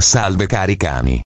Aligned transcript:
Salve 0.00 0.46
cari 0.46 0.78
cani. 0.78 1.22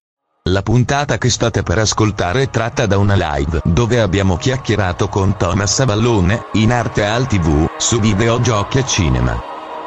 La 0.48 0.62
puntata 0.62 1.16
che 1.16 1.30
state 1.30 1.62
per 1.62 1.78
ascoltare 1.78 2.42
è 2.42 2.51
tratta 2.51 2.87
da 2.87 2.98
una 2.98 3.15
live 3.15 3.60
dove 3.65 4.01
abbiamo 4.01 4.37
chiacchierato 4.37 5.09
con 5.09 5.37
Thomas 5.37 5.78
Avallone, 5.78 6.46
in 6.55 6.73
arte 6.73 7.06
al 7.06 7.29
tv, 7.29 7.66
su 7.79 8.01
videogiochi 8.01 8.79
e 8.79 8.87
cinema. 8.87 9.41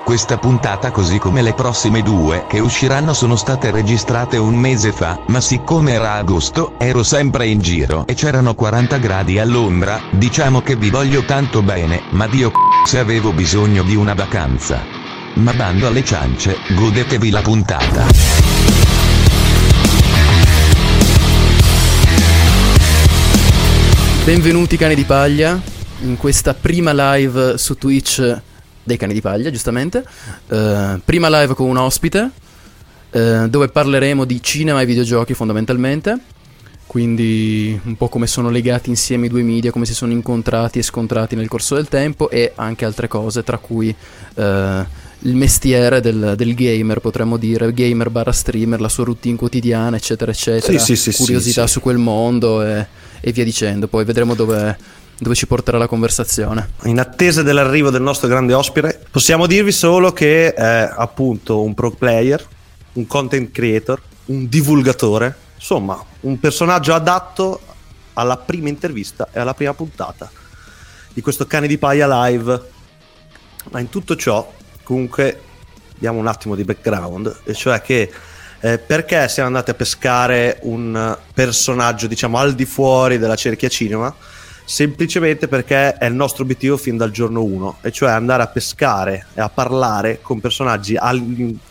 Questa 0.05 0.37
puntata 0.37 0.91
così 0.91 1.19
come 1.19 1.41
le 1.41 1.53
prossime 1.53 2.01
due 2.01 2.45
che 2.47 2.59
usciranno 2.59 3.13
sono 3.13 3.35
state 3.35 3.71
registrate 3.71 4.37
un 4.37 4.55
mese 4.55 4.93
fa, 4.93 5.19
ma 5.27 5.41
siccome 5.41 5.91
era 5.91 6.13
agosto, 6.13 6.75
ero 6.79 7.03
sempre 7.03 7.45
in 7.47 7.59
giro 7.59 8.07
e 8.07 8.13
c'erano 8.13 8.55
40 8.55 8.97
gradi 8.99 9.37
a 9.37 9.43
Londra, 9.43 9.99
diciamo 10.11 10.61
che 10.61 10.77
vi 10.77 10.89
voglio 10.89 11.25
tanto 11.25 11.61
bene, 11.61 12.03
ma 12.11 12.25
Dio 12.27 12.51
c***o 12.51 12.85
se 12.85 12.99
avevo 12.99 13.33
bisogno 13.33 13.83
di 13.83 13.95
una 13.95 14.13
vacanza. 14.13 14.81
Ma 15.33 15.51
bando 15.51 15.87
alle 15.87 16.05
ciance, 16.05 16.55
godetevi 16.73 17.29
la 17.29 17.41
puntata. 17.41 18.46
Benvenuti 24.27 24.75
cani 24.75 24.93
di 24.93 25.05
paglia 25.05 25.57
in 26.01 26.17
questa 26.17 26.53
prima 26.53 26.91
live 26.93 27.57
su 27.57 27.75
Twitch 27.75 28.41
dei 28.83 28.97
cani 28.97 29.13
di 29.13 29.21
paglia, 29.21 29.49
giustamente. 29.49 30.03
Eh, 30.49 30.99
prima 31.05 31.29
live 31.29 31.53
con 31.53 31.69
un 31.69 31.77
ospite 31.77 32.31
eh, 33.11 33.47
dove 33.49 33.69
parleremo 33.69 34.25
di 34.25 34.41
cinema 34.43 34.81
e 34.81 34.85
videogiochi 34.85 35.33
fondamentalmente. 35.33 36.19
Quindi 36.85 37.79
un 37.83 37.95
po' 37.95 38.09
come 38.09 38.27
sono 38.27 38.49
legati 38.49 38.89
insieme 38.89 39.27
i 39.27 39.29
due 39.29 39.43
media, 39.43 39.71
come 39.71 39.85
si 39.85 39.93
sono 39.93 40.11
incontrati 40.11 40.79
e 40.79 40.83
scontrati 40.83 41.35
nel 41.35 41.47
corso 41.47 41.75
del 41.75 41.87
tempo 41.87 42.29
e 42.29 42.51
anche 42.55 42.85
altre 42.85 43.07
cose, 43.07 43.43
tra 43.43 43.57
cui 43.57 43.93
eh, 44.35 44.85
il 45.21 45.35
mestiere 45.35 45.99
del, 45.99 46.33
del 46.35 46.53
gamer, 46.53 46.99
potremmo 46.99 47.37
dire, 47.37 47.73
gamer 47.73 48.09
barra 48.09 48.31
streamer, 48.31 48.79
la 48.79 48.89
sua 48.89 49.05
routine 49.05 49.35
quotidiana, 49.35 49.95
eccetera, 49.95 50.31
eccetera. 50.31 50.77
Sì, 50.77 50.95
sì, 50.95 51.11
sì, 51.11 51.17
curiosità 51.17 51.65
su 51.67 51.79
quel 51.79 51.97
mondo 51.97 52.63
e, 52.63 52.85
e 53.19 53.31
via 53.31 53.43
dicendo. 53.43 53.87
Poi 53.87 54.05
vedremo 54.05 54.35
dove, 54.35 54.77
dove 55.17 55.35
ci 55.35 55.47
porterà 55.47 55.77
la 55.77 55.87
conversazione. 55.87 56.69
In 56.83 56.99
attesa 56.99 57.41
dell'arrivo 57.41 57.89
del 57.89 58.01
nostro 58.01 58.27
grande 58.27 58.53
ospite, 58.53 59.01
possiamo 59.09 59.47
dirvi 59.47 59.71
solo 59.71 60.13
che 60.13 60.53
è 60.53 60.89
appunto 60.95 61.61
un 61.61 61.73
pro 61.73 61.91
player, 61.91 62.45
un 62.93 63.07
content 63.07 63.51
creator, 63.51 64.01
un 64.25 64.47
divulgatore, 64.47 65.35
insomma, 65.55 66.01
un 66.21 66.39
personaggio 66.39 66.93
adatto 66.93 67.59
alla 68.13 68.37
prima 68.37 68.69
intervista 68.69 69.29
e 69.31 69.39
alla 69.39 69.53
prima 69.53 69.73
puntata 69.73 70.29
di 71.11 71.21
questo 71.21 71.47
cane 71.47 71.67
di 71.67 71.77
paia 71.77 72.07
live. 72.25 72.75
Ma 73.69 73.79
in 73.79 73.89
tutto 73.89 74.15
ciò, 74.15 74.53
comunque, 74.87 75.41
diamo 75.97 76.17
un 76.17 76.27
attimo 76.27 76.55
di 76.55 76.63
background, 76.63 77.41
e 77.43 77.53
cioè 77.53 77.81
che 77.81 78.09
eh, 78.61 78.77
perché 78.77 79.27
siamo 79.27 79.49
andati 79.49 79.69
a 79.69 79.73
pescare 79.73 80.59
un 80.61 81.17
personaggio, 81.33 82.07
diciamo, 82.07 82.37
al 82.37 82.55
di 82.55 82.63
fuori 82.63 83.17
della 83.17 83.35
cerchia 83.35 83.67
cinema? 83.67 84.15
Semplicemente 84.63 85.49
perché 85.49 85.97
è 85.97 86.05
il 86.05 86.13
nostro 86.13 86.43
obiettivo 86.43 86.77
fin 86.77 86.95
dal 86.95 87.11
giorno 87.11 87.43
1, 87.43 87.79
e 87.81 87.91
cioè 87.91 88.11
andare 88.11 88.43
a 88.43 88.47
pescare 88.47 89.25
e 89.33 89.41
a 89.41 89.49
parlare 89.49 90.19
con 90.21 90.39
personaggi 90.39 90.95
al 90.95 91.21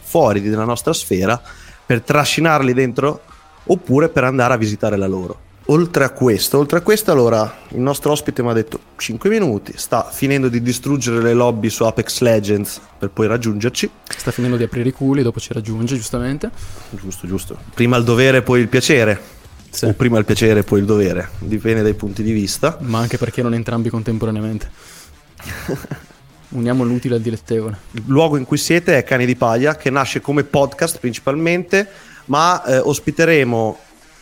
fuori 0.02 0.42
della 0.42 0.64
nostra 0.64 0.92
sfera 0.92 1.40
per 1.86 2.02
trascinarli 2.02 2.74
dentro 2.74 3.22
oppure 3.64 4.10
per 4.10 4.24
andare 4.24 4.52
a 4.52 4.58
visitare 4.58 4.98
la 4.98 5.06
loro. 5.06 5.45
Oltre 5.68 6.04
a 6.04 6.10
questo, 6.10 6.58
oltre 6.58 6.78
a 6.78 6.80
questo, 6.80 7.10
allora 7.10 7.62
il 7.70 7.80
nostro 7.80 8.12
ospite 8.12 8.40
mi 8.40 8.50
ha 8.50 8.52
detto 8.52 8.78
5 8.98 9.28
minuti, 9.28 9.72
sta 9.74 10.04
finendo 10.04 10.48
di 10.48 10.62
distruggere 10.62 11.20
le 11.20 11.32
lobby 11.32 11.70
su 11.70 11.82
Apex 11.82 12.20
Legends 12.20 12.80
per 12.96 13.10
poi 13.10 13.26
raggiungerci. 13.26 13.90
Sta 14.16 14.30
finendo 14.30 14.56
di 14.56 14.62
aprire 14.62 14.90
i 14.90 14.92
culi, 14.92 15.22
dopo 15.22 15.40
ci 15.40 15.52
raggiunge, 15.52 15.96
giustamente. 15.96 16.52
Giusto, 16.90 17.26
giusto. 17.26 17.58
Prima 17.74 17.96
il 17.96 18.04
dovere, 18.04 18.42
poi 18.42 18.60
il 18.60 18.68
piacere. 18.68 19.20
Sì. 19.68 19.86
O 19.86 19.92
prima 19.94 20.18
il 20.18 20.24
piacere, 20.24 20.62
poi 20.62 20.78
il 20.78 20.84
dovere. 20.84 21.30
Dipende 21.38 21.82
dai 21.82 21.94
punti 21.94 22.22
di 22.22 22.30
vista. 22.30 22.78
Ma 22.82 23.00
anche 23.00 23.18
perché 23.18 23.42
non 23.42 23.52
entrambi 23.52 23.88
contemporaneamente. 23.88 24.70
Uniamo 26.50 26.84
l'utile 26.84 27.16
al 27.16 27.20
dilettevole. 27.20 27.76
Il 27.90 28.04
luogo 28.06 28.36
in 28.36 28.44
cui 28.44 28.56
siete 28.56 28.98
è 28.98 29.02
Cani 29.02 29.26
di 29.26 29.34
Paglia, 29.34 29.74
che 29.74 29.90
nasce 29.90 30.20
come 30.20 30.44
podcast 30.44 31.00
principalmente, 31.00 31.88
ma 32.26 32.62
eh, 32.64 32.78
ospiteremo 32.78 33.78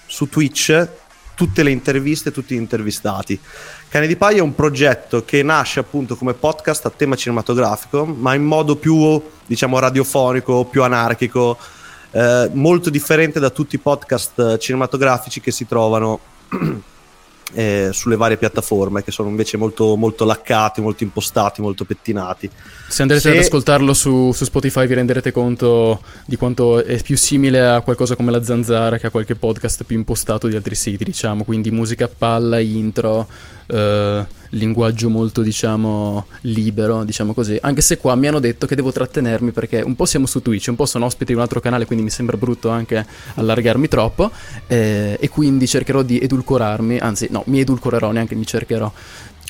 su 0.07 0.29
Twitch 0.29 0.89
tutte 1.35 1.63
le 1.63 1.71
interviste, 1.71 2.33
tutti 2.33 2.55
gli 2.55 2.59
intervistati. 2.59 3.39
Cani 3.89 4.07
di 4.07 4.17
Paglia 4.17 4.39
è 4.39 4.43
un 4.43 4.55
progetto 4.55 5.25
che 5.25 5.43
nasce 5.43 5.81
appunto 5.81 6.17
come 6.17 6.35
podcast 6.35 6.87
a 6.87 6.91
tema 6.91 7.17
cinematografico, 7.17 8.05
ma 8.05 8.35
in 8.35 8.45
modo 8.45 8.77
più, 8.77 9.21
diciamo, 9.47 9.79
radiofonico, 9.79 10.65
più 10.65 10.83
anarchico, 10.83 11.59
eh, 12.11 12.51
molto 12.53 12.91
differente 12.91 13.41
da 13.41 13.51
tutti 13.51 13.75
i 13.75 13.79
podcast 13.79 14.39
eh, 14.39 14.59
cinematografici 14.59 15.41
che 15.41 15.51
si 15.51 15.67
trovano 15.67 16.21
eh, 17.55 17.91
sulle 17.93 18.17
varie 18.17 18.37
piattaforme, 18.37 19.03
che 19.03 19.11
sono 19.11 19.29
invece 19.29 19.57
molto, 19.57 19.97
molto 19.97 20.25
laccati, 20.25 20.81
molto 20.81 21.05
impostati, 21.05 21.63
molto 21.63 21.85
pettinati. 21.85 22.51
Se 22.89 23.03
andrete 23.03 23.23
Se- 23.23 23.31
ad 23.31 23.39
ascoltarlo 23.39 23.95
su, 23.95 24.33
su 24.33 24.45
Spotify 24.45 24.87
vi 24.87 24.95
renderete 24.95 25.33
conto 25.33 26.03
di 26.27 26.37
quanto 26.37 26.85
è 26.85 27.03
più 27.03 27.17
simile 27.17 27.65
a 27.67 27.81
qualcosa 27.81 28.17
come 28.17 28.31
la 28.31 28.43
zanzara 28.43 28.99
che 28.99 29.07
a 29.07 29.11
qualche 29.11 29.35
podcast 29.35 29.85
più 29.85 29.97
impostato 29.97 30.47
di 30.49 30.57
altri 30.57 30.75
siti, 30.75 31.05
diciamo, 31.05 31.45
quindi 31.45 31.71
musica 31.71 32.05
a 32.05 32.11
palla, 32.17 32.59
intro, 32.59 33.27
eh, 33.67 34.27
linguaggio 34.55 35.09
molto, 35.09 35.43
diciamo, 35.43 36.27
libero, 36.43 37.05
diciamo 37.05 37.33
così. 37.35 37.59
Anche 37.61 37.81
se 37.81 37.99
qua 37.99 38.15
mi 38.15 38.27
hanno 38.27 38.41
detto 38.41 38.67
che 38.67 38.75
devo 38.75 38.93
trattenermi 38.93 39.53
perché 39.53 39.81
un 39.81 39.95
po' 39.95 40.07
siamo 40.07 40.27
su 40.27 40.43
Twitch, 40.43 40.67
un 40.69 40.77
po' 40.77 40.87
sono 40.87 41.05
ospite 41.05 41.27
di 41.27 41.35
un 41.35 41.41
altro 41.41 41.61
canale, 41.61 41.87
quindi 41.87 42.05
mi 42.05 42.11
sembra 42.11 42.37
brutto 42.37 42.71
anche 42.71 43.07
allargarmi 43.35 43.89
troppo 43.89 44.31
eh, 44.67 45.17
e 45.21 45.29
quindi 45.29 45.67
cercherò 45.67 46.03
di 46.03 46.19
edulcorarmi, 46.21 46.99
anzi 46.99 47.29
no, 47.31 47.43
mi 47.47 47.61
edulcorerò, 47.61 48.11
neanche 48.11 48.35
mi 48.35 48.47
cercherò. 48.47 48.91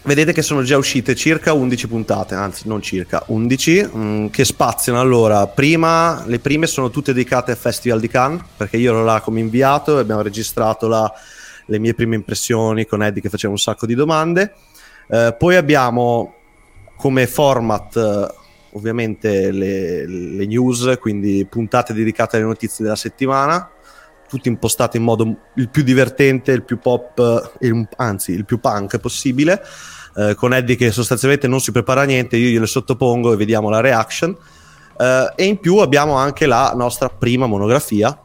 Vedete 0.06 0.34
che 0.34 0.42
sono 0.42 0.62
già 0.62 0.76
uscite 0.76 1.15
circa 1.15 1.54
11 1.54 1.88
puntate, 1.88 2.34
anzi 2.34 2.69
non 2.69 2.82
circa 2.82 3.22
11, 3.28 3.88
mm, 3.97 4.26
che 4.26 4.44
spaziano 4.44 5.00
allora. 5.00 5.47
Prima, 5.47 6.22
le 6.26 6.41
prime 6.41 6.66
sono 6.66 6.91
tutte 6.91 7.15
dedicate 7.15 7.53
al 7.53 7.56
Festival 7.56 8.00
di 8.00 8.09
Cannes, 8.09 8.42
perché 8.54 8.76
io 8.76 8.91
ero 8.91 9.03
là 9.03 9.22
come 9.22 9.41
inviato 9.41 9.97
e 9.97 10.00
abbiamo 10.00 10.21
registrato 10.21 10.88
là 10.88 11.10
le 11.66 11.78
mie 11.78 11.94
prime 11.94 12.16
impressioni 12.16 12.84
con 12.84 13.03
Eddie 13.03 13.22
che 13.22 13.31
faceva 13.31 13.54
un 13.54 13.59
sacco 13.59 13.86
di 13.86 13.94
domande. 13.94 14.53
Eh, 15.09 15.34
poi 15.38 15.56
abbiamo 15.56 16.34
come 16.97 17.26
format 17.26 17.97
eh, 17.97 18.42
ovviamente 18.72 19.50
le, 19.50 20.06
le 20.06 20.47
news, 20.47 20.97
quindi 21.00 21.47
puntate 21.48 21.92
dedicate 21.92 22.37
alle 22.37 22.47
notizie 22.47 22.84
della 22.84 22.97
settimana, 22.97 23.70
tutte 24.28 24.48
impostate 24.48 24.97
in 24.97 25.04
modo 25.04 25.37
il 25.54 25.69
più 25.69 25.82
divertente, 25.82 26.53
il 26.53 26.65
più 26.65 26.78
pop, 26.78 27.56
eh, 27.60 27.88
anzi 27.97 28.32
il 28.32 28.44
più 28.44 28.59
punk 28.59 28.98
possibile, 28.98 29.62
eh, 30.16 30.34
con 30.34 30.54
Eddie 30.54 30.76
che 30.76 30.91
sostanzialmente 30.91 31.47
non 31.47 31.60
si 31.60 31.72
prepara 31.72 32.03
a 32.03 32.04
niente, 32.04 32.36
io 32.36 32.48
gliele 32.48 32.66
sottopongo 32.66 33.32
e 33.32 33.36
vediamo 33.36 33.68
la 33.68 33.80
reaction. 33.80 34.36
Eh, 34.97 35.33
e 35.36 35.45
in 35.45 35.59
più 35.59 35.78
abbiamo 35.78 36.15
anche 36.15 36.47
la 36.47 36.72
nostra 36.74 37.09
prima 37.09 37.47
monografia, 37.47 38.18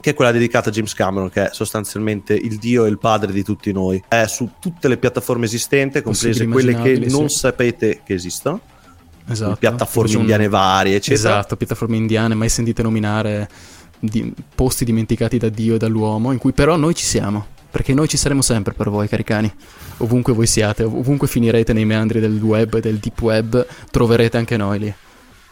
che 0.00 0.10
è 0.10 0.14
quella 0.14 0.32
dedicata 0.32 0.68
a 0.68 0.72
James 0.72 0.94
Cameron, 0.94 1.30
che 1.30 1.46
è 1.46 1.50
sostanzialmente 1.52 2.34
il 2.34 2.58
dio 2.58 2.84
e 2.84 2.88
il 2.88 2.98
padre 2.98 3.32
di 3.32 3.42
tutti 3.42 3.72
noi. 3.72 4.02
È 4.06 4.26
su 4.26 4.50
tutte 4.60 4.88
le 4.88 4.96
piattaforme 4.98 5.46
esistenti, 5.46 6.00
comprese 6.02 6.46
quelle 6.46 6.72
che 6.72 6.78
immaginabili, 6.78 7.10
non 7.10 7.28
sì. 7.28 7.38
sapete 7.38 8.00
che 8.04 8.14
esistono, 8.14 8.60
Esatto. 9.28 9.56
piattaforme 9.56 10.14
un- 10.14 10.20
indiane 10.20 10.48
varie, 10.48 10.96
eccetera. 10.96 11.30
Esatto, 11.38 11.56
piattaforme 11.56 11.96
indiane, 11.96 12.34
mai 12.34 12.48
sentite 12.48 12.82
nominare 12.82 13.48
di- 13.98 14.32
posti 14.54 14.84
dimenticati 14.84 15.38
da 15.38 15.48
Dio 15.48 15.74
e 15.74 15.78
dall'uomo, 15.78 16.30
in 16.32 16.38
cui 16.38 16.52
però 16.52 16.76
noi 16.76 16.94
ci 16.94 17.04
siamo, 17.04 17.46
perché 17.70 17.92
noi 17.94 18.08
ci 18.08 18.16
saremo 18.16 18.42
sempre 18.42 18.72
per 18.74 18.88
voi, 18.90 19.08
caricani. 19.08 19.52
Ovunque 19.98 20.32
voi 20.34 20.46
siate, 20.46 20.84
ov- 20.84 20.94
ovunque 20.98 21.26
finirete 21.26 21.72
nei 21.72 21.84
meandri 21.84 22.20
del 22.20 22.40
web 22.40 22.74
e 22.74 22.80
del 22.80 22.98
deep 22.98 23.20
web, 23.22 23.66
troverete 23.90 24.36
anche 24.36 24.56
noi 24.56 24.78
lì, 24.78 24.94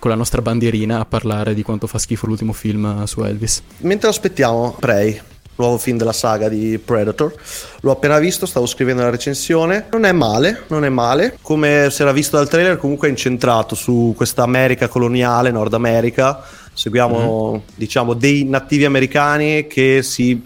con 0.04 0.12
la 0.12 0.18
nostra 0.18 0.42
bandierina 0.42 1.00
a 1.00 1.06
parlare 1.06 1.54
di 1.54 1.62
quanto 1.62 1.86
fa 1.86 1.96
schifo 1.96 2.26
l'ultimo 2.26 2.52
film 2.52 2.84
eh, 2.84 3.06
su 3.06 3.22
Elvis. 3.22 3.62
Mentre 3.78 4.10
aspettiamo 4.10 4.76
Prey, 4.78 5.18
nuovo 5.54 5.78
film 5.78 5.96
della 5.96 6.12
saga 6.12 6.50
di 6.50 6.78
Predator. 6.78 7.34
L'ho 7.80 7.90
appena 7.90 8.18
visto, 8.18 8.44
stavo 8.44 8.66
scrivendo 8.66 9.00
la 9.00 9.08
recensione. 9.08 9.86
Non 9.92 10.04
è 10.04 10.12
male, 10.12 10.64
non 10.66 10.84
è 10.84 10.90
male. 10.90 11.38
Come 11.40 11.88
si 11.90 12.02
era 12.02 12.12
visto 12.12 12.36
dal 12.36 12.50
trailer, 12.50 12.76
comunque 12.76 13.08
è 13.08 13.10
incentrato 13.12 13.74
su 13.74 14.12
questa 14.14 14.42
America 14.42 14.88
coloniale, 14.88 15.50
Nord 15.50 15.72
America. 15.72 16.44
Seguiamo, 16.74 17.52
mm-hmm. 17.52 17.60
diciamo, 17.74 18.12
dei 18.12 18.44
nativi 18.44 18.84
americani 18.84 19.66
che 19.66 20.02
si 20.02 20.38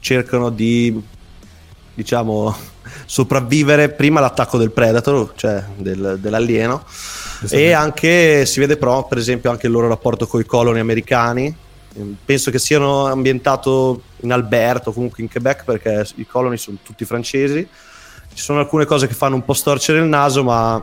cercano 0.00 0.48
di, 0.48 0.98
diciamo, 1.92 2.56
sopravvivere 3.04 3.90
prima 3.90 4.20
all'attacco 4.20 4.56
del 4.56 4.70
Predator, 4.70 5.34
cioè 5.36 5.62
del, 5.76 6.16
dell'alieno. 6.18 6.86
E 7.50 7.72
anche 7.72 8.46
si 8.46 8.60
vede 8.60 8.76
però, 8.76 9.06
per 9.06 9.18
esempio, 9.18 9.50
anche 9.50 9.66
il 9.66 9.72
loro 9.72 9.88
rapporto 9.88 10.26
con 10.26 10.40
i 10.40 10.44
coloni 10.44 10.80
americani 10.80 11.56
penso 12.24 12.50
che 12.50 12.58
siano 12.58 13.06
ambientato 13.06 14.02
in 14.20 14.32
Alberto, 14.32 14.92
comunque 14.92 15.22
in 15.22 15.30
Quebec, 15.30 15.64
perché 15.64 16.06
i 16.16 16.26
coloni 16.26 16.56
sono 16.56 16.78
tutti 16.82 17.04
francesi. 17.04 17.66
Ci 18.34 18.42
sono 18.42 18.60
alcune 18.60 18.86
cose 18.86 19.06
che 19.06 19.14
fanno 19.14 19.34
un 19.34 19.44
po' 19.44 19.52
storcere 19.52 19.98
il 19.98 20.06
naso, 20.06 20.42
ma 20.42 20.82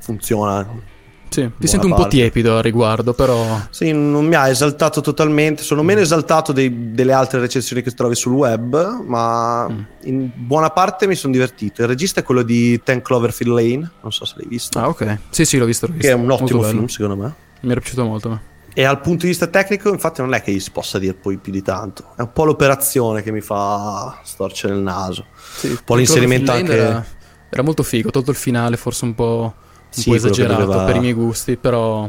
funziona. 0.00 0.90
Sì, 1.32 1.50
ti 1.58 1.66
sento 1.66 1.86
un 1.86 1.92
parte. 1.92 2.04
po' 2.04 2.10
tiepido 2.10 2.58
a 2.58 2.60
riguardo, 2.60 3.14
però. 3.14 3.58
Sì, 3.70 3.90
non 3.92 4.26
mi 4.26 4.34
ha 4.34 4.48
esaltato 4.48 5.00
totalmente. 5.00 5.62
Sono 5.62 5.82
meno 5.82 6.00
esaltato 6.00 6.52
dei, 6.52 6.92
delle 6.92 7.12
altre 7.12 7.40
recensioni 7.40 7.80
che 7.80 7.90
trovi 7.92 8.14
sul 8.14 8.34
web, 8.34 9.02
ma 9.06 9.66
mm. 9.68 9.80
in 10.04 10.30
buona 10.34 10.70
parte 10.70 11.06
mi 11.06 11.14
sono 11.14 11.32
divertito. 11.32 11.82
Il 11.82 11.88
regista 11.88 12.20
è 12.20 12.22
quello 12.22 12.42
di 12.42 12.80
Ten 12.82 13.00
Cloverfield 13.00 13.54
Lane, 13.54 13.90
non 14.02 14.12
so 14.12 14.26
se 14.26 14.34
l'hai 14.36 14.46
visto. 14.46 14.78
Ah, 14.78 14.88
ok. 14.88 15.18
Sì, 15.30 15.44
sì, 15.46 15.56
l'ho 15.56 15.64
visto. 15.64 15.86
L'ho 15.86 15.94
visto. 15.94 16.08
Che 16.08 16.14
è 16.14 16.16
un 16.16 16.30
ottimo 16.30 16.62
film, 16.62 16.86
secondo 16.86 17.22
me. 17.22 17.34
Mi 17.60 17.70
era 17.70 17.80
piaciuto 17.80 18.04
molto. 18.04 18.28
Ma. 18.28 18.40
E 18.74 18.82
dal 18.82 19.00
punto 19.00 19.22
di 19.22 19.28
vista 19.28 19.46
tecnico, 19.48 19.90
infatti, 19.90 20.22
non 20.22 20.32
è 20.32 20.40
che 20.40 20.50
gli 20.50 20.60
si 20.60 20.70
possa 20.70 20.98
dire 20.98 21.12
poi 21.12 21.36
più 21.36 21.52
di 21.52 21.62
tanto. 21.62 22.12
È 22.16 22.22
un 22.22 22.32
po' 22.32 22.44
l'operazione 22.44 23.22
che 23.22 23.30
mi 23.30 23.42
fa 23.42 24.20
storcere 24.24 24.74
il 24.74 24.80
naso. 24.80 25.26
Sì, 25.56 25.68
un 25.68 25.78
po' 25.84 25.94
l'inserimento 25.94 26.52
anche. 26.52 26.72
Era, 26.72 27.04
era, 27.50 27.62
molto 27.62 27.82
figo, 27.82 28.10
tutto 28.10 28.30
il 28.30 28.36
finale, 28.36 28.78
forse 28.78 29.04
un 29.04 29.14
po', 29.14 29.54
sì, 30.00 30.10
po 30.10 30.16
esagerato 30.16 30.64
doveva... 30.64 30.84
per 30.84 30.96
i 30.96 31.00
miei 31.00 31.12
gusti, 31.12 31.56
però. 31.56 32.08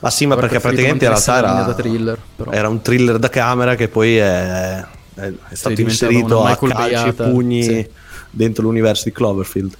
Ma 0.00 0.10
sì, 0.10 0.26
ma 0.26 0.36
perché 0.36 0.60
praticamente 0.60 1.04
in 1.04 1.10
realtà 1.10 1.38
era, 1.38 1.74
thriller, 1.74 2.18
era, 2.50 2.68
un 2.68 2.80
thriller 2.80 3.18
da 3.18 3.28
camera 3.28 3.74
che 3.74 3.88
poi 3.88 4.16
è, 4.16 4.76
è, 5.14 5.32
è 5.48 5.54
stato 5.54 5.76
sì, 5.76 5.82
inserito 5.82 6.44
a 6.44 6.56
calci 6.56 7.08
e 7.08 7.12
pugni 7.12 7.62
sì. 7.62 7.88
dentro 8.30 8.62
l'universo 8.64 9.04
di 9.04 9.12
Cloverfield. 9.12 9.76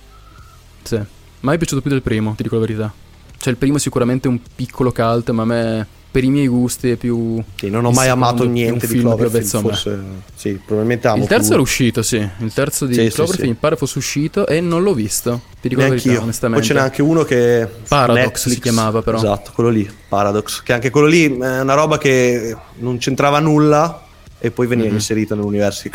Sì, 0.82 0.96
ma 0.96 1.50
mi 1.50 1.54
è 1.54 1.58
piaciuto 1.58 1.80
più 1.80 1.90
del 1.90 2.02
primo, 2.02 2.34
ti 2.36 2.42
dico 2.42 2.56
la 2.56 2.60
verità. 2.60 2.92
Cioè, 3.38 3.52
il 3.52 3.58
primo 3.58 3.76
è 3.76 3.80
sicuramente 3.80 4.26
un 4.28 4.40
piccolo 4.54 4.92
cult, 4.92 5.30
ma 5.30 5.42
a 5.42 5.46
me 5.46 5.86
per 6.10 6.24
i 6.24 6.30
miei 6.30 6.46
gusti 6.46 6.90
è 6.90 6.96
più 6.96 7.42
sì, 7.54 7.68
non 7.68 7.84
ho 7.84 7.90
mai 7.90 8.08
amato 8.08 8.44
niente 8.44 8.86
di 8.86 9.00
Cloverfield 9.00 9.46
forse 9.46 10.00
sì, 10.34 10.52
probabilmente 10.64 11.06
amo 11.06 11.22
il 11.22 11.28
terzo 11.28 11.52
era 11.52 11.60
uscito 11.60 12.02
sì. 12.02 12.16
Il 12.16 12.52
terzo 12.52 12.86
di 12.86 12.94
sì, 12.94 13.08
Cloverfield 13.08 13.40
sì, 13.40 13.48
mi 13.48 13.54
pare 13.54 13.76
fosse 13.76 13.98
uscito 13.98 14.46
e 14.46 14.60
non 14.60 14.82
l'ho 14.82 14.94
visto. 14.94 15.42
Ti 15.60 15.68
dico 15.68 15.80
Neanch'io. 15.80 15.96
la 15.96 16.02
verità 16.04 16.22
onestamente 16.22 16.66
poi 16.66 16.76
ce 16.76 16.80
n'è 16.80 16.86
anche 16.86 17.02
uno 17.02 17.22
che 17.24 17.68
Paradox 17.86 18.24
Netflix, 18.24 18.54
si 18.54 18.60
chiamava 18.60 19.02
però. 19.02 19.18
Esatto 19.18 19.50
quello 19.54 19.70
lì 19.70 19.90
Paradox. 20.08 20.62
Che 20.62 20.72
anche 20.72 20.90
quello 20.90 21.06
lì 21.06 21.24
è 21.24 21.60
una 21.60 21.74
roba 21.74 21.98
che 21.98 22.56
non 22.76 22.98
c'entrava 22.98 23.38
nulla 23.40 24.04
e 24.38 24.50
poi 24.50 24.66
veniva 24.66 24.86
mm-hmm. 24.86 24.96
inserito 24.96 25.34
nell'universo 25.34 25.90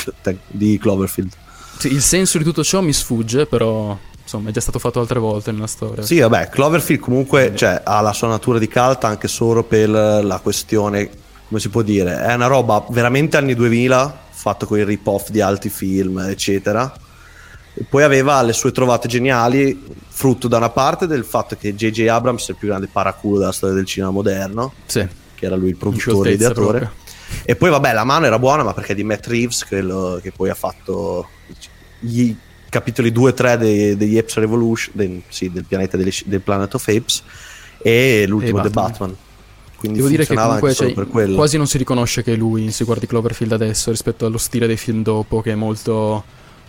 di 0.47 0.77
Cloverfield. 0.77 1.31
Sì, 1.77 1.91
il 1.91 2.01
senso 2.01 2.37
di 2.37 2.43
tutto 2.43 2.63
ciò 2.63 2.81
mi 2.81 2.93
sfugge 2.93 3.45
però 3.45 3.97
insomma 4.23 4.49
è 4.49 4.51
già 4.51 4.61
stato 4.61 4.79
fatto 4.79 4.99
altre 4.99 5.19
volte 5.19 5.51
nella 5.51 5.67
storia. 5.67 6.03
Sì, 6.03 6.19
vabbè, 6.19 6.49
Cloverfield 6.49 7.01
comunque 7.01 7.53
cioè, 7.55 7.81
ha 7.83 8.01
la 8.01 8.13
sua 8.13 8.29
natura 8.29 8.57
di 8.57 8.67
cult 8.67 9.03
anche 9.03 9.27
solo 9.27 9.63
per 9.63 9.89
la 9.89 10.39
questione, 10.41 11.09
come 11.47 11.59
si 11.59 11.69
può 11.69 11.81
dire, 11.81 12.21
è 12.21 12.33
una 12.33 12.47
roba 12.47 12.83
veramente 12.89 13.37
anni 13.37 13.53
2000, 13.53 14.21
fatto 14.31 14.65
con 14.65 14.79
i 14.79 14.83
rip-off 14.83 15.29
di 15.29 15.41
altri 15.41 15.69
film, 15.69 16.19
eccetera. 16.19 16.91
E 17.75 17.85
poi 17.89 18.03
aveva 18.03 18.41
le 18.43 18.53
sue 18.53 18.71
trovate 18.71 19.07
geniali, 19.07 19.83
frutto 20.07 20.47
da 20.47 20.57
una 20.57 20.69
parte 20.69 21.07
del 21.07 21.25
fatto 21.25 21.55
che 21.59 21.73
J.J. 21.73 22.07
Abrams 22.07 22.47
è 22.47 22.51
il 22.51 22.57
più 22.57 22.67
grande 22.67 22.87
paraculo 22.87 23.39
della 23.39 23.51
storia 23.51 23.75
del 23.75 23.85
cinema 23.85 24.11
moderno, 24.11 24.73
sì. 24.85 25.07
che 25.33 25.45
era 25.45 25.55
lui 25.55 25.69
il 25.69 25.77
produttore 25.77 26.29
e 26.29 26.33
ideatore. 26.33 26.91
E 27.43 27.55
poi 27.55 27.71
vabbè, 27.71 27.93
la 27.93 28.03
mano 28.03 28.27
era 28.27 28.37
buona, 28.37 28.61
ma 28.61 28.73
perché 28.73 28.93
di 28.93 29.03
Matt 29.03 29.25
Reeves, 29.25 29.65
quello 29.65 30.19
che 30.21 30.31
poi 30.31 30.49
ha 30.49 30.53
fatto 30.53 31.27
gli 31.99 32.35
capitoli 32.73 33.11
2 33.11 33.29
e 33.29 33.33
3 33.35 33.57
dei, 33.57 33.95
degli 33.95 34.17
Apes 34.17 34.35
Revolution, 34.37 34.95
dei, 34.95 35.21
sì, 35.27 35.51
del 35.51 35.63
pianeta 35.63 35.95
delle, 35.95 36.11
del 36.25 36.41
Planet 36.41 36.73
of 36.73 36.87
Apes 36.87 37.21
e 37.77 38.25
l'ultimo 38.27 38.59
e 38.59 38.61
The 38.63 38.69
Batman. 38.69 39.15
Quindi 39.77 39.99
Devo 39.99 40.09
dire 40.09 40.25
che 40.25 40.33
comunque 40.33 40.73
cioè, 40.73 40.93
quasi 41.35 41.57
non 41.57 41.67
si 41.67 41.77
riconosce 41.77 42.23
che 42.23 42.35
lui 42.35 42.71
si 42.71 42.83
guardi 42.83 43.05
Cloverfield 43.05 43.51
adesso 43.51 43.91
rispetto 43.91 44.25
allo 44.25 44.37
stile 44.37 44.65
dei 44.65 44.77
film 44.77 45.03
dopo 45.03 45.41
che 45.41 45.51
è 45.51 45.55
molto, 45.55 46.23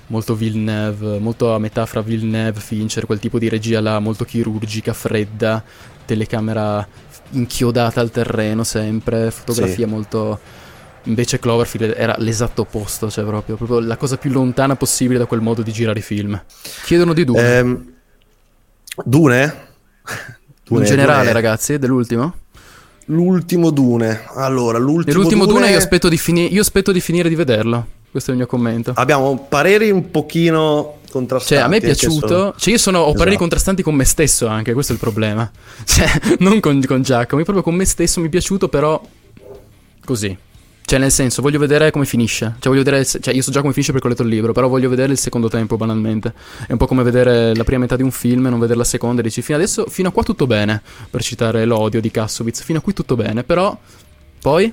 molto 0.09 0.35
Villeneuve, 0.35 1.21
molto 1.21 1.55
a 1.55 1.59
metà 1.59 1.87
fra 1.87 2.03
Villeneuve, 2.03 2.59
Fincher, 2.61 3.07
quel 3.07 3.21
tipo 3.21 3.39
di 3.39 3.49
regia 3.49 3.81
là 3.81 3.99
molto 4.01 4.25
chirurgica, 4.25 4.93
fredda, 4.93 5.63
telecamera 6.05 6.87
inchiodata 7.31 8.01
al 8.01 8.11
terreno 8.11 8.65
sempre, 8.65 9.31
fotografia 9.31 9.87
sì. 9.87 9.93
molto 9.93 10.41
Invece 11.05 11.39
Cloverfield 11.39 11.95
era 11.97 12.15
l'esatto 12.19 12.63
opposto, 12.63 13.11
cioè 13.11 13.25
proprio, 13.25 13.57
proprio, 13.57 13.81
la 13.81 13.97
cosa 13.97 14.17
più 14.17 14.31
lontana 14.31 14.75
possibile 14.75 15.19
da 15.19 15.27
quel 15.27 15.41
modo 15.41 15.63
di 15.63 15.73
girare 15.73 15.99
i 15.99 16.03
film. 16.03 16.41
Chiedono 16.85 17.13
di 17.13 17.25
Dune. 17.25 17.57
Ehm, 17.57 17.93
Dune? 19.05 19.55
Dune? 20.65 20.81
In 20.81 20.87
generale, 20.87 21.21
Dune. 21.21 21.33
ragazzi, 21.33 21.79
dell'ultimo? 21.79 22.35
L'ultimo 23.07 23.71
Dune. 23.71 24.25
Allora, 24.35 24.79
l'ultimo, 24.79 25.19
l'ultimo 25.19 25.45
Dune, 25.45 25.59
Dune 25.61 25.71
io, 25.73 25.79
aspetto 25.79 26.09
di 26.09 26.17
fini- 26.17 26.53
io 26.53 26.63
aspetto 26.63 26.91
di 26.91 27.01
finire 27.01 27.29
di 27.29 27.35
vederlo. 27.35 27.87
Questo 28.11 28.31
è 28.31 28.33
il 28.35 28.39
mio 28.39 28.49
commento. 28.49 28.93
Abbiamo 28.95 29.47
pareri 29.49 29.91
un 29.91 30.11
pochino 30.11 31.01
contrastanti. 31.11 31.55
Cioè, 31.55 31.65
a 31.65 31.69
me 31.69 31.77
è 31.77 31.81
piaciuto. 31.81 32.29
Sono... 32.29 32.55
Cioè, 32.57 32.73
io 32.73 32.79
sono, 32.79 32.99
ho 32.99 33.03
esatto. 33.03 33.19
pareri 33.19 33.37
contrastanti 33.37 33.83
con 33.83 33.95
me 33.95 34.05
stesso 34.05 34.47
anche, 34.47 34.73
questo 34.73 34.93
è 34.93 34.95
il 34.95 35.01
problema. 35.01 35.51
Cioè, 35.85 36.37
non 36.39 36.61
con, 36.61 36.81
con 36.87 37.03
Giacomo, 37.03 37.43
proprio 37.43 37.63
con 37.63 37.75
me 37.75 37.85
stesso 37.85 38.21
mi 38.21 38.29
è 38.29 38.31
piaciuto, 38.31 38.69
però 38.69 39.03
così. 40.05 40.37
Cioè, 40.87 40.99
nel 40.99 41.11
senso, 41.11 41.41
voglio 41.41 41.59
vedere 41.59 41.91
come 41.91 42.05
finisce. 42.05 42.57
Cioè, 42.59 42.71
voglio 42.71 42.83
vedere. 42.83 43.07
Cioè, 43.07 43.33
io 43.33 43.41
so 43.41 43.51
già 43.51 43.61
come 43.61 43.73
finisce 43.73 43.93
perché 43.93 44.07
ho 44.07 44.11
letto 44.11 44.23
il 44.23 44.29
libro, 44.29 44.53
però 44.53 44.69
voglio 44.69 44.91
vedere 44.91 45.13
il 45.13 45.19
secondo 45.19 45.49
tempo, 45.49 45.79
banalmente. 45.79 46.35
È 46.67 46.73
un 46.73 46.79
po' 46.79 46.87
come 46.87 47.03
vedere 47.03 47.55
la 47.55 47.65
prima 47.65 47.81
metà 47.81 47.97
di 47.97 48.03
un 48.03 48.11
film 48.11 48.47
e 48.47 48.51
non 48.51 48.59
vedere 48.59 48.79
la 48.79 48.85
seconda. 48.85 49.23
E 49.23 49.25
dici, 49.25 49.41
fino 49.41 49.57
adesso, 49.57 49.87
fino 49.89 50.11
a 50.11 50.13
qua 50.13 50.23
tutto 50.23 50.47
bene. 50.47 50.83
Per 51.09 51.23
citare 51.23 51.65
l'odio 51.65 52.03
di 52.03 52.11
Kassovitz, 52.11 52.63
fino 52.63 52.81
a 52.81 52.83
qui 52.83 52.93
tutto 52.93 53.17
bene. 53.17 53.45
Però, 53.45 53.77
poi. 54.41 54.71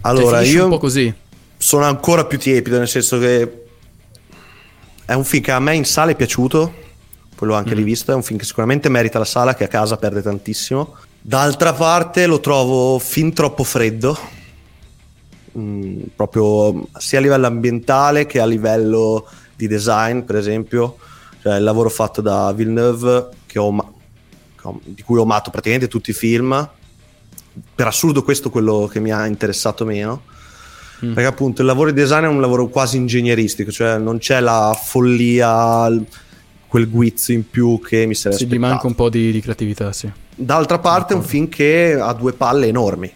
Allora, 0.00 0.42
cioè, 0.42 0.54
io. 0.54 0.64
un 0.64 0.70
po' 0.70 0.78
così. 0.78 1.12
Sono 1.58 1.84
ancora 1.84 2.24
più 2.24 2.38
tiepido, 2.38 2.78
nel 2.78 2.88
senso 2.88 3.18
che. 3.18 3.64
È 5.04 5.12
un 5.12 5.24
film 5.24 5.42
che 5.42 5.52
a 5.52 5.60
me 5.60 5.74
in 5.74 5.84
sala 5.84 6.12
è 6.12 6.16
piaciuto. 6.16 6.72
Poi 7.34 7.48
l'ho 7.48 7.54
anche 7.54 7.74
mm. 7.74 7.76
rivisto. 7.76 8.12
È 8.12 8.14
un 8.14 8.22
film 8.22 8.38
che 8.38 8.46
sicuramente 8.46 8.88
merita 8.88 9.18
la 9.18 9.26
sala, 9.26 9.54
che 9.54 9.64
a 9.64 9.68
casa 9.68 9.98
perde 9.98 10.22
tantissimo. 10.22 10.96
D'altra 11.20 11.74
parte, 11.74 12.24
lo 12.24 12.40
trovo 12.40 12.98
fin 12.98 13.34
troppo 13.34 13.62
freddo 13.62 14.40
mh, 15.52 16.02
proprio 16.16 16.88
sia 16.98 17.18
a 17.18 17.22
livello 17.22 17.46
ambientale 17.46 18.26
che 18.26 18.40
a 18.40 18.46
livello 18.46 19.26
di 19.54 19.68
design, 19.68 20.20
per 20.20 20.36
esempio, 20.36 20.96
cioè 21.40 21.56
il 21.56 21.62
lavoro 21.62 21.88
fatto 21.88 22.20
da 22.20 22.52
Villeneuve 22.52 23.28
che 23.46 23.58
ho, 23.58 23.94
di 24.84 25.02
cui 25.02 25.18
ho 25.18 25.22
amato 25.22 25.50
praticamente 25.50 25.88
tutti 25.88 26.10
i 26.10 26.14
film. 26.14 26.68
Per 27.74 27.86
assurdo 27.86 28.22
questo 28.22 28.48
è 28.48 28.50
quello 28.50 28.88
che 28.90 29.00
mi 29.00 29.10
ha 29.10 29.26
interessato 29.26 29.84
meno. 29.84 30.22
Mm. 31.04 31.14
Perché 31.14 31.28
appunto 31.28 31.60
il 31.62 31.66
lavoro 31.66 31.90
di 31.90 32.00
design 32.00 32.24
è 32.24 32.28
un 32.28 32.40
lavoro 32.40 32.68
quasi 32.68 32.96
ingegneristico, 32.96 33.72
cioè 33.72 33.98
non 33.98 34.18
c'è 34.18 34.40
la 34.40 34.78
follia, 34.80 35.90
quel 36.68 36.88
guizzo 36.88 37.32
in 37.32 37.48
più 37.50 37.80
che 37.80 38.06
mi 38.06 38.14
sarebbe 38.14 38.40
sì. 38.40 38.48
Gli 38.48 38.58
manca 38.58 38.86
un 38.86 38.94
po' 38.94 39.08
di, 39.10 39.32
di 39.32 39.40
creatività, 39.40 39.92
sì. 39.92 40.10
D'altra 40.34 40.78
parte 40.78 41.12
è 41.12 41.16
un 41.16 41.24
film 41.24 41.48
che 41.48 41.98
ha 42.00 42.12
due 42.14 42.32
palle 42.32 42.68
enormi 42.68 43.12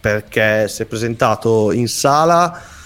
perché 0.00 0.68
si 0.68 0.82
è 0.82 0.86
presentato 0.86 1.72
in 1.72 1.88
sala 1.88 2.78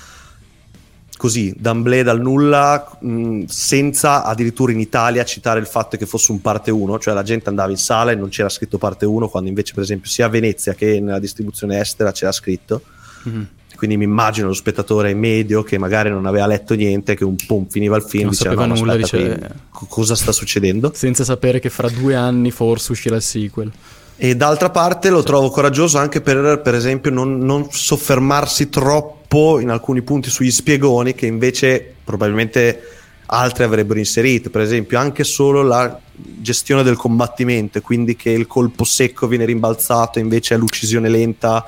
così, 1.16 1.54
d'amblè 1.56 2.02
dal 2.02 2.20
nulla, 2.20 2.98
mh, 3.00 3.44
senza 3.46 4.24
addirittura 4.24 4.72
in 4.72 4.80
Italia 4.80 5.24
citare 5.24 5.58
il 5.58 5.66
fatto 5.66 5.96
che 5.96 6.04
fosse 6.04 6.32
un 6.32 6.42
parte 6.42 6.70
1, 6.70 6.98
cioè 6.98 7.14
la 7.14 7.22
gente 7.22 7.48
andava 7.48 7.70
in 7.70 7.78
sala 7.78 8.10
e 8.10 8.14
non 8.14 8.28
c'era 8.28 8.50
scritto 8.50 8.76
parte 8.76 9.06
1, 9.06 9.28
quando 9.28 9.48
invece 9.48 9.72
per 9.72 9.84
esempio 9.84 10.10
sia 10.10 10.26
a 10.26 10.28
Venezia 10.28 10.74
che 10.74 11.00
nella 11.00 11.18
distribuzione 11.18 11.80
estera 11.80 12.12
c'era 12.12 12.32
scritto. 12.32 12.82
Mm-hmm. 13.26 13.42
Quindi 13.74 13.96
mi 13.96 14.04
immagino 14.04 14.48
lo 14.48 14.52
spettatore 14.52 15.14
medio 15.14 15.62
che 15.62 15.78
magari 15.78 16.10
non 16.10 16.26
aveva 16.26 16.46
letto 16.46 16.74
niente, 16.74 17.14
che 17.14 17.24
un 17.24 17.36
pum 17.46 17.66
finiva 17.68 17.96
il 17.96 18.02
film, 18.02 18.24
non 18.24 18.30
diceva, 18.32 18.66
no, 18.66 18.74
nulla, 18.74 18.96
dice... 18.96 19.50
cosa 19.70 20.14
sta 20.14 20.30
succedendo? 20.30 20.92
Senza 20.94 21.24
sapere 21.24 21.58
che 21.58 21.70
fra 21.70 21.88
due 21.88 22.14
anni 22.14 22.50
forse 22.50 22.92
uscirà 22.92 23.16
il 23.16 23.22
sequel. 23.22 23.72
E 24.16 24.36
d'altra 24.36 24.70
parte 24.70 25.10
lo 25.10 25.22
trovo 25.22 25.50
coraggioso 25.50 25.98
anche 25.98 26.20
per, 26.20 26.60
per 26.62 26.74
esempio, 26.74 27.10
non, 27.10 27.38
non, 27.38 27.66
soffermarsi 27.70 28.68
troppo 28.68 29.58
in 29.58 29.70
alcuni 29.70 30.02
punti 30.02 30.30
sugli 30.30 30.52
spiegoni 30.52 31.14
che 31.14 31.26
invece 31.26 31.94
probabilmente 32.04 32.82
altri 33.26 33.64
avrebbero 33.64 33.98
inserito. 33.98 34.50
Per 34.50 34.60
esempio, 34.60 34.98
anche 34.98 35.24
solo 35.24 35.62
la 35.62 35.98
gestione 36.12 36.84
del 36.84 36.96
combattimento, 36.96 37.80
quindi 37.80 38.14
che 38.14 38.30
il 38.30 38.46
colpo 38.46 38.84
secco 38.84 39.26
viene 39.26 39.44
rimbalzato 39.44 40.20
invece 40.20 40.54
è 40.54 40.58
l'uccisione 40.58 41.08
lenta 41.08 41.64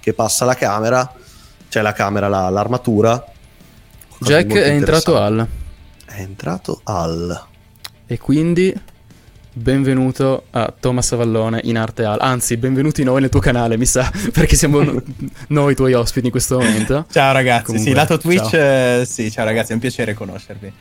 che 0.00 0.14
passa 0.14 0.44
alla 0.44 0.54
camera. 0.54 1.14
c'è 1.68 1.82
la 1.82 1.92
camera, 1.92 2.26
la- 2.26 2.48
l'armatura. 2.48 3.22
Jack 4.18 4.52
è 4.54 4.70
entrato 4.70 5.16
al. 5.16 5.46
È 6.04 6.20
entrato 6.20 6.80
al. 6.82 7.46
E 8.06 8.18
quindi 8.18 8.74
benvenuto 9.52 10.44
a 10.50 10.72
Thomas 10.78 11.12
Avallone 11.12 11.60
in 11.64 11.76
arte 11.76 12.04
al. 12.04 12.18
Anzi, 12.20 12.56
benvenuti 12.56 13.02
noi 13.02 13.20
nel 13.20 13.30
tuo 13.30 13.40
canale, 13.40 13.76
mi 13.76 13.86
sa, 13.86 14.10
perché 14.32 14.56
siamo 14.56 14.82
no- 14.82 15.02
noi 15.48 15.72
i 15.72 15.74
tuoi 15.74 15.92
ospiti 15.94 16.26
in 16.26 16.30
questo 16.32 16.58
momento. 16.58 17.06
Ciao 17.10 17.32
ragazzi, 17.32 17.64
Comunque, 17.64 17.90
sì, 17.90 17.96
lato 17.96 18.18
Twitch, 18.18 18.50
ciao. 18.50 19.00
eh, 19.00 19.04
sì, 19.06 19.30
ciao 19.30 19.44
ragazzi, 19.44 19.70
è 19.72 19.74
un 19.74 19.80
piacere 19.80 20.14
conoscervi. 20.14 20.72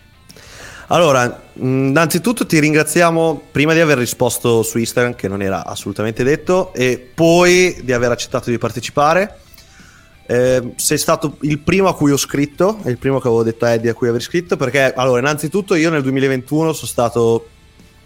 Allora, 0.92 1.42
mh, 1.54 1.68
innanzitutto 1.68 2.46
ti 2.46 2.60
ringraziamo 2.60 3.42
prima 3.52 3.74
di 3.74 3.80
aver 3.80 3.98
risposto 3.98 4.64
su 4.64 4.78
Instagram, 4.78 5.16
che 5.16 5.28
non 5.28 5.42
era 5.42 5.66
assolutamente 5.66 6.24
detto, 6.24 6.74
e 6.74 6.98
poi 7.14 7.80
di 7.84 7.94
aver 7.94 8.12
accettato 8.12 8.50
di 8.50 8.58
partecipare. 8.58 9.40
Eh, 10.26 10.74
sei 10.76 11.00
stato 11.00 11.38
il 11.42 11.58
primo 11.60 11.88
a 11.88 11.96
cui 11.96 12.12
ho 12.12 12.18
scritto, 12.18 12.80
è 12.84 12.90
il 12.90 13.00
primo 13.00 13.20
che 13.20 13.28
avevo 13.28 13.42
detto 13.44 13.66
a 13.66 13.72
Eddie 13.72 13.90
a 13.90 13.94
cui 13.96 14.08
aver 14.08 14.22
scritto, 14.22 14.58
perché 14.58 14.94
allora, 14.94 15.20
innanzitutto 15.20 15.74
io 15.76 15.90
nel 15.90 16.04
2021 16.04 16.74
sono 16.74 16.88
stato, 16.88 17.48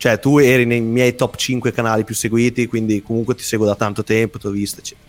cioè 0.04 0.20
tu 0.20 0.38
eri 0.38 0.66
nei 0.66 0.82
miei 0.82 1.16
top 1.16 1.38
5 1.38 1.72
canali 1.72 2.04
più 2.04 2.14
seguiti, 2.14 2.68
quindi 2.68 3.02
comunque 3.02 3.36
ti 3.36 3.44
seguo 3.44 3.66
da 3.66 3.76
tanto 3.76 4.04
tempo, 4.04 4.38
ti 4.38 4.48
ho 4.48 4.50
visto, 4.50 4.82
eccetera. 4.82 5.08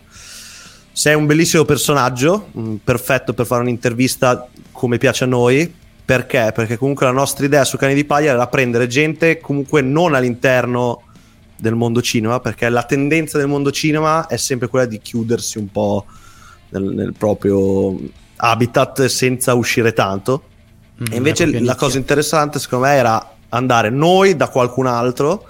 Sei 0.93 1.13
un 1.13 1.25
bellissimo 1.25 1.65
personaggio, 1.65 2.47
mh, 2.49 2.75
perfetto 2.75 3.33
per 3.33 3.45
fare 3.45 3.61
un'intervista 3.63 4.47
come 4.71 4.97
piace 4.97 5.25
a 5.25 5.27
noi. 5.27 5.69
Perché? 6.05 6.53
Perché 6.55 6.77
comunque 6.77 7.05
la 7.05 7.11
nostra 7.11 7.43
idea 7.43 7.65
su 7.65 7.75
Cani 7.75 7.93
di 7.93 8.05
Paglia 8.05 8.31
era 8.31 8.47
prendere 8.47 8.87
gente 8.87 9.41
comunque 9.41 9.81
non 9.81 10.13
all'interno 10.13 11.01
del 11.57 11.75
mondo 11.75 12.01
cinema, 12.01 12.39
perché 12.39 12.69
la 12.69 12.83
tendenza 12.83 13.37
del 13.37 13.47
mondo 13.47 13.71
cinema 13.71 14.27
è 14.27 14.37
sempre 14.37 14.69
quella 14.69 14.85
di 14.85 15.01
chiudersi 15.01 15.57
un 15.57 15.69
po' 15.69 16.05
nel, 16.69 16.83
nel 16.83 17.13
proprio 17.17 17.99
habitat 18.37 19.07
senza 19.07 19.55
uscire 19.55 19.91
tanto. 19.91 20.43
Mm, 21.01 21.11
e 21.11 21.15
invece 21.17 21.59
la 21.59 21.75
cosa 21.75 21.97
interessante 21.97 22.59
secondo 22.59 22.85
me 22.85 22.93
era 22.93 23.34
andare 23.55 23.89
noi 23.89 24.35
da 24.35 24.49
qualcun 24.49 24.85
altro 24.85 25.45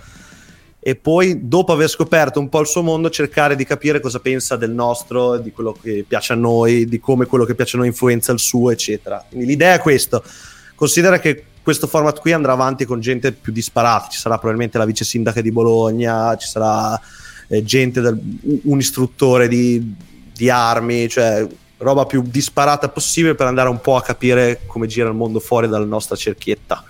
e 0.80 0.96
poi 0.96 1.48
dopo 1.48 1.74
aver 1.74 1.90
scoperto 1.90 2.40
un 2.40 2.48
po' 2.48 2.60
il 2.60 2.68
suo 2.68 2.84
mondo 2.84 3.10
cercare 3.10 3.56
di 3.56 3.66
capire 3.66 4.00
cosa 4.00 4.20
pensa 4.20 4.56
del 4.56 4.70
nostro, 4.70 5.38
di 5.38 5.52
quello 5.52 5.76
che 5.82 6.06
piace 6.08 6.34
a 6.34 6.36
noi, 6.36 6.86
di 6.86 7.00
come 7.00 7.26
quello 7.26 7.44
che 7.44 7.56
piace 7.56 7.76
a 7.76 7.80
noi 7.80 7.88
influenza 7.88 8.32
il 8.32 8.40
suo, 8.40 8.70
eccetera. 8.70 9.26
Quindi 9.28 9.48
l'idea 9.48 9.74
è 9.74 9.80
questo. 9.80 10.24
Considera 10.76 11.18
che 11.20 11.46
questo 11.64 11.88
format 11.88 12.20
qui 12.20 12.34
andrà 12.34 12.52
avanti 12.52 12.86
con 12.86 13.00
gente 13.00 13.32
più 13.32 13.52
disparata, 13.52 14.10
ci 14.10 14.20
sarà 14.20 14.36
probabilmente 14.36 14.78
la 14.78 14.86
vice 14.86 15.04
sindaca 15.04 15.42
di 15.42 15.52
Bologna, 15.52 16.38
ci 16.38 16.48
sarà 16.48 17.02
eh, 17.48 17.64
gente, 17.64 18.02
del- 18.02 18.20
un 18.66 18.78
istruttore 18.78 19.48
di, 19.48 19.96
di 20.32 20.50
armi, 20.52 21.10
cioè 21.10 21.48
roba 21.78 22.06
più 22.06 22.22
disparata 22.22 22.90
possibile 22.90 23.34
per 23.34 23.48
andare 23.48 23.70
un 23.70 23.82
po' 23.82 23.96
a 23.96 24.04
capire 24.04 24.62
come 24.68 24.86
gira 24.86 25.10
il 25.10 25.16
mondo 25.16 25.40
fuori 25.40 25.68
dalla 25.68 25.86
nostra 25.86 26.16
cerchietta. 26.16 26.84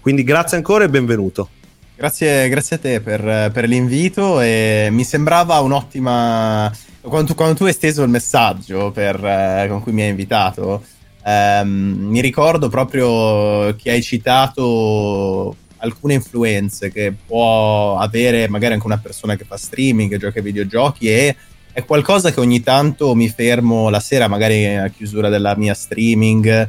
Quindi 0.00 0.22
grazie 0.22 0.56
ancora 0.56 0.84
e 0.84 0.88
benvenuto. 0.88 1.50
Grazie, 1.96 2.48
grazie 2.48 2.76
a 2.76 2.78
te 2.78 3.00
per, 3.00 3.50
per 3.52 3.68
l'invito 3.68 4.40
e 4.40 4.88
mi 4.90 5.04
sembrava 5.04 5.58
un'ottima... 5.60 6.72
Quando 7.00 7.28
tu, 7.28 7.34
quando 7.34 7.54
tu 7.54 7.64
hai 7.64 7.70
esteso 7.70 8.02
il 8.02 8.10
messaggio 8.10 8.90
per, 8.90 9.16
eh, 9.24 9.66
con 9.68 9.82
cui 9.82 9.92
mi 9.92 10.02
hai 10.02 10.08
invitato, 10.08 10.84
ehm, 11.24 11.68
mi 12.00 12.20
ricordo 12.20 12.68
proprio 12.68 13.74
che 13.76 13.90
hai 13.90 14.02
citato 14.02 15.56
alcune 15.78 16.14
influenze 16.14 16.90
che 16.92 17.14
può 17.26 17.96
avere 17.98 18.48
magari 18.48 18.74
anche 18.74 18.86
una 18.86 18.98
persona 18.98 19.36
che 19.36 19.44
fa 19.44 19.56
streaming, 19.56 20.10
che 20.10 20.18
gioca 20.18 20.38
ai 20.38 20.44
videogiochi 20.44 21.08
e 21.08 21.36
è 21.72 21.84
qualcosa 21.84 22.32
che 22.32 22.40
ogni 22.40 22.62
tanto 22.62 23.14
mi 23.14 23.28
fermo 23.28 23.88
la 23.88 24.00
sera, 24.00 24.28
magari 24.28 24.76
a 24.76 24.88
chiusura 24.88 25.28
della 25.28 25.54
mia 25.56 25.74
streaming 25.74 26.68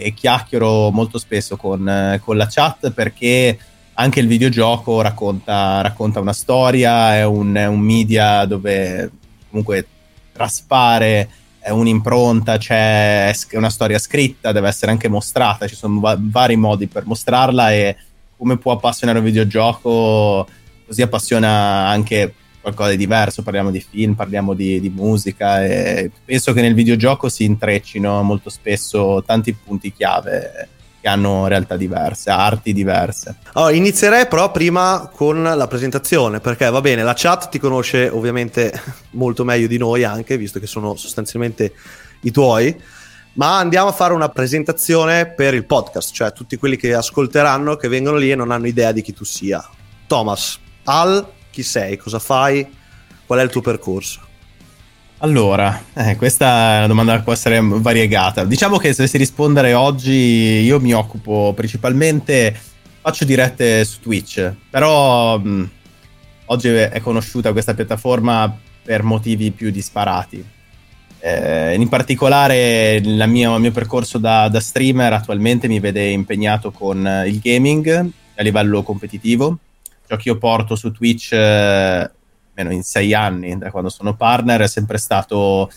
e 0.00 0.14
chiacchiero 0.14 0.90
molto 0.90 1.18
spesso 1.18 1.56
con, 1.56 1.88
eh, 1.88 2.20
con 2.22 2.36
la 2.36 2.46
chat 2.48 2.90
perché 2.90 3.58
anche 3.94 4.20
il 4.20 4.26
videogioco 4.26 5.00
racconta, 5.02 5.80
racconta 5.82 6.20
una 6.20 6.32
storia, 6.32 7.16
è 7.16 7.24
un, 7.24 7.54
è 7.54 7.66
un 7.66 7.80
media 7.80 8.44
dove 8.46 9.10
comunque 9.48 9.86
traspare 10.32 11.28
è 11.58 11.68
un'impronta, 11.68 12.56
c'è 12.56 13.28
è 13.28 13.32
sc- 13.34 13.54
una 13.54 13.68
storia 13.68 13.98
scritta, 13.98 14.52
deve 14.52 14.68
essere 14.68 14.90
anche 14.90 15.08
mostrata, 15.08 15.68
ci 15.68 15.74
sono 15.74 16.00
va- 16.00 16.16
vari 16.18 16.56
modi 16.56 16.86
per 16.86 17.04
mostrarla 17.04 17.72
e 17.72 17.96
come 18.38 18.56
può 18.56 18.72
appassionare 18.72 19.18
un 19.18 19.24
videogioco, 19.24 20.48
così 20.86 21.02
appassiona 21.02 21.86
anche 21.88 22.34
qualcosa 22.60 22.90
di 22.90 22.96
diverso, 22.96 23.42
parliamo 23.42 23.70
di 23.70 23.80
film, 23.80 24.14
parliamo 24.14 24.54
di, 24.54 24.80
di 24.80 24.90
musica 24.90 25.64
e 25.64 26.10
penso 26.24 26.52
che 26.52 26.60
nel 26.60 26.74
videogioco 26.74 27.28
si 27.28 27.44
intreccino 27.44 28.22
molto 28.22 28.50
spesso 28.50 29.22
tanti 29.24 29.52
punti 29.52 29.92
chiave 29.92 30.68
che 31.00 31.08
hanno 31.08 31.46
realtà 31.46 31.76
diverse, 31.76 32.30
arti 32.30 32.72
diverse. 32.72 33.36
Allora, 33.54 33.72
inizierei 33.72 34.26
però 34.26 34.50
prima 34.50 35.10
con 35.12 35.42
la 35.42 35.66
presentazione, 35.66 36.40
perché 36.40 36.68
va 36.68 36.82
bene, 36.82 37.02
la 37.02 37.14
chat 37.16 37.48
ti 37.48 37.58
conosce 37.58 38.08
ovviamente 38.08 38.72
molto 39.12 39.44
meglio 39.44 39.66
di 39.66 39.78
noi 39.78 40.04
anche, 40.04 40.36
visto 40.36 40.60
che 40.60 40.66
sono 40.66 40.94
sostanzialmente 40.96 41.72
i 42.22 42.30
tuoi, 42.30 42.78
ma 43.34 43.58
andiamo 43.58 43.88
a 43.88 43.92
fare 43.92 44.12
una 44.12 44.28
presentazione 44.28 45.26
per 45.26 45.54
il 45.54 45.64
podcast, 45.64 46.12
cioè 46.12 46.32
tutti 46.32 46.56
quelli 46.56 46.76
che 46.76 46.92
ascolteranno, 46.92 47.76
che 47.76 47.88
vengono 47.88 48.18
lì 48.18 48.30
e 48.30 48.34
non 48.34 48.50
hanno 48.50 48.66
idea 48.66 48.92
di 48.92 49.00
chi 49.00 49.14
tu 49.14 49.24
sia. 49.24 49.66
Thomas, 50.06 50.58
Al, 50.84 51.26
chi 51.50 51.62
sei? 51.62 51.96
Cosa 51.96 52.18
fai? 52.18 52.66
Qual 53.26 53.38
è 53.38 53.42
il 53.42 53.50
tuo 53.50 53.60
percorso? 53.60 54.28
Allora, 55.18 55.84
eh, 55.92 56.16
questa 56.16 56.74
è 56.74 56.78
una 56.78 56.86
domanda 56.86 57.16
che 57.16 57.22
può 57.22 57.34
essere 57.34 57.60
variegata. 57.60 58.44
Diciamo 58.44 58.78
che 58.78 58.88
se 58.88 58.96
dovessi 58.96 59.18
rispondere 59.18 59.74
oggi, 59.74 60.12
io 60.12 60.80
mi 60.80 60.94
occupo 60.94 61.52
principalmente, 61.54 62.58
faccio 63.02 63.26
dirette 63.26 63.84
su 63.84 64.00
Twitch, 64.00 64.50
però 64.70 65.38
mh, 65.38 65.70
oggi 66.46 66.68
è 66.68 67.00
conosciuta 67.00 67.52
questa 67.52 67.74
piattaforma 67.74 68.58
per 68.82 69.02
motivi 69.02 69.50
più 69.50 69.70
disparati. 69.70 70.42
Eh, 71.20 71.74
in 71.74 71.88
particolare 71.88 73.02
la 73.04 73.26
mia- 73.26 73.54
il 73.54 73.60
mio 73.60 73.72
percorso 73.72 74.16
da, 74.16 74.48
da 74.48 74.58
streamer 74.58 75.12
attualmente 75.12 75.68
mi 75.68 75.80
vede 75.80 76.08
impegnato 76.08 76.70
con 76.70 77.24
il 77.26 77.38
gaming 77.40 78.10
a 78.36 78.42
livello 78.42 78.82
competitivo. 78.82 79.58
Ciò 80.10 80.16
che 80.16 80.30
io 80.30 80.38
porto 80.38 80.74
su 80.74 80.90
Twitch, 80.90 81.30
eh, 81.34 82.10
almeno 82.56 82.74
in 82.74 82.82
sei 82.82 83.14
anni, 83.14 83.56
da 83.56 83.70
quando 83.70 83.90
sono 83.90 84.16
partner, 84.16 84.62
è 84.62 84.66
sempre 84.66 84.98
stato 84.98 85.70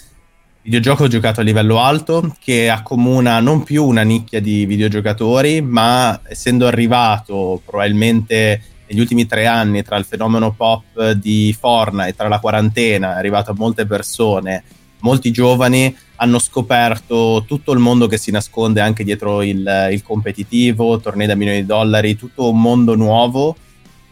videogioco 0.63 1.08
giocato 1.08 1.42
a 1.42 1.44
livello 1.44 1.80
alto, 1.80 2.36
che 2.40 2.68
accomuna 2.68 3.40
non 3.42 3.62
più 3.62 3.86
una 3.86 4.02
nicchia 4.02 4.42
di 4.42 4.66
videogiocatori, 4.66 5.62
ma 5.62 6.20
essendo 6.24 6.66
arrivato 6.66 7.62
probabilmente 7.63 8.60
negli 8.88 9.00
ultimi 9.00 9.28
tre 9.28 9.46
anni 9.46 9.84
tra 9.84 9.98
il 9.98 10.06
fenomeno 10.06 10.52
pop 10.52 11.12
di 11.12 11.56
Fortnite, 11.56 12.16
tra 12.16 12.28
la 12.28 12.40
quarantena, 12.40 13.13
è 13.13 13.18
arrivato 13.20 13.52
a 13.52 13.56
molte 13.56 13.86
persone, 13.86 14.63
molti 15.02 15.30
giovani 15.30 15.96
hanno 16.16 16.40
scoperto 16.40 17.44
tutto 17.46 17.72
il 17.72 17.78
mondo 17.78 18.08
che 18.08 18.18
si 18.18 18.32
nasconde 18.32 18.82
anche 18.82 19.04
dietro 19.04 19.44
il, 19.44 19.90
il 19.92 20.02
competitivo, 20.02 21.00
tornei 21.00 21.28
da 21.28 21.36
milioni 21.36 21.60
di 21.60 21.68
dollari, 21.68 22.16
tutto 22.16 22.50
un 22.50 22.60
mondo 22.60 22.96
nuovo 22.96 23.58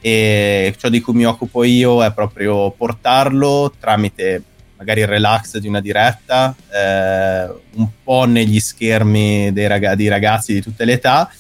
e 0.01 0.74
ciò 0.77 0.89
di 0.89 1.00
cui 1.00 1.13
mi 1.13 1.25
occupo 1.25 1.63
io 1.63 2.03
è 2.03 2.12
proprio 2.12 2.72
portarlo 2.72 3.72
tramite 3.79 4.43
magari 4.81 5.01
il 5.01 5.08
relax 5.08 5.60
di 5.60 5.67
una 5.67 5.79
diretta, 5.79 6.55
eh, 6.74 7.53
un 7.75 7.88
po' 8.03 8.25
negli 8.25 8.60
schermi 8.60 9.53
dei, 9.53 9.67
raga- 9.67 9.93
dei 9.93 10.08
ragazzi 10.08 10.53
di 10.53 10.62
tutte 10.62 10.86
le 10.86 10.93
età 10.93 11.31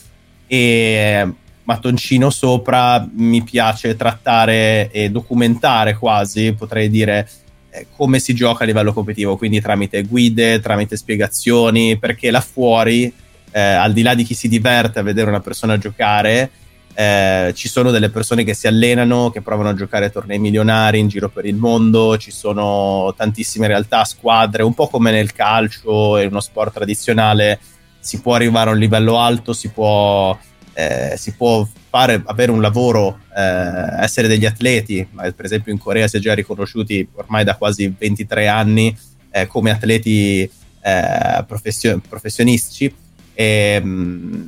e 0.45 1.27
mattoncino 1.63 2.29
sopra 2.29 3.07
mi 3.15 3.41
piace 3.43 3.95
trattare 3.95 4.91
e 4.91 5.09
documentare 5.09 5.95
quasi, 5.95 6.53
potrei 6.53 6.87
dire, 6.87 7.27
eh, 7.71 7.87
come 7.95 8.19
si 8.19 8.35
gioca 8.35 8.63
a 8.63 8.67
livello 8.67 8.93
competitivo, 8.93 9.37
quindi 9.37 9.59
tramite 9.59 10.03
guide, 10.03 10.59
tramite 10.59 10.95
spiegazioni, 10.95 11.97
perché 11.97 12.29
là 12.29 12.41
fuori, 12.41 13.11
eh, 13.51 13.59
al 13.59 13.91
di 13.91 14.03
là 14.03 14.13
di 14.13 14.23
chi 14.23 14.35
si 14.35 14.47
diverte 14.47 14.99
a 14.99 15.03
vedere 15.03 15.29
una 15.29 15.39
persona 15.39 15.79
giocare, 15.79 16.51
eh, 16.93 17.51
ci 17.55 17.67
sono 17.67 17.91
delle 17.91 18.09
persone 18.09 18.43
che 18.43 18.53
si 18.53 18.67
allenano, 18.67 19.29
che 19.29 19.41
provano 19.41 19.69
a 19.69 19.73
giocare 19.73 20.05
a 20.05 20.09
tornei 20.09 20.39
milionari 20.39 20.99
in 20.99 21.07
giro 21.07 21.29
per 21.29 21.45
il 21.45 21.55
mondo, 21.55 22.17
ci 22.17 22.31
sono 22.31 23.13
tantissime 23.15 23.67
realtà, 23.67 24.03
squadre, 24.03 24.63
un 24.63 24.73
po' 24.73 24.87
come 24.87 25.11
nel 25.11 25.33
calcio 25.33 26.17
e 26.17 26.25
uno 26.25 26.39
sport 26.39 26.73
tradizionale, 26.73 27.59
si 27.99 28.19
può 28.21 28.35
arrivare 28.35 28.69
a 28.69 28.73
un 28.73 28.79
livello 28.79 29.19
alto, 29.19 29.53
si 29.53 29.69
può, 29.69 30.37
eh, 30.73 31.15
si 31.17 31.33
può 31.33 31.67
fare, 31.89 32.21
avere 32.25 32.51
un 32.51 32.61
lavoro, 32.61 33.19
eh, 33.35 34.03
essere 34.03 34.27
degli 34.27 34.45
atleti, 34.45 35.07
per 35.13 35.45
esempio 35.45 35.71
in 35.71 35.79
Corea 35.79 36.07
si 36.07 36.17
è 36.17 36.19
già 36.19 36.33
riconosciuti 36.33 37.07
ormai 37.13 37.43
da 37.43 37.55
quasi 37.55 37.93
23 37.97 38.47
anni 38.47 38.95
eh, 39.31 39.47
come 39.47 39.71
atleti 39.71 40.49
eh, 40.81 41.43
professio- 41.47 42.01
professionistici. 42.07 42.93
E, 43.33 43.81
mm, 43.81 44.47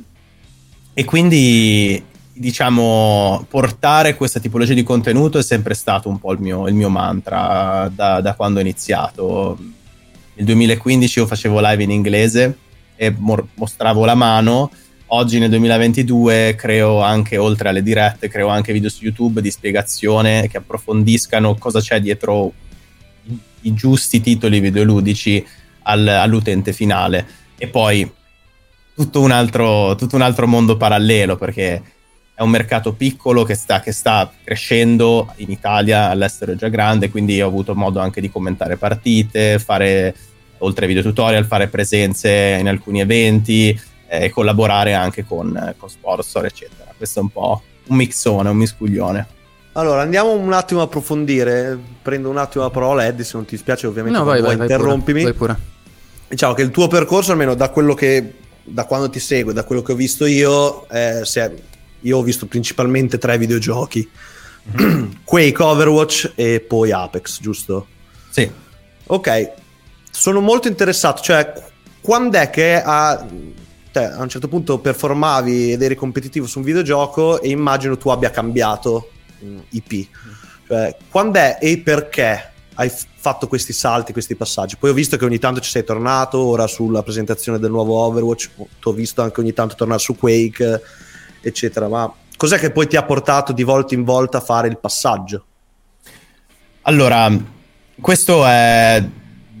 e 0.96 1.04
quindi 1.04 2.02
diciamo 2.36 3.46
portare 3.48 4.16
questa 4.16 4.40
tipologia 4.40 4.74
di 4.74 4.82
contenuto 4.82 5.38
è 5.38 5.42
sempre 5.42 5.74
stato 5.74 6.08
un 6.08 6.18
po' 6.18 6.32
il 6.32 6.40
mio, 6.40 6.66
il 6.66 6.74
mio 6.74 6.88
mantra 6.88 7.88
da, 7.94 8.20
da 8.20 8.34
quando 8.34 8.58
ho 8.58 8.62
iniziato 8.62 9.56
nel 10.34 10.46
2015 10.46 11.18
io 11.20 11.26
facevo 11.26 11.60
live 11.60 11.82
in 11.82 11.90
inglese 11.90 12.58
e 12.96 13.14
mor- 13.16 13.46
mostravo 13.54 14.04
la 14.04 14.14
mano. 14.14 14.70
Oggi 15.08 15.38
nel 15.38 15.50
2022 15.50 16.56
creo 16.56 17.02
anche, 17.02 17.36
oltre 17.36 17.68
alle 17.68 17.82
dirette, 17.82 18.28
creo 18.28 18.48
anche 18.48 18.72
video 18.72 18.88
su 18.88 19.04
YouTube 19.04 19.40
di 19.40 19.50
spiegazione 19.50 20.48
che 20.48 20.56
approfondiscano 20.56 21.54
cosa 21.54 21.80
c'è 21.80 22.00
dietro 22.00 22.52
i, 23.26 23.38
i 23.62 23.74
giusti 23.74 24.20
titoli 24.20 24.58
videoludici 24.58 25.44
al, 25.82 26.06
all'utente 26.08 26.72
finale. 26.72 27.24
E 27.56 27.68
poi 27.68 28.10
tutto 28.94 29.20
un, 29.20 29.30
altro, 29.30 29.94
tutto 29.94 30.16
un 30.16 30.22
altro 30.22 30.48
mondo 30.48 30.76
parallelo 30.76 31.36
perché 31.36 31.80
è 32.34 32.42
un 32.42 32.50
mercato 32.50 32.92
piccolo 32.94 33.44
che 33.44 33.54
sta, 33.54 33.80
che 33.80 33.92
sta, 33.92 34.30
crescendo 34.42 35.32
in 35.36 35.50
Italia, 35.50 36.10
all'estero 36.10 36.52
è 36.52 36.56
già 36.56 36.68
grande, 36.68 37.08
quindi 37.08 37.40
ho 37.40 37.46
avuto 37.46 37.76
modo 37.76 38.00
anche 38.00 38.20
di 38.20 38.30
commentare 38.30 38.76
partite, 38.76 39.60
fare 39.60 40.14
oltre 40.58 40.86
ai 40.86 40.88
video 40.92 41.08
tutorial, 41.08 41.46
fare 41.46 41.68
presenze 41.68 42.56
in 42.58 42.66
alcuni 42.66 43.00
eventi 43.00 43.68
eh, 44.08 44.24
e 44.24 44.30
collaborare 44.30 44.94
anche 44.94 45.24
con, 45.24 45.74
con 45.78 45.88
sponsor, 45.88 46.46
eccetera. 46.46 46.92
Questo 46.96 47.20
è 47.20 47.22
un 47.22 47.28
po' 47.28 47.62
un 47.86 47.96
mixone, 47.96 48.48
un 48.48 48.56
miscuglione. 48.56 49.26
Allora, 49.72 50.02
andiamo 50.02 50.32
un 50.32 50.52
attimo 50.52 50.80
a 50.80 50.84
approfondire. 50.84 51.78
Prendo 52.02 52.30
un 52.30 52.38
attimo 52.38 52.64
la 52.64 52.70
parola, 52.70 53.06
Eddie, 53.06 53.24
se 53.24 53.36
non 53.36 53.44
ti 53.44 53.56
spiace, 53.56 53.86
ovviamente. 53.86 54.18
No, 54.18 54.24
vai, 54.24 54.40
vai, 54.40 54.56
vai, 54.56 54.66
interrompimi. 54.66 55.20
Pure, 55.20 55.32
vai 55.32 55.38
pure. 55.38 55.58
Diciamo 56.28 56.54
che 56.54 56.62
il 56.62 56.70
tuo 56.70 56.88
percorso, 56.88 57.32
almeno 57.32 57.54
da 57.54 57.70
quello 57.70 57.94
che 57.94 58.34
da 58.64 58.86
quando 58.86 59.10
ti 59.10 59.20
segue, 59.20 59.52
da 59.52 59.64
quello 59.64 59.82
che 59.82 59.92
ho 59.92 59.94
visto 59.96 60.24
io, 60.24 60.88
eh, 60.88 61.20
se, 61.24 61.52
io 62.04 62.18
ho 62.18 62.22
visto 62.22 62.46
principalmente 62.46 63.18
tre 63.18 63.36
videogiochi: 63.38 64.08
mm-hmm. 64.76 65.10
Quake, 65.24 65.62
Overwatch 65.62 66.32
e 66.34 66.60
poi 66.60 66.92
Apex, 66.92 67.40
giusto? 67.40 67.86
Sì. 68.30 68.50
Ok, 69.06 69.52
sono 70.10 70.40
molto 70.40 70.68
interessato. 70.68 71.22
Cioè, 71.22 71.52
quando 72.00 72.38
è 72.38 72.50
che 72.50 72.80
a, 72.82 73.26
te, 73.92 74.04
a 74.04 74.22
un 74.22 74.28
certo 74.28 74.48
punto 74.48 74.78
performavi 74.78 75.72
ed 75.72 75.82
eri 75.82 75.94
competitivo 75.94 76.46
su 76.46 76.58
un 76.58 76.64
videogioco 76.64 77.40
e 77.40 77.50
immagino 77.50 77.96
tu 77.96 78.08
abbia 78.08 78.30
cambiato 78.30 79.10
mm, 79.44 79.58
IP? 79.70 80.08
Cioè, 80.66 80.96
quando 81.10 81.38
è 81.38 81.58
e 81.60 81.78
perché 81.78 82.52
hai 82.74 82.90
fatto 82.90 83.46
questi 83.46 83.72
salti, 83.72 84.12
questi 84.12 84.34
passaggi. 84.34 84.76
Poi 84.76 84.90
ho 84.90 84.94
visto 84.94 85.16
che 85.16 85.24
ogni 85.24 85.38
tanto 85.38 85.60
ci 85.60 85.70
sei 85.70 85.84
tornato, 85.84 86.38
ora 86.38 86.66
sulla 86.66 87.02
presentazione 87.02 87.58
del 87.58 87.70
nuovo 87.70 87.94
Overwatch, 87.94 88.50
ti 88.56 88.64
ho 88.82 88.92
visto 88.92 89.22
anche 89.22 89.40
ogni 89.40 89.52
tanto 89.52 89.74
tornare 89.76 90.00
su 90.00 90.16
Quake, 90.16 90.82
eccetera. 91.48 91.88
Ma 91.88 92.12
cos'è 92.36 92.58
che 92.58 92.70
poi 92.70 92.86
ti 92.86 92.96
ha 92.96 93.02
portato 93.02 93.52
di 93.52 93.62
volta 93.62 93.94
in 93.94 94.04
volta 94.04 94.38
a 94.38 94.40
fare 94.40 94.68
il 94.68 94.78
passaggio? 94.78 95.44
Allora, 96.82 97.30
questo 98.00 98.46
è... 98.46 99.02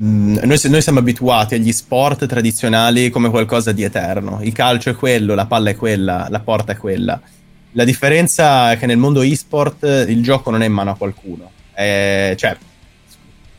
Mm, 0.02 0.38
noi, 0.42 0.58
noi 0.64 0.82
siamo 0.82 0.98
abituati 0.98 1.54
agli 1.54 1.72
sport 1.72 2.26
tradizionali 2.26 3.10
come 3.10 3.30
qualcosa 3.30 3.72
di 3.72 3.82
eterno. 3.82 4.40
Il 4.42 4.52
calcio 4.52 4.90
è 4.90 4.94
quello, 4.94 5.34
la 5.34 5.46
palla 5.46 5.70
è 5.70 5.76
quella, 5.76 6.26
la 6.28 6.40
porta 6.40 6.72
è 6.72 6.76
quella. 6.76 7.20
La 7.72 7.84
differenza 7.84 8.72
è 8.72 8.78
che 8.78 8.86
nel 8.86 8.98
mondo 8.98 9.22
e-sport 9.22 9.84
il 10.08 10.22
gioco 10.22 10.50
non 10.50 10.62
è 10.62 10.66
in 10.66 10.72
mano 10.72 10.90
a 10.90 10.96
qualcuno. 10.96 11.50
È, 11.72 12.34
cioè, 12.36 12.56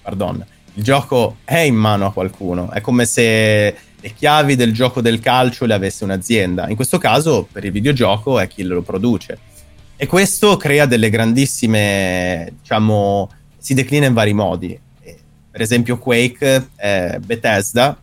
pardon, 0.02 0.46
il 0.76 0.84
gioco 0.84 1.38
è 1.44 1.60
in 1.60 1.76
mano 1.76 2.06
a 2.06 2.14
qualcuno, 2.14 2.70
è 2.70 2.82
come 2.82 3.06
se 3.06 3.76
le 4.06 4.14
chiavi 4.14 4.56
del 4.56 4.72
gioco 4.72 5.02
del 5.02 5.20
calcio 5.20 5.66
le 5.66 5.74
avesse 5.74 6.04
un'azienda, 6.04 6.70
in 6.70 6.76
questo 6.76 7.00
caso 7.00 7.48
per 7.52 7.66
il 7.66 7.72
videogioco 7.72 8.40
è 8.40 8.48
chi 8.48 8.62
lo 8.62 8.84
produce. 8.84 9.40
E 9.96 10.06
questo 10.06 10.58
crea 10.58 10.86
delle 10.86 11.10
grandissime, 11.10 12.54
diciamo, 12.62 13.32
si 13.58 13.74
declina 13.74 14.06
in 14.06 14.14
vari 14.14 14.34
modi. 14.34 14.80
Per 15.50 15.60
esempio 15.60 15.98
Quake, 15.98 16.70
eh, 16.76 17.20
Bethesda 17.26 17.98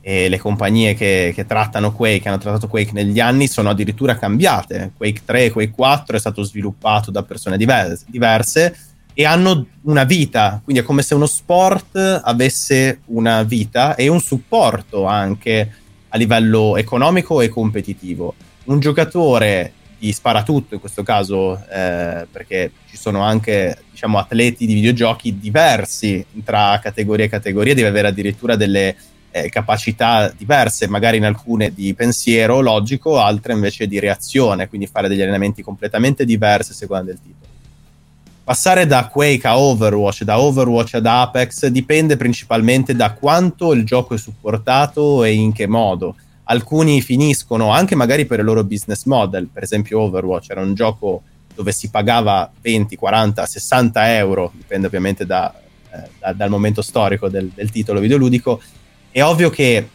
e 0.00 0.30
le 0.30 0.38
compagnie 0.38 0.94
che, 0.94 1.32
che, 1.34 1.44
trattano 1.44 1.92
Quake, 1.92 2.28
hanno 2.28 2.38
trattato 2.38 2.68
Quake 2.68 2.92
negli 2.92 3.20
anni, 3.20 3.46
sono 3.46 3.68
addirittura 3.68 4.16
cambiate. 4.16 4.92
Quake 4.96 5.20
3 5.22 5.50
Quake 5.50 5.72
4 5.72 6.16
è 6.16 6.20
stato 6.20 6.44
sviluppato 6.44 7.10
da 7.10 7.22
persone 7.24 7.58
diverse, 7.58 8.06
diverse 8.08 8.74
e 9.18 9.24
hanno 9.24 9.68
una 9.84 10.04
vita, 10.04 10.60
quindi 10.62 10.82
è 10.82 10.84
come 10.84 11.00
se 11.00 11.14
uno 11.14 11.24
sport 11.24 11.96
avesse 12.22 13.00
una 13.06 13.44
vita 13.44 13.94
e 13.94 14.08
un 14.08 14.20
supporto 14.20 15.06
anche 15.06 15.72
a 16.08 16.18
livello 16.18 16.76
economico 16.76 17.40
e 17.40 17.48
competitivo. 17.48 18.34
Un 18.64 18.78
giocatore 18.78 19.72
di 19.98 20.12
sparatutto, 20.12 20.74
in 20.74 20.80
questo 20.80 21.02
caso, 21.02 21.56
eh, 21.56 22.26
perché 22.30 22.72
ci 22.90 22.98
sono 22.98 23.22
anche 23.22 23.84
diciamo, 23.90 24.18
atleti 24.18 24.66
di 24.66 24.74
videogiochi 24.74 25.38
diversi 25.38 26.22
tra 26.44 26.78
categoria 26.82 27.24
e 27.24 27.30
categoria, 27.30 27.72
deve 27.72 27.88
avere 27.88 28.08
addirittura 28.08 28.54
delle 28.54 28.94
eh, 29.30 29.48
capacità 29.48 30.30
diverse, 30.36 30.88
magari 30.88 31.16
in 31.16 31.24
alcune 31.24 31.72
di 31.72 31.94
pensiero 31.94 32.60
logico, 32.60 33.18
altre 33.18 33.54
invece 33.54 33.86
di 33.86 33.98
reazione, 33.98 34.68
quindi 34.68 34.86
fare 34.86 35.08
degli 35.08 35.22
allenamenti 35.22 35.62
completamente 35.62 36.26
diversi 36.26 36.72
a 36.72 36.74
seconda 36.74 37.04
del 37.04 37.18
titolo 37.22 37.54
passare 38.46 38.86
da 38.86 39.08
Quake 39.08 39.44
a 39.48 39.58
Overwatch, 39.58 40.22
da 40.22 40.38
Overwatch 40.38 40.94
ad 40.94 41.06
Apex, 41.06 41.66
dipende 41.66 42.16
principalmente 42.16 42.94
da 42.94 43.12
quanto 43.12 43.72
il 43.72 43.84
gioco 43.84 44.14
è 44.14 44.18
supportato 44.18 45.24
e 45.24 45.32
in 45.32 45.52
che 45.52 45.66
modo. 45.66 46.14
Alcuni 46.44 47.02
finiscono 47.02 47.72
anche 47.72 47.96
magari 47.96 48.24
per 48.24 48.38
il 48.38 48.44
loro 48.44 48.62
business 48.62 49.02
model, 49.06 49.48
per 49.52 49.64
esempio 49.64 50.00
Overwatch 50.02 50.50
era 50.50 50.60
un 50.60 50.74
gioco 50.74 51.22
dove 51.56 51.72
si 51.72 51.90
pagava 51.90 52.48
20, 52.60 52.94
40, 52.94 53.44
60 53.44 54.14
euro, 54.14 54.52
dipende 54.54 54.86
ovviamente 54.86 55.26
da, 55.26 55.52
eh, 55.92 56.08
da, 56.20 56.32
dal 56.32 56.48
momento 56.48 56.82
storico 56.82 57.28
del, 57.28 57.50
del 57.52 57.72
titolo 57.72 57.98
videoludico. 57.98 58.62
È 59.10 59.24
ovvio 59.24 59.50
che 59.50 59.88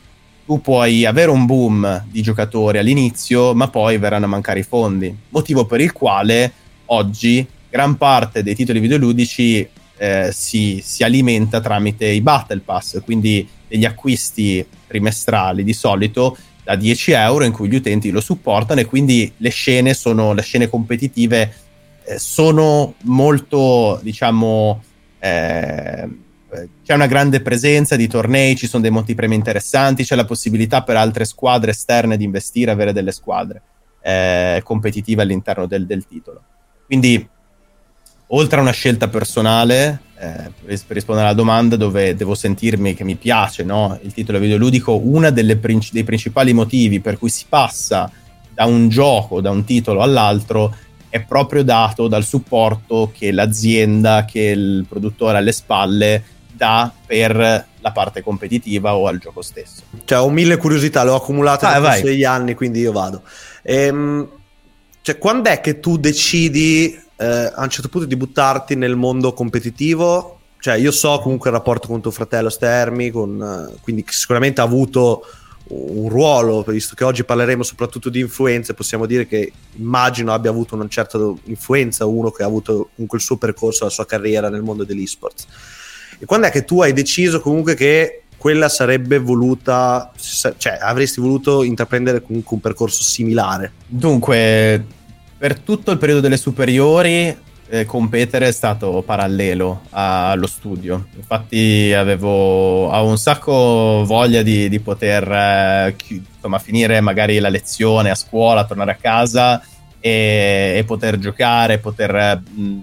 tu 0.46 0.60
puoi 0.60 1.06
avere 1.06 1.32
un 1.32 1.46
boom 1.46 2.04
di 2.10 2.22
giocatori 2.22 2.80
all'inizio, 2.80 3.56
ma 3.56 3.70
poi 3.70 3.98
verranno 3.98 4.26
a 4.26 4.28
mancare 4.28 4.60
i 4.60 4.64
fondi, 4.64 5.16
motivo 5.30 5.66
per 5.66 5.80
il 5.80 5.94
quale 5.94 6.52
oggi 6.88 7.48
gran 7.72 7.96
parte 7.96 8.44
dei 8.44 8.54
titoli 8.54 8.80
videoludici 8.80 9.68
eh, 9.98 10.30
si, 10.34 10.82
si, 10.84 11.04
alimenta 11.04 11.62
tramite 11.62 12.06
i 12.08 12.22
Battle 12.22 12.60
Pass, 12.60 13.02
quindi 13.04 13.48
degli 13.68 13.86
acquisti 13.86 14.66
trimestrali 14.88 15.64
di 15.64 15.74
solito 15.74 16.38
da 16.64 16.76
10 16.76 17.12
euro 17.12 17.46
in 17.46 17.54
cui 17.54 17.70
gli 17.70 17.76
utenti 17.76 18.12
lo 18.12 18.20
supportano 18.20 18.82
e 18.82 18.86
quindi 18.86 19.32
le 19.38 19.50
scene 19.50 19.94
sono 19.94 20.34
le 20.34 20.42
scene 20.42 20.70
competitive 20.70 21.54
eh, 22.04 22.20
sono 22.20 22.96
molto 23.04 24.00
diciamo 24.04 24.84
eh, 25.20 26.10
c'è 26.84 26.94
una 26.94 27.08
grande 27.08 27.42
presenza 27.42 27.96
di 27.96 28.08
tornei, 28.08 28.58
ci 28.58 28.68
sono 28.68 28.82
dei 28.82 28.92
montepremi 28.92 29.36
interessanti, 29.36 30.04
c'è 30.04 30.16
la 30.16 30.26
possibilità 30.26 30.84
per 30.84 30.98
altre 30.98 31.24
squadre 31.24 31.72
esterne 31.72 32.18
di 32.18 32.26
investire, 32.26 32.72
avere 32.72 32.92
delle 32.92 33.14
squadre 33.14 33.62
eh, 34.02 34.62
competitive 34.64 35.22
all'interno 35.22 35.66
del, 35.66 35.86
del 35.86 36.06
titolo. 36.06 36.44
Quindi 36.86 37.26
oltre 38.34 38.60
a 38.60 38.62
una 38.62 38.72
scelta 38.72 39.08
personale, 39.08 40.02
eh, 40.18 40.52
per 40.64 40.96
rispondere 40.96 41.28
alla 41.28 41.36
domanda 41.36 41.76
dove 41.76 42.16
devo 42.16 42.36
sentirmi 42.36 42.94
che 42.94 43.04
mi 43.04 43.16
piace 43.16 43.64
no? 43.64 43.98
il 44.02 44.14
titolo 44.14 44.40
videoludico, 44.40 44.98
uno 44.98 45.32
princi- 45.60 45.94
dei 45.94 46.04
principali 46.04 46.54
motivi 46.54 47.00
per 47.00 47.18
cui 47.18 47.30
si 47.30 47.46
passa 47.48 48.12
da 48.54 48.66
un 48.66 48.90
gioco, 48.90 49.42
da 49.42 49.50
un 49.50 49.64
titolo 49.64 50.02
all'altro, 50.02 50.76
è 51.10 51.22
proprio 51.22 51.64
dato 51.64 52.08
dal 52.08 52.24
supporto 52.24 53.12
che 53.16 53.32
l'azienda, 53.32 54.26
che 54.26 54.42
il 54.42 54.86
produttore 54.88 55.38
alle 55.38 55.52
spalle 55.52 56.24
dà 56.54 56.92
per 57.06 57.68
la 57.80 57.92
parte 57.92 58.22
competitiva 58.22 58.96
o 58.96 59.08
al 59.08 59.18
gioco 59.18 59.42
stesso. 59.42 59.82
Cioè, 60.06 60.20
ho 60.20 60.30
mille 60.30 60.58
curiosità, 60.58 61.04
le 61.04 61.10
ho 61.10 61.16
accumulate 61.16 61.66
ah, 61.66 61.80
da 61.80 61.94
sei 61.94 62.24
anni, 62.24 62.54
quindi 62.54 62.80
io 62.80 62.92
vado. 62.92 63.24
Ehm, 63.64 64.28
cioè, 65.02 65.18
quando 65.18 65.50
è 65.50 65.60
che 65.60 65.80
tu 65.80 65.98
decidi 65.98 66.98
eh, 67.22 67.52
a 67.54 67.62
un 67.62 67.70
certo 67.70 67.88
punto 67.88 68.08
di 68.08 68.16
buttarti 68.16 68.76
nel 68.76 68.96
mondo 68.96 69.34
competitivo. 69.34 70.40
Cioè, 70.60 70.76
io 70.76 70.92
so 70.92 71.20
comunque 71.20 71.50
il 71.50 71.56
rapporto 71.56 71.88
con 71.88 72.02
tuo 72.02 72.12
fratello 72.12 72.50
Stermi, 72.50 73.12
con, 73.12 73.70
uh, 73.72 73.80
quindi 73.82 74.04
sicuramente 74.08 74.62
ha 74.62 74.64
avuto 74.64 75.24
un 75.68 76.10
ruolo, 76.10 76.64
visto 76.68 76.96
che 76.96 77.04
oggi 77.04 77.24
parleremo 77.24 77.64
soprattutto 77.64 78.10
di 78.10 78.20
influenze, 78.20 78.74
possiamo 78.74 79.06
dire 79.06 79.26
che 79.26 79.52
immagino 79.78 80.34
abbia 80.34 80.50
avuto 80.50 80.76
una 80.76 80.88
certa 80.88 81.18
influenza 81.46 82.06
uno 82.06 82.30
che 82.30 82.44
ha 82.44 82.46
avuto 82.46 82.90
comunque 82.94 83.18
il 83.18 83.24
suo 83.24 83.38
percorso, 83.38 83.86
la 83.86 83.90
sua 83.90 84.06
carriera 84.06 84.50
nel 84.50 84.62
mondo 84.62 84.84
dell'esports. 84.84 85.48
E 86.20 86.26
quando 86.26 86.48
è 86.48 86.52
che 86.52 86.66
tu 86.66 86.82
hai 86.82 86.94
deciso 86.94 87.40
comunque 87.40 87.76
che 87.76 88.24
quella 88.38 88.70
sarebbe 88.70 89.20
voluta, 89.20 90.12
cioè 90.58 90.78
avresti 90.82 91.22
voluto 91.22 91.64
intraprendere 91.64 92.22
comunque 92.22 92.56
un 92.56 92.62
percorso 92.62 93.02
similare? 93.04 93.72
Dunque, 93.88 94.86
per 95.42 95.58
tutto 95.58 95.90
il 95.90 95.98
periodo 95.98 96.22
delle 96.22 96.38
superiori 96.38 97.36
eh, 97.68 97.86
competere 97.86 98.50
è 98.50 98.52
stato 98.52 99.02
parallelo 99.04 99.86
allo 99.90 100.46
studio. 100.46 101.08
Infatti 101.16 101.92
avevo, 101.94 102.92
avevo, 102.92 103.10
un 103.10 103.18
sacco 103.18 104.04
voglia 104.06 104.44
di, 104.44 104.70
di 104.70 104.80
poter 104.80 105.32
eh, 105.32 105.96
chi, 105.98 106.24
insomma, 106.36 106.60
finire 106.60 107.02
magari 107.02 107.40
la 107.40 107.50
lezione 107.50 108.12
a 108.12 108.16
scuola, 108.16 108.66
tornare 108.66 108.92
a 108.92 108.98
casa 109.02 109.64
e, 110.00 110.76
e 110.78 110.84
poter 110.86 111.18
giocare, 111.18 111.80
poter 111.80 112.40
mh, 112.48 112.80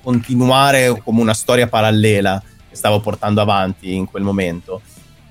continuare 0.00 1.00
come 1.02 1.20
una 1.20 1.34
storia 1.34 1.66
parallela 1.66 2.40
che 2.70 2.76
stavo 2.76 3.00
portando 3.00 3.40
avanti 3.40 3.96
in 3.96 4.06
quel 4.06 4.22
momento. 4.22 4.80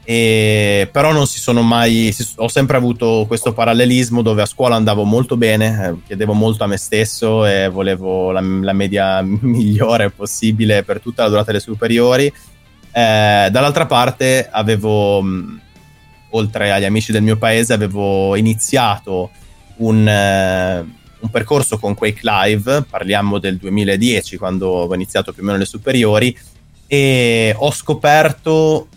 E, 0.08 0.88
però 0.92 1.12
non 1.12 1.26
si 1.26 1.40
sono 1.40 1.64
mai. 1.64 2.16
Ho 2.36 2.48
sempre 2.48 2.78
avuto 2.78 3.26
questo 3.28 3.54
parallelismo 3.54 4.22
dove 4.22 4.44
a 4.44 4.46
scuola 4.46 4.76
andavo 4.76 5.04
molto 5.04 5.36
bene, 5.36 5.88
eh, 5.88 6.06
chiedevo 6.06 6.34
molto 6.34 6.64
a 6.64 6.68
me 6.68 6.78
stesso 6.78 7.44
e 7.46 7.68
volevo 7.70 8.32
la, 8.32 8.40
la, 8.40 8.74
media 8.74 9.22
migliore 9.26 10.12
possibile 10.12 10.84
per 10.84 11.02
tutta 11.02 11.24
la 11.24 11.30
durata 11.30 11.48
delle 11.48 11.60
superiori. 11.60 12.26
Eh, 12.28 13.48
dall'altra 13.52 13.88
parte 13.88 14.48
avevo, 14.50 15.24
mh, 15.24 15.62
oltre 16.30 16.72
agli 16.72 16.86
amici 16.86 17.12
del 17.12 17.24
mio 17.24 17.38
paese, 17.38 17.74
avevo 17.74 18.36
iniziato 18.36 19.32
un, 19.78 20.08
eh, 20.08 20.86
un 21.20 21.30
percorso 21.32 21.80
con 21.80 21.96
Quake 21.96 22.22
Live, 22.22 22.84
parliamo 22.88 23.40
del 23.40 23.58
2010, 23.58 24.38
quando 24.38 24.68
ho 24.68 24.94
iniziato 24.94 25.34
più 25.34 25.42
o 25.42 25.46
meno 25.48 25.58
le 25.58 25.66
superiori, 25.66 26.38
e 26.86 27.56
ho 27.58 27.72
scoperto 27.72 28.88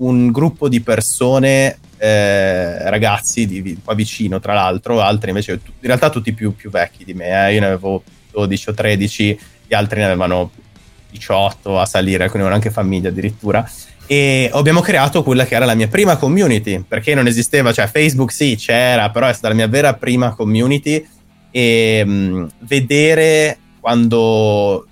un 0.00 0.30
gruppo 0.30 0.68
di 0.68 0.80
persone, 0.80 1.78
eh, 1.98 2.88
ragazzi 2.88 3.46
di, 3.46 3.78
qua 3.82 3.94
vicino 3.94 4.40
tra 4.40 4.54
l'altro, 4.54 5.00
altri 5.00 5.30
invece, 5.30 5.52
in 5.52 5.60
realtà 5.80 6.10
tutti 6.10 6.32
più, 6.32 6.54
più 6.54 6.70
vecchi 6.70 7.04
di 7.04 7.14
me, 7.14 7.48
eh. 7.48 7.54
io 7.54 7.60
ne 7.60 7.66
avevo 7.66 8.02
12 8.32 8.68
o 8.70 8.74
13, 8.74 9.40
gli 9.66 9.74
altri 9.74 10.00
ne 10.00 10.06
avevano 10.06 10.50
18 11.10 11.78
a 11.78 11.86
salire, 11.86 12.24
alcuni 12.24 12.42
avevano 12.42 12.62
anche 12.62 12.70
famiglia 12.70 13.08
addirittura. 13.08 13.68
E 14.06 14.50
abbiamo 14.52 14.80
creato 14.80 15.22
quella 15.22 15.44
che 15.44 15.54
era 15.54 15.66
la 15.66 15.74
mia 15.74 15.88
prima 15.88 16.16
community, 16.16 16.82
perché 16.86 17.14
non 17.14 17.26
esisteva, 17.26 17.72
cioè 17.72 17.86
Facebook 17.86 18.32
sì 18.32 18.56
c'era, 18.56 19.10
però 19.10 19.28
è 19.28 19.32
stata 19.32 19.48
la 19.48 19.54
mia 19.54 19.68
vera 19.68 19.94
prima 19.94 20.34
community 20.34 21.06
e 21.50 22.02
mh, 22.04 22.10
mm, 22.10 22.46
vedere 22.60 23.58
quando 23.80 24.86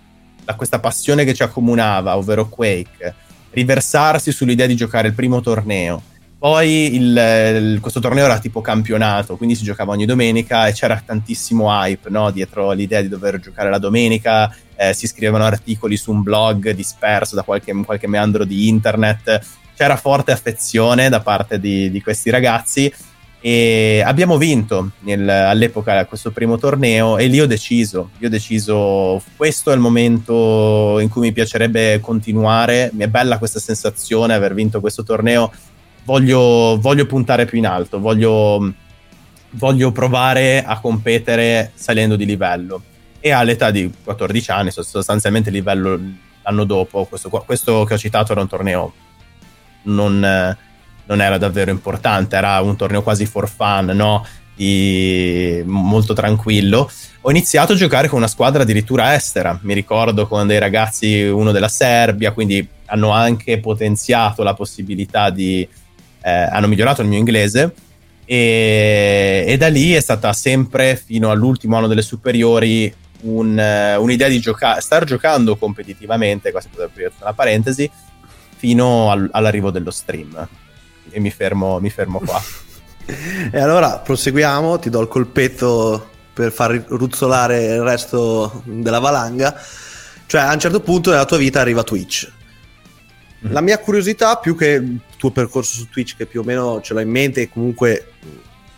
da 0.45 0.55
questa 0.55 0.79
passione 0.79 1.25
che 1.25 1.35
ci 1.35 1.43
accomunava, 1.43 2.17
ovvero 2.17 2.49
Quake, 2.49 3.15
riversarsi 3.51 4.33
sull'idea 4.33 4.67
di 4.67 4.77
giocare 4.77 5.09
il 5.09 5.15
primo 5.15 5.41
torneo. 5.41 6.03
Poi 6.39 6.95
il, 6.95 7.17
il, 7.17 7.79
questo 7.81 7.99
torneo 7.99 8.25
era 8.25 8.39
tipo 8.39 8.61
campionato, 8.61 9.37
quindi 9.37 9.57
si 9.57 9.65
giocava 9.65 9.91
ogni 9.91 10.07
domenica 10.07 10.69
e 10.69 10.73
c'era 10.73 11.03
tantissimo 11.05 11.69
hype 11.69 12.11
no? 12.11 12.31
dietro 12.31 12.71
l'idea 12.71 13.01
di 13.01 13.09
dover 13.09 13.41
giocare 13.41 13.71
la 13.71 13.79
domenica. 13.79 14.55
Eh, 14.77 14.95
si 14.95 15.09
scrivevano 15.09 15.45
articoli 15.45 15.97
su 15.97 16.13
un 16.13 16.23
blog 16.23 16.71
disperso 16.71 17.35
da 17.35 17.43
qualche, 17.43 17.73
qualche 17.85 18.07
meandro 18.07 18.45
di 18.45 18.69
internet. 18.69 19.41
C'era 19.77 19.97
forte 19.97 20.31
affezione 20.31 21.09
da 21.09 21.21
parte 21.21 21.59
di, 21.59 21.91
di 21.91 22.01
questi 22.01 22.31
ragazzi 22.31 22.93
e 23.41 24.03
abbiamo 24.05 24.37
vinto 24.37 24.91
nel, 25.01 25.29
all'epoca 25.29 26.05
questo 26.07 26.33
primo 26.33 26.59
torneo 26.59 27.19
e 27.19 27.27
lì 27.29 27.41
ho 27.41 27.47
deciso, 27.47 28.11
io 28.19 28.27
ho 28.27 28.31
deciso 28.31 29.23
questo 29.37 29.71
è 29.71 29.75
il 29.75 29.81
momento 29.81 30.99
in 30.99 31.09
cui 31.09 31.23
mi 31.23 31.33
piacerebbe 31.33 32.01
continuare, 32.01 32.91
mi 32.95 33.05
è 33.05 33.09
bella 33.09 33.39
questa 33.39 33.61
sensazione 33.61 34.35
aver 34.35 34.55
vinto 34.55 34.81
questo 34.81 35.05
torneo, 35.05 35.53
voglio, 36.05 36.79
voglio 36.81 37.07
puntare 37.07 37.45
più 37.45 37.59
in 37.59 37.67
alto, 37.67 38.01
voglio, 38.01 38.73
voglio 39.51 39.93
provare 39.93 40.65
a 40.65 40.81
competere 40.81 41.71
salendo 41.75 42.17
di 42.17 42.27
livello. 42.27 42.83
E 43.21 43.31
all'età 43.31 43.71
di 43.71 43.93
14 44.05 44.51
anni, 44.51 44.71
sostanzialmente 44.71 45.51
livello 45.51 46.01
l'anno 46.43 46.65
dopo, 46.65 47.05
questo, 47.05 47.29
questo 47.29 47.85
che 47.85 47.95
ho 47.95 47.99
citato 47.99 48.33
era 48.33 48.41
un 48.41 48.49
torneo 48.49 48.93
non 49.83 50.57
non 51.09 51.21
era 51.21 51.39
davvero 51.39 51.71
importante, 51.71 52.37
era 52.37 52.61
un 52.61 52.77
torneo 52.77 53.03
quasi 53.03 53.27
for 53.27 53.49
fun, 53.49 53.91
no? 53.95 54.25
Di... 54.55 55.63
molto 55.65 56.15
tranquillo. 56.15 56.91
Ho 57.23 57.31
iniziato 57.31 57.73
a 57.73 57.77
giocare 57.77 58.09
con 58.09 58.19
una 58.19 58.29
squadra 58.29 58.63
addirittura 58.63 59.15
estera, 59.15 59.59
mi 59.63 59.75
ricordo 59.75 60.27
con 60.27 60.47
dei 60.47 60.59
ragazzi, 60.59 61.23
uno 61.23 61.51
della 61.53 61.69
Serbia, 61.69 62.33
quindi 62.33 62.67
hanno 62.87 63.11
anche 63.11 63.59
potenziato 63.59 64.43
la 64.43 64.55
possibilità 64.55 65.31
di... 65.31 65.67
Eh, 66.21 66.31
hanno 66.31 66.67
migliorato 66.67 67.01
il 67.03 67.09
mio 67.09 67.19
inglese 67.19 67.73
e, 68.25 69.45
e, 69.47 69.57
da 69.57 69.69
lì 69.69 69.93
è 69.93 70.01
stata 70.01 70.33
sempre 70.33 70.97
fino 70.97 71.31
all'ultimo 71.31 71.77
anno 71.77 71.87
delle 71.87 72.03
superiori 72.03 72.93
un, 73.23 73.57
uh, 73.57 74.03
un'idea 74.03 74.29
di 74.29 74.41
giocare, 74.41 74.81
star 74.81 75.05
giocando 75.05 75.57
competitivamente, 75.57 76.51
questa 76.51 76.69
potrebbe 76.71 77.13
una 77.21 77.33
parentesi, 77.33 77.91
fino 78.57 79.11
al, 79.11 79.29
all'arrivo 79.33 79.71
dello 79.71 79.91
stream 79.91 80.49
e 81.11 81.21
mi 81.21 81.31
fermo, 81.31 81.79
mi 81.81 81.91
fermo 81.91 82.21
qua. 82.21 82.43
e 83.51 83.59
allora 83.59 83.99
proseguiamo, 83.99 84.79
ti 84.79 84.91
do 84.91 85.01
il 85.01 85.09
colpetto 85.09 86.11
per 86.33 86.53
far 86.53 86.85
ruzzolare 86.89 87.65
il 87.65 87.83
resto 87.83 88.63
della 88.65 89.01
valanga. 89.01 89.61
Cioè, 90.27 90.43
a 90.43 90.53
un 90.53 90.61
certo 90.61 90.81
punto 90.81 91.11
nella 91.11 91.25
tua 91.25 91.39
vita 91.39 91.61
arriva 91.61 91.83
Twitch. 91.83 92.31
Mm. 93.47 93.53
La 93.53 93.61
mia 93.61 93.79
curiosità, 93.79 94.37
più 94.37 94.57
che 94.57 94.69
il 94.69 95.01
tuo 95.17 95.31
percorso 95.31 95.75
su 95.75 95.89
Twitch, 95.89 96.17
che 96.17 96.27
più 96.27 96.41
o 96.41 96.45
meno 96.45 96.81
ce 96.81 96.95
l'ho 96.95 97.01
in 97.01 97.11
mente 97.11 97.43
e 97.43 97.49
comunque 97.49 98.13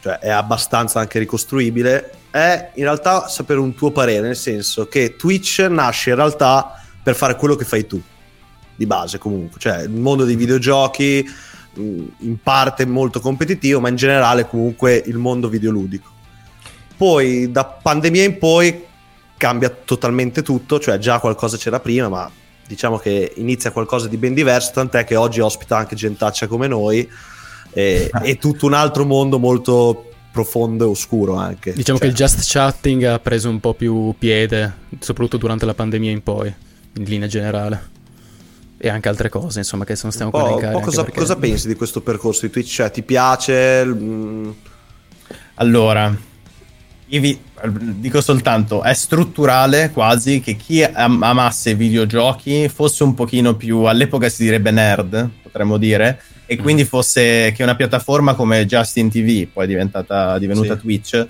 cioè, 0.00 0.18
è 0.18 0.30
abbastanza 0.30 1.00
anche 1.00 1.18
ricostruibile, 1.18 2.10
è 2.30 2.70
in 2.74 2.84
realtà 2.84 3.28
sapere 3.28 3.60
un 3.60 3.74
tuo 3.74 3.90
parere, 3.90 4.26
nel 4.26 4.36
senso 4.36 4.86
che 4.86 5.16
Twitch 5.16 5.58
nasce 5.68 6.10
in 6.10 6.16
realtà 6.16 6.80
per 7.02 7.14
fare 7.14 7.36
quello 7.36 7.56
che 7.56 7.64
fai 7.64 7.86
tu, 7.86 8.00
di 8.74 8.86
base 8.86 9.18
comunque, 9.18 9.60
cioè 9.60 9.82
il 9.82 9.90
mondo 9.90 10.24
dei 10.24 10.36
videogiochi, 10.36 11.28
in 11.74 12.36
parte 12.42 12.84
molto 12.86 13.20
competitivo, 13.20 13.80
ma 13.80 13.88
in 13.88 13.96
generale 13.96 14.46
comunque 14.46 15.02
il 15.06 15.18
mondo 15.18 15.48
videoludico. 15.48 16.08
Poi 16.96 17.50
da 17.50 17.64
pandemia 17.64 18.24
in 18.24 18.38
poi 18.38 18.84
cambia 19.36 19.70
totalmente 19.70 20.42
tutto, 20.42 20.78
cioè 20.78 20.98
già 20.98 21.18
qualcosa 21.18 21.56
c'era 21.56 21.80
prima, 21.80 22.08
ma 22.08 22.30
diciamo 22.66 22.98
che 22.98 23.32
inizia 23.36 23.70
qualcosa 23.70 24.06
di 24.06 24.16
ben 24.16 24.34
diverso, 24.34 24.72
tant'è 24.74 25.04
che 25.04 25.16
oggi 25.16 25.40
ospita 25.40 25.76
anche 25.76 25.96
gentaccia 25.96 26.46
come 26.46 26.66
noi 26.66 27.08
e, 27.72 28.10
e 28.22 28.36
tutto 28.36 28.66
un 28.66 28.74
altro 28.74 29.04
mondo 29.04 29.38
molto 29.38 30.10
profondo 30.30 30.84
e 30.84 30.88
oscuro 30.88 31.34
anche. 31.34 31.72
Diciamo 31.72 31.98
cioè. 31.98 32.06
che 32.06 32.12
il 32.12 32.18
just 32.18 32.42
chatting 32.44 33.02
ha 33.04 33.18
preso 33.18 33.48
un 33.48 33.60
po' 33.60 33.74
più 33.74 34.14
piede, 34.18 34.72
soprattutto 34.98 35.38
durante 35.38 35.64
la 35.64 35.74
pandemia 35.74 36.10
in 36.10 36.22
poi, 36.22 36.52
in 36.94 37.04
linea 37.04 37.26
generale 37.26 37.98
e 38.82 38.88
anche 38.88 39.10
altre 39.10 39.28
cose, 39.28 39.58
insomma, 39.58 39.84
che 39.84 39.94
non 40.02 40.10
stiamo 40.10 40.30
a 40.32 40.48
elencare. 40.48 40.80
Cosa, 40.80 41.04
perché... 41.04 41.18
cosa, 41.20 41.36
pensi 41.36 41.68
di 41.68 41.74
questo 41.74 42.00
percorso 42.00 42.46
di 42.46 42.52
Twitch? 42.52 42.70
Cioè, 42.70 42.90
ti 42.90 43.02
piace? 43.02 43.84
Mm. 43.84 44.50
Allora, 45.56 46.16
io 47.06 47.20
vi 47.20 47.38
dico 47.68 48.22
soltanto, 48.22 48.82
è 48.82 48.94
strutturale 48.94 49.90
quasi 49.90 50.40
che 50.40 50.56
chi 50.56 50.82
am- 50.82 51.22
amasse 51.22 51.70
i 51.70 51.74
videogiochi 51.74 52.70
fosse 52.70 53.02
un 53.02 53.12
pochino 53.12 53.54
più, 53.54 53.80
all'epoca 53.80 54.30
si 54.30 54.44
direbbe 54.44 54.70
nerd, 54.70 55.28
potremmo 55.42 55.76
dire, 55.76 56.22
e 56.46 56.56
mm. 56.56 56.62
quindi 56.62 56.86
fosse 56.86 57.52
che 57.54 57.62
una 57.62 57.74
piattaforma 57.74 58.32
come 58.32 58.64
Justin 58.64 59.10
TV, 59.10 59.46
poi 59.46 59.64
è 59.64 59.68
diventata, 59.68 60.38
divenuta 60.38 60.74
sì. 60.74 60.80
Twitch, 60.80 61.26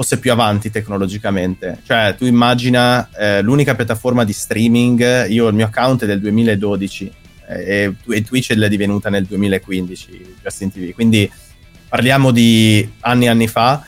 fosse 0.00 0.18
più 0.18 0.32
avanti 0.32 0.70
tecnologicamente. 0.70 1.80
Cioè, 1.84 2.14
tu 2.16 2.24
immagina 2.24 3.10
eh, 3.18 3.42
l'unica 3.42 3.74
piattaforma 3.74 4.24
di 4.24 4.32
streaming, 4.32 5.28
io 5.28 5.48
il 5.48 5.54
mio 5.54 5.66
account 5.66 6.04
è 6.04 6.06
del 6.06 6.20
2012 6.20 7.12
eh, 7.46 7.94
e, 8.08 8.22
Twitch 8.22 8.54
è 8.54 8.68
divenuta 8.70 9.10
nel 9.10 9.26
2015, 9.26 10.36
Justin 10.42 10.72
TV. 10.72 10.92
Quindi 10.94 11.30
parliamo 11.86 12.30
di 12.30 12.88
anni 13.00 13.26
e 13.26 13.28
anni 13.28 13.46
fa. 13.46 13.84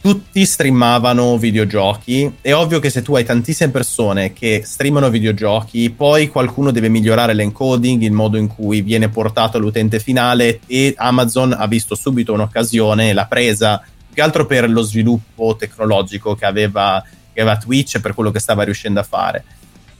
Tutti 0.00 0.44
streamavano 0.44 1.38
videogiochi. 1.38 2.34
È 2.40 2.52
ovvio 2.52 2.80
che 2.80 2.90
se 2.90 3.02
tu 3.02 3.14
hai 3.14 3.24
tantissime 3.24 3.70
persone 3.70 4.32
che 4.32 4.62
streamano 4.64 5.08
videogiochi, 5.08 5.90
poi 5.90 6.26
qualcuno 6.26 6.72
deve 6.72 6.88
migliorare 6.88 7.34
l'encoding, 7.34 8.02
il 8.02 8.10
modo 8.10 8.38
in 8.38 8.48
cui 8.48 8.80
viene 8.82 9.08
portato 9.08 9.56
all'utente 9.56 10.00
finale 10.00 10.58
e 10.66 10.94
Amazon 10.96 11.54
ha 11.56 11.66
visto 11.68 11.94
subito 11.94 12.32
un'occasione, 12.32 13.12
l'ha 13.12 13.26
presa 13.26 13.80
che 14.18 14.24
altro 14.24 14.46
per 14.46 14.68
lo 14.68 14.82
sviluppo 14.82 15.54
tecnologico 15.54 16.34
che 16.34 16.44
aveva, 16.44 17.00
che 17.32 17.40
aveva 17.40 17.56
Twitch 17.56 17.94
e 17.94 18.00
per 18.00 18.14
quello 18.14 18.32
che 18.32 18.40
stava 18.40 18.64
riuscendo 18.64 18.98
a 18.98 19.04
fare. 19.04 19.44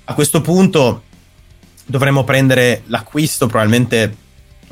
A 0.07 0.14
questo 0.14 0.40
punto 0.40 1.04
dovremmo 1.87 2.24
prendere 2.24 2.83
l'acquisto 2.87 3.46
probabilmente 3.46 4.12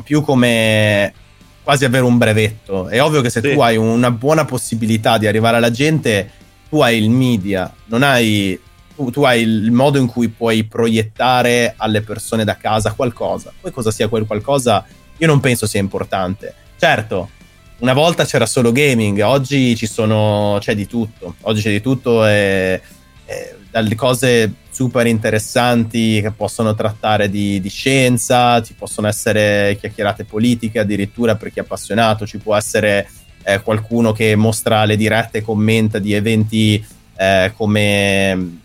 più 0.03 0.23
come 0.23 1.15
quasi 1.63 1.85
avere 1.85 2.03
un 2.03 2.19
brevetto. 2.19 2.89
È 2.89 3.01
ovvio 3.01 3.21
che 3.21 3.31
se 3.31 3.41
sì. 3.41 3.53
tu 3.53 3.61
hai 3.61 3.77
una 3.77 4.11
buona 4.11 4.45
possibilità 4.45 5.17
di 5.17 5.29
arrivare 5.29 5.59
alla 5.59 5.71
gente, 5.71 6.29
tu 6.69 6.81
hai 6.81 7.01
il 7.01 7.09
media, 7.09 7.73
non 7.85 8.03
hai 8.03 8.59
tu, 8.97 9.11
tu, 9.11 9.23
hai 9.23 9.43
il 9.43 9.71
modo 9.71 9.99
in 9.99 10.09
cui 10.09 10.29
puoi 10.29 10.65
proiettare 10.65 11.75
alle 11.77 12.01
persone 12.01 12.43
da 12.43 12.57
casa 12.57 12.95
qualcosa. 12.95 13.53
Poi 13.61 13.71
cosa 13.71 13.93
sia 13.93 14.09
quel 14.09 14.27
qualcosa, 14.27 14.85
io 15.17 15.27
non 15.29 15.39
penso 15.39 15.69
sia 15.69 15.79
importante. 15.79 16.53
Certo, 16.77 17.31
una 17.79 17.93
volta 17.93 18.25
c'era 18.25 18.47
solo 18.47 18.73
gaming, 18.73 19.21
oggi 19.21 19.77
ci 19.77 19.87
sono, 19.87 20.57
c'è 20.61 20.75
di 20.75 20.87
tutto. 20.87 21.35
Oggi 21.43 21.61
c'è 21.61 21.71
di 21.71 21.81
tutto 21.83 22.27
e, 22.27 22.81
e 23.27 23.55
dalle 23.71 23.95
cose 23.95 24.53
super 24.71 25.07
interessanti 25.07 26.21
che 26.21 26.31
possono 26.31 26.75
trattare 26.75 27.29
di, 27.29 27.61
di, 27.61 27.69
scienza, 27.69 28.63
ci 28.63 28.75
possono 28.75 29.09
essere 29.09 29.77
chiacchierate 29.81 30.25
politiche 30.25 30.79
addirittura 30.79 31.37
per 31.37 31.53
chi 31.53 31.59
è 31.59 31.63
appassionato, 31.63 32.27
ci 32.27 32.39
può 32.39 32.55
essere 32.55 33.09
eh, 33.43 33.61
qualcuno 33.61 34.13
che 34.13 34.35
mostra 34.37 34.85
le 34.85 34.97
dirette 34.97 35.39
e 35.39 35.43
commenta 35.43 35.99
di 35.99 36.13
eventi 36.13 36.85
eh, 37.17 37.53
come 37.57 38.59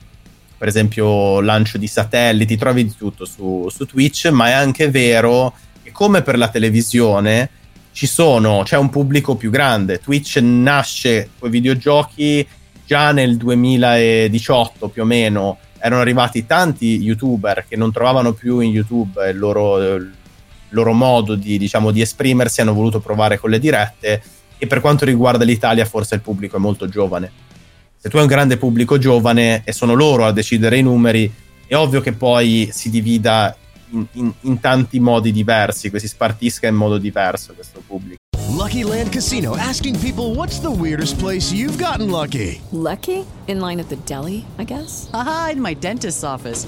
per 0.58 0.68
esempio 0.68 1.42
lancio 1.42 1.78
di 1.78 1.88
satelliti, 1.88 2.56
trovi 2.56 2.86
di 2.86 2.96
tutto 2.96 3.26
su, 3.26 3.68
su 3.70 3.86
Twitch, 3.86 4.28
ma 4.28 4.50
è 4.50 4.52
anche 4.52 4.90
vero 4.90 5.54
E 5.84 5.92
come 5.92 6.22
per 6.22 6.38
la 6.38 6.50
televisione, 6.50 7.50
ci 7.94 8.08
sono, 8.08 8.64
c'è 8.64 8.78
un 8.78 8.90
pubblico 8.90 9.36
più 9.36 9.50
grande. 9.50 10.00
Twitch 10.00 10.38
nasce 10.38 11.30
con 11.38 11.50
i 11.50 11.52
videogiochi 11.52 12.48
già 12.86 13.12
nel 13.12 13.38
2018 13.38 14.88
più 14.90 15.04
o 15.04 15.06
meno. 15.06 15.58
Erano 15.78 16.02
arrivati 16.02 16.46
tanti 16.46 17.02
youtuber 17.02 17.66
che 17.68 17.76
non 17.76 17.92
trovavano 17.92 18.34
più 18.34 18.60
in 18.60 18.72
YouTube 18.72 19.30
il 19.30 19.38
loro, 19.38 19.96
il 19.96 20.12
loro 20.70 20.94
modo 20.94 21.36
di, 21.36 21.58
diciamo, 21.58 21.92
di 21.92 22.02
esprimersi, 22.02 22.62
hanno 22.62 22.74
voluto 22.74 23.00
provare 23.00 23.38
con 23.38 23.50
le 23.50 23.60
dirette. 23.60 24.22
E 24.58 24.68
per 24.68 24.80
quanto 24.80 25.06
riguarda 25.06 25.44
l'Italia, 25.44 25.86
forse 25.86 26.16
il 26.16 26.22
pubblico 26.22 26.58
è 26.58 26.60
molto 26.60 26.88
giovane. 26.88 27.32
Se 27.98 28.10
tu 28.10 28.18
hai 28.18 28.24
un 28.24 28.28
grande 28.28 28.58
pubblico 28.58 28.98
giovane 28.98 29.62
e 29.64 29.74
sono 29.74 29.94
loro 29.94 30.26
a 30.26 30.32
decidere 30.32 30.78
i 30.78 30.84
numeri, 30.84 31.32
è 31.68 31.76
ovvio 31.76 32.02
che 32.02 32.14
poi 32.14 32.70
si 32.72 32.90
divida 32.90 33.56
in, 33.92 34.06
in, 34.14 34.34
in 34.42 34.60
tanti 34.60 35.00
modi 35.00 35.32
diversi, 35.32 35.90
che 35.90 36.00
si 36.00 36.08
spartisca 36.08 36.68
in 36.68 36.76
modo 36.76 36.98
diverso 36.98 37.54
questo 37.54 37.82
pubblico. 37.86 38.20
Lucky 38.50 38.84
Land 38.84 39.12
Casino 39.12 39.56
asking 39.56 39.98
people 40.00 40.36
what's 40.36 40.60
the 40.60 40.70
weirdest 40.70 41.18
place 41.18 41.54
you've 41.54 41.78
gotten 41.78 42.10
lucky? 42.10 42.62
Lucky? 42.72 43.26
In 43.48 43.60
line 43.60 43.80
at 43.80 43.90
the 43.90 43.98
deli, 44.06 44.46
I 44.60 44.66
guess? 44.66 45.10
Aha, 45.14 45.52
in 45.54 45.62
my 45.62 45.74
dentist's 45.74 46.24
office. 46.24 46.68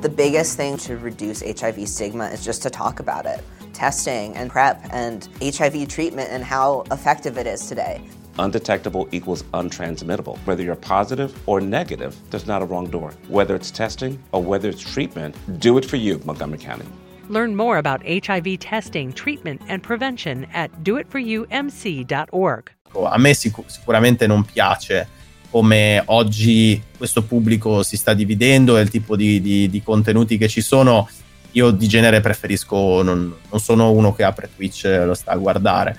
The 0.00 0.08
biggest 0.08 0.56
thing 0.56 0.78
to 0.78 0.96
reduce 0.96 1.42
HIV 1.42 1.86
stigma 1.86 2.28
is 2.28 2.42
just 2.42 2.62
to 2.62 2.70
talk 2.70 3.00
about 3.00 3.26
it. 3.26 3.44
Testing 3.74 4.34
and 4.34 4.50
PrEP 4.50 4.82
and 4.94 5.28
HIV 5.42 5.88
treatment 5.88 6.30
and 6.30 6.42
how 6.42 6.84
effective 6.90 7.36
it 7.36 7.46
is 7.46 7.66
today. 7.66 8.00
Undetectable 8.38 9.10
equals 9.12 9.42
untransmittable. 9.52 10.38
Whether 10.46 10.62
you're 10.62 10.74
positive 10.74 11.38
or 11.46 11.60
negative, 11.60 12.16
there's 12.30 12.46
not 12.46 12.62
a 12.62 12.64
wrong 12.64 12.88
door. 12.88 13.12
Whether 13.28 13.54
it's 13.54 13.70
testing 13.70 14.18
or 14.32 14.42
whether 14.42 14.70
it's 14.70 14.80
treatment, 14.80 15.36
do 15.60 15.76
it 15.76 15.84
for 15.84 15.96
you, 15.96 16.18
Montgomery 16.24 16.56
County. 16.56 16.86
Learn 17.28 17.54
more 17.54 17.76
about 17.76 18.02
HIV 18.06 18.58
testing, 18.60 19.12
treatment, 19.12 19.60
and 19.68 19.82
prevention 19.82 20.46
at 20.54 20.72
doitforumc.org. 20.82 22.72
A 22.94 23.18
me 23.18 23.34
sicuramente 23.34 24.26
non 24.26 24.44
piace 24.44 25.06
come 25.50 26.02
oggi 26.06 26.80
questo 26.96 27.22
pubblico 27.22 27.82
si 27.82 27.96
sta 27.96 28.14
dividendo 28.14 28.78
e 28.78 28.82
il 28.82 28.90
tipo 28.90 29.16
di, 29.16 29.40
di, 29.40 29.68
di 29.68 29.82
contenuti 29.82 30.38
che 30.38 30.48
ci 30.48 30.60
sono. 30.60 31.08
Io 31.52 31.72
di 31.72 31.88
genere 31.88 32.20
preferisco, 32.20 33.02
non, 33.02 33.34
non 33.50 33.60
sono 33.60 33.90
uno 33.90 34.14
che 34.14 34.22
apre 34.22 34.50
Twitch 34.54 34.84
e 34.84 35.04
lo 35.04 35.14
sta 35.14 35.32
a 35.32 35.36
guardare. 35.36 35.96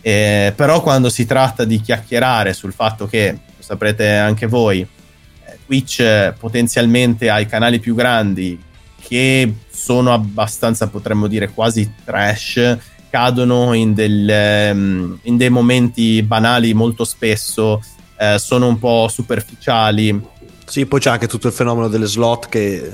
Eh, 0.00 0.52
però 0.56 0.82
quando 0.82 1.08
si 1.08 1.26
tratta 1.26 1.64
di 1.64 1.80
chiacchierare 1.80 2.52
sul 2.52 2.72
fatto 2.72 3.06
che, 3.06 3.32
lo 3.56 3.62
saprete 3.62 4.14
anche 4.14 4.46
voi, 4.46 4.80
eh, 4.80 5.58
Twitch 5.66 6.32
potenzialmente 6.38 7.28
ha 7.28 7.40
i 7.40 7.46
canali 7.46 7.78
più 7.78 7.94
grandi 7.94 8.58
che 9.06 9.54
sono 9.70 10.12
abbastanza, 10.12 10.88
potremmo 10.88 11.26
dire, 11.26 11.50
quasi 11.50 11.92
trash, 12.04 12.78
cadono 13.10 13.74
in, 13.74 13.92
del, 13.92 14.70
um, 14.72 15.18
in 15.22 15.36
dei 15.36 15.50
momenti 15.50 16.22
banali 16.22 16.72
molto 16.72 17.04
spesso, 17.04 17.82
eh, 18.16 18.38
sono 18.38 18.68
un 18.68 18.78
po' 18.78 19.08
superficiali. 19.08 20.20
Sì, 20.64 20.86
poi 20.86 21.00
c'è 21.00 21.10
anche 21.10 21.26
tutto 21.26 21.48
il 21.48 21.52
fenomeno 21.52 21.88
delle 21.88 22.06
slot 22.06 22.48
che 22.48 22.90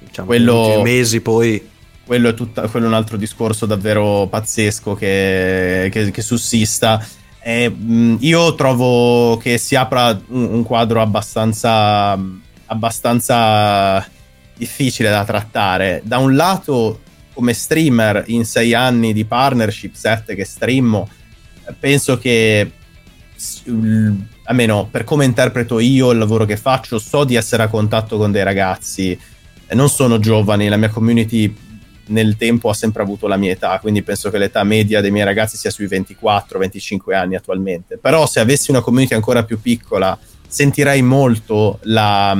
diciamo, 0.00 0.26
quello, 0.26 0.80
mesi 0.82 1.20
poi 1.20 1.70
quello 2.04 2.28
è, 2.30 2.34
tutta, 2.34 2.66
quello 2.68 2.86
è 2.86 2.88
un 2.88 2.94
altro 2.94 3.16
discorso 3.16 3.64
davvero 3.64 4.26
pazzesco 4.28 4.94
che, 4.94 5.88
che, 5.92 6.10
che 6.10 6.22
sussista. 6.22 7.04
E, 7.40 7.74
io 8.18 8.54
trovo 8.54 9.36
che 9.36 9.58
si 9.58 9.74
apra 9.76 10.20
un, 10.28 10.44
un 10.44 10.62
quadro 10.62 11.00
abbastanza, 11.00 12.18
abbastanza 12.66 14.06
difficile 14.56 15.10
da 15.10 15.24
trattare. 15.24 16.02
Da 16.04 16.18
un 16.18 16.34
lato, 16.34 17.00
come 17.32 17.54
streamer 17.54 18.24
in 18.26 18.44
sei 18.44 18.74
anni 18.74 19.12
di 19.12 19.24
partnership, 19.24 19.94
sette 19.94 20.34
che 20.34 20.44
streamo, 20.44 21.08
penso 21.78 22.18
che 22.18 22.70
almeno 24.44 24.88
per 24.90 25.04
come 25.04 25.24
interpreto 25.24 25.78
io 25.78 26.10
il 26.10 26.18
lavoro 26.18 26.44
che 26.44 26.56
faccio, 26.56 26.98
so 26.98 27.24
di 27.24 27.34
essere 27.34 27.62
a 27.62 27.68
contatto 27.68 28.16
con 28.16 28.32
dei 28.32 28.42
ragazzi, 28.42 29.18
non 29.72 29.88
sono 29.88 30.18
giovani, 30.18 30.68
la 30.68 30.76
mia 30.76 30.90
community 30.90 31.54
nel 32.06 32.36
tempo 32.36 32.68
ha 32.68 32.74
sempre 32.74 33.02
avuto 33.02 33.26
la 33.26 33.36
mia 33.36 33.52
età, 33.52 33.78
quindi 33.80 34.02
penso 34.02 34.30
che 34.30 34.38
l'età 34.38 34.64
media 34.64 35.00
dei 35.00 35.10
miei 35.10 35.24
ragazzi 35.24 35.56
sia 35.56 35.70
sui 35.70 35.86
24-25 35.86 37.14
anni 37.14 37.36
attualmente. 37.36 37.96
Però 37.96 38.26
se 38.26 38.40
avessi 38.40 38.70
una 38.70 38.80
community 38.80 39.14
ancora 39.14 39.44
più 39.44 39.60
piccola, 39.60 40.18
sentirei 40.46 41.00
molto 41.02 41.78
la, 41.82 42.36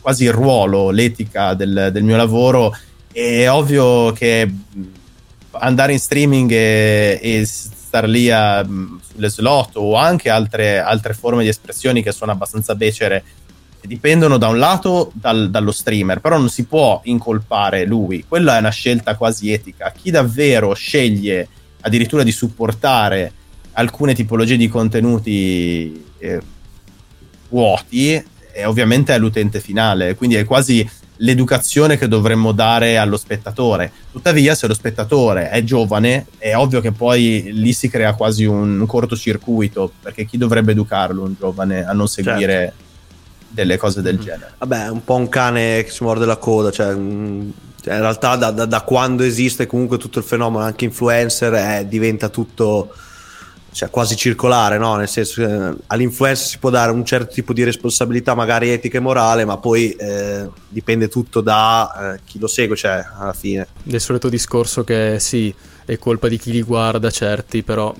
quasi 0.00 0.24
il 0.24 0.32
ruolo, 0.32 0.90
l'etica 0.90 1.54
del, 1.54 1.90
del 1.92 2.02
mio 2.02 2.16
lavoro. 2.16 2.76
È 3.10 3.48
ovvio 3.48 4.12
che 4.12 4.52
andare 5.52 5.92
in 5.92 5.98
streaming 5.98 6.50
e, 6.50 7.18
e 7.22 7.48
star 7.94 8.08
lì 8.08 8.28
a, 8.28 8.64
sulle 8.64 9.28
slot 9.28 9.76
o 9.76 9.94
anche 9.94 10.28
altre, 10.28 10.80
altre 10.80 11.14
forme 11.14 11.44
di 11.44 11.48
espressioni 11.48 12.02
che 12.02 12.10
sono 12.10 12.32
abbastanza 12.32 12.74
becere 12.74 13.22
dipendono 13.82 14.38
da 14.38 14.48
un 14.48 14.58
lato 14.58 15.12
dal, 15.12 15.50
dallo 15.50 15.70
streamer, 15.70 16.18
però 16.18 16.38
non 16.38 16.48
si 16.48 16.64
può 16.64 17.02
incolpare 17.04 17.84
lui. 17.84 18.24
Quella 18.26 18.56
è 18.56 18.58
una 18.58 18.70
scelta 18.70 19.14
quasi 19.14 19.52
etica. 19.52 19.92
Chi 19.92 20.10
davvero 20.10 20.72
sceglie 20.72 21.46
addirittura 21.82 22.22
di 22.22 22.32
supportare 22.32 23.30
alcune 23.72 24.14
tipologie 24.14 24.56
di 24.56 24.68
contenuti 24.68 26.02
eh, 26.18 26.40
vuoti, 27.50 28.24
è 28.52 28.66
ovviamente 28.66 29.14
è 29.14 29.18
l'utente 29.18 29.60
finale, 29.60 30.14
quindi 30.14 30.36
è 30.36 30.44
quasi 30.44 30.88
l'educazione 31.16 31.96
che 31.96 32.08
dovremmo 32.08 32.52
dare 32.52 32.96
allo 32.96 33.16
spettatore. 33.16 33.92
Tuttavia, 34.10 34.54
se 34.54 34.66
lo 34.66 34.74
spettatore 34.74 35.50
è 35.50 35.62
giovane, 35.62 36.26
è 36.38 36.54
ovvio 36.54 36.80
che 36.80 36.92
poi 36.92 37.50
lì 37.52 37.72
si 37.72 37.88
crea 37.88 38.14
quasi 38.14 38.44
un, 38.44 38.84
cortocircuito, 38.86 39.92
perché 40.02 40.24
chi 40.24 40.38
dovrebbe 40.38 40.72
educarlo 40.72 41.22
un 41.22 41.34
giovane 41.38 41.84
a 41.84 41.92
non 41.92 42.08
seguire 42.08 42.52
certo 42.52 42.82
delle 43.54 43.76
cose 43.76 44.02
del 44.02 44.18
genere. 44.18 44.54
Vabbè, 44.58 44.86
è 44.86 44.90
un 44.90 45.04
po' 45.04 45.14
un 45.14 45.28
cane 45.28 45.84
che 45.84 45.90
si 45.90 46.02
morde 46.02 46.26
la 46.26 46.36
coda, 46.36 46.72
cioè, 46.72 46.92
in 46.92 47.52
realtà 47.84 48.34
da, 48.34 48.50
da, 48.50 48.64
da, 48.64 48.80
quando 48.82 49.22
esiste 49.22 49.66
comunque 49.66 49.96
tutto 49.96 50.18
il 50.18 50.24
fenomeno, 50.24 50.64
anche 50.64 50.84
influencer, 50.84 51.54
eh, 51.54 51.86
diventa 51.88 52.28
tutto 52.28 52.92
cioè, 53.74 53.90
quasi 53.90 54.14
circolare, 54.14 54.78
no? 54.78 54.94
Nel 54.94 55.08
senso 55.08 55.44
che 55.44 55.52
eh, 55.52 55.74
all'influencer 55.88 56.46
si 56.46 56.58
può 56.58 56.70
dare 56.70 56.92
un 56.92 57.04
certo 57.04 57.34
tipo 57.34 57.52
di 57.52 57.64
responsabilità, 57.64 58.34
magari 58.34 58.70
etica 58.70 58.98
e 58.98 59.00
morale, 59.00 59.44
ma 59.44 59.58
poi 59.58 59.90
eh, 59.90 60.48
dipende 60.68 61.08
tutto 61.08 61.40
da 61.40 62.14
eh, 62.14 62.20
chi 62.24 62.38
lo 62.38 62.46
segue, 62.46 62.76
cioè, 62.76 63.04
alla 63.18 63.32
fine. 63.32 63.66
Del 63.82 64.00
solito 64.00 64.28
discorso 64.28 64.84
che 64.84 65.16
sì, 65.18 65.52
è 65.84 65.98
colpa 65.98 66.28
di 66.28 66.38
chi 66.38 66.50
li 66.50 66.62
guarda, 66.62 67.10
certi, 67.10 67.62
però 67.62 67.94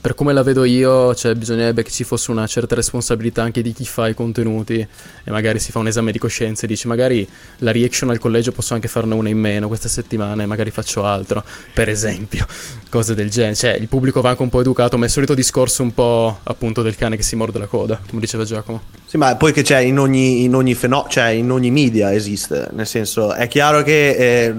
per 0.00 0.14
come 0.14 0.32
la 0.32 0.42
vedo 0.42 0.64
io, 0.64 1.14
cioè, 1.14 1.34
bisognerebbe 1.34 1.82
che 1.82 1.90
ci 1.90 2.04
fosse 2.04 2.30
una 2.30 2.46
certa 2.46 2.74
responsabilità 2.74 3.42
anche 3.42 3.62
di 3.62 3.72
chi 3.72 3.84
fa 3.84 4.08
i 4.08 4.14
contenuti 4.14 4.74
e 4.78 5.30
magari 5.30 5.58
si 5.58 5.72
fa 5.72 5.78
un 5.78 5.88
esame 5.88 6.12
di 6.12 6.18
coscienza 6.18 6.64
e 6.64 6.68
dice 6.68 6.86
magari 6.86 7.26
la 7.58 7.72
reaction 7.72 8.10
al 8.10 8.18
collegio 8.18 8.52
posso 8.52 8.74
anche 8.74 8.88
farne 8.88 9.14
una 9.14 9.28
in 9.28 9.38
meno 9.38 9.68
questa 9.68 9.88
settimana 9.88 10.42
e 10.42 10.46
magari 10.46 10.70
faccio 10.70 11.04
altro, 11.04 11.42
per 11.72 11.88
esempio, 11.88 12.46
cose 12.88 13.14
del 13.14 13.30
genere. 13.30 13.54
Cioè, 13.54 13.72
il 13.72 13.88
pubblico 13.88 14.20
va 14.20 14.30
anche 14.30 14.42
un 14.42 14.50
po' 14.50 14.60
educato, 14.60 14.96
ma 14.96 15.04
è 15.04 15.06
il 15.06 15.12
solito 15.12 15.34
discorso 15.34 15.82
un 15.82 15.94
po' 15.94 16.38
appunto 16.42 16.82
del 16.82 16.96
cane 16.96 17.16
che 17.16 17.22
si 17.22 17.34
morde 17.34 17.58
la 17.58 17.66
coda, 17.66 18.00
come 18.08 18.20
diceva 18.20 18.44
Giacomo. 18.44 18.82
Sì, 19.06 19.16
ma 19.16 19.34
poi 19.36 19.52
che 19.52 19.62
c'è 19.62 19.78
in 19.78 19.98
ogni, 19.98 20.44
in 20.44 20.54
ogni 20.54 20.74
fenomeno, 20.74 21.08
cioè 21.08 21.28
in 21.28 21.50
ogni 21.50 21.70
media 21.70 22.12
esiste, 22.12 22.68
nel 22.72 22.86
senso, 22.86 23.32
è 23.32 23.48
chiaro 23.48 23.82
che... 23.82 24.44
Eh, 24.44 24.54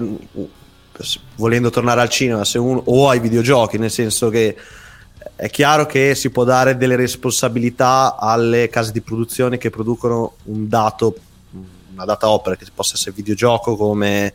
volendo 1.36 1.70
tornare 1.70 2.00
al 2.00 2.08
cinema 2.08 2.44
se 2.44 2.58
uno, 2.58 2.82
o 2.86 3.08
ai 3.08 3.20
videogiochi, 3.20 3.78
nel 3.78 3.90
senso 3.90 4.28
che 4.28 4.56
è 5.36 5.50
chiaro 5.50 5.86
che 5.86 6.14
si 6.14 6.30
può 6.30 6.44
dare 6.44 6.76
delle 6.76 6.96
responsabilità 6.96 8.16
alle 8.16 8.68
case 8.68 8.92
di 8.92 9.00
produzione 9.00 9.58
che 9.58 9.70
producono 9.70 10.34
un 10.44 10.68
dato, 10.68 11.16
una 11.92 12.04
data 12.04 12.28
opera, 12.28 12.56
che 12.56 12.66
possa 12.72 12.94
essere 12.94 13.12
videogioco 13.12 13.76
come 13.76 14.32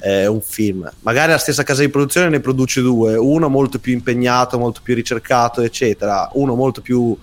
eh, 0.00 0.26
un 0.26 0.40
film. 0.40 0.90
Magari 1.00 1.32
la 1.32 1.38
stessa 1.38 1.62
casa 1.62 1.82
di 1.82 1.88
produzione 1.88 2.28
ne 2.28 2.40
produce 2.40 2.80
due, 2.80 3.16
uno 3.16 3.48
molto 3.48 3.78
più 3.78 3.92
impegnato, 3.92 4.58
molto 4.58 4.80
più 4.82 4.94
ricercato, 4.94 5.60
eccetera, 5.60 6.28
uno 6.34 6.54
molto 6.54 6.80
più 6.80 7.16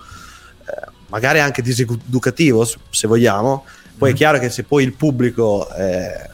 eh, 0.66 0.90
magari 1.08 1.40
anche 1.40 1.62
diseducativo, 1.62 2.64
se 2.90 3.06
vogliamo. 3.06 3.64
Poi 3.96 4.10
mm. 4.10 4.12
è 4.12 4.16
chiaro 4.16 4.38
che 4.38 4.50
se 4.50 4.64
poi 4.64 4.84
il 4.84 4.94
pubblico 4.94 5.68
eh, 5.74 6.30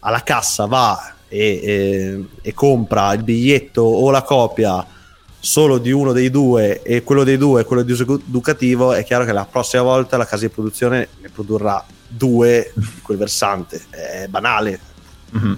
alla 0.00 0.22
cassa 0.22 0.66
va 0.66 1.14
e, 1.28 1.60
e, 1.62 2.24
e 2.42 2.54
compra 2.54 3.12
il 3.12 3.22
biglietto 3.22 3.82
o 3.82 4.10
la 4.10 4.22
copia 4.22 4.86
solo 5.38 5.78
di 5.78 5.92
uno 5.92 6.12
dei 6.12 6.28
due 6.28 6.82
e 6.82 7.04
quello 7.04 7.22
dei 7.22 7.36
due 7.36 7.60
è 7.60 7.64
quello 7.64 7.82
educativo, 7.82 8.92
è 8.92 9.04
chiaro 9.04 9.24
che 9.24 9.32
la 9.32 9.44
prossima 9.44 9.82
volta 9.82 10.16
la 10.16 10.26
casa 10.26 10.46
di 10.46 10.52
produzione 10.52 11.08
ne 11.20 11.28
produrrà 11.28 11.84
due 12.08 12.72
di 12.74 13.00
quel 13.02 13.16
versante. 13.16 13.84
È 13.90 14.26
banale. 14.28 14.80
Mm-hmm. 15.36 15.54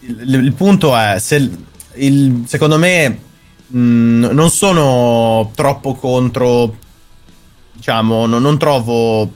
Il, 0.00 0.34
il, 0.34 0.52
punto 0.52 0.96
è, 0.96 1.18
se, 1.18 1.50
il, 1.94 2.44
secondo 2.46 2.78
me, 2.78 3.08
mh, 3.66 3.78
mm, 3.78 4.24
non 4.26 4.50
sono 4.50 5.50
troppo 5.54 5.94
contro, 5.94 6.76
diciamo, 7.72 8.26
no, 8.26 8.38
non 8.38 8.58
trovo 8.58 9.32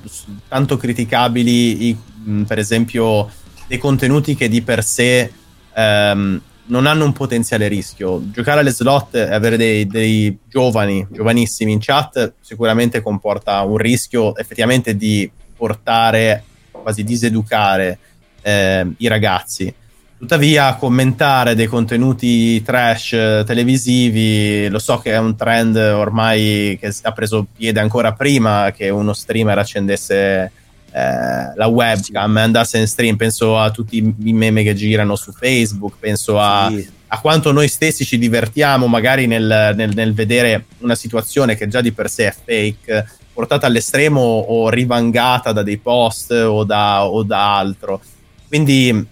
tanto 0.46 0.76
criticabili, 0.76 1.88
i, 1.88 1.96
mh, 2.24 2.32
mm, 2.32 2.42
per 2.42 2.58
esempio, 2.58 3.30
dei 3.68 3.78
contenuti 3.78 4.34
che 4.34 4.48
di 4.48 4.62
per 4.62 4.82
sé 4.82 5.30
ehm, 5.74 6.40
non 6.68 6.86
hanno 6.86 7.04
un 7.04 7.12
potenziale 7.12 7.68
rischio. 7.68 8.22
Giocare 8.30 8.60
alle 8.60 8.70
slot 8.70 9.14
e 9.14 9.32
avere 9.32 9.56
dei, 9.56 9.86
dei, 9.86 10.36
giovani, 10.48 11.06
giovanissimi 11.10 11.72
in 11.72 11.78
chat 11.80 12.34
sicuramente 12.40 13.02
comporta 13.02 13.62
un 13.62 13.76
rischio 13.76 14.34
effettivamente 14.36 14.96
di 14.96 15.30
portare, 15.56 16.42
quasi 16.70 17.04
diseducare 17.04 17.98
eh, 18.42 18.86
i 18.96 19.06
ragazzi. 19.06 19.72
Tuttavia, 20.18 20.74
commentare 20.74 21.54
dei 21.54 21.66
contenuti 21.66 22.60
trash 22.62 23.10
televisivi, 23.46 24.68
lo 24.68 24.80
so 24.80 24.98
che 24.98 25.12
è 25.12 25.18
un 25.18 25.36
trend 25.36 25.76
ormai 25.76 26.76
che 26.80 26.92
ha 27.02 27.12
preso 27.12 27.46
piede 27.56 27.78
ancora 27.78 28.12
prima 28.14 28.72
che 28.72 28.88
uno 28.88 29.12
streamer 29.12 29.58
accendesse 29.58 30.50
eh, 30.90 31.52
la 31.54 31.66
webcam 31.66 32.36
andasse 32.36 32.78
in 32.78 32.86
stream. 32.86 33.16
Penso 33.16 33.58
a 33.58 33.70
tutti 33.70 33.96
i 33.98 34.32
meme 34.32 34.62
che 34.62 34.74
girano 34.74 35.16
su 35.16 35.32
Facebook, 35.32 35.94
penso 35.98 36.38
a, 36.38 36.68
sì. 36.70 36.88
a 37.08 37.20
quanto 37.20 37.52
noi 37.52 37.68
stessi 37.68 38.04
ci 38.04 38.18
divertiamo 38.18 38.86
magari 38.86 39.26
nel, 39.26 39.74
nel, 39.76 39.92
nel, 39.94 40.14
vedere 40.14 40.64
una 40.78 40.94
situazione 40.94 41.56
che 41.56 41.68
già 41.68 41.80
di 41.80 41.92
per 41.92 42.08
sé 42.08 42.28
è 42.28 42.34
fake, 42.44 43.06
portata 43.32 43.66
all'estremo 43.66 44.20
o 44.20 44.68
rivangata 44.68 45.52
da 45.52 45.62
dei 45.62 45.78
post 45.78 46.30
o 46.32 46.64
da, 46.64 47.06
o 47.06 47.22
da 47.22 47.56
altro. 47.56 48.00
Quindi 48.48 49.06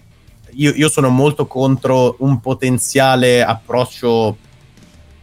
io, 0.51 0.73
io, 0.73 0.89
sono 0.89 1.09
molto 1.09 1.45
contro 1.45 2.15
un 2.19 2.39
potenziale 2.39 3.43
approccio, 3.43 4.37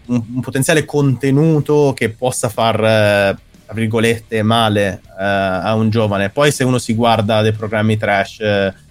un, 0.07 0.23
un 0.35 0.41
potenziale 0.41 0.85
contenuto 0.85 1.93
che 1.95 2.11
possa 2.11 2.49
far... 2.49 2.85
Eh, 2.85 3.44
tra 3.65 3.75
virgolette, 3.75 4.43
male 4.43 5.01
uh, 5.03 5.13
a 5.17 5.75
un 5.75 5.91
giovane. 5.91 6.31
Poi 6.31 6.53
se 6.53 6.65
uno 6.65 6.79
si 6.79 6.95
guarda 6.95 7.43
dei 7.43 7.53
programmi 7.53 7.97
trash... 7.97 8.39
Uh, 8.41 8.83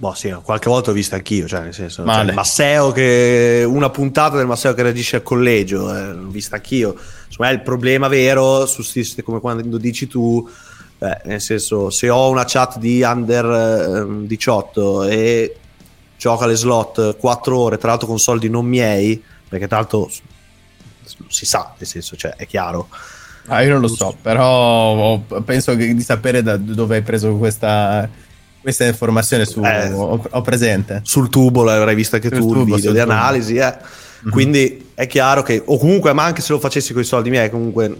Boh, 0.00 0.14
sì, 0.14 0.34
qualche 0.42 0.70
volta 0.70 0.92
ho 0.92 0.94
visto 0.94 1.14
anch'io, 1.14 1.46
cioè 1.46 1.60
nel 1.60 1.74
senso, 1.74 2.06
cioè, 2.06 2.22
il 2.22 2.32
Masseo 2.32 2.90
che 2.90 3.64
una 3.68 3.90
puntata 3.90 4.38
del 4.38 4.46
Masseo 4.46 4.72
che 4.72 4.80
reagisce 4.80 5.16
al 5.16 5.22
collegio, 5.22 5.94
eh, 5.94 6.14
l'ho 6.14 6.30
vista 6.30 6.56
anch'io. 6.56 6.96
Insomma, 7.26 7.50
il 7.50 7.60
problema 7.60 8.08
vero 8.08 8.64
sussiste 8.64 9.22
come 9.22 9.40
quando 9.40 9.76
dici 9.76 10.06
tu, 10.06 10.48
eh, 11.00 11.20
nel 11.24 11.42
senso, 11.42 11.90
se 11.90 12.08
ho 12.08 12.30
una 12.30 12.44
chat 12.46 12.78
di 12.78 13.02
under 13.02 13.44
eh, 13.44 14.26
18 14.26 15.02
e 15.02 15.56
gioca 16.16 16.44
alle 16.44 16.56
slot 16.56 17.18
4 17.18 17.58
ore, 17.58 17.76
tra 17.76 17.90
l'altro 17.90 18.06
con 18.06 18.18
soldi 18.18 18.48
non 18.48 18.64
miei, 18.64 19.22
perché 19.50 19.68
tra 19.68 19.76
l'altro 19.76 20.10
si 21.28 21.44
sa, 21.44 21.74
nel 21.76 21.86
senso, 21.86 22.16
cioè, 22.16 22.36
è 22.36 22.46
chiaro 22.46 22.88
Ah, 23.46 23.62
io 23.62 23.70
non 23.70 23.80
lo 23.80 23.88
so, 23.88 24.16
però 24.20 25.18
penso 25.44 25.74
di 25.74 26.00
sapere 26.02 26.42
da 26.42 26.56
dove 26.56 26.96
hai 26.96 27.02
preso 27.02 27.34
questa, 27.36 28.08
questa 28.60 28.84
informazione. 28.84 29.44
Su, 29.44 29.62
eh, 29.64 29.92
ho, 29.92 30.22
ho, 30.30 30.42
presente. 30.42 31.00
Sul 31.04 31.28
tubo 31.28 31.64
l'avrai 31.64 31.94
visto 31.94 32.16
anche 32.16 32.30
tu, 32.30 32.38
tubo, 32.38 32.60
il 32.60 32.74
video 32.74 32.92
di 32.92 33.00
analisi. 33.00 33.56
Eh. 33.56 33.64
Mm-hmm. 33.64 34.32
Quindi 34.32 34.90
è 34.94 35.06
chiaro 35.06 35.42
che, 35.42 35.62
o 35.64 35.78
comunque, 35.78 36.12
ma 36.12 36.24
anche 36.24 36.42
se 36.42 36.52
lo 36.52 36.58
facessi 36.58 36.92
con 36.92 37.02
i 37.02 37.06
soldi 37.06 37.30
miei, 37.30 37.50
comunque 37.50 37.96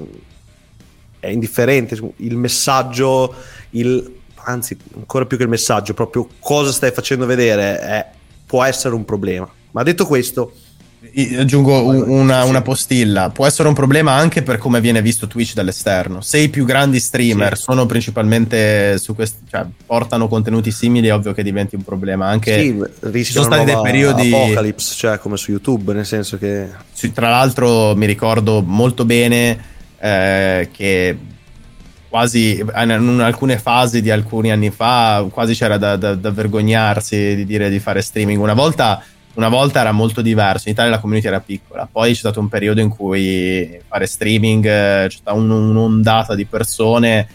è 1.19 1.29
indifferente. 1.29 1.99
Il 2.17 2.37
messaggio, 2.37 3.35
il, 3.71 4.19
anzi, 4.45 4.77
ancora 4.95 5.27
più 5.27 5.37
che 5.37 5.45
il 5.45 5.49
messaggio, 5.49 5.95
proprio 5.95 6.29
cosa 6.39 6.71
stai 6.71 6.93
facendo 6.93 7.27
vedere, 7.27 7.81
è, 7.81 8.07
può 8.47 8.63
essere 8.63 8.95
un 8.95 9.05
problema. 9.05 9.49
Ma 9.73 9.83
detto 9.83 10.07
questo 10.07 10.53
Aggiungo 11.39 11.85
una, 11.85 12.45
una, 12.45 12.63
postilla. 12.63 13.31
Può 13.31 13.47
essere 13.47 13.69
un 13.69 13.75
problema 13.75 14.13
anche 14.13 14.43
per 14.43 14.59
come 14.59 14.81
viene 14.81 15.03
visto 15.03 15.27
Twitch 15.27 15.55
dall'esterno. 15.55 16.21
Se 16.21 16.39
i 16.39 16.49
più 16.49 16.65
grandi 16.65 17.01
streamer 17.01 17.57
sì. 17.57 17.63
sono 17.63 17.87
principalmente 17.87 18.99
su 18.99 19.15
questi, 19.15 19.39
cioè 19.51 19.67
portano 19.87 20.29
contenuti 20.29 20.71
simili, 20.71 21.09
è 21.09 21.15
ovvio 21.15 21.33
che 21.33 21.43
diventi 21.43 21.75
un 21.75 21.83
problema. 21.83 22.27
Anche 22.27 22.61
sì, 22.61 23.25
ci 23.25 23.33
sono 23.33 23.45
stati 23.45 23.65
dei 23.65 23.81
periodi. 23.83 24.33
Apocalypse, 24.33 24.95
cioè 24.95 25.19
come 25.19 25.37
su 25.37 25.51
YouTube, 25.51 25.93
nel 25.93 26.07
senso 26.07 26.39
che. 26.39 26.69
Tra 27.13 27.31
l'altro, 27.31 27.95
mi 27.97 28.07
ricordo 28.07 28.63
molto 28.65 29.05
bene 29.05 29.59
eh, 29.99 30.69
che 30.73 31.17
quasi 32.11 32.59
in 32.59 33.21
alcune 33.23 33.57
fasi 33.57 34.03
di 34.03 34.11
alcuni 34.11 34.51
anni 34.51 34.71
fa, 34.71 35.25
quasi 35.31 35.55
c'era 35.55 35.79
da, 35.79 35.97
da, 35.97 36.17
da 36.17 36.31
vergognarsi 36.33 37.37
di 37.37 37.47
dire 37.47 37.71
di 37.71 37.79
fare 37.79 38.03
streaming. 38.03 38.41
Una 38.41 38.53
volta 38.53 39.03
una 39.35 39.49
volta 39.49 39.81
era 39.81 39.93
molto 39.93 40.23
diverso, 40.23 40.69
in 40.69 40.75
Italia 40.75 40.91
la 40.91 40.99
community 40.99 41.29
era 41.29 41.41
piccola, 41.41 41.89
poi 41.91 42.13
c'è 42.13 42.19
stato 42.19 42.41
un 42.41 42.49
periodo 42.49 42.81
in 42.81 42.89
cui 42.89 43.81
fare 43.87 44.07
streaming 44.07 44.65
eh, 44.65 45.07
c'è 45.09 45.17
stata 45.17 45.37
un, 45.37 45.51
un'ondata 45.51 46.35
di 46.35 46.45
persone 46.47 47.29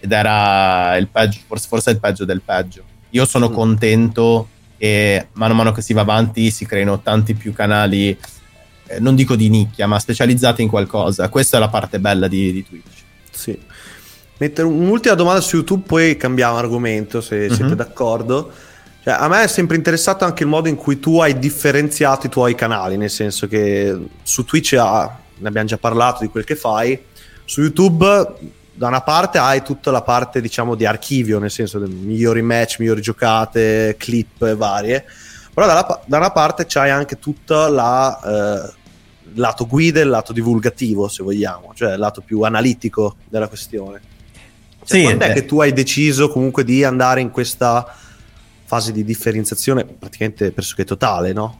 ed 0.00 0.12
era 0.12 0.96
il 0.96 1.08
peggio, 1.08 1.40
forse, 1.46 1.68
forse 1.68 1.90
il 1.90 2.00
peggio 2.00 2.24
del 2.24 2.42
peggio. 2.42 2.82
Io 3.10 3.24
sono 3.26 3.50
mm. 3.50 3.52
contento 3.52 4.48
che 4.78 5.28
mano 5.32 5.52
a 5.52 5.56
mano 5.56 5.72
che 5.72 5.82
si 5.82 5.92
va 5.92 6.02
avanti 6.02 6.50
si 6.50 6.66
creino 6.66 7.00
tanti 7.00 7.34
più 7.34 7.52
canali, 7.52 8.16
eh, 8.86 9.00
non 9.00 9.14
dico 9.14 9.36
di 9.36 9.48
nicchia, 9.48 9.86
ma 9.86 9.98
specializzati 9.98 10.62
in 10.62 10.68
qualcosa. 10.68 11.28
Questa 11.28 11.56
è 11.56 11.60
la 11.60 11.68
parte 11.68 11.98
bella 11.98 12.28
di, 12.28 12.52
di 12.52 12.64
Twitch. 12.64 13.02
Sì. 13.30 13.58
Mettere 14.38 14.68
un'ultima 14.68 15.14
domanda 15.14 15.40
su 15.40 15.56
YouTube, 15.56 15.84
poi 15.86 16.16
cambiamo 16.16 16.56
argomento 16.56 17.20
se 17.20 17.36
mm-hmm. 17.36 17.54
siete 17.54 17.74
d'accordo. 17.74 18.52
Cioè, 19.06 19.14
a 19.14 19.28
me 19.28 19.44
è 19.44 19.46
sempre 19.46 19.76
interessato 19.76 20.24
anche 20.24 20.42
il 20.42 20.48
modo 20.48 20.66
in 20.66 20.74
cui 20.74 20.98
tu 20.98 21.20
hai 21.20 21.38
differenziato 21.38 22.26
i 22.26 22.28
tuoi 22.28 22.56
canali, 22.56 22.96
nel 22.96 23.08
senso 23.08 23.46
che 23.46 23.96
su 24.24 24.44
Twitch 24.44 24.72
ah, 24.72 25.16
ne 25.36 25.46
abbiamo 25.46 25.68
già 25.68 25.78
parlato 25.78 26.24
di 26.24 26.28
quel 26.28 26.42
che 26.42 26.56
fai, 26.56 27.00
su 27.44 27.60
YouTube 27.60 28.04
da 28.72 28.88
una 28.88 29.02
parte 29.02 29.38
hai 29.38 29.62
tutta 29.62 29.92
la 29.92 30.02
parte 30.02 30.40
diciamo 30.40 30.74
di 30.74 30.86
archivio, 30.86 31.38
nel 31.38 31.52
senso 31.52 31.78
dei 31.78 31.88
migliori 31.88 32.42
match, 32.42 32.80
migliori 32.80 33.00
giocate, 33.00 33.94
clip 33.96 34.56
varie, 34.56 35.04
però 35.54 35.68
dalla, 35.68 36.02
da 36.04 36.16
una 36.16 36.32
parte 36.32 36.66
c'hai 36.66 36.90
anche 36.90 37.20
tutta 37.20 37.68
la... 37.68 38.20
Eh, 38.24 38.84
lato 39.34 39.66
guida 39.66 40.00
e 40.00 40.04
il 40.04 40.08
lato 40.08 40.32
divulgativo, 40.32 41.08
se 41.08 41.22
vogliamo, 41.22 41.72
cioè 41.74 41.92
il 41.92 41.98
lato 41.98 42.22
più 42.22 42.40
analitico 42.40 43.16
della 43.28 43.48
questione. 43.48 44.00
Cioè, 44.82 44.98
sì, 44.98 45.02
quando 45.02 45.24
è 45.26 45.32
che 45.32 45.44
tu 45.44 45.60
hai 45.60 45.72
deciso 45.72 46.28
comunque 46.28 46.64
di 46.64 46.82
andare 46.84 47.20
in 47.20 47.30
questa 47.30 47.86
fase 48.66 48.92
di 48.92 49.04
differenziazione 49.04 49.84
praticamente 49.84 50.50
pressoché 50.50 50.84
totale, 50.84 51.32
no? 51.32 51.58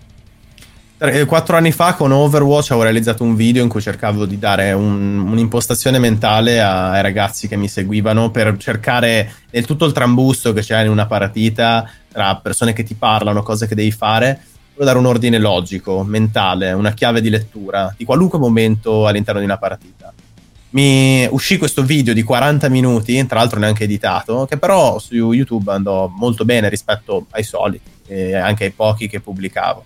Quattro 1.27 1.57
anni 1.57 1.73
fa 1.73 1.92
con 1.92 2.11
Overwatch 2.11 2.71
avevo 2.71 2.85
realizzato 2.85 3.23
un 3.23 3.37
video 3.37 3.62
in 3.62 3.69
cui 3.69 3.83
cercavo 3.83 4.25
di 4.25 4.38
dare 4.38 4.73
un, 4.73 5.19
un'impostazione 5.29 5.99
mentale 5.99 6.62
ai 6.62 7.03
ragazzi 7.03 7.49
che 7.49 7.57
mi 7.57 7.69
seguivano 7.69 8.31
per 8.31 8.57
cercare 8.57 9.31
nel 9.51 9.66
tutto 9.66 9.85
il 9.85 9.92
trambusto 9.92 10.55
che 10.55 10.62
c'è 10.62 10.83
in 10.83 10.90
una 10.90 11.05
partita 11.05 11.88
tra 12.11 12.37
persone 12.37 12.73
che 12.73 12.83
ti 12.83 12.95
parlano, 12.95 13.42
cose 13.42 13.66
che 13.66 13.75
devi 13.75 13.92
fare, 13.92 14.40
dare 14.75 14.97
un 14.97 15.05
ordine 15.05 15.38
logico, 15.38 16.03
mentale, 16.03 16.73
una 16.73 16.92
chiave 16.92 17.21
di 17.21 17.29
lettura 17.29 17.95
di 17.95 18.07
qualunque 18.07 18.38
momento 18.38 19.07
all'interno 19.07 19.40
di 19.40 19.47
una 19.47 19.59
partita 19.59 20.14
mi 20.76 21.26
uscì 21.30 21.56
questo 21.56 21.82
video 21.82 22.12
di 22.12 22.22
40 22.22 22.68
minuti, 22.68 23.24
tra 23.26 23.38
l'altro 23.38 23.58
neanche 23.58 23.84
editato, 23.84 24.44
che 24.44 24.58
però 24.58 24.98
su 24.98 25.14
YouTube 25.14 25.72
andò 25.72 26.12
molto 26.14 26.44
bene 26.44 26.68
rispetto 26.68 27.24
ai 27.30 27.44
soliti 27.44 27.90
e 28.06 28.34
anche 28.34 28.64
ai 28.64 28.72
pochi 28.72 29.08
che 29.08 29.20
pubblicavo. 29.20 29.84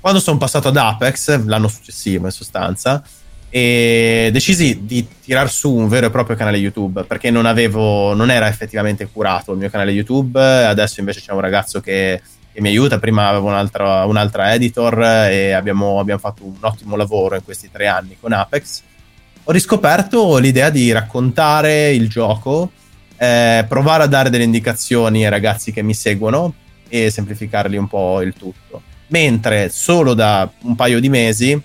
Quando 0.00 0.18
sono 0.18 0.38
passato 0.38 0.68
ad 0.68 0.78
Apex, 0.78 1.44
l'anno 1.44 1.68
successivo 1.68 2.24
in 2.24 2.32
sostanza, 2.32 3.04
e 3.50 4.30
decisi 4.32 4.86
di 4.86 5.06
tirar 5.22 5.50
su 5.50 5.70
un 5.70 5.88
vero 5.88 6.06
e 6.06 6.10
proprio 6.10 6.36
canale 6.36 6.56
YouTube 6.56 7.02
perché 7.04 7.30
non 7.30 7.44
avevo, 7.44 8.14
non 8.14 8.30
era 8.30 8.48
effettivamente 8.48 9.06
curato 9.12 9.52
il 9.52 9.58
mio 9.58 9.68
canale 9.68 9.92
YouTube. 9.92 10.40
Adesso 10.40 11.00
invece 11.00 11.20
c'è 11.20 11.32
un 11.32 11.40
ragazzo 11.40 11.80
che, 11.80 12.22
mi 12.54 12.68
aiuta. 12.68 12.98
Prima 12.98 13.28
avevo 13.28 13.48
un'altra, 13.48 14.06
un'altra 14.06 14.54
editor 14.54 15.02
e 15.28 15.52
abbiamo, 15.52 16.00
abbiamo 16.00 16.20
fatto 16.20 16.44
un 16.46 16.56
ottimo 16.60 16.96
lavoro 16.96 17.34
in 17.34 17.44
questi 17.44 17.70
tre 17.70 17.86
anni 17.86 18.16
con 18.18 18.32
Apex 18.32 18.85
ho 19.48 19.52
riscoperto 19.52 20.38
l'idea 20.38 20.70
di 20.70 20.90
raccontare 20.90 21.92
il 21.92 22.08
gioco, 22.08 22.72
eh, 23.16 23.64
provare 23.68 24.02
a 24.02 24.06
dare 24.06 24.28
delle 24.28 24.42
indicazioni 24.42 25.22
ai 25.22 25.30
ragazzi 25.30 25.70
che 25.70 25.82
mi 25.82 25.94
seguono 25.94 26.52
e 26.88 27.10
semplificarli 27.10 27.76
un 27.76 27.86
po' 27.86 28.22
il 28.22 28.34
tutto. 28.34 28.82
Mentre 29.08 29.68
solo 29.68 30.14
da 30.14 30.50
un 30.62 30.74
paio 30.74 30.98
di 30.98 31.08
mesi 31.08 31.62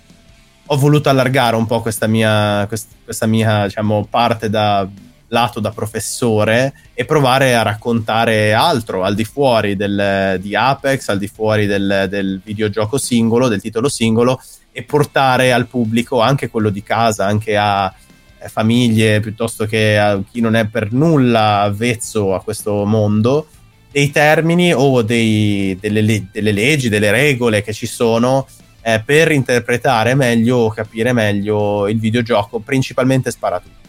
ho 0.66 0.76
voluto 0.76 1.08
allargare 1.08 1.56
un 1.56 1.66
po' 1.66 1.82
questa 1.82 2.06
mia, 2.06 2.68
questa 2.68 3.26
mia 3.26 3.64
diciamo, 3.64 4.06
parte 4.08 4.48
da 4.48 4.88
lato 5.26 5.58
da 5.58 5.70
professore 5.70 6.74
e 6.94 7.04
provare 7.04 7.56
a 7.56 7.62
raccontare 7.62 8.52
altro 8.52 9.02
al 9.02 9.16
di 9.16 9.24
fuori 9.24 9.74
del, 9.74 10.38
di 10.40 10.54
Apex, 10.54 11.08
al 11.08 11.18
di 11.18 11.26
fuori 11.26 11.66
del, 11.66 12.06
del 12.08 12.40
videogioco 12.44 12.96
singolo, 12.96 13.48
del 13.48 13.60
titolo 13.60 13.88
singolo 13.88 14.40
e 14.72 14.82
portare 14.82 15.52
al 15.52 15.66
pubblico 15.66 16.20
anche 16.20 16.48
quello 16.48 16.70
di 16.70 16.82
casa, 16.82 17.26
anche 17.26 17.56
a 17.56 17.92
eh, 18.38 18.48
famiglie 18.48 19.20
piuttosto 19.20 19.66
che 19.66 19.98
a 19.98 20.20
chi 20.28 20.40
non 20.40 20.56
è 20.56 20.66
per 20.66 20.92
nulla 20.92 21.60
avvezzo 21.60 22.34
a 22.34 22.42
questo 22.42 22.84
mondo 22.84 23.46
dei 23.90 24.10
termini 24.10 24.72
o 24.72 25.02
dei, 25.02 25.76
delle, 25.78 26.26
delle, 26.32 26.52
leggi, 26.52 26.88
delle 26.88 27.10
regole 27.10 27.62
che 27.62 27.74
ci 27.74 27.86
sono 27.86 28.46
eh, 28.80 29.02
per 29.04 29.30
interpretare 29.30 30.14
meglio 30.14 30.56
o 30.56 30.70
capire 30.70 31.12
meglio 31.12 31.86
il 31.88 31.98
videogioco, 31.98 32.58
principalmente 32.58 33.30
sparatutto. 33.30 33.80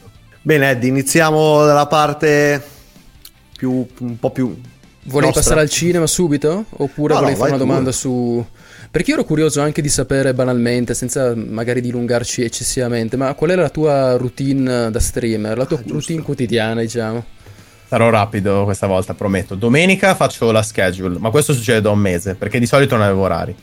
Bene, 0.42 0.72
Eddie, 0.72 0.90
iniziamo 0.90 1.66
dalla 1.66 1.88
parte 1.88 2.62
più, 3.58 3.88
un 4.00 4.20
po' 4.20 4.30
più. 4.30 4.48
Volevi 5.06 5.26
nostra. 5.26 5.42
passare 5.42 5.62
al 5.62 5.70
cinema 5.70 6.06
subito? 6.06 6.66
Oppure 6.70 7.14
No, 7.14 7.20
no, 7.20 7.26
volevi 7.26 7.40
fare 7.40 7.52
una 7.52 7.60
domanda 7.60 7.90
pure. 7.90 7.94
su. 7.94 8.46
Perché 8.94 9.10
io 9.10 9.16
ero 9.18 9.26
curioso 9.26 9.60
anche 9.60 9.82
di 9.82 9.90
sapere 9.90 10.36
banalmente, 10.36 10.94
senza 10.94 11.34
magari 11.36 11.82
dilungarci 11.82 12.44
eccessivamente, 12.44 13.18
ma 13.18 13.34
qual 13.34 13.50
è 13.50 13.56
la 13.56 13.70
tua 13.70 14.18
routine 14.18 14.92
da 14.92 15.00
streamer, 15.00 15.58
la 15.58 15.66
tua 15.66 15.80
Ah, 15.80 15.84
routine 15.88 16.22
quotidiana, 16.22 16.82
diciamo? 16.82 17.26
Sarò 17.88 18.12
rapido 18.12 18.66
questa 18.66 18.86
volta, 18.86 19.16
prometto. 19.16 19.56
Domenica 19.56 20.14
faccio 20.14 20.52
la 20.52 20.62
schedule, 20.62 21.18
ma 21.18 21.32
questo 21.32 21.54
succede 21.54 21.82
da 21.82 21.90
un 21.90 21.98
mese 21.98 22.36
perché 22.36 22.60
di 22.60 22.68
solito 22.68 22.96
non 22.96 23.06
avevo 23.06 23.24
orari. 23.24 23.56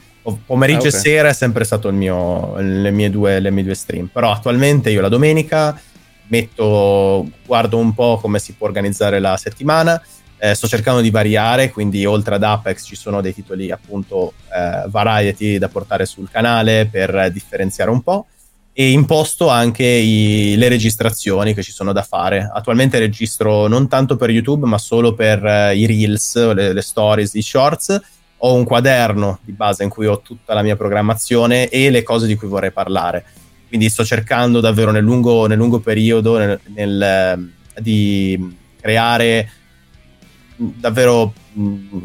Pomeriggio 0.45 0.87
Ah, 0.87 0.89
ok. 0.89 0.95
e 0.95 0.99
sera 0.99 1.29
è 1.29 1.33
sempre 1.33 1.63
stato 1.63 1.87
il 1.87 1.95
mio, 1.95 2.57
le, 2.59 2.91
mie 2.91 3.09
due, 3.09 3.39
le 3.39 3.53
mie 3.53 3.63
due 3.63 3.75
stream. 3.77 4.11
Però 4.13 4.33
attualmente 4.33 4.91
io 4.91 5.01
la 5.01 5.09
domenica 5.09 5.81
metto, 6.27 7.29
guardo 7.47 7.79
un 7.79 7.95
po' 7.95 8.19
come 8.21 8.41
si 8.41 8.55
può 8.55 8.67
organizzare 8.67 9.21
la 9.21 9.37
settimana. 9.37 10.03
Eh, 10.43 10.55
sto 10.55 10.67
cercando 10.67 11.03
di 11.03 11.11
variare, 11.11 11.71
quindi 11.71 12.07
oltre 12.07 12.37
ad 12.37 12.43
Apex 12.43 12.87
ci 12.87 12.97
sono 12.97 13.21
dei 13.21 13.35
titoli 13.35 13.71
appunto 13.71 14.33
eh, 14.51 14.89
variety 14.89 15.59
da 15.59 15.69
portare 15.69 16.07
sul 16.07 16.31
canale 16.31 16.89
per 16.91 17.31
differenziare 17.31 17.91
un 17.91 18.01
po' 18.01 18.27
e 18.73 18.91
imposto 18.91 19.49
anche 19.51 19.85
i- 19.85 20.55
le 20.57 20.69
registrazioni 20.69 21.53
che 21.53 21.63
ci 21.63 21.73
sono 21.73 21.93
da 21.93 22.03
fare. 22.03 22.51
Attualmente 22.51 22.99
registro 22.99 23.67
non 23.67 23.87
tanto 23.87 24.17
per 24.17 24.31
YouTube, 24.31 24.67
ma 24.67 24.79
solo 24.79 25.13
per 25.13 25.45
eh, 25.45 25.77
i 25.77 25.85
reels, 25.85 26.55
le, 26.55 26.73
le 26.73 26.81
stories, 26.83 27.35
i 27.35 27.43
shorts. 27.43 28.01
Ho 28.39 28.55
un 28.55 28.65
quaderno 28.65 29.41
di 29.45 29.53
base 29.53 29.83
in 29.83 29.91
cui 29.91 30.07
ho 30.07 30.23
tutta 30.23 30.55
la 30.55 30.63
mia 30.63 30.75
programmazione 30.77 31.69
e 31.69 31.91
le 31.91 32.03
cose 32.03 32.27
di 32.27 32.37
cui 32.37 32.49
vorrei 32.49 32.73
parlare. 32.73 33.27
Quindi 33.69 33.91
sto 33.91 34.07
cercando 34.07 34.61
davvero 34.61 34.91
nel 34.91 35.05
lungo, 35.05 35.47
nel 35.47 35.59
lungo 35.59 35.81
periodo 35.81 36.39
nel- 36.39 36.61
nel, 36.75 37.03
eh, 37.03 37.81
di 37.83 38.57
creare 38.81 39.51
davvero 40.61 41.33
mh, 41.53 41.99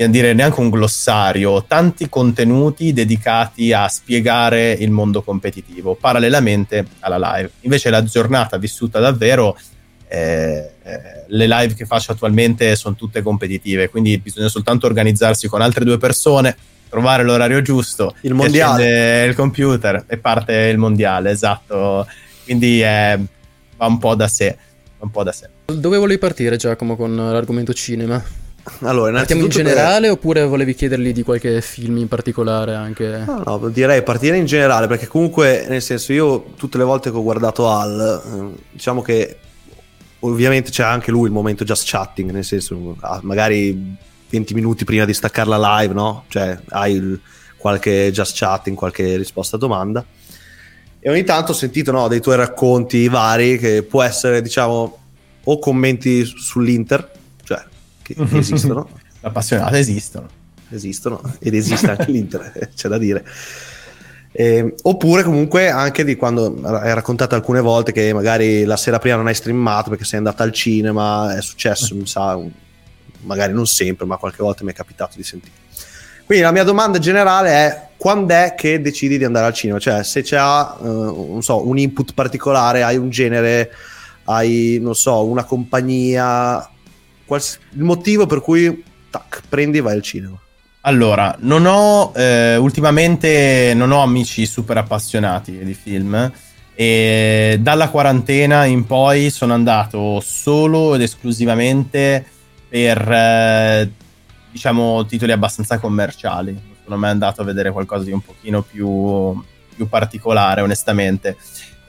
bisogna 0.00 0.12
dire 0.12 0.32
neanche 0.32 0.60
un 0.60 0.70
glossario, 0.70 1.64
tanti 1.64 2.08
contenuti 2.08 2.92
dedicati 2.92 3.72
a 3.72 3.86
spiegare 3.88 4.72
il 4.72 4.90
mondo 4.90 5.22
competitivo 5.22 5.94
parallelamente 5.94 6.86
alla 7.00 7.34
live. 7.34 7.50
Invece 7.60 7.90
la 7.90 8.02
giornata 8.02 8.56
vissuta 8.56 8.98
davvero, 8.98 9.58
eh, 10.08 10.70
eh, 10.82 11.24
le 11.28 11.46
live 11.46 11.74
che 11.74 11.84
faccio 11.84 12.12
attualmente 12.12 12.74
sono 12.76 12.94
tutte 12.94 13.22
competitive, 13.22 13.90
quindi 13.90 14.18
bisogna 14.18 14.48
soltanto 14.48 14.86
organizzarsi 14.86 15.48
con 15.48 15.60
altre 15.60 15.84
due 15.84 15.98
persone, 15.98 16.56
trovare 16.88 17.22
l'orario 17.22 17.62
giusto, 17.62 18.14
Il 18.22 18.34
mondiale. 18.34 19.26
il 19.26 19.34
computer 19.34 20.04
e 20.08 20.16
parte 20.16 20.54
il 20.54 20.78
mondiale, 20.78 21.30
esatto. 21.30 22.06
Quindi 22.44 22.82
eh, 22.82 23.18
va 23.76 23.86
un 23.86 23.98
po' 23.98 24.14
da 24.14 24.26
sé, 24.26 24.56
va 24.98 25.04
un 25.04 25.10
po' 25.10 25.22
da 25.22 25.30
sé. 25.30 25.48
Dove 25.74 25.96
volevi 25.96 26.18
partire, 26.18 26.56
Giacomo, 26.56 26.96
con 26.96 27.14
l'argomento 27.14 27.72
cinema? 27.72 28.22
Allora, 28.82 29.12
Partiamo 29.12 29.44
in 29.44 29.48
generale 29.48 30.08
oppure 30.10 30.44
volevi 30.44 30.74
chiedergli 30.74 31.12
di 31.12 31.22
qualche 31.22 31.60
film 31.62 31.96
in 31.96 32.08
particolare 32.08 32.74
anche? 32.74 33.24
No, 33.26 33.42
no, 33.44 33.68
direi 33.68 34.02
partire 34.02 34.36
in 34.36 34.44
generale 34.44 34.86
perché 34.86 35.06
comunque, 35.06 35.66
nel 35.68 35.80
senso, 35.82 36.12
io 36.12 36.44
tutte 36.56 36.76
le 36.78 36.84
volte 36.84 37.10
che 37.10 37.16
ho 37.16 37.22
guardato 37.22 37.68
Al, 37.70 38.22
eh, 38.54 38.62
diciamo 38.70 39.00
che 39.02 39.36
ovviamente 40.20 40.70
c'è 40.70 40.82
anche 40.84 41.10
lui 41.10 41.26
il 41.26 41.32
momento 41.32 41.64
just 41.64 41.84
chatting, 41.88 42.30
nel 42.30 42.44
senso, 42.44 42.96
ah, 43.00 43.20
magari 43.22 43.96
20 44.28 44.54
minuti 44.54 44.84
prima 44.84 45.04
di 45.06 45.14
staccare 45.14 45.48
la 45.48 45.78
live, 45.78 45.94
no? 45.94 46.24
Cioè, 46.28 46.58
hai 46.68 46.94
il- 46.94 47.20
qualche 47.56 48.10
just 48.12 48.36
chatting, 48.38 48.76
qualche 48.76 49.16
risposta 49.16 49.56
a 49.56 49.58
domanda. 49.58 50.04
E 50.98 51.10
ogni 51.10 51.24
tanto 51.24 51.52
ho 51.52 51.54
sentito 51.54 51.92
no, 51.92 52.08
dei 52.08 52.20
tuoi 52.20 52.36
racconti 52.36 53.08
vari 53.08 53.58
che 53.58 53.82
può 53.82 54.02
essere, 54.02 54.42
diciamo, 54.42 54.98
o 55.44 55.58
commenti 55.58 56.24
sull'Inter, 56.24 57.10
cioè 57.44 57.62
che, 58.02 58.14
esistono, 58.36 58.88
Appassionate 59.22 59.78
esistono. 59.78 60.28
esistono 60.70 61.20
ed 61.38 61.54
esiste 61.54 61.90
anche 61.90 62.10
l'Inter, 62.10 62.70
c'è 62.74 62.88
da 62.88 62.98
dire. 62.98 63.24
Eh, 64.32 64.74
oppure 64.82 65.24
comunque 65.24 65.70
anche 65.70 66.04
di 66.04 66.14
quando 66.14 66.60
hai 66.62 66.94
raccontato 66.94 67.34
alcune 67.34 67.60
volte 67.60 67.90
che 67.90 68.12
magari 68.12 68.62
la 68.64 68.76
sera 68.76 69.00
prima 69.00 69.16
non 69.16 69.26
hai 69.26 69.34
streamato 69.34 69.90
perché 69.90 70.04
sei 70.04 70.18
andata 70.18 70.44
al 70.44 70.52
cinema, 70.52 71.36
è 71.36 71.42
successo, 71.42 71.96
mi 71.96 72.06
sa, 72.06 72.36
un- 72.36 72.50
magari 73.22 73.52
non 73.52 73.66
sempre, 73.66 74.06
ma 74.06 74.16
qualche 74.16 74.42
volta 74.42 74.64
mi 74.64 74.70
è 74.70 74.74
capitato 74.74 75.16
di 75.16 75.24
sentire. 75.24 75.52
Quindi 76.24 76.44
la 76.44 76.52
mia 76.52 76.62
domanda 76.62 77.00
generale 77.00 77.50
è 77.50 77.88
quando 77.96 78.32
è 78.32 78.54
che 78.56 78.80
decidi 78.80 79.18
di 79.18 79.24
andare 79.24 79.46
al 79.46 79.52
cinema? 79.52 79.80
Cioè 79.80 80.04
se 80.04 80.22
c'è 80.22 80.36
eh, 80.38 80.84
non 80.84 81.42
so, 81.42 81.66
un 81.66 81.76
input 81.76 82.14
particolare, 82.14 82.84
hai 82.84 82.96
un 82.96 83.10
genere, 83.10 83.72
hai 84.32 84.78
non 84.80 84.94
so, 84.94 85.24
una 85.24 85.44
compagnia, 85.44 86.68
quals- 87.24 87.58
il 87.74 87.82
motivo 87.82 88.26
per 88.26 88.40
cui 88.40 88.84
tac, 89.10 89.42
prendi 89.48 89.78
e 89.78 89.80
vai 89.80 89.94
al 89.94 90.02
cinema. 90.02 90.38
Allora, 90.82 91.36
non 91.40 91.66
ho 91.66 92.12
eh, 92.14 92.56
ultimamente 92.56 93.72
non 93.74 93.90
ho 93.90 94.02
amici 94.02 94.46
super 94.46 94.78
appassionati 94.78 95.58
di 95.62 95.74
film 95.74 96.32
e 96.74 97.58
dalla 97.60 97.90
quarantena 97.90 98.64
in 98.64 98.86
poi 98.86 99.28
sono 99.28 99.52
andato 99.52 100.20
solo 100.20 100.94
ed 100.94 101.02
esclusivamente 101.02 102.24
per 102.66 103.10
eh, 103.10 103.90
diciamo 104.50 105.04
titoli 105.04 105.32
abbastanza 105.32 105.78
commerciali. 105.78 106.52
Non 106.52 106.76
sono 106.82 106.96
mai 106.96 107.10
andato 107.10 107.42
a 107.42 107.44
vedere 107.44 107.70
qualcosa 107.72 108.04
di 108.04 108.12
un 108.12 108.20
pochino 108.22 108.62
più, 108.62 109.38
più 109.74 109.88
particolare, 109.88 110.62
onestamente. 110.62 111.36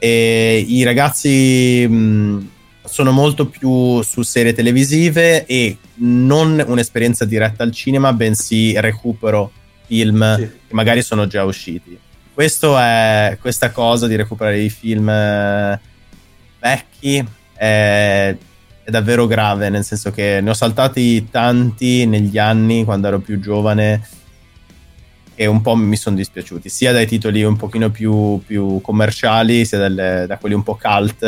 E 0.04 0.64
i 0.66 0.82
ragazzi 0.82 1.86
mh, 1.88 2.48
sono 2.84 3.12
molto 3.12 3.46
più 3.46 4.02
su 4.02 4.22
serie 4.22 4.52
televisive 4.52 5.46
e 5.46 5.76
non 5.98 6.60
un'esperienza 6.66 7.24
diretta 7.24 7.62
al 7.62 7.70
cinema, 7.70 8.12
bensì 8.12 8.74
recupero 8.80 9.52
film 9.86 10.34
Sì. 10.36 10.40
che 10.66 10.74
magari 10.74 11.02
sono 11.02 11.28
già 11.28 11.44
usciti. 11.44 11.96
Questo 12.34 12.76
è, 12.76 13.38
questa 13.40 13.70
cosa 13.70 14.08
di 14.08 14.16
recuperare 14.16 14.58
i 14.58 14.70
film 14.70 15.08
eh, 15.08 15.78
vecchi 16.58 17.24
è, 17.54 18.34
è 18.84 18.90
davvero 18.90 19.28
grave, 19.28 19.68
nel 19.68 19.84
senso 19.84 20.10
che 20.10 20.40
ne 20.42 20.50
ho 20.50 20.54
saltati 20.54 21.28
tanti 21.30 22.06
negli 22.06 22.38
anni 22.38 22.82
quando 22.82 23.06
ero 23.06 23.20
più 23.20 23.38
giovane 23.38 24.04
e 25.34 25.46
un 25.46 25.60
po' 25.60 25.74
mi 25.74 25.96
sono 25.96 26.16
dispiaciuti, 26.16 26.68
sia 26.68 26.92
dai 26.92 27.06
titoli 27.06 27.42
un 27.42 27.56
pochino 27.56 27.90
più, 27.90 28.40
più 28.46 28.80
commerciali, 28.80 29.64
sia 29.64 29.78
dalle- 29.78 30.26
da 30.26 30.36
quelli 30.38 30.54
un 30.54 30.62
po' 30.62 30.78
cult, 30.80 31.22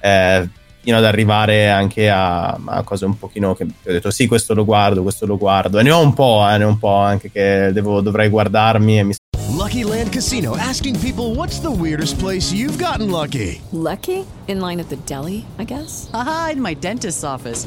eh, 0.00 0.48
fino 0.80 0.96
ad 0.96 1.04
arrivare 1.04 1.68
anche 1.68 2.08
a, 2.08 2.58
a 2.64 2.82
cose 2.82 3.04
un 3.06 3.18
pochino 3.18 3.54
che 3.54 3.64
ho 3.64 3.68
detto 3.92 4.10
sì, 4.10 4.26
questo 4.26 4.54
lo 4.54 4.64
guardo, 4.64 5.02
questo 5.02 5.26
lo 5.26 5.36
guardo, 5.36 5.78
e 5.78 5.82
ne 5.82 5.90
ho 5.90 6.00
un 6.00 6.14
po', 6.14 6.46
eh, 6.48 6.58
ne 6.58 6.64
ho 6.64 6.68
un 6.68 6.78
po' 6.78 6.94
anche 6.96 7.30
che 7.30 7.70
devo- 7.72 8.00
dovrei 8.00 8.28
guardarmi 8.28 8.98
e 8.98 9.02
mi 9.02 9.14
Lucky 9.56 9.84
Land 9.84 10.10
Casino 10.10 10.54
asking 10.54 10.96
people 11.00 11.34
what's 11.34 11.60
the 11.60 11.70
weirdest 11.70 12.18
place 12.18 12.52
you've 12.52 12.76
gotten 12.78 13.10
lucky? 13.10 13.60
Lucky? 13.72 14.24
In 14.48 14.60
line 14.60 14.78
at 14.80 14.88
the 14.88 14.98
deli, 15.06 15.44
I 15.58 15.64
guess? 15.64 16.08
Haha, 16.12 16.50
in 16.52 16.60
my 16.60 16.74
dentist's 16.74 17.24
office. 17.24 17.66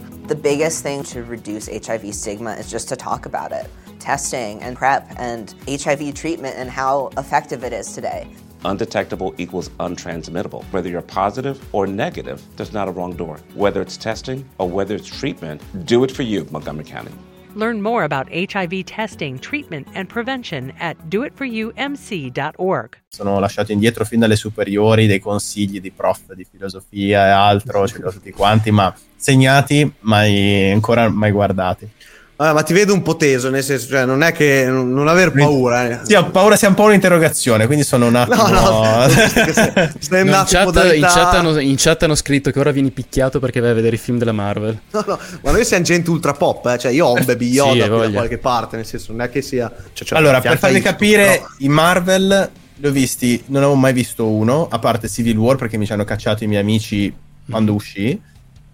The 0.27 0.35
biggest 0.35 0.83
thing 0.83 1.03
to 1.03 1.23
reduce 1.23 1.67
HIV 1.67 2.13
stigma 2.13 2.53
is 2.53 2.69
just 2.69 2.87
to 2.89 2.95
talk 2.95 3.25
about 3.25 3.51
it. 3.51 3.67
Testing 3.99 4.61
and 4.61 4.75
PrEP 4.77 5.07
and 5.17 5.53
HIV 5.67 6.13
treatment 6.13 6.55
and 6.57 6.69
how 6.69 7.09
effective 7.17 7.63
it 7.63 7.73
is 7.73 7.93
today. 7.93 8.27
undetectable 8.63 9.33
equals 9.37 9.69
untransmittable. 9.79 10.63
Whether 10.71 10.89
you're 10.89 11.01
positive 11.01 11.57
or 11.73 11.87
negative, 11.87 12.41
there's 12.57 12.71
not 12.73 12.87
a 12.87 12.91
wrong 12.91 13.15
door. 13.15 13.39
Whether 13.55 13.81
it's 13.81 13.97
testing 13.97 14.45
or 14.59 14.69
whether 14.69 14.95
it's 14.95 15.07
treatment, 15.07 15.61
do 15.85 16.03
it 16.03 16.11
for 16.11 16.21
you, 16.23 16.45
Montgomery 16.51 16.85
County. 16.85 17.11
Learn 17.55 17.81
more 17.81 18.03
about 18.03 18.29
HIV 18.31 18.85
testing, 18.85 19.37
treatment, 19.39 19.87
and 19.93 20.07
prevention 20.07 20.71
at 20.79 20.95
doitforyoumc.org. 21.09 22.97
Sono 23.09 23.39
lasciato 23.39 23.73
indietro 23.73 24.05
fin 24.05 24.19
dalle 24.19 24.37
superiori 24.37 25.05
dei 25.05 25.19
consigli 25.19 25.81
di 25.81 25.91
prof 25.91 26.33
di 26.33 26.45
filosofia 26.49 27.25
e 27.27 27.31
altro, 27.31 27.87
ce 27.87 27.97
li 27.97 28.03
ho 28.05 28.11
tutti 28.11 28.31
quanti, 28.31 28.71
ma 28.71 28.95
segnati, 29.21 29.89
mai 30.01 30.71
ancora 30.71 31.07
mai 31.09 31.31
guardati. 31.31 31.87
Vabbè, 32.41 32.53
ma 32.53 32.63
ti 32.63 32.73
vedo 32.73 32.91
un 32.91 33.03
po' 33.03 33.17
teso, 33.17 33.51
nel 33.51 33.63
senso, 33.63 33.87
cioè, 33.89 34.03
non 34.03 34.23
è 34.23 34.31
che 34.31 34.65
non, 34.65 35.07
aver 35.07 35.31
paura. 35.31 35.87
Eh. 35.87 35.99
Sì, 36.05 36.15
ho 36.15 36.25
paura 36.31 36.55
sia 36.55 36.69
un 36.69 36.73
po' 36.73 36.85
un'interrogazione, 36.85 37.67
quindi 37.67 37.83
sono 37.83 38.07
un 38.07 38.15
attimo... 38.15 38.47
No, 38.47 39.05
no, 39.05 39.07
stai, 39.09 39.91
stai 39.99 40.25
No, 40.25 40.37
in, 40.37 40.43
chat, 40.47 40.63
modalità- 40.63 40.95
in 40.95 41.01
chat 41.03 41.33
hanno, 41.35 41.59
in 41.59 41.75
chat 41.77 42.01
hanno 42.01 42.15
scritto 42.15 42.49
che 42.49 42.59
ora 42.59 42.71
vieni 42.71 42.89
picchiato 42.89 43.39
perché 43.39 43.59
vai 43.59 43.69
a 43.69 43.73
vedere 43.75 43.95
i 43.95 43.99
film 43.99 44.17
della 44.17 44.31
Marvel. 44.31 44.79
No, 44.89 45.03
no, 45.05 45.19
ma 45.43 45.51
noi 45.51 45.63
siamo 45.63 45.83
gente 45.83 46.09
ultra 46.09 46.33
pop, 46.33 46.65
eh. 46.65 46.79
cioè 46.79 46.91
io 46.91 47.05
ho 47.05 47.13
un 47.13 47.23
Baby 47.25 47.45
Sì, 47.51 47.55
Yoda 47.57 47.69
qui 47.73 47.79
da 47.79 47.87
voglia. 47.89 48.11
qualche 48.11 48.37
parte, 48.39 48.75
nel 48.75 48.87
senso 48.87 49.11
non 49.11 49.21
è 49.21 49.29
che 49.29 49.43
sia... 49.43 49.71
Cioè, 49.93 50.07
cioè, 50.07 50.17
allora, 50.17 50.41
per 50.41 50.57
farvi 50.57 50.81
capire, 50.81 51.25
però- 51.25 51.45
i 51.59 51.67
Marvel 51.69 52.49
li 52.77 52.87
ho 52.87 52.91
visti, 52.91 53.43
non 53.49 53.61
avevo 53.61 53.77
mai 53.77 53.93
visto 53.93 54.25
uno, 54.27 54.67
a 54.67 54.79
parte 54.79 55.07
Civil 55.07 55.37
War 55.37 55.57
perché 55.57 55.77
mi 55.77 55.85
ci 55.85 55.93
hanno 55.93 56.05
cacciato 56.05 56.43
i 56.43 56.47
miei 56.47 56.61
amici 56.61 57.13
quando 57.47 57.73
uscì, 57.73 58.19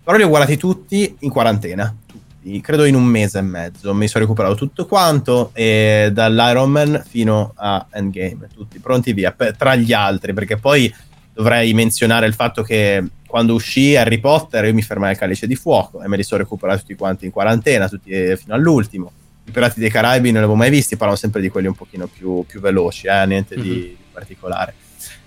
però 0.08 0.20
li 0.20 0.24
ho 0.24 0.30
guardati 0.30 0.56
tutti 0.56 1.18
in 1.20 1.30
quarantena, 1.30 1.94
tutti, 2.06 2.62
credo 2.62 2.86
in 2.86 2.96
un 2.96 3.04
mese 3.04 3.40
e 3.40 3.42
mezzo, 3.42 3.94
mi 3.94 4.08
sono 4.08 4.24
recuperato 4.24 4.56
tutto 4.56 4.86
quanto, 4.86 5.52
e 5.54 6.12
dall'Iron 6.14 6.72
Man 6.72 7.04
fino 7.06 7.52
a 7.58 7.86
Endgame, 7.92 8.48
tutti 8.56 8.80
pronti 8.80 9.12
via, 9.12 9.34
per- 9.34 9.58
tra 9.58 9.76
gli 9.76 9.92
altri, 9.92 10.32
perché 10.32 10.56
poi 10.56 10.96
dovrei 11.34 11.74
menzionare 11.74 12.26
il 12.26 12.34
fatto 12.36 12.64
che 12.64 13.04
quando 13.28 13.54
uscì 13.54 13.98
Harry 13.98 14.20
Potter 14.20 14.64
io 14.64 14.74
mi 14.74 14.82
fermai 14.82 15.10
al 15.10 15.18
Calice 15.18 15.46
di 15.46 15.58
Fuoco 15.58 16.02
e 16.02 16.08
me 16.08 16.16
li 16.16 16.24
sono 16.24 16.42
recuperati 16.42 16.80
tutti 16.80 16.96
quanti 16.96 17.26
in 17.26 17.32
quarantena, 17.32 17.90
tutti 17.90 18.10
eh, 18.12 18.38
fino 18.38 18.54
all'ultimo. 18.54 19.12
I 19.44 19.52
Pirati 19.52 19.82
dei 19.82 19.90
Caraibi 19.90 20.32
non 20.32 20.40
li 20.40 20.46
avevo 20.46 20.56
mai 20.56 20.70
visti, 20.70 20.96
parlano 20.96 21.20
sempre 21.20 21.42
di 21.42 21.50
quelli 21.50 21.68
un 21.68 21.76
pochino 21.76 22.08
più, 22.08 22.46
più 22.48 22.62
veloci, 22.62 23.08
eh, 23.08 23.26
niente 23.26 23.56
di, 23.56 23.62
di 23.62 23.98
particolare. 24.10 24.74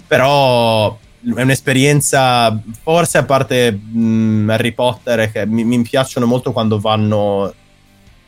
Però 0.07 0.99
è 1.23 1.43
un'esperienza, 1.43 2.59
forse 2.83 3.18
a 3.18 3.25
parte 3.25 3.73
mh, 3.73 4.49
Harry 4.51 4.73
Potter, 4.73 5.31
che 5.31 5.47
mi, 5.47 5.64
mi 5.64 5.83
piacciono 5.83 6.27
molto 6.27 6.53
quando 6.53 6.81
vanno 6.81 7.53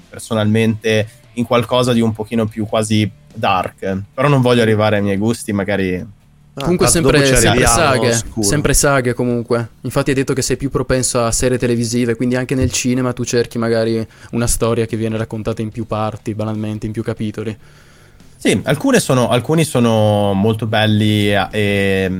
personalmente 0.08 1.08
in 1.34 1.46
qualcosa 1.46 1.92
di 1.92 2.00
un 2.00 2.12
pochino 2.12 2.46
più 2.46 2.66
quasi 2.66 3.10
dark. 3.32 4.02
Però 4.14 4.28
non 4.28 4.42
voglio 4.42 4.62
arrivare 4.62 4.96
ai 4.96 5.02
miei 5.02 5.16
gusti, 5.16 5.52
magari... 5.52 6.04
comunque 6.54 6.86
tanto 6.90 7.10
sempre, 7.10 7.24
sempre 7.34 7.66
saghe, 7.66 8.12
sicuro. 8.12 8.46
sempre 8.46 8.74
saghe 8.74 9.14
comunque. 9.14 9.68
Infatti 9.80 10.10
hai 10.10 10.16
detto 10.16 10.34
che 10.34 10.42
sei 10.42 10.58
più 10.58 10.68
propenso 10.68 11.24
a 11.24 11.32
serie 11.32 11.56
televisive, 11.56 12.14
quindi 12.14 12.36
anche 12.36 12.54
nel 12.54 12.70
cinema 12.70 13.14
tu 13.14 13.24
cerchi 13.24 13.56
magari 13.56 14.06
una 14.32 14.46
storia 14.46 14.84
che 14.84 14.98
viene 14.98 15.16
raccontata 15.16 15.62
in 15.62 15.70
più 15.70 15.86
parti, 15.86 16.34
banalmente, 16.34 16.84
in 16.84 16.92
più 16.92 17.02
capitoli. 17.02 17.56
Sì, 18.36 18.60
alcune 18.64 19.00
sono, 19.00 19.30
alcuni 19.30 19.64
sono 19.64 20.34
molto 20.34 20.66
belli 20.66 21.32
e 21.32 22.10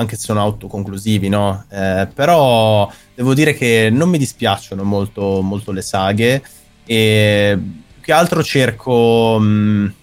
anche 0.00 0.16
se 0.16 0.22
sono 0.22 0.40
autoconclusivi, 0.40 1.28
no? 1.28 1.64
Eh, 1.70 2.08
però 2.12 2.90
devo 3.14 3.34
dire 3.34 3.54
che 3.54 3.88
non 3.92 4.08
mi 4.08 4.18
dispiacciono 4.18 4.82
molto, 4.82 5.40
molto 5.42 5.70
le 5.70 5.82
saghe 5.82 6.42
e 6.84 7.56
più 7.56 8.00
che 8.02 8.12
altro 8.12 8.42
cerco... 8.42 9.38
mh, 9.38 9.94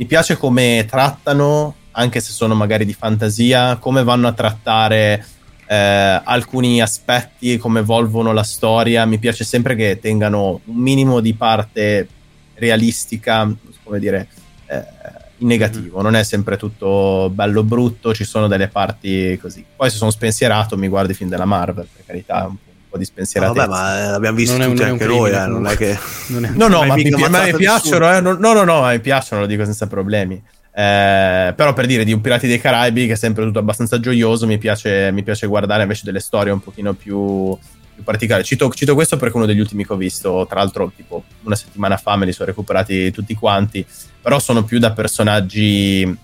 mi 0.00 0.06
piace 0.06 0.38
come 0.38 0.86
trattano, 0.88 1.74
anche 1.90 2.20
se 2.20 2.32
sono 2.32 2.54
magari 2.54 2.86
di 2.86 2.94
fantasia, 2.94 3.76
come 3.76 4.02
vanno 4.02 4.28
a 4.28 4.32
trattare 4.32 5.22
eh, 5.66 5.76
alcuni 6.24 6.80
aspetti, 6.80 7.58
come 7.58 7.80
evolvono 7.80 8.32
la 8.32 8.42
storia. 8.42 9.04
Mi 9.04 9.18
piace 9.18 9.44
sempre 9.44 9.74
che 9.76 9.98
tengano 10.00 10.62
un 10.64 10.76
minimo 10.76 11.20
di 11.20 11.34
parte 11.34 12.08
realistica, 12.54 13.46
come 13.84 13.98
dire, 13.98 14.28
eh, 14.68 14.84
in 15.40 15.46
negativo. 15.48 16.00
Non 16.02 16.14
è 16.16 16.22
sempre 16.22 16.56
tutto 16.56 17.30
bello 17.32 17.62
brutto, 17.62 18.14
ci 18.14 18.24
sono 18.24 18.46
delle 18.48 18.68
parti 18.68 19.38
così. 19.40 19.64
Poi 19.76 19.90
se 19.90 19.96
sono 19.96 20.10
spensierato 20.10 20.76
mi 20.78 20.88
guardo 20.88 21.12
i 21.12 21.14
film 21.14 21.28
della 21.28 21.44
Marvel, 21.44 21.86
per 21.94 22.04
carità, 22.06 22.46
un 22.46 22.56
po', 22.56 22.70
un 22.70 22.88
po' 22.88 22.96
di 22.98 23.04
No, 23.04 23.10
spensieratezza. 23.10 23.66
vabbè, 23.66 23.70
ma 23.70 23.98
eh, 24.06 24.10
l'abbiamo 24.10 24.36
visto 24.36 24.56
Non 24.56 24.68
tutti 24.68 24.78
non 24.80 24.88
è 24.88 24.92
un 24.92 24.98
anche 25.00 25.06
noi, 25.14 25.30
eh, 25.30 25.46
non 25.46 25.66
è 25.66 25.76
che... 25.76 25.98
Non 26.28 26.44
è- 26.44 26.50
No, 26.54 26.68
no, 26.68 26.84
ma 26.84 26.94
mi, 26.94 27.08
ma 27.10 27.44
mi 27.44 27.52
piacciono, 27.54 28.12
eh. 28.16 28.20
No, 28.20 28.34
no, 28.34 28.52
no, 28.52 28.64
no, 28.64 28.86
mi 28.86 29.00
piacciono, 29.00 29.42
lo 29.42 29.46
dico 29.46 29.64
senza 29.64 29.86
problemi. 29.86 30.42
Eh, 30.72 31.52
però 31.56 31.72
per 31.72 31.86
dire 31.86 32.04
di 32.04 32.12
un 32.12 32.20
Pirati 32.20 32.46
dei 32.46 32.60
Caraibi, 32.60 33.06
che 33.06 33.12
è 33.14 33.16
sempre 33.16 33.44
tutto 33.44 33.58
abbastanza 33.58 33.98
gioioso, 33.98 34.46
mi 34.46 34.56
piace, 34.58 35.10
mi 35.12 35.22
piace 35.22 35.46
guardare 35.46 35.82
invece 35.82 36.02
delle 36.04 36.20
storie 36.20 36.52
un 36.52 36.60
pochino 36.60 36.92
più, 36.94 37.56
più 38.00 38.02
particolari. 38.02 38.44
Cito, 38.44 38.70
cito 38.70 38.94
questo 38.94 39.16
perché 39.16 39.34
è 39.34 39.36
uno 39.36 39.46
degli 39.46 39.60
ultimi 39.60 39.84
che 39.86 39.92
ho 39.92 39.96
visto, 39.96 40.46
tra 40.48 40.60
l'altro, 40.60 40.90
tipo 40.94 41.24
una 41.42 41.54
settimana 41.54 41.96
fa 41.96 42.16
me 42.16 42.26
li 42.26 42.32
sono 42.32 42.48
recuperati 42.48 43.10
tutti 43.10 43.34
quanti. 43.34 43.84
Però 44.20 44.38
sono 44.38 44.64
più 44.64 44.78
da 44.78 44.92
personaggi. 44.92 46.16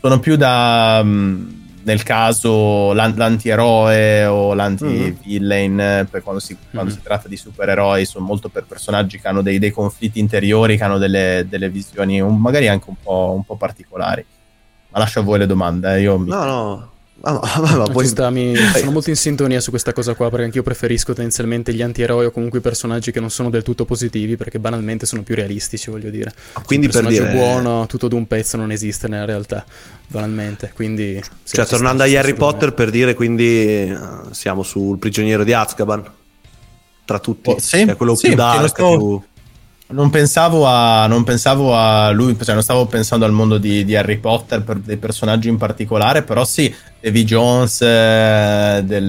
Sono 0.00 0.20
più 0.20 0.36
da. 0.36 1.02
mh, 1.02 1.64
nel 1.86 2.02
caso 2.02 2.92
l'an- 2.94 3.14
l'antieroe 3.16 4.26
o 4.26 4.54
l'anti-villain, 4.54 5.78
eh, 5.80 6.06
per 6.10 6.22
quando, 6.22 6.40
si, 6.40 6.56
quando 6.72 6.90
si 6.90 7.00
tratta 7.00 7.28
di 7.28 7.36
supereroi, 7.36 8.04
sono 8.04 8.24
molto 8.26 8.48
per 8.48 8.64
personaggi 8.64 9.20
che 9.20 9.28
hanno 9.28 9.40
dei, 9.40 9.60
dei 9.60 9.70
conflitti 9.70 10.18
interiori, 10.18 10.76
che 10.76 10.82
hanno 10.82 10.98
delle, 10.98 11.46
delle 11.48 11.70
visioni 11.70 12.20
un- 12.20 12.40
magari 12.40 12.66
anche 12.66 12.86
un 12.88 12.96
po', 13.00 13.32
un 13.36 13.44
po' 13.44 13.56
particolari. 13.56 14.24
Ma 14.88 14.98
lascio 14.98 15.20
a 15.20 15.22
voi 15.22 15.38
le 15.38 15.46
domande, 15.46 15.94
eh, 15.94 16.00
io 16.00 16.18
mi... 16.18 16.28
No, 16.28 16.44
no. 16.44 16.90
Ah, 17.22 17.32
no, 17.32 17.40
vabbè, 17.40 17.74
ma 17.78 17.86
Ci 17.86 17.92
poi... 17.92 18.06
sta, 18.06 18.30
mi- 18.30 18.54
sono 18.76 18.90
molto 18.92 19.10
in 19.10 19.16
sintonia 19.16 19.60
su 19.60 19.70
questa 19.70 19.92
cosa 19.92 20.14
qua 20.14 20.28
perché 20.28 20.44
anch'io 20.44 20.62
preferisco 20.62 21.12
tendenzialmente 21.12 21.72
gli 21.74 21.82
antieroi 21.82 22.26
o 22.26 22.30
comunque 22.30 22.58
i 22.58 22.62
personaggi 22.62 23.10
che 23.10 23.20
non 23.20 23.30
sono 23.30 23.50
del 23.50 23.62
tutto 23.62 23.84
positivi 23.84 24.36
perché 24.36 24.58
banalmente 24.58 25.06
sono 25.06 25.22
più 25.22 25.34
realistici, 25.34 25.90
voglio 25.90 26.10
dire. 26.10 26.32
quindi 26.64 26.86
Un 26.86 26.92
per 26.92 27.02
personaggio 27.02 27.30
dire- 27.32 27.44
buono, 27.44 27.86
tutto 27.86 28.08
d'un 28.08 28.26
pezzo 28.26 28.56
non 28.56 28.70
esiste 28.70 29.08
nella 29.08 29.24
realtà, 29.24 29.64
banalmente. 30.08 30.70
Quindi 30.74 31.20
sì, 31.42 31.56
Cioè, 31.56 31.64
ci 31.64 31.70
tornando 31.72 32.02
agli 32.02 32.16
Harry 32.16 32.34
Potter, 32.34 32.72
per 32.74 32.90
dire, 32.90 33.14
quindi 33.14 33.44
eh, 33.44 33.98
siamo 34.30 34.62
sul 34.62 34.98
prigioniero 34.98 35.42
di 35.42 35.52
Azkaban. 35.52 36.04
Tra 37.04 37.18
tutti, 37.20 37.50
Oh, 37.50 37.58
sì, 37.60 37.84
Che 37.84 37.92
è 37.92 37.96
quello 37.96 38.14
sì, 38.16 38.26
più 38.28 38.36
dark, 38.36 38.68
sto- 38.68 38.96
più... 38.96 39.22
Non 39.88 40.10
pensavo, 40.10 40.66
a, 40.66 41.06
non 41.06 41.22
pensavo 41.22 41.76
a 41.76 42.10
lui, 42.10 42.36
cioè 42.42 42.54
non 42.54 42.62
stavo 42.62 42.86
pensando 42.86 43.24
al 43.24 43.30
mondo 43.30 43.56
di, 43.56 43.84
di 43.84 43.94
Harry 43.94 44.16
Potter 44.18 44.64
per 44.64 44.78
dei 44.78 44.96
personaggi 44.96 45.48
in 45.48 45.58
particolare, 45.58 46.22
però 46.24 46.44
sì, 46.44 46.74
Davy 47.00 47.22
Jones 47.22 47.82
eh, 47.82 48.82
del, 48.84 49.08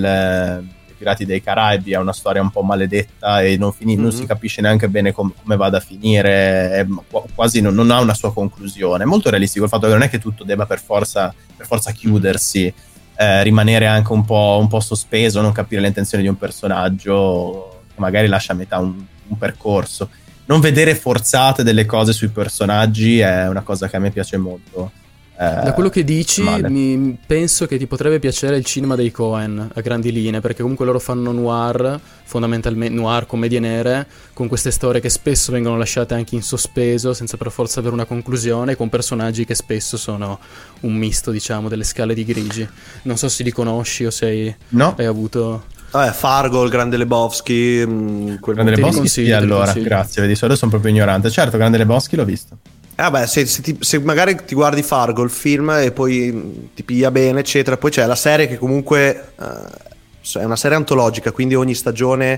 dei 0.86 0.95
Pirati 0.95 1.25
dei 1.25 1.41
Caraibi 1.41 1.95
ha 1.95 1.99
una 1.99 2.13
storia 2.13 2.43
un 2.43 2.51
po' 2.51 2.61
maledetta 2.61 3.41
e 3.41 3.57
non, 3.57 3.73
fini- 3.73 3.95
non 3.95 4.05
Mhm. 4.05 4.11
si 4.11 4.25
capisce 4.28 4.61
neanche 4.61 4.88
bene 4.88 5.11
com- 5.13 5.34
come 5.41 5.55
vada 5.55 5.78
a 5.78 5.82
finire, 5.82 6.69
è 6.71 6.86
qu- 7.09 7.25
quasi 7.34 7.59
non, 7.59 7.73
non 7.73 7.89
ha 7.89 7.99
una 7.99 8.13
sua 8.13 8.32
conclusione. 8.32 9.03
È 9.03 9.07
molto 9.07 9.32
realistico 9.32 9.63
il 9.63 9.71
fatto 9.71 9.88
che 9.88 9.93
non 9.93 10.03
è 10.03 10.09
che 10.09 10.19
tutto 10.19 10.43
debba 10.43 10.67
per 10.67 10.80
forza, 10.80 11.34
per 11.55 11.65
forza 11.65 11.91
chiudersi, 11.91 12.71
eh, 13.15 13.41
rimanere 13.41 13.88
anche 13.88 14.13
un 14.13 14.23
po', 14.23 14.59
un 14.61 14.67
po' 14.67 14.80
sospeso, 14.80 15.41
non 15.41 15.53
capire 15.53 15.82
le 15.82 15.88
intenzioni 15.88 16.21
di 16.23 16.30
un 16.30 16.38
personaggio 16.38 17.82
che 17.88 17.99
magari 17.99 18.28
lascia 18.28 18.53
a 18.53 18.55
metà 18.55 18.78
un, 18.78 18.93
un 19.30 19.38
percorso 19.39 20.07
non 20.47 20.59
vedere 20.59 20.95
forzate 20.95 21.63
delle 21.63 21.85
cose 21.85 22.11
sui 22.13 22.29
personaggi 22.29 23.19
è 23.19 23.47
una 23.47 23.61
cosa 23.61 23.87
che 23.87 23.95
a 23.95 23.99
me 23.99 24.11
piace 24.11 24.35
molto. 24.37 24.91
Eh, 25.39 25.61
Da 25.65 25.73
quello 25.73 25.89
che 25.89 26.03
dici, 26.03 26.41
mi- 26.41 27.15
penso 27.23 27.67
che 27.67 27.77
ti 27.77 27.85
potrebbe 27.85 28.17
piacere 28.17 28.57
il 28.57 28.65
cinema 28.65 28.95
dei 28.95 29.11
Cohen 29.11 29.69
a 29.71 29.81
grandi 29.81 30.11
linee, 30.11 30.39
perché 30.41 30.63
comunque 30.63 30.83
loro 30.83 30.97
fanno 30.97 31.31
noir, 31.31 31.99
fondamentalmente 32.23 32.95
noir, 32.95 33.27
commedie 33.27 33.59
nere, 33.59 34.07
con 34.33 34.47
queste 34.47 34.71
storie 34.71 34.99
che 34.99 35.09
spesso 35.09 35.51
vengono 35.51 35.77
lasciate 35.77 36.15
anche 36.15 36.33
in 36.33 36.41
sospeso, 36.41 37.13
senza 37.13 37.37
per 37.37 37.51
forza 37.51 37.79
avere 37.81 37.93
una 37.93 38.05
conclusione, 38.05 38.75
con 38.75 38.89
personaggi 38.89 39.45
che 39.45 39.53
spesso 39.53 39.95
sono 39.95 40.39
un 40.79 40.95
misto, 40.95 41.29
diciamo, 41.29 41.69
delle 41.69 41.83
scale 41.83 42.15
di 42.15 42.25
grigi. 42.25 42.67
Non 43.03 43.17
so 43.17 43.29
se 43.29 43.43
li 43.43 43.51
conosci 43.51 44.05
o 44.05 44.09
se 44.09 44.55
No. 44.69 44.95
hai 44.97 45.05
avuto... 45.05 45.65
Vabbè, 45.91 46.11
Fargo, 46.11 46.63
il 46.63 46.69
grande 46.69 46.97
Lebowski, 46.97 47.85
mh, 47.85 48.39
quel 48.39 48.55
Grande 48.55 48.75
Lebowski, 48.75 49.07
sì, 49.07 49.31
allora, 49.31 49.71
grazie, 49.73 50.21
vedi, 50.21 50.35
solo 50.35 50.55
sono 50.55 50.71
proprio 50.71 50.91
ignorante. 50.91 51.29
Certo, 51.29 51.57
Grande 51.57 51.77
Lebowski 51.77 52.15
l'ho 52.15 52.25
visto. 52.25 52.57
Eh, 52.99 53.03
vabbè, 53.03 53.25
se, 53.27 53.45
se 53.45 53.61
ti- 53.61 53.77
se 53.79 53.99
magari 53.99 54.38
ti 54.45 54.55
guardi 54.55 54.81
Fargo, 54.83 55.23
il 55.23 55.29
film, 55.29 55.69
e 55.69 55.91
poi 55.91 56.31
mh, 56.31 56.69
ti 56.75 56.83
piglia 56.83 57.11
bene, 57.11 57.39
eccetera, 57.39 57.77
poi 57.77 57.91
c'è 57.91 58.05
la 58.05 58.15
serie 58.15 58.47
che 58.47 58.57
comunque 58.57 59.31
eh, 59.39 60.39
è 60.39 60.43
una 60.43 60.55
serie 60.55 60.75
antologica, 60.77 61.31
quindi 61.31 61.55
ogni 61.55 61.73
stagione 61.73 62.33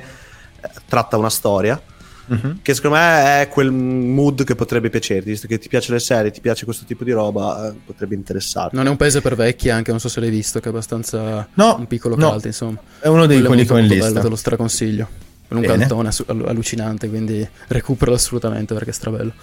eh, 0.61 0.69
tratta 0.87 1.17
una 1.17 1.29
storia. 1.29 1.81
Mhm. 2.29 2.59
Che 2.61 2.73
secondo 2.73 2.97
me 2.97 3.41
è 3.41 3.47
quel 3.49 3.71
mood 3.71 4.43
che 4.43 4.55
potrebbe 4.55 4.89
piacerti, 4.89 5.29
visto 5.29 5.47
che 5.47 5.57
ti 5.57 5.67
piace 5.67 5.91
le 5.91 5.99
serie, 5.99 6.31
ti 6.31 6.41
piace 6.41 6.63
questo 6.65 6.85
tipo 6.85 7.03
di 7.03 7.11
roba, 7.11 7.69
eh, 7.69 7.73
potrebbe 7.85 8.15
interessarti. 8.15 8.75
Non 8.75 8.85
è 8.87 8.89
un 8.89 8.97
paese 8.97 9.21
per 9.21 9.35
vecchi 9.35 9.69
anche, 9.69 9.91
non 9.91 9.99
so 9.99 10.09
se 10.09 10.19
l'hai 10.19 10.29
visto, 10.29 10.59
che 10.59 10.67
è 10.67 10.69
abbastanza 10.71 11.47
No, 11.53 11.75
un 11.79 11.87
piccolo 11.87 12.15
no. 12.15 12.29
cult, 12.31 12.45
insomma. 12.45 12.77
È 12.99 13.07
uno 13.07 13.25
dei 13.25 13.41
quelli 13.41 13.55
molto, 13.57 13.65
che 13.65 13.73
ho 13.73 13.77
in 13.77 13.81
molto 13.87 13.93
lista. 13.95 14.09
bello, 14.11 14.23
te 14.23 14.29
lo 14.29 14.35
straconsiglio. 14.35 15.07
Con 15.47 15.57
un 15.57 15.63
Bene. 15.63 15.77
cantone 15.87 16.09
allucinante, 16.47 17.09
quindi 17.09 17.47
recuperalo 17.69 18.15
assolutamente 18.15 18.73
perché 18.75 18.91
è 18.91 18.93
strabello. 18.93 19.33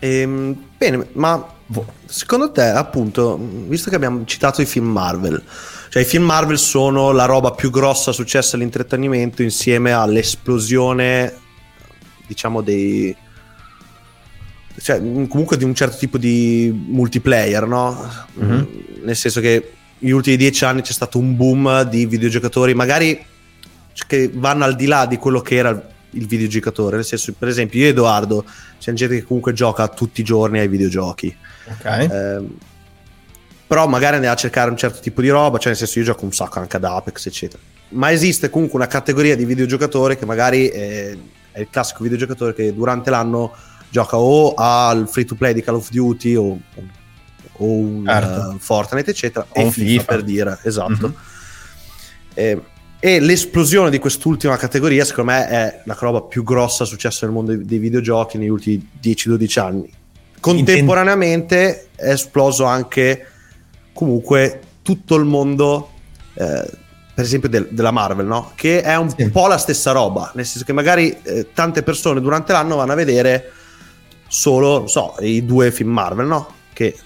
Ehm, 0.00 0.56
bene, 0.76 1.06
ma 1.12 1.52
Secondo 2.06 2.50
te, 2.50 2.62
appunto, 2.62 3.36
visto 3.66 3.90
che 3.90 3.96
abbiamo 3.96 4.24
citato 4.24 4.62
i 4.62 4.64
film 4.64 4.86
Marvel, 4.86 5.42
cioè 5.90 6.00
i 6.02 6.06
film 6.06 6.24
Marvel 6.24 6.58
sono 6.58 7.12
la 7.12 7.26
roba 7.26 7.50
più 7.50 7.68
grossa 7.70 8.10
successa 8.10 8.56
all'intrattenimento 8.56 9.42
insieme 9.42 9.92
all'esplosione, 9.92 11.34
diciamo, 12.28 12.62
dei... 12.62 13.14
Cioè, 14.80 14.98
comunque 15.26 15.56
di 15.56 15.64
un 15.64 15.74
certo 15.74 15.96
tipo 15.96 16.18
di 16.18 16.70
multiplayer, 16.72 17.66
no? 17.66 18.08
Mhm. 18.34 18.68
Nel 19.02 19.16
senso 19.16 19.40
che 19.40 19.72
negli 19.98 20.12
ultimi 20.12 20.36
dieci 20.36 20.64
anni 20.64 20.82
c'è 20.82 20.92
stato 20.92 21.18
un 21.18 21.34
boom 21.34 21.82
di 21.82 22.06
videogiocatori, 22.06 22.74
magari 22.74 23.26
che 24.06 24.30
vanno 24.32 24.62
al 24.62 24.76
di 24.76 24.86
là 24.86 25.06
di 25.06 25.16
quello 25.16 25.40
che 25.40 25.56
era 25.56 25.70
il 26.10 26.26
videogiocatore. 26.26 26.96
Nel 26.96 27.04
senso, 27.04 27.34
per 27.36 27.48
esempio, 27.48 27.80
io 27.80 27.86
e 27.86 27.88
Edoardo, 27.88 28.44
c'è 28.78 28.92
gente 28.92 29.16
che 29.16 29.24
comunque 29.24 29.52
gioca 29.52 29.88
tutti 29.88 30.20
i 30.20 30.24
giorni 30.24 30.60
ai 30.60 30.68
videogiochi. 30.68 31.34
Ok. 31.66 31.84
Ehm, 31.84 32.56
però 33.66 33.86
magari 33.86 34.14
andiamo 34.14 34.34
a 34.34 34.38
cercare 34.38 34.70
un 34.70 34.76
certo 34.76 35.00
tipo 35.00 35.20
di 35.20 35.28
roba, 35.28 35.58
cioè 35.58 35.68
nel 35.68 35.76
senso 35.76 35.98
io 35.98 36.04
gioco 36.06 36.24
un 36.24 36.32
sacco 36.32 36.58
anche 36.58 36.76
ad 36.76 36.84
Apex, 36.84 37.26
eccetera. 37.26 37.62
Ma 37.90 38.10
esiste 38.10 38.48
comunque 38.48 38.78
una 38.78 38.88
categoria 38.88 39.36
di 39.36 39.44
videogiocatore 39.44 40.16
che 40.16 40.24
magari 40.24 40.68
è, 40.68 41.16
è 41.58 41.62
il 41.62 41.68
classico 41.70 42.04
videogiocatore 42.04 42.54
che 42.54 42.72
durante 42.72 43.10
l'anno 43.10 43.52
gioca 43.90 44.16
o 44.16 44.54
al 44.54 45.08
free 45.08 45.24
to 45.24 45.34
play 45.34 45.52
di 45.52 45.62
Call 45.62 45.74
of 45.76 45.90
Duty 45.90 46.34
o, 46.36 46.58
o 47.52 47.64
un 47.64 48.04
Certo. 48.06 48.52
eh, 48.52 48.58
Fortnite, 48.58 49.10
eccetera, 49.10 49.44
O 49.48 49.60
e 49.60 49.64
un 49.64 49.72
FIFA, 49.72 49.86
FIFA. 49.88 50.04
per 50.04 50.22
dire, 50.22 50.58
esatto. 50.62 51.08
Mhm. 51.08 51.14
Eh, 52.34 52.62
e 53.00 53.20
l'esplosione 53.20 53.90
di 53.90 53.98
quest'ultima 53.98 54.56
categoria, 54.56 55.04
secondo 55.04 55.32
me, 55.32 55.48
è 55.48 55.82
la 55.84 55.96
roba 55.98 56.22
più 56.22 56.42
grossa 56.42 56.84
successa 56.84 57.26
nel 57.26 57.34
mondo 57.34 57.54
dei, 57.54 57.64
dei 57.64 57.78
videogiochi 57.78 58.38
negli 58.38 58.48
ultimi 58.48 58.88
10-12 59.00 59.58
anni. 59.60 59.92
Contemporaneamente 60.40 61.88
è 61.96 62.10
esploso 62.10 62.64
anche 62.64 63.26
comunque 63.92 64.60
tutto 64.82 65.16
il 65.16 65.24
mondo, 65.24 65.90
eh, 66.34 66.70
per 67.18 67.26
esempio 67.26 67.48
del- 67.48 67.66
della 67.72 67.90
Marvel, 67.90 68.26
no? 68.26 68.52
che 68.54 68.80
è 68.80 68.94
un 68.94 69.12
po' 69.32 69.48
la 69.48 69.58
stessa 69.58 69.90
roba, 69.90 70.30
nel 70.36 70.46
senso 70.46 70.64
che 70.64 70.72
magari 70.72 71.18
eh, 71.24 71.48
tante 71.52 71.82
persone 71.82 72.20
durante 72.20 72.52
l'anno 72.52 72.76
vanno 72.76 72.92
a 72.92 72.94
vedere 72.94 73.50
solo, 74.28 74.78
non 74.78 74.88
so, 74.88 75.16
i 75.18 75.44
due 75.44 75.72
film 75.72 75.90
Marvel, 75.90 76.28
no? 76.28 76.48
Che... 76.72 76.96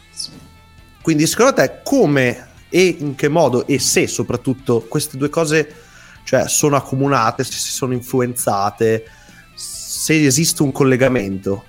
Quindi 1.00 1.26
secondo 1.26 1.54
te 1.54 1.78
come 1.82 2.48
e 2.68 2.94
in 3.00 3.14
che 3.14 3.28
modo 3.28 3.66
e 3.66 3.78
se 3.78 4.06
soprattutto 4.06 4.84
queste 4.86 5.16
due 5.16 5.30
cose 5.30 5.76
cioè, 6.24 6.46
sono 6.46 6.76
accomunate, 6.76 7.42
se 7.42 7.52
si 7.52 7.70
sono 7.70 7.94
influenzate, 7.94 9.06
se 9.54 10.26
esiste 10.26 10.62
un 10.62 10.72
collegamento? 10.72 11.64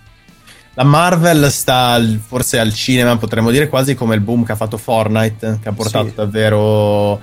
La 0.73 0.83
Marvel 0.83 1.49
sta 1.49 1.97
forse 2.27 2.59
al 2.59 2.73
cinema, 2.73 3.15
potremmo 3.15 3.51
dire 3.51 3.69
quasi 3.69 3.95
come 3.95 4.15
il 4.15 4.21
boom 4.21 4.43
che 4.43 4.51
ha 4.51 4.57
fatto 4.57 4.75
Fortnite, 4.75 5.59
che 5.61 5.69
ha 5.69 5.73
portato 5.73 6.09
Sì. 6.09 6.15
davvero 6.15 7.21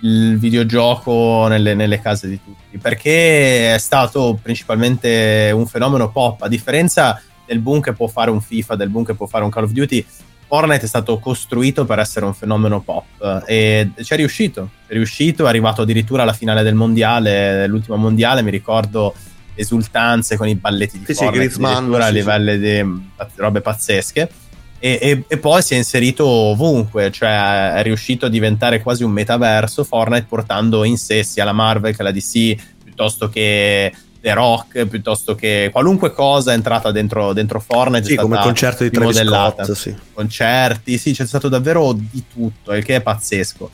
il 0.00 0.38
videogioco 0.38 1.46
nelle, 1.48 1.74
nelle 1.74 2.00
case 2.00 2.28
di 2.28 2.38
tutti, 2.42 2.78
perché 2.78 3.74
è 3.74 3.78
stato 3.78 4.38
principalmente 4.40 5.50
un 5.54 5.66
fenomeno 5.66 6.10
pop, 6.10 6.42
a 6.42 6.48
differenza 6.48 7.20
del 7.46 7.60
boom 7.60 7.80
che 7.80 7.92
può 7.92 8.06
fare 8.06 8.30
un 8.30 8.40
FIFA, 8.40 8.76
del 8.76 8.88
boom 8.88 9.04
che 9.04 9.14
può 9.14 9.26
fare 9.26 9.44
un 9.44 9.50
Call 9.50 9.64
of 9.64 9.70
Duty. 9.70 10.04
Fortnite 10.48 10.84
è 10.84 10.88
stato 10.88 11.18
costruito 11.18 11.84
per 11.84 11.98
essere 11.98 12.24
un 12.24 12.32
fenomeno 12.32 12.80
pop 12.80 13.42
e 13.46 13.90
ci 14.00 14.12
è 14.12 14.16
riuscito, 14.16 14.70
è 14.86 14.92
riuscito, 14.92 15.44
è 15.44 15.48
arrivato 15.48 15.82
addirittura 15.82 16.22
alla 16.22 16.32
finale 16.32 16.62
del 16.62 16.74
mondiale, 16.74 17.66
l'ultimo 17.66 17.96
mondiale, 17.96 18.42
mi 18.42 18.52
ricordo 18.52 19.12
esultanze 19.56 20.36
con 20.36 20.46
i 20.46 20.54
balletti 20.54 20.98
di 20.98 21.04
Sì, 21.06 21.14
sì, 21.14 21.24
Fortnite, 21.24 21.46
Griezmann, 21.46 21.72
addirittura 21.72 22.04
a 22.04 22.08
sì, 22.08 22.14
sì. 22.52 22.58
di 22.58 23.32
robe 23.36 23.60
pazzesche. 23.60 24.30
E, 24.78 24.98
e- 25.00 25.24
e 25.26 25.38
poi 25.38 25.62
si 25.62 25.74
è 25.74 25.76
inserito 25.76 26.26
ovunque, 26.26 27.10
cioè 27.10 27.72
è 27.74 27.82
riuscito 27.82 28.26
a 28.26 28.28
diventare 28.28 28.82
quasi 28.82 29.04
un 29.04 29.10
metaverso 29.10 29.84
Fortnite 29.84 30.26
portando 30.28 30.84
in 30.84 30.98
sé 30.98 31.22
sia 31.22 31.44
la 31.44 31.52
Marvel 31.52 31.96
che 31.96 32.02
la 32.02 32.12
DC, 32.12 32.54
piuttosto 32.84 33.28
che 33.28 33.92
The 34.20 34.34
Rock, 34.34 34.86
piuttosto 34.86 35.34
che 35.34 35.70
qualunque 35.72 36.12
cosa 36.12 36.50
è 36.50 36.54
entrata 36.54 36.90
dentro, 36.90 37.32
dentro 37.32 37.60
Fortnite. 37.60 38.04
Sì, 38.06 38.16
come 38.16 38.38
concerto 38.38 38.82
di 38.82 38.90
Travis. 38.90 39.22
Scott, 39.22 39.72
sì. 39.72 39.94
Concerti, 40.12 40.98
sì, 40.98 41.12
c'è 41.12 41.26
stato 41.26 41.48
davvero 41.48 41.92
di 41.92 42.24
tutto, 42.32 42.74
il 42.74 42.84
che 42.84 42.96
è 42.96 43.00
pazzesco. 43.00 43.70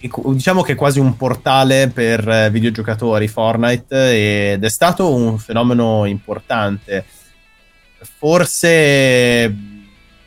E 0.00 0.10
diciamo 0.32 0.62
che 0.62 0.72
è 0.72 0.76
quasi 0.76 0.98
un 0.98 1.16
portale 1.16 1.88
per 1.88 2.28
eh, 2.28 2.50
videogiocatori 2.50 3.28
Fortnite 3.28 4.52
ed 4.52 4.64
è 4.64 4.68
stato 4.68 5.14
un 5.14 5.38
fenomeno 5.38 6.04
importante. 6.06 7.04
Forse 8.18 9.71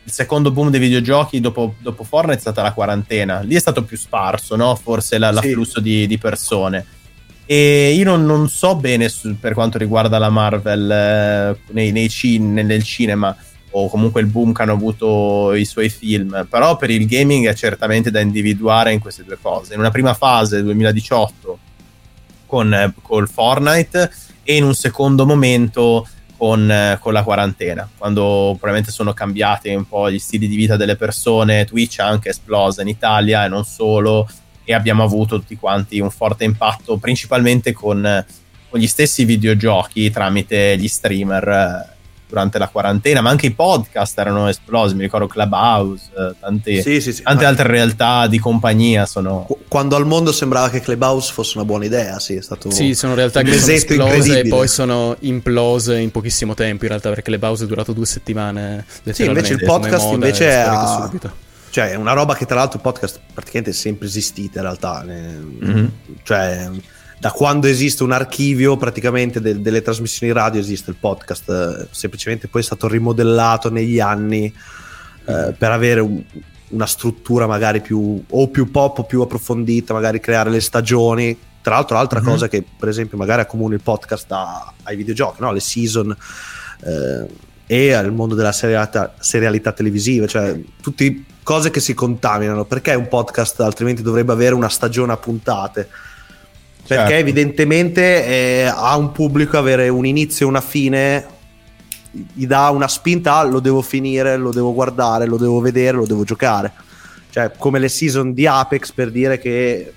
il 0.06 0.12
secondo 0.12 0.52
boom 0.52 0.70
dei 0.70 0.80
videogiochi 0.80 1.40
dopo, 1.40 1.76
dopo 1.80 2.04
Fortnite 2.04 2.38
è 2.38 2.42
stata 2.42 2.62
la 2.62 2.74
quarantena. 2.74 3.40
Lì 3.42 3.56
è 3.56 3.60
stato 3.60 3.84
più 3.84 3.98
sparso, 3.98 4.56
no? 4.56 4.76
Forse 4.76 5.18
la- 5.18 5.32
l'afflusso 5.32 5.80
di, 5.80 6.06
di 6.06 6.18
persone. 6.20 6.86
E 7.48 7.94
io 7.96 8.04
non, 8.04 8.24
non 8.26 8.48
so 8.48 8.76
bene 8.76 9.10
su- 9.10 9.36
per 9.40 9.54
quanto 9.54 9.78
riguarda 9.78 10.18
la 10.20 10.30
Marvel 10.30 10.90
eh, 10.92 11.60
nei, 11.74 11.92
nei 11.92 12.10
cin- 12.10 12.54
nel 12.54 12.84
cinema 12.84 13.36
o 13.78 13.90
comunque 13.90 14.22
il 14.22 14.28
boom 14.28 14.54
che 14.54 14.62
hanno 14.62 14.72
avuto 14.74 15.54
i 15.54 15.66
suoi 15.66 15.90
film, 15.90 16.48
però 16.50 16.78
per 16.78 16.90
il 16.92 17.06
gaming 17.08 17.48
è 17.48 17.54
certamente 17.54 18.10
da 18.10 18.20
individuare 18.22 18.94
in 18.94 19.00
queste 19.00 19.24
due 19.24 19.38
cose. 19.42 19.74
In 19.74 19.80
una 19.80 19.92
prima 19.92 20.14
fase, 20.14 20.64
2018, 20.64 21.60
con, 22.46 22.74
eh, 22.74 22.94
col 23.02 23.28
Fortnite 23.28 24.12
e 24.44 24.56
in 24.56 24.64
un 24.64 24.74
secondo 24.76 25.26
momento 25.26 26.08
con, 26.38 26.70
eh, 26.70 26.98
con 27.00 27.14
la 27.14 27.24
quarantena, 27.24 27.90
quando 27.98 28.50
probabilmente 28.52 28.92
sono 28.92 29.14
cambiati 29.14 29.74
un 29.74 29.88
po' 29.88 30.10
gli 30.12 30.20
stili 30.20 30.48
di 30.48 30.56
vita 30.56 30.76
delle 30.76 30.96
persone, 30.96 31.66
Twitch 31.66 32.00
ha 32.00 32.08
anche 32.08 32.30
esplosa 32.30 32.82
in 32.82 32.88
Italia 32.88 33.46
e 33.46 33.48
non 33.48 33.64
solo, 33.64 34.28
e 34.64 34.74
abbiamo 34.74 35.04
avuto 35.04 35.40
tutti 35.40 35.56
quanti 35.56 36.00
un 36.00 36.10
forte 36.10 36.44
impatto, 36.44 36.98
principalmente 36.98 37.72
con, 37.72 38.06
eh, 38.06 38.26
con 38.70 38.80
gli 38.80 38.88
stessi 38.88 39.24
videogiochi 39.24 40.12
tramite 40.12 40.78
gli 40.78 40.88
streamer 40.88 41.48
eh, 41.48 41.95
durante 42.28 42.58
la 42.58 42.68
quarantena, 42.68 43.22
ma 43.22 43.30
anche 43.30 43.46
i 43.46 43.52
podcast 43.52 44.18
erano 44.18 44.48
esplosi, 44.50 44.96
mi 44.96 45.02
ricordo 45.02 45.28
Clubhouse, 45.28 46.10
eh, 46.18 46.34
tante, 46.40 46.82
Sì, 46.82 47.00
sì, 47.00 47.14
sì. 47.14 47.22
tante 47.24 47.44
Ma- 47.44 47.50
altre 47.50 47.68
realtà 47.68 48.28
di 48.28 48.40
compagnia 48.40 49.06
sono... 49.06 49.48
Quando 49.68 49.96
al 49.96 50.06
mondo 50.06 50.32
sembrava 50.32 50.70
che 50.70 50.82
Clubhouse 50.82 51.32
fosse 51.32 51.58
una 51.58 51.66
buona 51.66 51.86
idea, 51.86 52.20
sì, 52.20 52.36
è 52.36 52.42
stato 52.42 52.72
Sì, 52.72 52.96
sono 52.96 53.14
realtà 53.14 53.42
che 53.42 53.58
sono 53.58 53.74
esplose 53.74 54.40
e 54.40 54.48
poi 54.48 54.68
sono 54.68 55.16
implose 55.20 55.98
in 55.98 56.12
pochissimo 56.12 56.54
tempo. 56.54 56.84
In 56.84 56.90
realtà, 56.90 57.10
perché 57.10 57.38
pause 57.38 57.66
è 57.66 57.68
durato 57.68 57.94
due 57.94 58.06
settimane. 58.06 58.86
Sì, 59.12 59.26
invece 59.26 59.54
il 59.54 59.64
podcast 59.64 60.06
moda, 60.06 60.16
invece 60.16 60.50
è 60.50 60.62
è, 60.62 60.64
sparito 60.64 61.04
subito. 61.04 61.36
cioè, 61.70 61.92
è 61.92 61.96
una 61.96 62.14
roba 62.14 62.36
che 62.36 62.46
tra 62.46 62.56
l'altro 62.56 62.78
il 62.78 62.84
podcast 62.84 63.20
praticamente 63.34 63.72
è 63.72 63.74
sempre 63.74 64.08
esistita 64.08 64.60
in 64.60 64.66
realtà. 64.66 65.04
Mhm. 65.06 65.92
Cioè, 66.24 66.70
da 67.18 67.32
quando 67.32 67.68
esiste 67.68 68.04
un 68.04 68.12
archivio 68.12 68.78
praticamente 68.78 69.40
de- 69.42 69.62
delle 69.62 69.82
trasmissioni 69.82 70.32
radio 70.34 70.60
esiste 70.60 70.90
il 70.92 70.98
podcast, 71.00 71.50
eh, 71.50 71.88
semplicemente 71.92 72.48
poi 72.48 72.62
è 72.62 72.64
stato 72.64 72.88
rimodellato 72.88 73.70
negli 73.72 74.00
anni 74.00 74.54
eh, 75.28 75.56
per 75.58 75.72
avere 75.72 76.02
un- 76.02 76.24
una 76.70 76.86
struttura 76.86 77.48
magari 77.48 77.82
più 77.82 78.24
o 78.30 78.48
più 78.50 78.70
pop 78.70 79.00
o 79.00 79.04
più 79.06 79.22
approfondita, 79.22 79.92
magari 79.94 80.20
creare 80.20 80.50
le 80.52 80.60
stagioni. 80.60 81.36
Tra 81.62 81.74
l'altro, 81.76 81.96
l'altra 81.96 82.20
Mhm. 82.20 82.26
cosa 82.26 82.48
che 82.48 82.64
per 82.78 82.90
esempio 82.90 83.18
magari 83.18 83.42
accomuna 83.42 83.74
il 83.74 83.82
podcast 83.82 84.32
a- 84.32 84.72
ai 84.84 84.96
videogiochi, 84.96 85.42
no? 85.42 85.52
le 85.52 85.60
season 85.62 86.16
eh, 86.84 87.28
e 87.66 87.92
al 87.94 88.12
mondo 88.14 88.36
della 88.36 88.52
serialità, 88.52 89.16
serialità 89.20 89.72
televisiva, 89.72 90.28
cioè 90.28 90.60
tutte 90.82 91.24
cose 91.42 91.72
che 91.72 91.80
si 91.80 91.96
contaminano. 91.96 92.66
Perché 92.66 92.94
un 92.94 93.08
podcast 93.08 93.60
altrimenti 93.62 94.04
dovrebbe 94.04 94.32
avere 94.34 94.54
una 94.54 94.70
stagione 94.70 95.14
a 95.14 95.18
puntate? 95.18 95.90
Perché 96.88 97.04
Certo. 97.04 97.14
evidentemente 97.14 98.26
eh, 98.26 98.64
a 98.66 98.96
un 98.96 99.12
pubblico 99.12 99.58
avere 99.58 99.90
un 99.90 100.06
inizio 100.06 100.46
e 100.46 100.50
una 100.50 100.62
fine 100.62 101.26
gli 102.12 102.46
dà 102.46 102.70
una 102.70 102.88
spinta, 102.88 103.44
lo 103.44 103.60
devo 103.60 103.82
finire, 103.82 104.38
lo 104.38 104.52
devo 104.52 104.74
guardare, 104.74 105.26
lo 105.26 105.38
devo 105.38 105.60
vedere, 105.60 105.98
lo 105.98 106.06
devo 106.06 106.24
giocare. 106.24 106.72
Cioè, 107.30 107.52
come 107.58 107.80
le 107.80 107.90
season 107.90 108.34
di 108.34 108.48
Apex 108.48 108.92
per 108.92 109.12
dire 109.12 109.40
che 109.40 109.92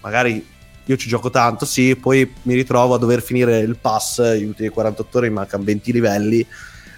magari 0.00 0.44
io 0.84 0.96
ci 0.96 1.08
gioco 1.08 1.30
tanto, 1.30 1.64
sì, 1.64 1.96
poi 1.96 2.30
mi 2.42 2.54
ritrovo 2.54 2.94
a 2.94 2.98
dover 2.98 3.22
finire 3.22 3.60
il 3.60 3.76
pass, 3.80 4.20
gli 4.34 4.44
ultimi 4.44 4.68
48 4.68 5.18
ore 5.18 5.28
mi 5.28 5.34
mancano 5.34 5.62
20 5.62 5.92
livelli 5.92 6.44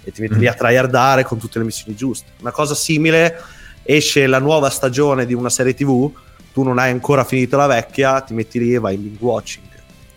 e 0.03 0.11
ti 0.11 0.21
metti 0.21 0.39
lì 0.39 0.47
a 0.47 0.53
tryhardare 0.53 1.23
con 1.23 1.37
tutte 1.37 1.59
le 1.59 1.65
missioni 1.65 1.95
giuste. 1.95 2.31
Una 2.41 2.51
cosa 2.51 2.75
simile, 2.75 3.39
esce 3.83 4.27
la 4.27 4.39
nuova 4.39 4.69
stagione 4.69 5.25
di 5.25 5.33
una 5.33 5.49
serie 5.49 5.73
TV, 5.75 6.11
tu 6.55 6.63
non 6.63 6.79
hai 6.79 6.89
ancora 6.89 7.25
finito 7.25 7.57
la 7.57 7.67
vecchia, 7.67 8.21
ti 8.21 8.33
metti 8.33 8.59
lì 8.59 8.73
e 8.73 8.79
vai 8.79 8.95
in 8.95 9.01
binge 9.01 9.17
watching. 9.21 9.65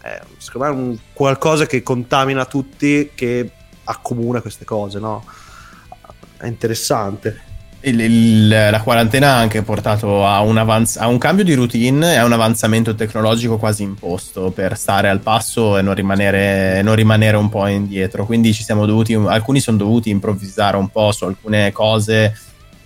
È, 0.00 0.20
secondo 0.36 0.68
me 0.68 0.72
è 0.72 0.76
un 0.76 0.96
qualcosa 1.12 1.66
che 1.66 1.82
contamina 1.82 2.44
tutti, 2.44 3.10
che 3.12 3.50
accomuna 3.82 4.40
queste 4.40 4.64
cose, 4.64 5.00
no? 5.00 5.24
È 6.36 6.46
interessante. 6.46 7.40
Il- 7.80 7.98
il- 8.00 8.48
la 8.48 8.80
quarantena 8.82 9.30
ha 9.32 9.38
anche 9.38 9.62
portato 9.62 10.24
a 10.24 10.40
un, 10.40 10.58
avanz- 10.58 10.98
a 10.98 11.08
un 11.08 11.18
cambio 11.18 11.42
di 11.42 11.54
routine 11.54 12.12
e 12.14 12.16
a 12.18 12.24
un 12.24 12.32
avanzamento 12.32 12.94
tecnologico 12.94 13.56
quasi 13.58 13.82
imposto 13.82 14.52
per 14.52 14.76
stare 14.76 15.08
al 15.08 15.18
passo 15.18 15.76
e 15.76 15.82
non 15.82 15.94
rimanere, 15.94 16.82
non 16.82 16.94
rimanere 16.94 17.36
un 17.36 17.48
po' 17.48 17.66
indietro. 17.66 18.26
Quindi 18.26 18.54
ci 18.54 18.62
siamo 18.62 18.86
dovuti, 18.86 19.14
alcuni 19.14 19.58
sono 19.58 19.76
dovuti 19.76 20.08
improvvisare 20.10 20.76
un 20.76 20.88
po' 20.88 21.10
su 21.10 21.24
alcune 21.24 21.72
cose 21.72 22.32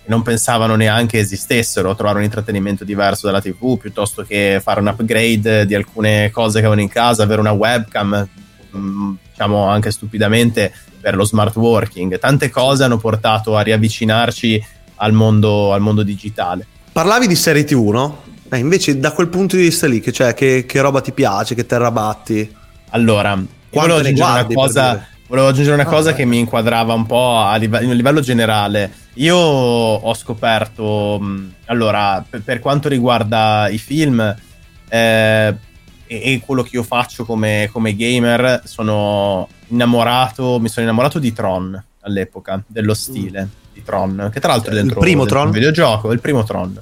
non 0.05 0.21
pensavano 0.21 0.75
neanche 0.75 1.19
esistessero, 1.19 1.95
trovare 1.95 2.17
un 2.17 2.23
intrattenimento 2.23 2.83
diverso 2.83 3.27
dalla 3.27 3.41
TV 3.41 3.77
piuttosto 3.77 4.23
che 4.23 4.59
fare 4.61 4.79
un 4.79 4.87
upgrade 4.87 5.65
di 5.65 5.75
alcune 5.75 6.29
cose 6.31 6.53
che 6.53 6.65
avevano 6.65 6.81
in 6.81 6.89
casa, 6.89 7.23
avere 7.23 7.39
una 7.39 7.51
webcam, 7.51 8.27
mh, 8.71 9.11
diciamo 9.31 9.67
anche 9.67 9.91
stupidamente 9.91 10.73
per 10.99 11.15
lo 11.15 11.25
smart 11.25 11.55
working. 11.55 12.19
Tante 12.19 12.49
cose 12.49 12.83
hanno 12.83 12.97
portato 12.97 13.55
a 13.55 13.61
riavvicinarci 13.61 14.65
al 14.95 15.13
mondo, 15.13 15.73
al 15.73 15.81
mondo 15.81 16.03
digitale. 16.03 16.65
Parlavi 16.91 17.27
di 17.27 17.35
serie 17.35 17.63
TV, 17.63 17.89
no? 17.89 18.23
Eh, 18.49 18.57
invece 18.57 18.99
da 18.99 19.11
quel 19.11 19.27
punto 19.27 19.55
di 19.55 19.63
vista 19.63 19.87
lì, 19.87 19.99
che, 19.99 20.11
cioè, 20.11 20.33
che, 20.33 20.65
che 20.65 20.81
roba 20.81 21.01
ti 21.01 21.11
piace, 21.11 21.55
che 21.55 21.65
terra 21.65 21.91
batti? 21.91 22.55
Allora, 22.91 23.41
volevo 23.71 23.97
aggiungere 23.97 24.29
una 24.29 24.45
cosa, 24.45 25.07
volevo 25.33 25.49
aggiungere 25.49 25.81
una 25.81 25.89
cosa 25.89 26.13
che 26.13 26.25
mi 26.25 26.37
inquadrava 26.37 26.93
un 26.93 27.07
po' 27.07 27.39
a 27.39 27.55
livello, 27.55 27.89
a 27.89 27.93
livello 27.95 28.19
generale. 28.19 28.91
Io 29.15 29.35
ho 29.35 30.13
scoperto, 30.13 31.19
allora, 31.65 32.23
per, 32.29 32.43
per 32.43 32.59
quanto 32.59 32.87
riguarda 32.87 33.67
i 33.67 33.79
film 33.79 34.19
eh, 34.19 35.47
e, 35.47 35.55
e, 36.05 36.41
quello 36.45 36.61
che 36.61 36.75
io 36.75 36.83
faccio 36.83 37.25
come, 37.25 37.67
come, 37.71 37.95
gamer, 37.95 38.61
sono 38.65 39.47
innamorato, 39.69 40.59
mi 40.59 40.69
sono 40.69 40.85
innamorato 40.85 41.17
di 41.17 41.33
Tron 41.33 41.83
all'epoca, 42.01 42.61
dello 42.67 42.93
stile 42.93 43.43
mm. 43.45 43.73
di 43.73 43.83
Tron, 43.83 44.29
che 44.31 44.39
tra 44.39 44.51
l'altro 44.51 44.71
è 44.71 44.75
dentro 44.75 44.99
il 44.99 45.03
primo 45.03 45.25
Tron? 45.25 45.47
un 45.47 45.51
videogioco, 45.51 46.11
il 46.11 46.19
primo 46.19 46.43
Tron. 46.43 46.79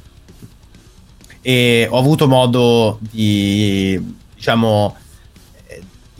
E 1.39 1.87
ho 1.89 1.97
avuto 1.97 2.27
modo 2.27 2.99
di, 2.99 3.97
diciamo, 4.35 4.97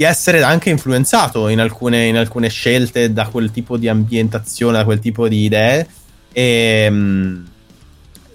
di 0.01 0.07
essere 0.07 0.41
anche 0.41 0.71
influenzato 0.71 1.47
in 1.47 1.59
alcune, 1.59 2.07
in 2.07 2.17
alcune, 2.17 2.49
scelte 2.49 3.13
da 3.13 3.27
quel 3.27 3.51
tipo 3.51 3.77
di 3.77 3.87
ambientazione, 3.87 4.77
da 4.77 4.83
quel 4.83 4.99
tipo 4.99 5.27
di 5.27 5.43
idee. 5.43 5.87
E, 6.31 6.87
mm, 6.89 7.45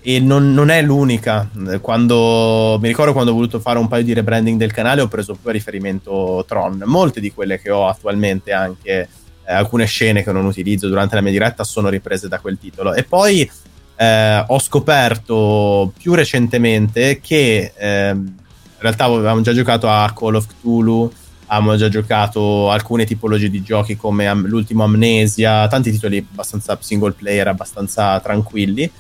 e 0.01 0.21
non, 0.21 0.55
non, 0.55 0.71
è 0.71 0.81
l'unica. 0.81 1.51
Quando, 1.81 2.79
mi 2.81 2.87
ricordo 2.87 3.12
quando 3.12 3.33
ho 3.33 3.35
voluto 3.35 3.59
fare 3.59 3.81
un 3.81 3.89
paio 3.89 4.05
di 4.05 4.14
rebranding 4.14 4.57
del 4.57 4.71
canale, 4.71 5.01
ho 5.01 5.09
preso 5.09 5.35
poi 5.35 5.51
a 5.51 5.55
riferimento 5.55 6.45
Tron. 6.47 6.85
Molte 6.85 7.19
di 7.19 7.33
quelle 7.33 7.61
che 7.61 7.73
ho 7.73 7.89
attualmente, 7.89 8.53
anche 8.53 9.09
eh, 9.45 9.53
alcune 9.53 9.87
scene 9.87 10.23
che 10.23 10.31
non 10.31 10.45
utilizzo 10.45 10.87
durante 10.87 11.17
la 11.17 11.21
mia 11.21 11.33
diretta, 11.33 11.64
sono 11.64 11.89
riprese 11.89 12.29
da 12.29 12.39
quel 12.39 12.59
titolo. 12.61 12.95
E 12.95 13.03
poi 13.03 13.51
eh, 13.97 14.45
ho 14.47 14.59
scoperto 14.61 15.93
più 15.99 16.14
recentemente 16.14 17.19
che 17.19 17.73
eh, 17.77 18.11
in 18.11 18.35
realtà 18.79 19.07
avevamo 19.07 19.41
già 19.41 19.53
giocato 19.53 19.89
a 19.89 20.12
Call 20.14 20.37
of 20.37 20.47
Cthulhu 20.47 21.12
abbiamo 21.47 21.76
già 21.76 21.88
giocato 21.88 22.70
alcune 22.70 23.05
tipologie 23.05 23.51
di 23.51 23.62
giochi 23.62 23.97
come 23.97 24.26
am- 24.26 24.47
l'ultimo 24.47 24.84
Amnesia, 24.84 25.66
tanti 25.68 25.90
titoli 25.90 26.18
abbastanza 26.18 26.76
single 26.80 27.12
player, 27.12 27.49
abbastanza 27.49 28.18
tranquilli. 28.20 28.90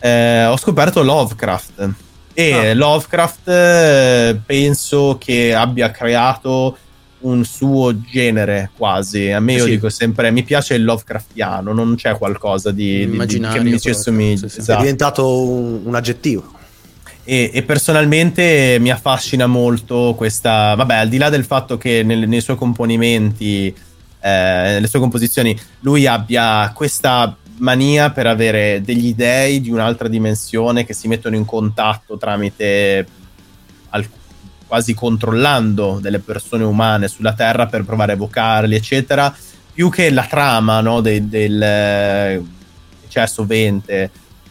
Eh, 0.00 0.44
ho 0.46 0.56
scoperto 0.56 1.02
Lovecraft 1.02 1.90
e 2.32 2.70
ah. 2.70 2.74
Lovecraft 2.74 3.48
eh, 3.48 4.40
penso 4.46 5.16
che 5.18 5.54
abbia 5.54 5.90
creato 5.90 6.76
un 7.20 7.44
suo 7.44 8.00
genere 8.00 8.70
quasi. 8.76 9.30
A 9.30 9.40
me 9.40 9.54
io 9.54 9.64
sì. 9.64 9.70
dico 9.70 9.88
sempre: 9.88 10.30
mi 10.30 10.44
piace 10.44 10.74
il 10.74 10.84
Lovecraftiano, 10.84 11.72
non 11.72 11.96
c'è 11.96 12.16
qualcosa 12.16 12.70
di, 12.70 13.08
di, 13.08 13.26
di 13.26 13.40
che 13.40 13.60
mi 13.60 13.80
ci 13.80 13.90
assomiglia. 13.90 14.46
Sì, 14.46 14.48
sì. 14.48 14.60
Esatto. 14.60 14.78
È 14.78 14.82
diventato 14.82 15.42
un, 15.42 15.80
un 15.84 15.94
aggettivo. 15.94 16.56
E, 17.30 17.50
e, 17.52 17.62
personalmente 17.62 18.78
mi 18.80 18.90
affascina 18.90 19.46
molto 19.46 20.14
questa, 20.16 20.74
vabbè, 20.74 20.94
al 20.94 21.08
di 21.10 21.18
là 21.18 21.28
del 21.28 21.44
fatto 21.44 21.76
che 21.76 22.02
nel, 22.02 22.26
nei 22.26 22.40
suoi 22.40 22.56
componimenti, 22.56 23.66
eh, 23.66 24.30
nelle 24.30 24.86
sue 24.86 24.98
composizioni, 24.98 25.54
lui 25.80 26.06
abbia 26.06 26.72
questa 26.74 27.36
mania 27.58 28.12
per 28.12 28.28
avere 28.28 28.80
degli 28.80 29.14
dei 29.14 29.60
di 29.60 29.70
un'altra 29.70 30.08
dimensione 30.08 30.86
che 30.86 30.94
si 30.94 31.06
mettono 31.06 31.36
in 31.36 31.44
contatto 31.44 32.16
tramite 32.16 33.06
al, 33.90 34.08
quasi 34.66 34.94
controllando 34.94 35.98
delle 36.00 36.20
persone 36.20 36.64
umane 36.64 37.08
sulla 37.08 37.34
Terra 37.34 37.66
per 37.66 37.84
provare 37.84 38.12
a 38.12 38.14
evocarli, 38.14 38.74
eccetera, 38.74 39.36
più 39.74 39.90
che 39.90 40.08
la 40.08 40.24
trama 40.24 40.80
no, 40.80 41.02
del, 41.02 41.24
del 41.24 41.62
eh, 41.62 42.42
c'è 43.06 43.26
sovente 43.26 44.10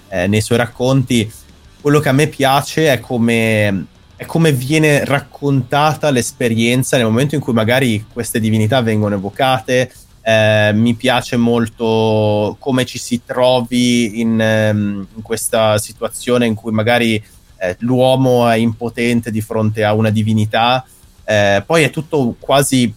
eh, 0.10 0.28
nei 0.28 0.42
suoi 0.42 0.60
racconti 0.60 1.46
quello 1.88 2.02
che 2.02 2.10
a 2.10 2.12
me 2.12 2.28
piace 2.28 2.92
è 2.92 3.00
come, 3.00 3.86
è 4.18 4.26
come 4.26 4.52
viene 4.52 5.06
raccontata 5.06 6.10
l'esperienza 6.10 6.98
nel 6.98 7.06
momento 7.06 7.36
in 7.36 7.40
cui 7.40 7.54
magari 7.54 8.06
queste 8.12 8.42
divinità 8.42 8.82
vengono 8.82 9.16
evocate. 9.16 9.90
Eh, 10.22 10.72
mi 10.74 10.96
piace 10.96 11.38
molto 11.38 12.58
come 12.60 12.84
ci 12.84 12.98
si 12.98 13.22
trovi 13.24 14.20
in, 14.20 14.38
ehm, 14.38 15.08
in 15.16 15.22
questa 15.22 15.78
situazione 15.78 16.46
in 16.46 16.56
cui 16.56 16.74
magari 16.74 17.24
eh, 17.56 17.78
l'uomo 17.80 18.50
è 18.50 18.58
impotente 18.58 19.32
di 19.32 19.40
fronte 19.40 19.86
a 19.86 19.94
una 19.94 20.10
divinità. 20.10 20.86
Eh, 21.24 21.64
poi 21.66 21.84
è 21.84 21.90
tutto 21.90 22.36
quasi 22.38 22.94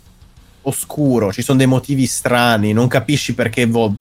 oscuro, 0.63 1.33
ci 1.33 1.43
sono 1.43 1.59
dei 1.59 1.69
motivi 1.69 2.07
strani, 2.07 2.73
non 2.73 2.89
capisci 2.89 3.35
perché 3.35 3.67
vo- 3.67 3.95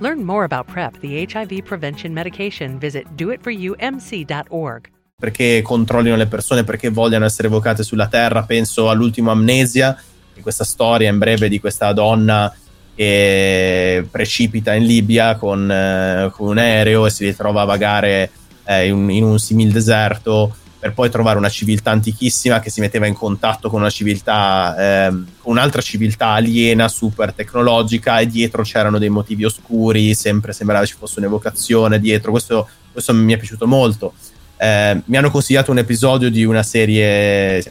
Learn 0.00 0.24
more 0.24 0.44
about 0.44 0.66
PrEP, 0.66 0.98
the 1.00 1.26
HIV 1.26 1.62
prevention 1.62 2.12
medication. 2.12 2.78
Visit 2.78 3.06
doitforumc.org. 3.14 4.88
Perché 5.18 5.60
controllino 5.62 6.16
le 6.16 6.26
persone, 6.26 6.64
perché 6.64 6.88
vogliano 6.88 7.26
essere 7.26 7.48
evocate 7.48 7.82
sulla 7.82 8.08
Terra. 8.08 8.44
Penso 8.44 8.88
all'ultimo 8.88 9.30
Amnesia, 9.30 9.94
che 10.34 10.40
questa 10.40 10.64
storia 10.64 11.10
in 11.10 11.18
breve 11.18 11.50
di 11.50 11.60
questa 11.60 11.92
donna 11.92 12.50
che 12.94 14.06
precipita 14.10 14.72
in 14.72 14.84
Libia 14.84 15.36
con, 15.36 15.70
eh, 15.70 16.30
con 16.32 16.48
un 16.48 16.58
aereo 16.58 17.06
e 17.06 17.10
si 17.10 17.26
ritrova 17.26 17.62
a 17.62 17.66
vagare 17.66 18.30
eh, 18.64 18.88
in, 18.88 19.10
in 19.10 19.24
un 19.24 19.38
simil 19.38 19.70
deserto 19.70 20.56
per 20.80 20.94
poi 20.94 21.10
trovare 21.10 21.36
una 21.36 21.50
civiltà 21.50 21.90
antichissima 21.90 22.58
che 22.58 22.70
si 22.70 22.80
metteva 22.80 23.06
in 23.06 23.12
contatto 23.12 23.68
con 23.68 23.80
una 23.80 23.90
civiltà, 23.90 25.06
ehm, 25.06 25.26
un'altra 25.42 25.82
civiltà 25.82 26.28
aliena, 26.28 26.88
super 26.88 27.34
tecnologica 27.34 28.18
e 28.18 28.26
dietro 28.26 28.62
c'erano 28.62 28.98
dei 28.98 29.10
motivi 29.10 29.44
oscuri, 29.44 30.14
sempre 30.14 30.54
sembrava 30.54 30.86
ci 30.86 30.94
fosse 30.98 31.18
un'evocazione 31.18 32.00
dietro, 32.00 32.30
questo, 32.30 32.66
questo 32.90 33.12
mi 33.12 33.34
è 33.34 33.36
piaciuto 33.36 33.66
molto. 33.66 34.14
Eh, 34.56 35.02
mi 35.04 35.16
hanno 35.18 35.30
consigliato 35.30 35.70
un 35.70 35.78
episodio 35.78 36.30
di 36.30 36.44
una 36.44 36.62
serie 36.62 37.62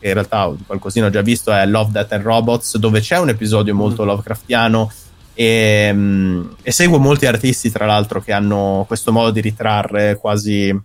che 0.00 0.08
in 0.08 0.14
realtà 0.14 0.52
qualcosina 0.66 1.06
ho 1.06 1.10
già 1.10 1.22
visto, 1.22 1.52
è 1.52 1.64
Love, 1.64 1.92
Death 1.92 2.12
and 2.12 2.24
Robots, 2.24 2.76
dove 2.76 2.98
c'è 2.98 3.18
un 3.18 3.28
episodio 3.28 3.72
molto 3.72 4.02
mm. 4.02 4.06
Lovecraftiano 4.06 4.92
e, 5.32 5.90
um, 5.92 6.56
e 6.60 6.72
seguo 6.72 6.98
molti 6.98 7.26
artisti 7.26 7.70
tra 7.70 7.86
l'altro 7.86 8.20
che 8.20 8.32
hanno 8.32 8.84
questo 8.88 9.12
modo 9.12 9.30
di 9.30 9.40
ritrarre 9.40 10.16
quasi 10.16 10.76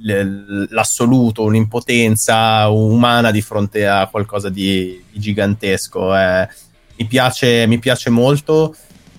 l'assoluto, 0.00 1.44
un'impotenza 1.44 2.68
umana 2.68 3.30
di 3.30 3.40
fronte 3.40 3.86
a 3.86 4.06
qualcosa 4.06 4.48
di, 4.48 5.02
di 5.10 5.18
gigantesco. 5.18 6.16
Eh, 6.16 6.48
mi, 6.96 7.06
piace, 7.06 7.66
mi, 7.66 7.78
piace, 7.78 8.10
molto. 8.10 8.74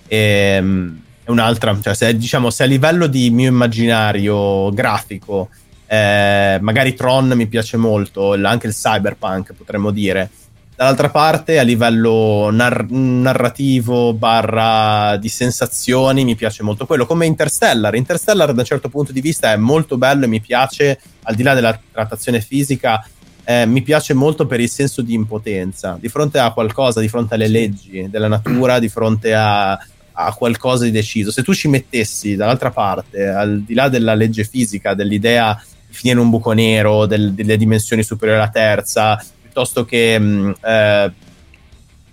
E, 0.06 0.54
ehm, 0.56 1.00
è 1.24 1.30
un'altra, 1.30 1.78
cioè 1.80 1.94
se, 1.94 2.16
diciamo, 2.16 2.50
se 2.50 2.62
a 2.62 2.66
livello 2.66 3.06
di 3.06 3.30
mio 3.30 3.48
immaginario 3.48 4.70
grafico, 4.70 5.50
eh, 5.86 6.58
magari 6.60 6.94
Tron 6.94 7.32
mi 7.34 7.46
piace 7.46 7.76
molto, 7.76 8.32
anche 8.34 8.66
il 8.66 8.74
cyberpunk 8.74 9.52
potremmo 9.52 9.90
dire. 9.90 10.30
Dall'altra 10.80 11.10
parte, 11.10 11.58
a 11.58 11.62
livello 11.62 12.48
nar- 12.50 12.88
narrativo 12.88 14.14
barra 14.14 15.18
di 15.18 15.28
sensazioni, 15.28 16.24
mi 16.24 16.36
piace 16.36 16.62
molto 16.62 16.86
quello. 16.86 17.04
Come 17.04 17.26
Interstellar. 17.26 17.94
Interstellar, 17.94 18.54
da 18.54 18.60
un 18.62 18.66
certo 18.66 18.88
punto 18.88 19.12
di 19.12 19.20
vista, 19.20 19.52
è 19.52 19.56
molto 19.56 19.98
bello 19.98 20.24
e 20.24 20.28
mi 20.28 20.40
piace, 20.40 20.98
al 21.24 21.34
di 21.34 21.42
là 21.42 21.52
della 21.52 21.78
trattazione 21.92 22.40
fisica, 22.40 23.06
eh, 23.44 23.66
mi 23.66 23.82
piace 23.82 24.14
molto 24.14 24.46
per 24.46 24.58
il 24.58 24.70
senso 24.70 25.02
di 25.02 25.12
impotenza. 25.12 25.98
Di 26.00 26.08
fronte 26.08 26.38
a 26.38 26.50
qualcosa, 26.50 27.00
di 27.00 27.08
fronte 27.08 27.34
alle 27.34 27.48
leggi 27.48 28.08
della 28.08 28.28
natura, 28.28 28.78
di 28.78 28.88
fronte 28.88 29.34
a, 29.34 29.72
a 30.12 30.32
qualcosa 30.32 30.84
di 30.84 30.90
deciso. 30.90 31.30
Se 31.30 31.42
tu 31.42 31.52
ci 31.52 31.68
mettessi 31.68 32.36
dall'altra 32.36 32.70
parte, 32.70 33.28
al 33.28 33.60
di 33.60 33.74
là 33.74 33.90
della 33.90 34.14
legge 34.14 34.44
fisica, 34.44 34.94
dell'idea 34.94 35.62
di 35.86 35.94
finire 35.94 36.18
in 36.18 36.24
un 36.24 36.30
buco 36.30 36.52
nero, 36.52 37.04
del, 37.04 37.34
delle 37.34 37.58
dimensioni 37.58 38.02
superiori 38.02 38.40
alla 38.40 38.50
terza, 38.50 39.22
piuttosto 39.50 39.84
che 39.84 40.16
mh, 40.18 40.54
eh, 40.62 41.12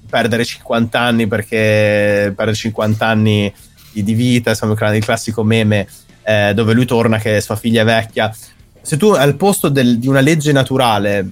perdere 0.09 0.43
50 0.43 0.99
anni 0.99 1.27
perché 1.27 2.33
perdere 2.35 2.55
50 2.55 3.05
anni 3.05 3.53
di, 3.91 4.13
vita, 4.13 4.51
insomma, 4.51 4.73
il 4.95 5.03
classico 5.03 5.43
meme 5.43 5.87
eh, 6.23 6.53
dove 6.53 6.73
lui 6.73 6.85
torna 6.85 7.19
che 7.19 7.39
sua 7.41 7.55
figlia 7.55 7.83
è 7.83 7.85
vecchia. 7.85 8.35
Se 8.81 8.97
tu 8.97 9.09
al 9.09 9.35
posto 9.35 9.69
del, 9.69 9.99
di 9.99 10.07
una 10.07 10.19
legge 10.19 10.51
naturale 10.51 11.29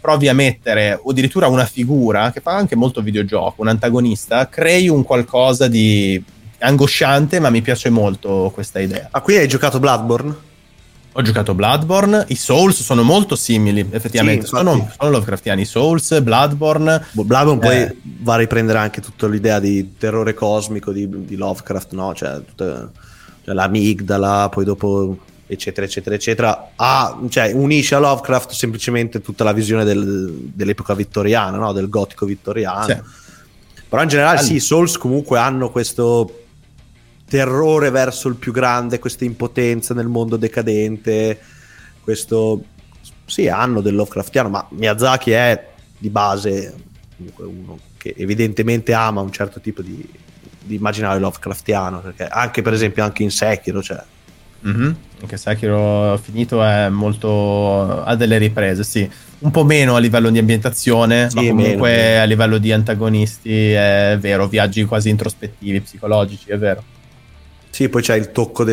provi 0.00 0.28
a 0.28 0.34
mettere 0.34 0.98
o 1.00 1.10
addirittura 1.10 1.46
una 1.46 1.64
figura 1.64 2.32
che 2.32 2.40
fa 2.40 2.56
anche 2.56 2.76
molto 2.76 3.00
videogioco, 3.00 3.62
un 3.62 3.68
antagonista, 3.68 4.48
crei 4.48 4.88
un 4.88 5.04
qualcosa 5.04 5.68
di 5.68 6.22
angosciante, 6.58 7.38
ma 7.38 7.50
mi 7.50 7.62
piace 7.62 7.90
molto 7.90 8.50
questa 8.52 8.80
idea. 8.80 9.08
Ah, 9.10 9.20
qui 9.20 9.36
hai 9.36 9.48
giocato 9.48 9.78
Bloodborne? 9.78 10.45
Ho 11.18 11.22
giocato 11.22 11.54
Bloodborne, 11.54 12.26
i 12.28 12.34
Souls 12.34 12.82
sono 12.82 13.02
molto 13.02 13.36
simili, 13.36 13.86
effettivamente. 13.90 14.42
Sì, 14.42 14.48
sono, 14.48 14.90
sono 14.98 15.10
Lovecraftiani. 15.10 15.64
Souls, 15.64 16.20
Bloodborne. 16.20 17.06
Bloodborne 17.12 17.58
poi 17.58 17.76
eh, 17.76 17.96
va 18.20 18.34
a 18.34 18.36
riprendere 18.36 18.78
anche 18.78 19.00
tutta 19.00 19.26
l'idea 19.26 19.58
di 19.58 19.94
terrore 19.96 20.34
cosmico 20.34 20.92
di, 20.92 21.08
di 21.24 21.36
Lovecraft, 21.36 21.92
no? 21.92 22.14
Cioè, 22.14 22.42
tutta, 22.44 22.90
cioè 23.42 23.54
l'amigdala, 23.54 24.50
poi 24.50 24.64
dopo 24.66 25.16
eccetera 25.46 25.86
eccetera 25.86 26.16
eccetera 26.16 26.72
ha, 26.74 27.18
cioè, 27.28 27.52
unisce 27.54 27.94
a 27.94 28.00
Lovecraft 28.00 28.50
semplicemente 28.50 29.20
tutta 29.20 29.44
la 29.44 29.52
visione 29.52 29.84
del, 29.84 30.50
dell'epoca 30.52 30.92
vittoriana 30.92 31.56
no? 31.56 31.72
del 31.72 31.88
gotico 31.88 32.26
vittoriano 32.26 32.84
Sì. 32.84 32.96
però 33.88 34.02
in 34.02 34.08
generale 34.08 34.38
All- 34.38 34.44
sì 34.44 34.54
i 34.54 34.60
Souls 34.60 34.98
comunque 34.98 35.38
hanno 35.38 35.70
questo 35.70 36.45
terrore 37.28 37.90
verso 37.90 38.28
il 38.28 38.36
più 38.36 38.52
grande 38.52 38.98
questa 38.98 39.24
impotenza 39.24 39.94
nel 39.94 40.06
mondo 40.06 40.36
decadente 40.36 41.38
questo 42.02 42.62
sì 43.24 43.48
hanno 43.48 43.80
del 43.80 43.94
Lovecraftiano 43.96 44.48
ma 44.48 44.66
Miyazaki 44.70 45.30
è 45.32 45.68
di 45.98 46.08
base 46.08 46.74
comunque 47.16 47.44
uno 47.44 47.78
che 47.96 48.14
evidentemente 48.16 48.92
ama 48.92 49.20
un 49.22 49.32
certo 49.32 49.60
tipo 49.60 49.82
di, 49.82 50.08
di 50.62 50.76
immaginario 50.76 51.18
Lovecraftiano 51.20 52.00
perché 52.00 52.26
anche 52.26 52.62
per 52.62 52.72
esempio 52.72 53.02
anche 53.02 53.22
in 53.22 53.30
Sekiro 53.30 53.82
cioè 53.82 54.02
Mhm. 54.58 54.96
Anche 55.20 55.36
Sekiro 55.36 56.18
finito 56.20 56.60
è 56.64 56.88
molto. 56.88 58.02
ha 58.02 58.16
delle 58.16 58.36
riprese, 58.38 58.82
sì. 58.82 59.08
Un 59.40 59.50
po' 59.52 59.64
meno 59.64 59.94
a 59.94 59.98
livello 60.00 60.28
di 60.30 60.38
ambientazione, 60.38 61.28
Sì, 61.30 61.36
ma 61.36 61.42
comunque 61.42 61.90
meno. 61.94 62.20
a 62.22 62.24
livello 62.24 62.58
di 62.58 62.72
antagonisti 62.72 63.70
è 63.72 64.16
vero, 64.18 64.48
viaggi 64.48 64.82
quasi 64.84 65.10
introspettivi, 65.10 65.82
psicologici, 65.82 66.50
è 66.50 66.58
vero. 66.58 66.82
Sì, 67.76 67.90
poi 67.90 68.00
c'è 68.00 68.14
il 68.14 68.32
tocco, 68.32 68.64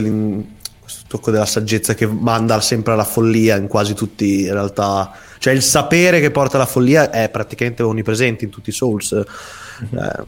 tocco 1.07 1.29
della 1.29 1.45
saggezza 1.45 1.93
che 1.93 2.07
manda 2.07 2.61
sempre 2.61 2.93
alla 2.93 3.03
follia 3.03 3.57
in 3.57 3.67
quasi 3.67 3.93
tutti, 3.93 4.43
in 4.43 4.53
realtà. 4.53 5.11
Cioè 5.39 5.51
il 5.51 5.61
sapere 5.61 6.21
che 6.21 6.31
porta 6.31 6.55
alla 6.55 6.65
follia 6.65 7.11
è 7.11 7.27
praticamente 7.27 7.83
onnipresente 7.83 8.45
in 8.45 8.49
tutti 8.49 8.69
i 8.69 8.71
Souls. 8.71 9.11
Eh, 9.11 10.23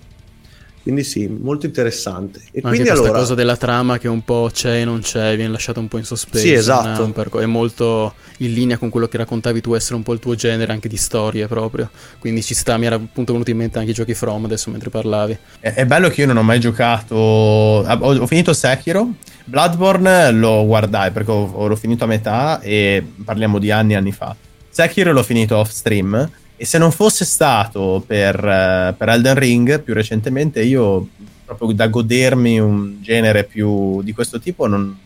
quindi 0.86 1.04
sì, 1.04 1.26
molto 1.28 1.66
interessante. 1.66 2.38
E 2.52 2.62
Anche 2.62 2.62
quindi 2.62 2.78
questa 2.84 3.00
allora... 3.06 3.18
cosa 3.18 3.34
della 3.34 3.58
trama 3.58 3.98
che 3.98 4.08
un 4.08 4.24
po' 4.24 4.52
c'è 4.54 4.82
e 4.82 4.86
non 4.86 5.00
c'è, 5.00 5.36
viene 5.36 5.52
lasciata 5.52 5.80
un 5.80 5.88
po' 5.88 5.98
in 5.98 6.04
sospeso. 6.04 6.46
Sì, 6.46 6.54
esatto. 6.54 7.04
È, 7.04 7.10
perco- 7.10 7.40
è 7.40 7.48
molto 7.48 8.14
in 8.38 8.54
linea 8.54 8.78
con 8.78 8.92
quello 8.92 9.08
che 9.08 9.18
raccontavi 9.18 9.62
tu, 9.62 9.74
essere 9.74 9.96
un 9.96 10.04
po' 10.04 10.14
il 10.14 10.20
tuo 10.20 10.36
genere 10.36 10.72
anche 10.72 10.88
di 10.88 10.96
storie 10.98 11.48
proprio. 11.48 11.90
Quindi 12.20 12.44
ci 12.44 12.54
sta, 12.54 12.78
mi 12.78 12.86
era 12.86 12.98
appunto 12.98 13.32
venuto 13.32 13.50
in 13.50 13.58
mente 13.58 13.80
anche 13.80 13.90
i 13.90 13.94
giochi 13.96 14.14
From 14.14 14.46
adesso 14.46 14.70
mentre 14.70 14.92
parlavi. 14.92 15.36
È, 15.60 15.74
è 15.74 15.86
bello 15.88 16.08
che 16.10 16.22
io 16.22 16.28
non 16.28 16.38
ho 16.38 16.44
mai 16.44 16.60
giocato. 16.60 17.84
ah, 17.84 17.98
Ho, 18.02 18.16
ho 18.20 18.28
finito 18.28 18.54
Sekiro. 18.54 19.10
Bloodborne 19.44 20.30
lo 20.34 20.68
guardai 20.68 21.10
perché 21.10 21.32
ho, 21.32 21.50
ho- 21.52 21.66
l'ho 21.66 21.76
finito 21.76 22.04
a 22.04 22.08
metà 22.08 22.60
e 22.62 23.04
parliamo 23.24 23.58
di 23.58 23.72
anni 23.72 23.94
e 23.94 23.96
anni 23.96 24.12
fa. 24.12 24.36
Sekiro 24.70 25.12
l'ho 25.14 25.24
finito 25.24 25.58
off 25.58 25.72
stream. 25.72 26.30
E 26.58 26.66
se 26.66 26.78
non 26.78 26.92
fosse 26.92 27.26
stato 27.26 28.04
per, 28.06 28.36
eh, 28.36 28.94
per 28.98 29.10
Elden 29.10 29.36
Ring 29.36 29.82
più 29.82 29.94
recentemente, 29.94 30.62
io 30.64 31.08
proprio 31.44 31.74
da 31.74 31.88
godermi 31.88 32.60
un 32.60 33.02
genere 33.02 33.44
più 33.44 34.02
di 34.02 34.14
questo 34.14 34.40
tipo 34.40 34.66
non. 34.68 34.98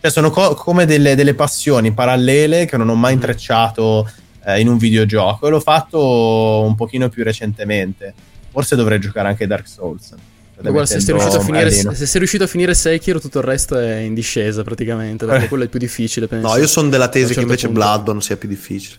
Cioè, 0.00 0.10
sono 0.10 0.30
co- 0.30 0.54
come 0.54 0.86
delle, 0.86 1.14
delle 1.14 1.34
passioni 1.34 1.92
parallele 1.92 2.64
che 2.64 2.76
non 2.76 2.88
ho 2.88 2.94
mai 2.94 3.14
intrecciato 3.14 4.08
eh, 4.46 4.60
in 4.60 4.68
un 4.68 4.78
videogioco. 4.78 5.46
E 5.46 5.50
l'ho 5.50 5.60
fatto 5.60 6.62
un 6.62 6.74
pochino 6.74 7.08
più 7.08 7.24
recentemente. 7.24 8.14
Forse 8.50 8.74
dovrei 8.76 8.98
giocare 8.98 9.28
anche 9.28 9.46
Dark 9.46 9.68
Souls. 9.68 10.14
Guarda, 10.58 10.86
se 10.86 11.00
sei, 11.00 11.12
riuscito 11.12 11.36
a 11.36 11.40
finire, 11.40 11.70
se 11.70 11.94
sei 12.06 12.18
riuscito 12.18 12.44
a 12.44 12.46
finire 12.46 12.72
Sekiro, 12.72 13.20
tutto 13.20 13.38
il 13.40 13.44
resto 13.44 13.78
è 13.78 13.96
in 13.96 14.14
discesa 14.14 14.62
praticamente. 14.62 15.26
Perché 15.26 15.44
Eh. 15.44 15.48
quello 15.48 15.64
è 15.64 15.68
più 15.68 15.78
difficile. 15.78 16.26
Penso. 16.26 16.48
No, 16.48 16.56
io 16.56 16.66
sono 16.66 16.88
della 16.88 17.08
tesi 17.08 17.26
che 17.28 17.34
certo 17.34 17.42
invece 17.42 17.66
punto. 17.66 17.80
Bloodborne 17.80 18.22
sia 18.22 18.36
più 18.38 18.48
difficile. 18.48 18.96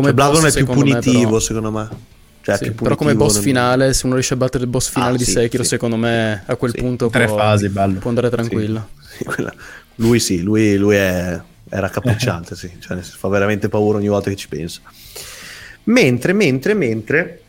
Come 0.00 0.06
Cioè, 0.06 0.14
Bloodborne 0.14 0.46
boss, 0.48 0.54
è 0.56 0.56
più 0.64 0.66
secondo 0.66 0.84
me, 0.84 1.00
punitivo, 1.00 1.26
però. 1.28 1.38
secondo 1.40 1.70
me. 1.70 1.88
Cioè, 2.42 2.56
Sì, 2.56 2.70
però 2.72 2.94
come 2.96 3.14
boss 3.14 3.34
nel- 3.34 3.42
finale, 3.42 3.92
se 3.92 4.06
uno 4.06 4.14
riesce 4.14 4.34
a 4.34 4.36
battere 4.38 4.64
il 4.64 4.70
boss 4.70 4.88
finale 4.90 5.14
Ah, 5.14 5.18
di 5.18 5.24
sì, 5.24 5.32
Sekiro, 5.32 5.62
sì. 5.62 5.68
secondo 5.68 5.96
me 5.96 6.42
a 6.46 6.56
quel 6.56 6.70
Sì, 6.72 6.78
punto 6.78 7.08
tre 7.10 7.26
può, 7.26 7.36
fasi, 7.36 7.68
bello. 7.68 7.98
può 7.98 8.08
andare 8.08 8.30
tranquillo. 8.30 8.88
Sì, 9.16 9.24
quella- 9.24 9.52
Lui 9.96 10.18
sì, 10.20 10.40
lui, 10.40 10.76
lui 10.76 10.96
è, 10.96 11.32
è 11.68 11.78
raccapricciante, 11.78 12.56
sì. 12.56 12.70
Cioè, 12.80 12.96
fa 13.02 13.28
veramente 13.28 13.68
paura 13.68 13.98
ogni 13.98 14.08
volta 14.08 14.30
che 14.30 14.36
ci 14.36 14.48
pensa. 14.48 14.80
Mentre, 15.84 16.32
mentre, 16.32 16.74
mentre... 16.74 17.42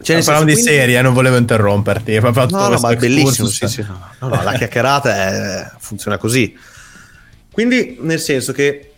Cioè, 0.00 0.16
nel 0.16 0.24
Parliamo 0.24 0.24
senso, 0.24 0.44
di 0.44 0.52
quindi- 0.52 0.70
serie, 0.70 0.98
eh, 0.98 1.02
non 1.02 1.12
volevo 1.14 1.36
interromperti. 1.36 2.18
No, 2.18 2.30
no, 2.68 2.78
ma 2.80 2.90
è 2.90 2.96
bellissimo. 2.96 3.48
Sì, 3.48 3.66
sì, 3.68 3.82
no, 3.82 3.98
no, 4.20 4.28
no, 4.28 4.42
la 4.42 4.52
chiacchierata 4.54 5.14
è- 5.14 5.70
funziona 5.78 6.18
così. 6.18 6.56
Quindi, 7.50 7.98
nel 8.00 8.20
senso 8.20 8.52
che, 8.52 8.92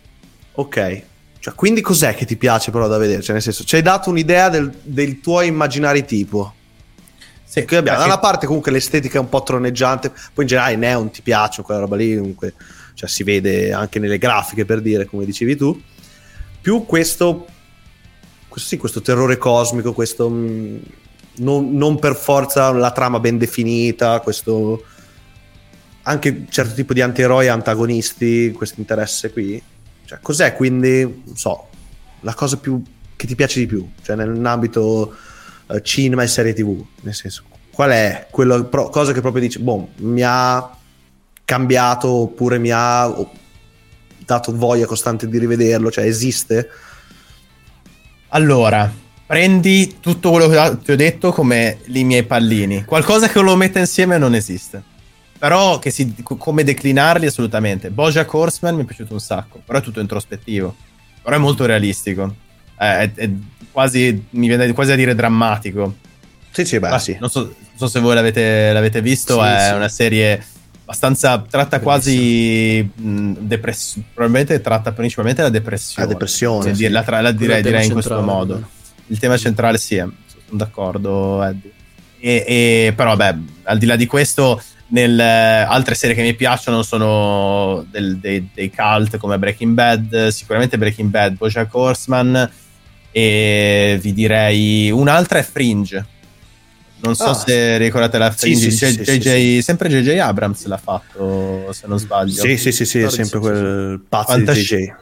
ok, 0.53 1.01
cioè, 1.41 1.55
quindi 1.55 1.81
cos'è 1.81 2.13
che 2.13 2.25
ti 2.25 2.37
piace 2.37 2.69
però 2.69 2.87
da 2.87 2.99
vedere? 2.99 3.23
Cioè, 3.23 3.33
nel 3.33 3.41
senso, 3.41 3.63
ci 3.63 3.75
hai 3.75 3.81
dato 3.81 4.11
un'idea 4.11 4.47
del, 4.49 4.71
del 4.83 5.21
tuo 5.21 5.41
immaginari 5.41 6.05
tipo. 6.05 6.53
Sì, 7.43 7.65
Qui 7.65 7.77
abbiamo 7.77 7.97
da 7.97 8.05
una 8.05 8.19
parte 8.19 8.45
comunque 8.45 8.71
l'estetica 8.71 9.17
è 9.17 9.21
un 9.21 9.27
po' 9.27 9.41
troneggiante, 9.41 10.09
poi 10.09 10.43
in 10.43 10.45
generale 10.45 10.73
i 10.75 10.77
neon 10.77 11.09
ti 11.09 11.23
piacciono, 11.23 11.65
quella 11.65 11.81
roba 11.81 11.95
lì 11.95 12.15
comunque, 12.15 12.53
cioè 12.93 13.09
si 13.09 13.23
vede 13.23 13.73
anche 13.73 13.97
nelle 13.97 14.19
grafiche 14.19 14.65
per 14.65 14.81
dire, 14.81 15.05
come 15.05 15.25
dicevi 15.25 15.55
tu, 15.55 15.81
più 16.61 16.85
questo, 16.85 17.47
questo 18.47 18.69
sì, 18.69 18.77
questo 18.77 19.01
terrore 19.01 19.39
cosmico, 19.39 19.93
questo 19.93 20.29
mh, 20.29 20.79
non, 21.37 21.75
non 21.75 21.97
per 21.97 22.15
forza 22.15 22.71
la 22.71 22.91
trama 22.91 23.19
ben 23.19 23.39
definita, 23.39 24.19
questo 24.19 24.85
anche 26.03 26.45
certo 26.49 26.75
tipo 26.75 26.93
di 26.93 27.01
antieroi 27.01 27.47
antagonisti, 27.47 28.51
questo 28.51 28.79
interesse 28.79 29.31
qui. 29.31 29.61
Cioè, 30.11 30.19
cos'è 30.21 30.53
quindi, 30.55 31.21
non 31.25 31.37
so, 31.37 31.67
la 32.19 32.33
cosa 32.33 32.57
più 32.57 32.83
che 33.15 33.25
ti 33.25 33.33
piace 33.33 33.61
di 33.61 33.65
più, 33.65 33.89
cioè 34.01 34.17
nell'ambito 34.17 35.15
eh, 35.67 35.81
cinema 35.81 36.23
e 36.23 36.27
serie 36.27 36.53
tv, 36.53 36.83
nel 37.03 37.13
senso, 37.13 37.43
qual 37.71 37.91
è 37.91 38.27
quello, 38.29 38.65
pro- 38.65 38.89
cosa 38.89 39.13
che 39.13 39.21
proprio 39.21 39.41
dici, 39.41 39.59
boh, 39.59 39.91
mi 39.99 40.21
ha 40.21 40.69
cambiato 41.45 42.09
oppure 42.09 42.57
mi 42.57 42.71
ha 42.73 43.09
dato 44.25 44.53
voglia 44.53 44.85
costante 44.85 45.29
di 45.29 45.37
rivederlo, 45.37 45.89
cioè 45.89 46.03
esiste? 46.03 46.69
Allora, 48.33 48.93
prendi 49.25 49.95
tutto 50.01 50.31
quello 50.31 50.49
che 50.49 50.77
ti 50.83 50.91
ho 50.91 50.97
detto 50.97 51.31
come 51.31 51.79
i 51.85 52.03
miei 52.03 52.23
pallini. 52.23 52.83
Qualcosa 52.83 53.29
che 53.29 53.39
lo 53.39 53.55
metta 53.55 53.79
insieme 53.79 54.17
non 54.17 54.35
esiste. 54.35 54.89
Però 55.41 55.79
che 55.79 55.89
si, 55.89 56.13
co- 56.21 56.35
come 56.35 56.63
declinarli 56.63 57.25
assolutamente. 57.25 57.89
Bojack 57.89 58.31
Horseman 58.31 58.75
mi 58.75 58.83
è 58.83 58.85
piaciuto 58.85 59.13
un 59.13 59.19
sacco, 59.19 59.59
però 59.65 59.79
è 59.79 59.81
tutto 59.81 59.99
introspettivo. 59.99 60.75
Però 61.23 61.35
è 61.35 61.39
molto 61.39 61.65
realistico. 61.65 62.35
È, 62.75 62.83
è- 62.85 63.11
è 63.15 63.29
quasi, 63.71 64.23
mi 64.31 64.45
viene 64.45 64.71
quasi 64.73 64.91
a 64.91 64.95
dire 64.95 65.15
drammatico. 65.15 65.95
Sì, 66.51 66.63
sì, 66.63 66.77
beh, 66.77 66.89
Ah, 66.89 66.99
sì. 66.99 67.17
Non 67.19 67.31
so, 67.31 67.39
non 67.39 67.55
so 67.73 67.87
se 67.87 67.99
voi 67.99 68.13
l'avete, 68.13 68.71
l'avete 68.71 69.01
visto, 69.01 69.41
Sì, 69.41 69.47
è 69.49 69.67
sì. 69.69 69.73
una 69.77 69.89
serie 69.89 70.45
abbastanza 70.83 71.43
tratta 71.49 71.79
quasi 71.79 72.87
mh, 72.93 73.31
depress- 73.39 73.97
probabilmente 74.13 74.61
tratta 74.61 74.91
principalmente 74.91 75.41
la 75.41 75.49
depressione. 75.49 76.05
La 76.07 76.13
depressione, 76.13 76.75
Sì, 76.75 76.83
sì. 76.83 76.89
La, 76.89 77.01
tra- 77.01 77.19
la 77.21 77.31
direi, 77.31 77.63
direi 77.63 77.87
in 77.87 77.93
questo 77.93 78.21
modo. 78.21 78.61
Il 79.07 79.17
tema 79.17 79.37
centrale 79.37 79.79
sì, 79.79 79.95
è- 79.95 80.01
sono 80.01 80.13
d'accordo, 80.51 81.41
Eddie. 81.41 81.71
E, 82.19 82.43
e- 82.47 82.93
però, 82.95 83.15
beh, 83.15 83.35
al 83.63 83.79
di 83.79 83.87
là 83.87 83.95
di 83.95 84.05
questo, 84.05 84.61
nel, 84.91 85.19
eh, 85.19 85.23
altre 85.23 85.95
serie 85.95 86.15
che 86.15 86.21
mi 86.21 86.33
piacciono 86.33 86.83
sono 86.83 87.85
del- 87.89 88.17
dei, 88.17 88.49
dei 88.53 88.71
cult 88.73 89.17
come 89.17 89.37
Breaking 89.37 89.73
Bad, 89.73 90.27
sicuramente 90.29 90.77
Breaking 90.77 91.09
Bad, 91.09 91.35
Bojack 91.37 91.73
Horseman, 91.73 92.49
E 93.13 93.99
vi 94.01 94.13
direi 94.13 94.89
un'altra 94.89 95.39
è 95.39 95.43
Fringe. 95.43 96.05
Non 97.01 97.13
so 97.13 97.25
Ah. 97.31 97.33
se 97.33 97.77
ricordate 97.77 98.17
la 98.17 98.31
Sì, 98.31 98.37
Fringe. 98.55 98.71
sì, 98.71 98.77
sì, 98.77 98.85
J- 98.85 99.03
sì, 99.03 99.17
JJ 99.19 99.59
sempre 99.59 99.89
JJ 99.89 100.17
Abrams 100.19 100.63
l'ha 100.67 100.77
fatto, 100.77 101.73
se 101.73 101.87
non 101.87 101.99
sbaglio. 101.99 102.41
Sì, 102.41 102.55
sì, 102.55 102.71
sì, 102.71 102.85
sì, 102.85 102.99
è 102.99 103.09
sempre 103.09 103.39
quel 103.39 104.01
pazzo 104.07 104.37
di 104.37 104.45
Fantasci- 104.45 104.75
JJ. 104.75 104.93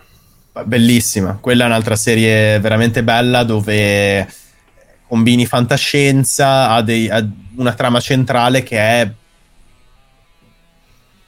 Bellissima, 0.66 1.38
quella 1.40 1.66
è 1.66 1.68
un'altra 1.68 1.96
serie 1.96 2.60
veramente 2.60 3.04
bella 3.04 3.44
dove 3.44 4.28
combini 5.08 5.46
fantascienza, 5.46 6.70
ha, 6.72 6.82
dei- 6.82 7.10
ha 7.10 7.24
una 7.58 7.74
trama 7.74 8.00
centrale 8.00 8.64
che 8.64 8.78
è 8.80 9.12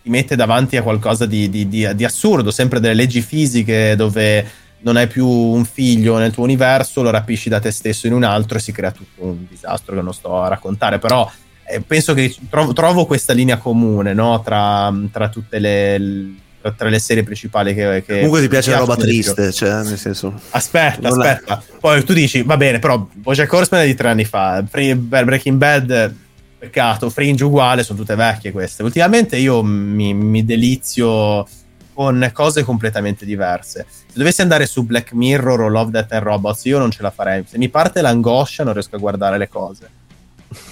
ti 0.01 0.09
mette 0.09 0.35
davanti 0.35 0.77
a 0.77 0.81
qualcosa 0.81 1.25
di, 1.25 1.49
di- 1.49 1.67
di- 1.67 1.95
di 1.95 2.03
assurdo, 2.03 2.51
sempre 2.51 2.79
delle 2.79 2.93
leggi 2.93 3.21
fisiche 3.21 3.95
dove 3.95 4.59
non 4.81 4.97
hai 4.97 5.07
più 5.07 5.27
un 5.27 5.63
figlio 5.65 6.17
nel 6.17 6.31
tuo 6.31 6.43
universo, 6.43 7.01
lo 7.01 7.11
rapisci 7.11 7.49
da 7.49 7.59
te 7.59 7.71
stesso 7.71 8.07
in 8.07 8.13
un 8.13 8.23
altro 8.23 8.57
e 8.57 8.61
si 8.61 8.71
crea 8.71 8.91
tutto 8.91 9.23
un 9.23 9.45
disastro 9.47 9.95
che 9.95 10.01
non 10.01 10.13
sto 10.13 10.41
a 10.41 10.47
raccontare, 10.47 10.97
però 10.97 11.29
eh, 11.65 11.81
penso 11.81 12.13
che 12.13 12.35
trovo, 12.49 12.73
trovo 12.73 13.05
questa 13.05 13.33
linea 13.33 13.57
comune 13.57 14.13
no? 14.13 14.41
tra, 14.41 14.91
tra 15.11 15.29
tutte 15.29 15.59
le, 15.59 16.33
tra, 16.59 16.71
tra 16.71 16.89
le 16.89 16.99
serie 16.99 17.23
principali 17.23 17.73
che, 17.73 18.03
che 18.05 18.15
Comunque 18.15 18.41
ti 18.41 18.47
piace 18.47 18.71
la 18.71 18.79
roba 18.79 18.95
triste, 18.95 19.51
cioè, 19.51 19.83
nel 19.83 19.97
senso. 19.97 20.33
Aspetta, 20.49 21.09
aspetta. 21.09 21.63
Poi 21.79 22.03
tu 22.03 22.13
dici, 22.13 22.41
va 22.41 22.57
bene, 22.57 22.79
però 22.79 23.07
Bojack 23.13 23.51
Horseman 23.51 23.83
è 23.83 23.87
di 23.87 23.95
tre 23.95 24.09
anni 24.09 24.25
fa, 24.25 24.63
Breaking 24.63 25.57
Bad, 25.57 26.15
peccato, 26.61 27.09
Fringe 27.09 27.43
uguale, 27.43 27.81
sono 27.83 27.97
tutte 27.97 28.13
vecchie 28.13 28.51
queste. 28.51 28.83
Ultimamente 28.83 29.35
io 29.37 29.63
mi, 29.63 30.13
mi 30.13 30.45
delizio 30.45 31.47
con 31.91 32.29
cose 32.33 32.63
completamente 32.63 33.25
diverse. 33.25 33.85
Se 33.89 34.13
dovessi 34.13 34.41
andare 34.41 34.67
su 34.67 34.83
Black 34.83 35.13
Mirror 35.13 35.61
o 35.61 35.67
Love, 35.67 35.89
Death 35.89 36.11
and 36.11 36.21
Robots, 36.23 36.65
io 36.65 36.77
non 36.77 36.91
ce 36.91 37.01
la 37.01 37.09
farei. 37.09 37.43
Se 37.47 37.57
mi 37.57 37.67
parte 37.69 38.01
l'angoscia 38.01 38.63
non 38.63 38.73
riesco 38.73 38.95
a 38.95 38.99
guardare 38.99 39.39
le 39.39 39.49
cose. 39.49 39.89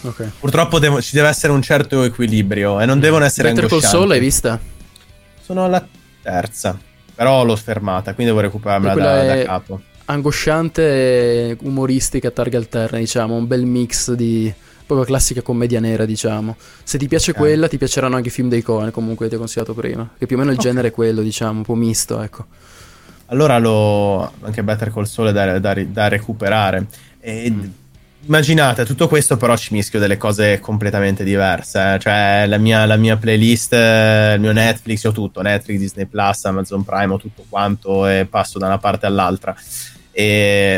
Ok. 0.04 0.30
Purtroppo 0.40 0.78
devo- 0.78 1.02
ci 1.02 1.16
deve 1.16 1.30
essere 1.30 1.54
un 1.54 1.62
certo 1.64 2.04
equilibrio 2.04 2.80
e 2.80 2.86
non 2.86 3.00
devono 3.00 3.26
essere 3.26 3.50
Better 3.50 3.64
Call 3.68 3.78
angoscianti. 3.78 3.98
Saul 3.98 4.08
l'hai 4.10 4.20
vista? 4.20 4.60
Sono 5.42 5.66
alla 5.66 5.88
terza, 6.22 6.78
però 7.16 7.44
l'ho 7.44 7.56
fermata, 7.56 8.14
quindi 8.14 8.32
devo 8.32 8.44
recuperarmela 8.44 9.24
da, 9.24 9.36
da 9.36 9.44
capo. 9.44 9.82
angosciante 10.06 10.84
e 10.84 11.58
umoristica 11.62 12.28
a 12.28 12.32
targhe 12.32 12.58
alterne, 12.58 13.00
diciamo, 13.00 13.36
un 13.36 13.48
bel 13.48 13.66
mix 13.66 14.12
di 14.12 14.54
proprio 14.90 15.06
classica 15.06 15.44
commedia 15.44 15.80
nera, 15.80 16.06
diciamo. 16.06 16.58
Se 16.84 16.98
ti 16.98 17.08
piace 17.08 17.32
Ok. 17.32 17.38
quella, 17.38 17.68
ti 17.68 17.78
piaceranno 17.78 18.16
anche 18.16 18.30
i 18.30 18.32
film 18.32 18.50
dei 18.50 18.64
Coen, 18.64 18.90
comunque 18.90 19.30
ti 19.30 19.36
ho 19.36 19.38
consigliato 19.38 19.76
prima, 19.76 20.10
che 20.18 20.26
più 20.26 20.36
o 20.36 20.40
meno 20.40 20.50
il 20.52 20.58
Ok. 20.58 20.64
genere 20.64 20.88
è 20.88 20.92
quello, 20.92 21.22
diciamo, 21.22 21.60
un 21.60 21.64
po' 21.64 21.76
misto, 21.76 22.20
ecco. 22.22 22.46
Allora 23.28 23.60
lo 23.60 24.32
anche 24.42 24.64
Better 24.64 24.92
Call 24.92 25.04
Saul 25.04 25.30
è 25.30 25.32
da, 25.32 25.60
da, 25.60 25.74
da 25.84 26.08
recuperare. 26.08 26.88
E 27.20 27.54
Immaginate, 28.22 28.84
tutto 28.86 29.08
questo 29.08 29.38
però 29.38 29.56
ci 29.56 29.74
mischio 29.74 29.98
delle 30.00 30.18
cose 30.18 30.60
completamente 30.60 31.24
diverse. 31.24 31.94
eh. 31.94 32.00
Cioè, 32.00 32.46
la 32.48 32.58
mia, 32.58 32.86
la 32.86 32.98
mia 32.98 33.16
playlist, 33.16 33.72
il 33.72 34.40
mio 34.40 34.52
Netflix, 34.52 35.06
ho 35.06 35.12
tutto: 35.14 35.42
Netflix, 35.42 35.78
Disney 35.80 36.06
Plus, 36.06 36.44
Amazon 36.46 36.84
Prime, 36.84 37.14
ho 37.14 37.18
tutto 37.18 37.46
quanto 37.48 38.06
e 38.08 38.26
passo 38.30 38.60
da 38.60 38.66
una 38.66 38.78
parte 38.78 39.06
all'altra. 39.06 39.56
E 40.12 40.78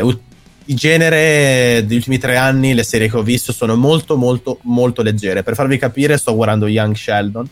di 0.72 0.74
genere 0.74 1.84
degli 1.86 1.96
ultimi 1.96 2.18
tre 2.18 2.36
anni, 2.36 2.72
le 2.72 2.82
serie 2.82 3.08
che 3.08 3.16
ho 3.16 3.22
visto 3.22 3.52
sono 3.52 3.76
molto, 3.76 4.16
molto, 4.16 4.58
molto 4.62 5.02
leggere. 5.02 5.42
Per 5.42 5.54
farvi 5.54 5.76
capire, 5.76 6.16
sto 6.16 6.34
guardando 6.34 6.66
Young 6.66 6.94
Sheldon, 6.94 7.46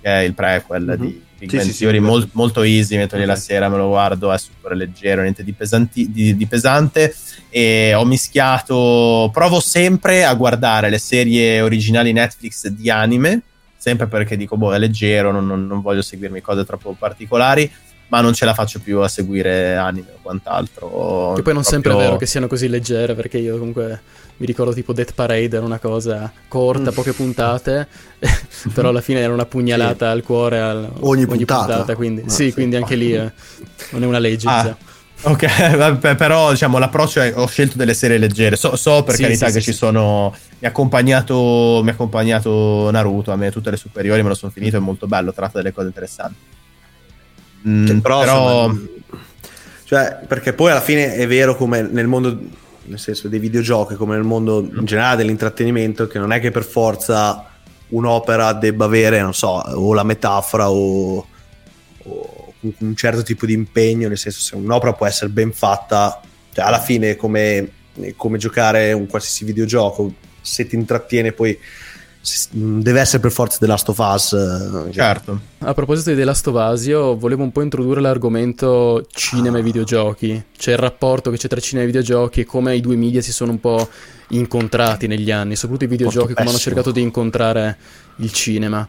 che 0.00 0.08
è 0.08 0.20
il 0.20 0.32
prequel 0.32 0.96
di 0.98 1.22
Big 1.38 1.50
Sì, 1.50 1.56
Bang 1.56 1.70
sì, 1.70 1.78
Theory, 1.78 1.98
sì. 1.98 2.02
mol- 2.02 2.28
molto 2.32 2.62
easy, 2.62 2.96
metto 2.96 3.16
lì 3.16 3.26
la 3.26 3.36
sera, 3.36 3.68
me 3.68 3.76
lo 3.76 3.88
guardo, 3.88 4.32
è 4.32 4.38
super 4.38 4.74
leggero, 4.74 5.20
niente 5.20 5.44
di, 5.44 5.52
pesanti- 5.52 6.10
di- 6.10 6.34
di 6.36 6.46
pesante. 6.46 7.14
E 7.50 7.92
ho 7.94 8.04
mischiato, 8.04 9.30
provo 9.32 9.60
sempre 9.60 10.24
a 10.24 10.32
guardare 10.34 10.88
le 10.88 10.98
serie 10.98 11.60
originali 11.60 12.12
Netflix 12.12 12.66
di 12.68 12.88
anime, 12.90 13.42
sempre 13.76 14.06
perché 14.06 14.36
dico, 14.38 14.56
boh, 14.56 14.72
è 14.74 14.78
leggero, 14.78 15.30
non, 15.30 15.46
non- 15.46 15.66
non 15.66 15.82
voglio 15.82 16.00
seguirmi 16.02 16.40
cose 16.40 16.64
troppo 16.64 16.96
particolari, 16.98 17.70
ma 18.14 18.20
non 18.20 18.32
ce 18.32 18.44
la 18.44 18.54
faccio 18.54 18.78
più 18.78 19.00
a 19.00 19.08
seguire 19.08 19.74
anime 19.74 20.06
o 20.14 20.18
quant'altro. 20.22 21.32
Che 21.34 21.42
poi 21.42 21.52
non 21.52 21.64
sempre 21.64 21.80
è 21.90 21.92
Proprio- 21.92 22.06
vero 22.06 22.16
che 22.16 22.26
siano 22.26 22.46
così 22.46 22.68
leggere, 22.68 23.14
perché 23.16 23.38
io 23.38 23.58
comunque 23.58 24.00
mi 24.36 24.46
ricordo 24.46 24.72
tipo 24.72 24.92
Death 24.92 25.14
Parade 25.14 25.56
era 25.56 25.64
una 25.64 25.78
cosa 25.78 26.30
corta, 26.46 26.90
Mm. 26.90 26.94
poche 26.94 27.12
puntate, 27.12 27.88
però 28.72 28.90
alla 28.90 29.00
fine 29.00 29.18
era 29.20 29.32
una 29.32 29.46
pugnalata 29.46 30.10
al 30.10 30.22
cuore 30.22 30.60
al- 30.60 30.92
Ogni 31.00 31.26
puntata. 31.26 31.94
quindi, 31.96 32.22
Ah, 32.24 32.28
sì, 32.28 32.44
sì. 32.46 32.52
quindi 32.52 32.76
anche 32.76 32.94
lì 32.94 33.14
eh, 33.14 33.32
non 33.90 34.04
è 34.04 34.06
una 34.06 34.18
legge. 34.18 34.46
Ah, 34.48 34.62
diciamo. 34.62 34.92
Ok, 35.34 35.46
vabbè, 35.76 36.14
però 36.14 36.50
diciamo 36.50 36.78
l'approccio 36.78 37.20
è 37.20 37.32
ho 37.34 37.46
scelto 37.46 37.76
delle 37.76 37.94
serie 37.94 38.18
leggere. 38.18 38.54
So, 38.56 38.76
so 38.76 39.02
per 39.02 39.16
Sì, 39.16 39.22
carità 39.22 39.46
sì, 39.48 39.52
che 39.54 39.58
sì, 39.60 39.64
ci 39.66 39.72
sì. 39.72 39.78
sono. 39.78 40.32
Mi 40.60 40.66
ha 40.66 40.68
accompagnato, 40.68 41.80
mi 41.82 41.88
ha 41.88 41.92
accompagnato 41.92 42.90
Naruto 42.92 43.32
a 43.32 43.36
me, 43.36 43.50
tutte 43.50 43.70
le 43.70 43.76
superiori, 43.76 44.22
me 44.22 44.28
lo 44.28 44.34
sono 44.34 44.52
finito, 44.52 44.76
è 44.76 44.80
molto 44.80 45.06
bello, 45.08 45.32
tratta 45.32 45.58
delle 45.58 45.72
cose 45.72 45.88
interessanti. 45.88 46.36
Mm, 47.66 47.86
Cioè, 47.86 47.96
però, 48.00 48.20
però, 48.20 48.66
insomma, 48.66 48.88
cioè, 49.84 50.18
perché 50.26 50.52
poi 50.52 50.70
alla 50.70 50.80
fine 50.80 51.14
è 51.14 51.26
vero 51.26 51.56
come 51.56 51.82
nel 51.82 52.06
mondo, 52.06 52.38
nel 52.84 52.98
senso 52.98 53.28
dei 53.28 53.38
videogiochi, 53.38 53.94
come 53.94 54.14
nel 54.14 54.24
mondo 54.24 54.60
in 54.60 54.84
generale 54.84 55.16
dell'intrattenimento, 55.18 56.06
che 56.06 56.18
non 56.18 56.32
è 56.32 56.40
che 56.40 56.50
per 56.50 56.64
forza 56.64 57.48
un'opera 57.88 58.52
debba 58.54 58.86
avere, 58.86 59.20
non 59.20 59.34
so, 59.34 59.48
o 59.48 59.92
la 59.94 60.02
metafora 60.02 60.70
o, 60.70 61.26
o 62.02 62.52
un- 62.60 62.96
certo 62.96 63.22
tipo 63.22 63.46
di 63.46 63.52
impegno, 63.52 64.08
nel 64.08 64.18
senso 64.18 64.40
se 64.40 64.56
un'opera 64.56 64.92
può 64.94 65.06
essere 65.06 65.30
ben 65.30 65.52
fatta, 65.52 66.20
cioè 66.52 66.64
alla 66.64 66.80
fine 66.80 67.10
è 67.10 67.16
come, 67.16 67.70
come 68.16 68.38
giocare 68.38 68.92
un 68.92 69.06
qualsiasi 69.06 69.44
videogioco, 69.44 70.12
se 70.40 70.66
ti 70.66 70.74
intrattiene 70.74 71.32
poi 71.32 71.58
deve 72.50 73.00
essere 73.00 73.20
per 73.20 73.30
forza 73.30 73.58
The 73.58 73.66
Last 73.66 73.88
of 73.88 73.98
Us. 73.98 74.32
eh, 74.32 74.92
certo. 74.92 75.40
A 75.58 75.74
proposito 75.74 76.10
di 76.10 76.16
The 76.16 76.24
Last 76.24 76.46
of 76.46 76.54
Us, 76.54 76.86
io 76.86 77.16
volevo 77.16 77.42
un 77.42 77.52
po' 77.52 77.62
introdurre 77.62 78.00
l'argomento 78.00 79.06
cinema 79.12 79.58
e 79.58 79.62
videogiochi, 79.62 80.42
cioè 80.56 80.74
il 80.74 80.80
rapporto 80.80 81.30
che 81.30 81.36
c'è 81.36 81.48
tra 81.48 81.60
cinema 81.60 81.84
e 81.84 81.90
videogiochi 81.90 82.40
e 82.40 82.44
come 82.44 82.74
i 82.76 82.80
due 82.80 82.96
media 82.96 83.20
si 83.20 83.32
sono 83.32 83.50
un 83.50 83.60
po' 83.60 83.88
incontrati 84.28 85.06
negli 85.06 85.30
anni, 85.30 85.54
soprattutto 85.54 85.84
i 85.84 85.88
videogiochi 85.88 86.34
come 86.34 86.48
hanno 86.48 86.58
cercato 86.58 86.90
di 86.90 87.02
incontrare 87.02 87.76
il 88.16 88.32
cinema. 88.32 88.88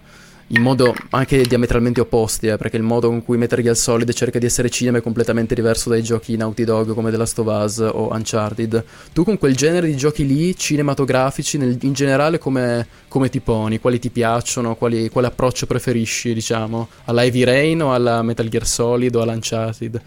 In 0.49 0.61
modo 0.61 0.93
anche 1.09 1.41
diametralmente 1.41 2.01
opposti, 2.01 2.45
eh, 2.45 2.57
perché 2.57 2.77
il 2.77 2.83
modo 2.83 3.07
con 3.09 3.23
cui 3.23 3.35
Metal 3.35 3.59
Gear 3.63 3.75
Solid 3.75 4.13
cerca 4.13 4.37
di 4.37 4.45
essere 4.45 4.69
cinema 4.69 4.99
è 4.99 5.01
completamente 5.01 5.55
diverso 5.55 5.89
dai 5.89 6.03
giochi 6.03 6.37
Naughty 6.37 6.63
Dog 6.63 6.93
come 6.93 7.09
The 7.09 7.17
Last 7.17 7.39
of 7.39 7.47
Us 7.47 7.79
o 7.79 8.09
Uncharted. 8.13 8.83
Tu 9.11 9.23
con 9.23 9.39
quel 9.39 9.55
genere 9.55 9.87
di 9.87 9.97
giochi 9.97 10.23
lì, 10.27 10.55
cinematografici, 10.55 11.57
nel- 11.57 11.79
in 11.81 11.93
generale 11.93 12.37
come, 12.37 12.85
come 13.07 13.29
ti 13.29 13.39
poni? 13.39 13.79
Quali 13.79 13.97
ti 13.97 14.11
piacciono? 14.11 14.75
Quali- 14.75 15.09
quale 15.09 15.25
approccio 15.27 15.65
preferisci, 15.65 16.35
diciamo? 16.35 16.89
Alla 17.05 17.23
Heavy 17.23 17.43
Rain 17.43 17.81
o 17.81 17.93
alla 17.95 18.21
Metal 18.21 18.47
Gear 18.47 18.67
Solid 18.67 19.15
o 19.15 19.21
all'Uncharted? 19.23 19.99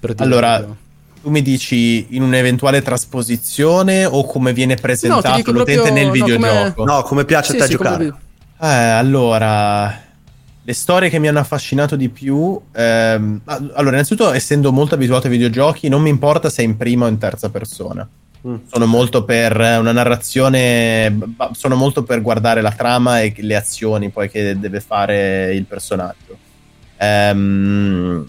Per 0.00 0.12
dire 0.12 0.22
allora, 0.22 0.56
proprio. 0.56 0.76
tu 1.22 1.30
mi 1.30 1.40
dici 1.40 2.08
in 2.10 2.20
un'eventuale 2.22 2.82
trasposizione 2.82 4.04
o 4.04 4.22
come 4.26 4.52
viene 4.52 4.74
presentato 4.74 5.34
dico 5.34 5.50
l'utente 5.50 5.80
proprio- 5.80 5.94
nel 5.94 6.04
no, 6.04 6.10
come- 6.12 6.24
videogioco? 6.36 6.84
No, 6.84 7.02
come 7.04 7.24
piace 7.24 7.52
Sì, 7.52 7.56
a 7.56 7.60
te 7.60 7.66
sì, 7.70 7.76
come 7.76 7.88
giocare. 7.88 8.04
vi- 8.04 8.26
Eh, 8.60 8.66
allora, 8.66 10.06
le 10.64 10.72
storie 10.72 11.08
che 11.08 11.20
mi 11.20 11.28
hanno 11.28 11.38
affascinato 11.38 11.94
di 11.94 12.08
più. 12.08 12.60
ehm, 12.72 13.40
allora, 13.44 13.90
innanzitutto, 13.90 14.32
essendo 14.32 14.72
molto 14.72 14.96
abituato 14.96 15.26
ai 15.26 15.32
videogiochi, 15.32 15.88
non 15.88 16.02
mi 16.02 16.10
importa 16.10 16.50
se 16.50 16.62
è 16.62 16.64
in 16.64 16.76
prima 16.76 17.06
o 17.06 17.08
in 17.08 17.18
terza 17.18 17.50
persona. 17.50 18.08
Mm. 18.46 18.56
Sono 18.66 18.86
molto 18.86 19.24
per 19.24 19.56
una 19.56 19.92
narrazione. 19.92 21.16
Sono 21.52 21.76
molto 21.76 22.02
per 22.02 22.20
guardare 22.20 22.60
la 22.60 22.72
trama 22.72 23.20
e 23.20 23.32
le 23.38 23.56
azioni 23.56 24.10
poi 24.10 24.28
che 24.28 24.58
deve 24.58 24.80
fare 24.80 25.54
il 25.54 25.64
personaggio. 25.64 26.36
Ehm, 26.96 28.28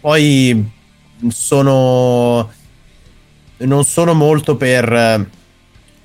poi 0.00 0.70
sono. 1.28 2.50
Non 3.56 3.84
sono 3.84 4.12
molto 4.14 4.56
per. 4.56 5.26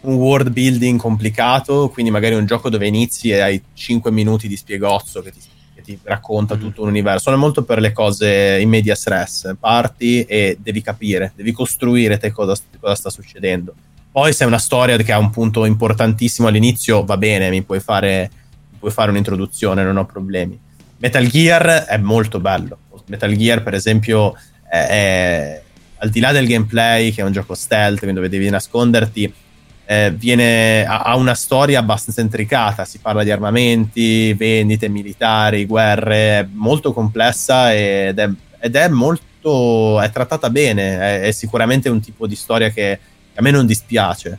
Un 0.02 0.16
world 0.16 0.50
building 0.50 1.00
complicato, 1.00 1.90
quindi 1.90 2.12
magari 2.12 2.36
un 2.36 2.46
gioco 2.46 2.70
dove 2.70 2.88
inizi 2.88 3.30
e 3.30 3.40
hai 3.40 3.62
5 3.74 4.12
minuti 4.12 4.48
di 4.48 4.56
spiegozzo 4.56 5.22
che 5.22 5.32
ti, 5.32 5.40
che 5.76 5.82
ti 5.82 6.00
racconta 6.04 6.56
tutto 6.56 6.84
un 6.84 6.90
universo. 6.90 7.24
Sono 7.24 7.38
molto 7.38 7.64
per 7.64 7.80
le 7.80 7.92
cose 7.92 8.60
in 8.62 8.70
media 8.70 8.96
stress, 8.96 9.56
parti 9.60 10.24
e 10.24 10.58
devi 10.60 10.82
capire, 10.82 11.34
devi 11.36 11.52
costruire 11.52 12.18
te 12.18 12.32
cosa, 12.32 12.56
cosa 12.80 12.96
sta 12.96 13.10
succedendo. 13.10 13.74
Poi 14.12 14.34
se 14.34 14.44
è 14.44 14.48
una 14.48 14.58
storia 14.58 14.98
che 14.98 15.12
ha 15.12 15.20
un 15.20 15.30
punto 15.30 15.66
importantissimo 15.66 16.48
all'inizio, 16.48 17.04
va 17.04 17.18
bene, 17.18 17.50
mi 17.50 17.62
puoi 17.62 17.80
fare, 17.80 18.30
mi 18.72 18.78
puoi 18.80 18.92
fare 18.92 19.12
un'introduzione, 19.12 19.84
non 19.84 19.98
ho 19.98 20.06
problemi. 20.06 20.58
Metal 20.98 21.28
Gear 21.28 21.86
è 21.86 21.98
molto 21.98 22.40
bello. 22.40 22.78
Metal 23.06 23.36
Gear, 23.36 23.64
per 23.64 23.74
esempio, 23.74 24.36
è, 24.68 24.78
è- 24.78 25.62
al 26.02 26.10
di 26.10 26.20
là 26.22 26.32
del 26.32 26.48
gameplay, 26.48 27.12
che 27.12 27.22
è 27.22 27.26
un 27.26 27.32
gioco 27.32 27.56
stealth, 27.56 27.98
quindi 27.98 28.16
dove 28.16 28.30
devi 28.30 28.50
nasconderti, 28.50 29.34
eh, 29.92 30.12
viene, 30.12 30.86
ha, 30.86 31.02
ha 31.02 31.16
una 31.16 31.34
storia 31.34 31.80
abbastanza 31.80 32.22
intricata. 32.22 32.86
Si 32.86 33.00
parla 33.00 33.24
di 33.24 33.32
armamenti, 33.32 34.34
vendite 34.34 34.88
militari, 34.88 35.66
guerre, 35.66 36.40
è 36.40 36.48
molto 36.52 36.94
complessa 36.94 37.74
ed 37.74 38.20
è, 38.20 38.30
ed 38.60 38.76
è 38.76 38.88
molto 38.88 40.00
è 40.00 40.12
trattata 40.12 40.52
bene, 40.52 41.00
è, 41.00 41.22
è 41.22 41.32
sicuramente 41.32 41.90
un 41.90 42.02
tipo 42.02 42.28
di 42.28 42.36
storia 42.36 42.70
che 42.70 43.00
a 43.34 43.42
me 43.42 43.50
non 43.50 43.66
dispiace. 43.66 44.38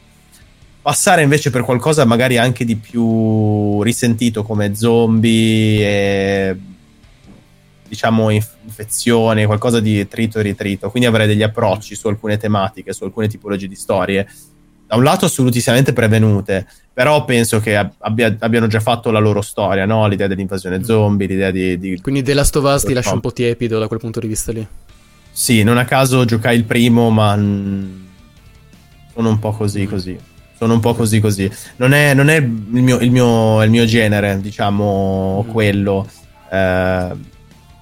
Passare 0.83 1.23
invece 1.23 1.51
per 1.51 1.63
qualcosa 1.63 2.05
magari 2.05 2.39
anche 2.39 2.65
di 2.65 2.77
più 2.77 3.83
risentito 3.83 4.45
come 4.45 4.77
zombie 4.77 5.81
e 5.81 6.57
diciamo 7.89 8.31
inf- 8.31 8.57
infezioni, 8.65 9.47
qualcosa 9.47 9.81
di 9.81 10.07
trito 10.07 10.39
e 10.39 10.43
ritrito, 10.43 10.91
quindi 10.91 11.09
avrei 11.09 11.27
degli 11.27 11.43
approcci 11.43 11.97
su 11.97 12.07
alcune 12.07 12.37
tematiche, 12.37 12.93
su 12.93 13.03
alcune 13.03 13.27
tipologie 13.27 13.67
di 13.67 13.75
storie 13.75 14.29
da 14.91 14.97
un 14.97 15.05
lato 15.05 15.27
assolutissimamente 15.27 15.93
prevenute, 15.93 16.67
però 16.93 17.25
penso 17.25 17.61
che 17.61 17.77
abbia, 17.77 18.35
abbiano 18.41 18.67
già 18.67 18.81
fatto 18.81 19.13
la 19.13 19.21
loro 19.21 19.41
storia, 19.41 19.87
no? 19.87 20.09
l'idea 20.09 20.27
dell'invasione 20.27 20.83
zombie, 20.83 21.29
l'idea 21.29 21.53
di... 21.53 21.79
di... 21.79 22.01
Quindi 22.01 22.25
The 22.25 22.35
Last 22.35 22.57
of 22.57 22.65
Us 22.65 22.83
ti 22.83 22.93
lascia 22.93 23.13
un 23.13 23.21
po' 23.21 23.33
tiepido 23.33 23.79
da 23.79 23.87
quel 23.87 24.01
punto 24.01 24.19
di 24.19 24.27
vista 24.27 24.51
lì. 24.51 24.67
Sì, 25.31 25.63
non 25.63 25.79
a 25.79 25.85
caso 25.85 26.25
giocai 26.25 26.57
il 26.57 26.65
primo, 26.65 27.09
ma 27.11 27.35
sono 27.35 29.29
un 29.29 29.39
po' 29.39 29.53
così 29.53 29.87
così. 29.87 30.19
Sono 30.59 30.75
un 30.75 30.81
po' 30.81 30.95
così 30.95 31.21
così. 31.21 31.49
Non 31.77 31.93
è, 31.93 32.13
non 32.13 32.29
è 32.29 32.39
il, 32.39 32.49
mio, 32.49 32.99
il, 32.99 33.13
mio, 33.13 33.63
il, 33.63 33.71
mio, 33.71 33.85
genere, 33.85 34.41
diciamo, 34.41 35.45
mm. 35.47 35.51
quello. 35.51 36.09
Eh, 36.51 37.09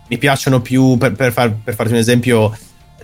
mi 0.08 0.18
piacciono 0.18 0.60
più, 0.60 0.98
per, 0.98 1.12
per, 1.12 1.32
far, 1.32 1.54
per 1.64 1.74
farti 1.74 1.92
un 1.92 1.98
esempio, 1.98 2.54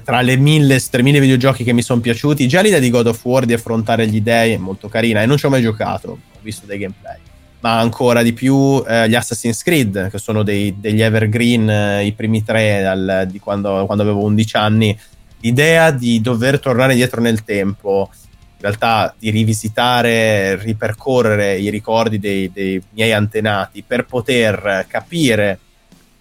tra 0.04 0.20
le 0.20 0.36
mille, 0.36 0.78
3000 0.78 1.18
videogiochi 1.18 1.64
che 1.64 1.72
mi 1.72 1.82
sono 1.82 2.00
piaciuti, 2.00 2.46
già 2.46 2.60
l'idea 2.60 2.78
di 2.78 2.90
God 2.90 3.06
of 3.06 3.24
War 3.24 3.46
di 3.46 3.54
affrontare 3.54 4.06
gli 4.06 4.20
dei 4.20 4.52
è 4.52 4.56
molto 4.58 4.88
carina 4.88 5.22
e 5.22 5.26
non 5.26 5.38
ci 5.38 5.46
ho 5.46 5.48
mai 5.50 5.62
giocato, 5.62 6.08
ho 6.10 6.38
visto 6.42 6.66
dei 6.66 6.78
gameplay. 6.78 7.16
Ma 7.60 7.78
ancora 7.78 8.22
di 8.22 8.34
più 8.34 8.84
eh, 8.86 9.08
gli 9.08 9.14
Assassin's 9.14 9.62
Creed, 9.62 10.10
che 10.10 10.18
sono 10.18 10.42
dei, 10.42 10.78
degli 10.78 11.00
evergreen, 11.00 11.70
eh, 11.70 12.04
i 12.04 12.12
primi 12.12 12.44
tre 12.44 12.82
dal, 12.82 13.26
di 13.30 13.38
quando, 13.38 13.86
quando 13.86 14.02
avevo 14.02 14.22
11 14.24 14.56
anni. 14.56 14.98
L'idea 15.40 15.90
di 15.90 16.20
dover 16.20 16.60
tornare 16.60 16.92
indietro 16.92 17.22
nel 17.22 17.42
tempo, 17.42 18.10
in 18.12 18.60
realtà 18.60 19.14
di 19.18 19.30
rivisitare, 19.30 20.56
ripercorrere 20.56 21.56
i 21.56 21.70
ricordi 21.70 22.18
dei, 22.18 22.50
dei 22.52 22.82
miei 22.90 23.12
antenati 23.12 23.82
per 23.82 24.04
poter 24.04 24.84
capire 24.86 25.58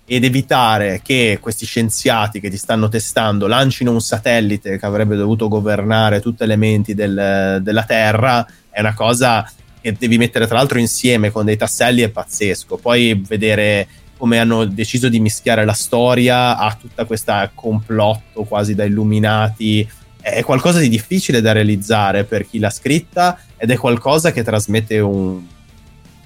ed 0.05 0.23
evitare 0.25 1.01
che 1.01 1.37
questi 1.41 1.65
scienziati 1.65 2.39
che 2.39 2.49
ti 2.49 2.57
stanno 2.57 2.89
testando 2.89 3.47
lancino 3.47 3.91
un 3.91 4.01
satellite 4.01 4.77
che 4.77 4.85
avrebbe 4.85 5.15
dovuto 5.15 5.47
governare 5.47 6.19
tutte 6.19 6.45
le 6.45 6.57
menti 6.57 6.93
del, 6.93 7.59
della 7.61 7.83
Terra 7.83 8.45
è 8.69 8.81
una 8.81 8.93
cosa 8.93 9.49
che 9.79 9.95
devi 9.97 10.17
mettere 10.17 10.47
tra 10.47 10.57
l'altro 10.57 10.79
insieme 10.79 11.31
con 11.31 11.45
dei 11.45 11.57
tasselli 11.57 12.01
è 12.01 12.09
pazzesco. 12.09 12.77
Poi 12.77 13.21
vedere 13.27 13.87
come 14.17 14.39
hanno 14.39 14.65
deciso 14.65 15.09
di 15.09 15.19
mischiare 15.19 15.65
la 15.65 15.73
storia 15.73 16.57
a 16.57 16.73
tutta 16.79 17.05
questa 17.05 17.51
complotto 17.53 18.43
quasi 18.43 18.75
da 18.75 18.85
illuminati 18.85 19.87
è 20.21 20.41
qualcosa 20.43 20.79
di 20.79 20.87
difficile 20.87 21.41
da 21.41 21.51
realizzare 21.51 22.23
per 22.23 22.47
chi 22.47 22.59
l'ha 22.59 22.69
scritta 22.69 23.37
ed 23.57 23.71
è 23.71 23.77
qualcosa 23.77 24.31
che 24.31 24.41
trasmette 24.41 24.99
un, 24.99 25.45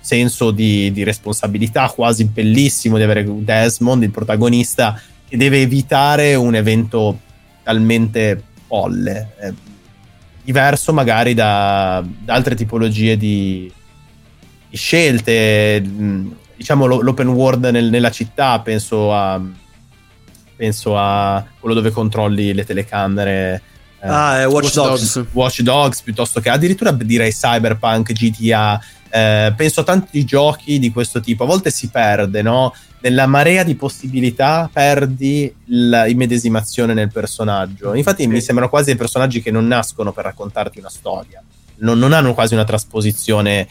senso 0.08 0.52
di, 0.52 0.90
di 0.94 1.04
responsabilità 1.04 1.90
quasi 1.90 2.24
bellissimo 2.24 2.96
di 2.96 3.04
avere 3.04 3.26
Desmond, 3.28 4.04
il 4.04 4.10
protagonista, 4.10 5.00
che 5.28 5.36
deve 5.36 5.60
evitare 5.62 6.34
un 6.36 6.56
evento 6.56 7.20
talmente 7.62 8.42
folle, 8.66 9.34
eh, 9.42 9.54
diverso 10.44 10.94
magari 10.94 11.34
da, 11.34 12.02
da, 12.24 12.34
altre 12.34 12.56
tipologie 12.56 13.18
di, 13.18 13.70
di 14.70 14.78
scelte. 14.78 15.84
Mm, 15.86 16.32
diciamo 16.56 16.86
l'open 16.86 17.28
world 17.28 17.66
nel, 17.66 17.90
nella 17.90 18.12
città, 18.12 18.62
penso 18.62 19.14
a, 19.14 19.42
penso 20.56 20.98
a 20.98 21.46
quello 21.60 21.76
dove 21.76 21.92
controlli 21.92 22.54
le 22.54 22.64
telecamere. 22.64 23.62
Eh, 24.00 24.08
ah, 24.08 24.48
Watch, 24.48 24.54
Watch 24.54 24.74
Dogs. 24.74 25.16
Dogs. 25.16 25.34
Watch 25.34 25.62
Dogs 25.62 26.02
piuttosto 26.02 26.40
che 26.40 26.50
addirittura 26.50 26.92
direi 26.92 27.32
Cyberpunk, 27.32 28.14
GTA, 28.14 28.80
eh, 29.10 29.54
penso 29.56 29.82
a 29.82 29.84
tanti 29.84 30.24
giochi 30.26 30.80
di 30.80 30.92
questo 30.92 31.20
tipo, 31.20 31.44
a 31.44 31.48
volte 31.48 31.72
si 31.72 31.90
perde, 31.90 32.42
no? 32.42 32.74
Nella 33.02 33.28
marea 33.28 33.64
di 33.64 33.76
possibilità 33.76 34.70
perdi 34.72 35.54
l'immedesimazione 35.66 36.94
nel 36.94 37.12
personaggio. 37.12 37.94
Infatti 37.94 38.24
sì. 38.24 38.28
mi 38.28 38.42
sembrano 38.42 38.70
quasi 38.70 38.86
dei 38.86 38.96
personaggi 38.96 39.42
che 39.42 39.52
non 39.52 39.68
nascono 39.68 40.12
per 40.12 40.26
raccontarti 40.26 40.80
una 40.80 40.90
storia, 40.90 41.42
non, 41.78 42.00
non 42.00 42.14
hanno 42.14 42.34
quasi 42.34 42.54
una 42.54 42.64
trasposizione 42.64 43.68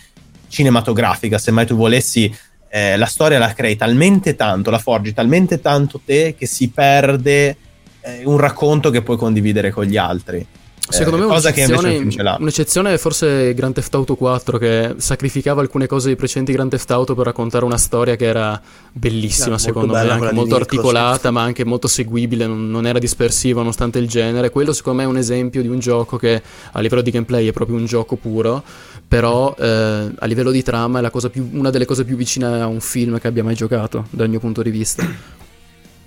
cinematografica, 0.48 1.38
se 1.38 1.50
mai 1.50 1.66
tu 1.66 1.74
volessi 1.74 2.32
eh, 2.68 2.96
la 2.96 3.06
storia 3.06 3.38
la 3.38 3.52
crei 3.52 3.76
talmente 3.76 4.36
tanto, 4.36 4.70
la 4.70 4.78
forgi 4.78 5.12
talmente 5.12 5.60
tanto 5.60 6.00
te 6.04 6.34
che 6.36 6.46
si 6.46 6.68
perde 6.70 7.56
eh, 8.00 8.22
un 8.24 8.36
racconto 8.36 8.90
che 8.90 9.02
puoi 9.02 9.16
condividere 9.16 9.70
con 9.70 9.84
gli 9.84 9.96
altri. 9.96 10.46
Secondo 10.88 11.16
eh, 11.16 11.20
me 11.20 11.26
un'eccezione, 11.26 12.36
un'eccezione 12.38 12.94
è 12.94 12.96
forse 12.98 13.54
Grand 13.54 13.74
Theft 13.74 13.92
Auto 13.94 14.14
4 14.14 14.58
che 14.58 14.94
sacrificava 14.98 15.60
alcune 15.60 15.86
cose 15.86 16.06
dei 16.06 16.16
precedenti 16.16 16.52
Grand 16.52 16.70
Theft 16.70 16.90
Auto 16.92 17.14
per 17.14 17.26
raccontare 17.26 17.64
una 17.64 17.76
storia 17.76 18.14
che 18.14 18.24
era 18.24 18.60
bellissima, 18.92 19.48
yeah, 19.48 19.58
secondo 19.58 19.94
me, 19.94 20.08
anche 20.08 20.32
molto 20.32 20.54
articolata, 20.54 21.30
ma 21.30 21.42
anche 21.42 21.64
molto 21.64 21.88
seguibile, 21.88 22.46
non, 22.46 22.70
non, 22.70 22.86
era 22.86 22.98
dispersiva 22.98 23.60
nonostante 23.60 23.98
il 23.98 24.06
genere. 24.06 24.50
Quello 24.50 24.72
secondo 24.72 24.98
me 25.00 25.04
è 25.04 25.10
un 25.10 25.16
esempio 25.16 25.60
di 25.60 25.68
un 25.68 25.80
gioco 25.80 26.16
che 26.16 26.40
a 26.72 26.80
livello 26.80 27.02
di 27.02 27.10
gameplay 27.10 27.48
è 27.48 27.52
proprio 27.52 27.76
un 27.76 27.86
gioco 27.86 28.14
puro, 28.16 28.62
però 29.06 29.54
eh, 29.58 30.10
a 30.16 30.26
livello 30.26 30.52
di 30.52 30.62
trama 30.62 31.00
è 31.00 31.30
più, 31.30 31.48
una 31.52 31.70
delle 31.70 31.84
cose 31.84 32.04
più 32.04 32.16
vicine 32.16 32.46
a 32.60 32.66
un 32.66 32.80
film 32.80 33.18
che 33.18 33.26
abbia 33.26 33.42
mai 33.42 33.54
giocato, 33.54 34.06
dal 34.10 34.28
mio 34.28 34.38
punto 34.38 34.62
di 34.62 34.70
vista 34.70 35.04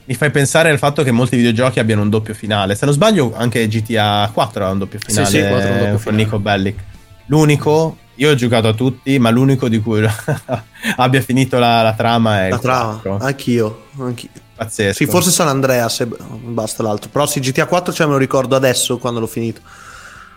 mi 0.10 0.16
fai 0.16 0.32
pensare 0.32 0.72
al 0.72 0.80
fatto 0.80 1.04
che 1.04 1.12
molti 1.12 1.36
videogiochi 1.36 1.80
abbiano 1.80 2.02
un 2.02 2.10
doppio 2.10 2.34
finale. 2.34 2.74
Se 2.74 2.84
non 2.84 2.96
sbaglio, 2.96 3.32
anche 3.36 3.68
GTA 3.68 4.28
4 4.34 4.66
ha 4.66 4.72
un 4.72 4.80
doppio 4.80 4.98
finale 4.98 5.28
sì, 5.28 5.38
sì, 5.38 5.48
4 5.48 5.56
un 5.56 5.74
doppio 5.78 5.90
con 5.90 6.00
finale. 6.00 6.24
Nico 6.24 6.40
Bellic. 6.40 6.80
L'unico, 7.28 7.98
io 8.16 8.32
ho 8.32 8.34
giocato 8.34 8.70
a 8.70 8.74
tutti, 8.74 9.20
ma 9.20 9.30
l'unico 9.30 9.70
di 9.70 9.80
cui 9.80 10.04
abbia 10.98 11.22
finito 11.22 11.60
la, 11.60 11.84
la 11.84 11.94
trama 11.94 12.48
è 12.48 12.50
la 12.50 12.58
trama. 12.58 12.94
4. 12.94 13.18
Anch'io, 13.20 13.84
anch'io. 14.00 14.30
Pazzesco. 14.56 14.94
Sì, 14.94 15.06
forse 15.06 15.30
San 15.30 15.48
Andreas, 15.48 16.04
basta 16.04 16.82
l'altro. 16.82 17.12
Però 17.12 17.28
sì, 17.28 17.40
GTA 17.40 17.68
4 17.68 17.94
cioè, 17.94 18.08
me 18.08 18.14
lo 18.14 18.18
ricordo 18.18 18.56
adesso 18.56 18.98
quando 18.98 19.20
l'ho 19.20 19.28
finito. 19.28 19.62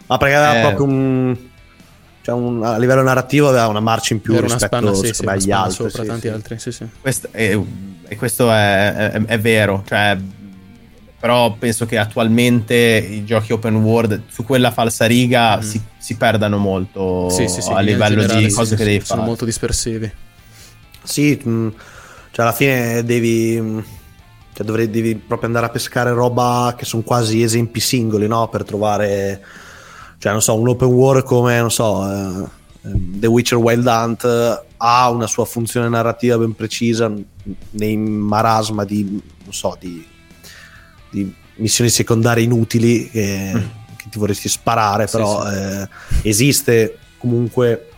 Ma 0.04 0.18
perché 0.18 0.34
aveva 0.34 0.58
eh. 0.58 0.60
proprio 0.60 0.84
un 0.84 1.36
cioè 2.22 2.34
un, 2.34 2.64
a 2.64 2.78
livello 2.78 3.02
narrativo 3.02 3.48
aveva 3.48 3.66
una 3.66 3.80
marcia 3.80 4.14
in 4.14 4.20
più 4.20 4.34
Era 4.34 4.42
rispetto 4.42 4.66
spanna, 4.66 4.94
sì, 4.94 5.12
sì, 5.12 5.24
agli 5.26 5.50
altri. 5.50 5.74
Sopra 5.74 6.02
sì, 6.02 6.08
tanti 6.08 6.28
altri, 6.28 6.58
sì, 6.58 6.72
sì. 6.72 6.86
Questo 7.00 7.28
è, 7.32 7.58
e 8.08 8.16
questo 8.16 8.50
è, 8.50 9.10
è, 9.10 9.24
è 9.24 9.40
vero, 9.40 9.82
cioè, 9.86 10.16
però 11.18 11.54
penso 11.54 11.86
che 11.86 11.98
attualmente 11.98 12.74
i 12.74 13.24
giochi 13.24 13.52
open 13.52 13.76
world 13.76 14.22
su 14.28 14.44
quella 14.44 14.70
falsa 14.70 15.06
riga 15.06 15.56
mm. 15.56 15.60
si, 15.60 15.80
si, 15.96 16.16
perdano 16.16 16.58
molto 16.58 17.28
sì, 17.30 17.48
sì, 17.48 17.60
sì, 17.60 17.70
a 17.70 17.78
livello 17.80 18.20
generale, 18.20 18.46
di 18.46 18.52
cose 18.52 18.76
che 18.76 18.84
devi 18.84 18.98
fare. 18.98 19.06
Sono 19.06 19.22
molto 19.22 19.44
dispersivi. 19.44 20.12
Sì, 21.02 21.40
mm, 21.46 21.68
cioè 22.32 22.44
alla 22.44 22.54
fine 22.54 23.04
devi, 23.04 23.56
mm, 23.60 23.78
cioè 24.52 24.66
dovrei, 24.66 24.90
devi 24.90 25.14
proprio 25.14 25.48
andare 25.48 25.66
a 25.66 25.70
pescare 25.70 26.12
roba 26.12 26.74
che 26.76 26.84
sono 26.84 27.02
quasi 27.02 27.42
esempi 27.42 27.80
singoli, 27.80 28.26
no? 28.26 28.48
Per 28.48 28.64
trovare, 28.64 29.44
cioè 30.22 30.30
non 30.30 30.40
so, 30.40 30.54
un 30.54 30.68
open 30.68 30.86
world 30.86 31.24
come, 31.24 31.58
non 31.58 31.70
so... 31.72 32.08
Eh, 32.08 32.60
The 32.84 33.26
Witcher 33.26 33.58
Wild 33.58 33.86
Hunt 33.86 34.24
ha 34.76 35.10
una 35.10 35.26
sua 35.26 35.44
funzione 35.44 35.88
narrativa 35.88 36.38
ben 36.38 36.54
precisa 36.54 37.12
nei 37.70 37.96
marasma 37.96 38.84
di, 38.84 39.02
non 39.02 39.52
so, 39.52 39.76
di, 39.80 40.04
di 41.10 41.34
missioni 41.56 41.90
secondarie 41.90 42.44
inutili 42.44 43.08
che, 43.10 43.52
mm. 43.52 43.60
che, 43.96 44.04
ti 44.10 44.18
vorresti 44.18 44.48
sparare, 44.48 45.06
però 45.06 45.44
sì, 45.44 45.48
sì. 45.48 45.56
Eh, 45.56 45.88
esiste 46.28 46.98
comunque 47.18 47.88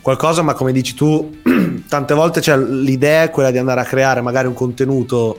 qualcosa, 0.00 0.40
ma 0.40 0.54
come 0.54 0.72
dici 0.72 0.94
tu, 0.94 1.40
tante 1.88 2.14
volte 2.14 2.40
c'è 2.40 2.56
l'idea 2.56 3.24
è 3.24 3.30
quella 3.30 3.50
di 3.50 3.58
andare 3.58 3.80
a 3.80 3.84
creare 3.84 4.22
magari 4.22 4.46
un 4.46 4.54
contenuto, 4.54 5.38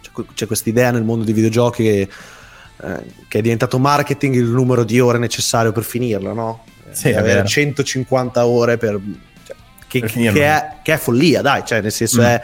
c'è, 0.00 0.10
c'è 0.34 0.46
questa 0.46 0.68
idea 0.68 0.92
nel 0.92 1.02
mondo 1.02 1.24
dei 1.24 1.34
videogiochi 1.34 1.82
che, 1.82 2.08
eh, 2.82 3.04
che 3.28 3.38
è 3.38 3.42
diventato 3.42 3.78
marketing 3.78 4.34
il 4.34 4.44
numero 4.44 4.84
di 4.84 5.00
ore 5.00 5.18
necessario 5.18 5.72
per 5.72 5.82
finirlo, 5.82 6.32
no? 6.32 6.64
Sì, 6.90 7.12
avere 7.12 7.46
150 7.46 8.46
ore 8.46 8.76
per, 8.76 9.00
cioè, 9.46 9.56
che, 9.86 10.00
per 10.00 10.10
che, 10.10 10.44
è, 10.44 10.76
che, 10.82 10.92
è, 10.94 10.96
follia, 10.96 11.40
dai, 11.40 11.62
cioè 11.64 11.80
nel 11.80 11.92
senso 11.92 12.20
mm. 12.20 12.24
è, 12.24 12.42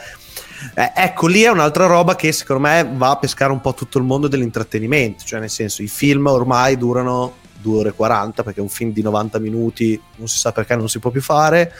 è, 0.75 0.93
ecco 0.95 1.27
lì 1.27 1.43
è 1.43 1.49
un'altra 1.49 1.87
roba 1.87 2.15
che 2.15 2.31
secondo 2.31 2.63
me 2.63 2.89
va 2.93 3.11
a 3.11 3.17
pescare 3.19 3.51
un 3.51 3.61
po' 3.61 3.75
tutto 3.75 3.99
il 3.99 4.05
mondo 4.05 4.29
dell'intrattenimento, 4.29 5.25
cioè 5.25 5.41
nel 5.41 5.51
senso 5.51 5.83
i 5.83 5.89
film 5.89 6.27
ormai 6.27 6.77
durano 6.77 7.39
2 7.61 7.79
ore 7.79 7.89
e 7.89 7.93
40 7.93 8.43
perché 8.43 8.61
un 8.61 8.69
film 8.69 8.93
di 8.93 9.03
90 9.03 9.39
minuti 9.41 10.01
non 10.17 10.29
si 10.29 10.39
sa 10.39 10.53
perché 10.53 10.77
non 10.77 10.89
si 10.89 10.99
può 10.99 11.11
più 11.11 11.23
fare 11.23 11.73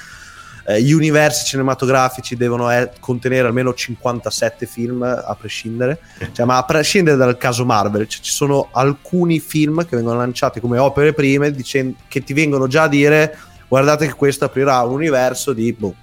eh, 0.68 0.82
gli 0.82 0.90
universi 0.93 1.44
cinematografici 1.44 2.34
devono 2.34 2.72
eh, 2.72 2.90
contenere 2.98 3.47
almeno 3.47 3.72
57 3.72 4.66
film 4.66 5.02
a 5.02 5.36
prescindere, 5.38 6.01
cioè, 6.32 6.44
ma 6.44 6.56
a 6.56 6.64
prescindere 6.64 7.16
dal 7.16 7.36
caso 7.36 7.64
Marvel, 7.64 8.09
cioè, 8.09 8.20
ci 8.20 8.32
sono 8.32 8.68
alcuni 8.72 9.38
film 9.38 9.86
che 9.86 9.94
vengono 9.94 10.18
lanciati 10.18 10.59
come 10.59 10.78
opere 10.78 11.12
prime 11.12 11.52
dicendo, 11.52 11.97
che 12.09 12.24
ti 12.24 12.32
vengono 12.32 12.66
già 12.66 12.82
a 12.84 12.88
dire 12.88 13.38
guardate 13.68 14.06
che 14.06 14.14
questo 14.14 14.44
aprirà 14.44 14.80
un 14.82 14.93
universo 14.93 15.52
di 15.52 15.72
boh, 15.72 15.94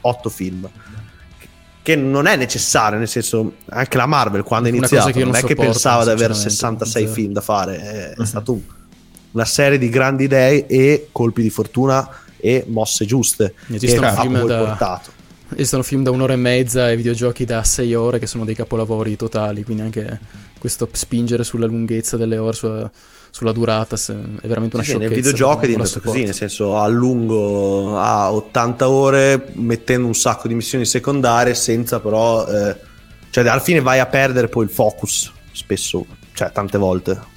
8 0.00 0.28
film. 0.30 0.68
che 1.82 1.94
non 1.94 2.26
è 2.26 2.36
necessario, 2.36 2.98
nel 2.98 3.08
senso, 3.08 3.56
anche 3.66 3.96
la 3.96 4.06
Marvel 4.06 4.42
quando 4.42 4.68
è 4.68 4.72
iniziata 4.72 5.10
non, 5.10 5.24
non 5.24 5.36
è 5.36 5.42
che 5.44 5.54
pensava 5.54 6.04
di 6.04 6.10
avere 6.10 6.34
sinceramente, 6.34 6.86
66 6.86 7.02
zero. 7.02 7.14
film 7.14 7.32
da 7.32 7.40
fare, 7.42 7.78
è, 7.78 8.20
è 8.20 8.24
stato 8.24 8.52
un- 8.54 8.62
una 9.32 9.44
serie 9.44 9.76
di 9.76 9.90
grandi 9.90 10.24
idee 10.24 10.66
e 10.66 11.08
colpi 11.12 11.42
di 11.42 11.50
fortuna 11.50 12.08
e 12.38 12.64
mosse 12.68 13.04
giuste 13.04 13.54
Esistono 13.70 14.02
che 14.02 14.06
ha 14.06 14.20
film 14.20 14.38
poi 14.38 14.48
da- 14.48 14.58
portato. 14.58 15.10
Esistono 15.54 15.82
film 15.84 16.02
da 16.02 16.10
un'ora 16.10 16.32
e 16.32 16.36
mezza 16.36 16.90
e 16.90 16.96
videogiochi 16.96 17.44
da 17.44 17.62
sei 17.62 17.94
ore 17.94 18.18
che 18.18 18.26
sono 18.26 18.44
dei 18.44 18.56
capolavori 18.56 19.14
totali, 19.14 19.62
quindi 19.62 19.82
anche 19.82 20.18
questo 20.58 20.88
spingere 20.90 21.44
sulla 21.44 21.66
lunghezza 21.66 22.16
delle 22.16 22.36
ore, 22.36 22.56
sulla, 22.56 22.90
sulla 23.30 23.52
durata, 23.52 23.94
è 23.94 24.46
veramente 24.46 24.74
una 24.74 24.84
Sì, 24.84 24.90
sciocchezza. 24.90 24.98
nel 24.98 25.08
videogioco 25.10 25.60
è 25.60 25.66
diventato 25.68 26.00
così, 26.00 26.24
nel 26.24 26.34
senso 26.34 26.76
a 26.76 26.88
lungo 26.88 27.96
a 27.96 28.32
80 28.32 28.88
ore 28.88 29.46
mettendo 29.52 30.08
un 30.08 30.14
sacco 30.14 30.48
di 30.48 30.54
missioni 30.54 30.84
secondarie 30.84 31.54
senza 31.54 32.00
però 32.00 32.44
eh, 32.48 32.76
cioè 33.30 33.46
alla 33.46 33.60
fine 33.60 33.80
vai 33.80 34.00
a 34.00 34.06
perdere 34.06 34.48
poi 34.48 34.64
il 34.64 34.70
focus 34.70 35.30
spesso, 35.52 36.04
cioè 36.32 36.50
tante 36.50 36.76
volte. 36.76 37.34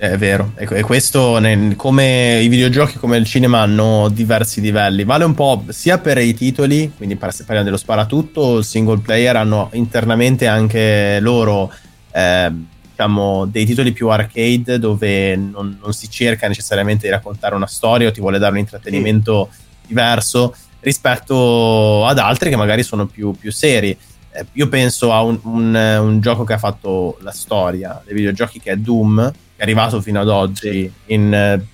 È 0.00 0.16
vero, 0.16 0.52
e 0.56 0.82
questo 0.82 1.40
nel- 1.40 1.74
come 1.74 2.40
i 2.40 2.46
videogiochi 2.46 2.98
come 2.98 3.16
il 3.16 3.24
cinema 3.24 3.62
hanno 3.62 4.08
diversi 4.08 4.60
livelli. 4.60 5.02
Vale 5.02 5.24
un 5.24 5.34
po' 5.34 5.64
sia 5.70 5.98
per 5.98 6.18
i 6.18 6.34
titoli, 6.34 6.92
quindi 6.96 7.16
parliamo 7.16 7.64
dello 7.64 7.76
sparatutto, 7.76 8.58
il 8.58 8.64
single 8.64 8.98
player 9.00 9.34
hanno 9.34 9.70
internamente 9.72 10.46
anche 10.46 11.18
loro 11.20 11.72
eh, 12.12 12.48
diciamo 12.90 13.46
dei 13.46 13.66
titoli 13.66 13.90
più 13.90 14.08
arcade 14.08 14.78
dove 14.78 15.34
non, 15.34 15.76
non 15.82 15.92
si 15.92 16.08
cerca 16.08 16.46
necessariamente 16.46 17.06
di 17.06 17.12
raccontare 17.12 17.56
una 17.56 17.66
storia 17.66 18.06
o 18.06 18.12
ti 18.12 18.20
vuole 18.20 18.38
dare 18.38 18.52
un 18.52 18.58
intrattenimento 18.58 19.48
diverso 19.84 20.54
rispetto 20.78 22.06
ad 22.06 22.18
altri 22.18 22.50
che 22.50 22.56
magari 22.56 22.84
sono 22.84 23.06
più, 23.06 23.32
più 23.32 23.50
seri. 23.50 23.98
Eh, 24.30 24.46
io 24.52 24.68
penso 24.68 25.12
a 25.12 25.22
un, 25.22 25.40
un- 25.42 25.74
un 25.74 26.20
gioco 26.20 26.44
che 26.44 26.52
ha 26.52 26.58
fatto 26.58 27.18
la 27.22 27.32
storia 27.32 28.00
dei 28.04 28.14
videogiochi 28.14 28.60
che 28.60 28.70
è 28.72 28.76
Doom, 28.76 29.32
è 29.58 29.62
arrivato 29.64 30.00
fino 30.00 30.20
ad 30.20 30.28
oggi 30.28 30.90
in 31.06 31.34
eh, 31.34 31.66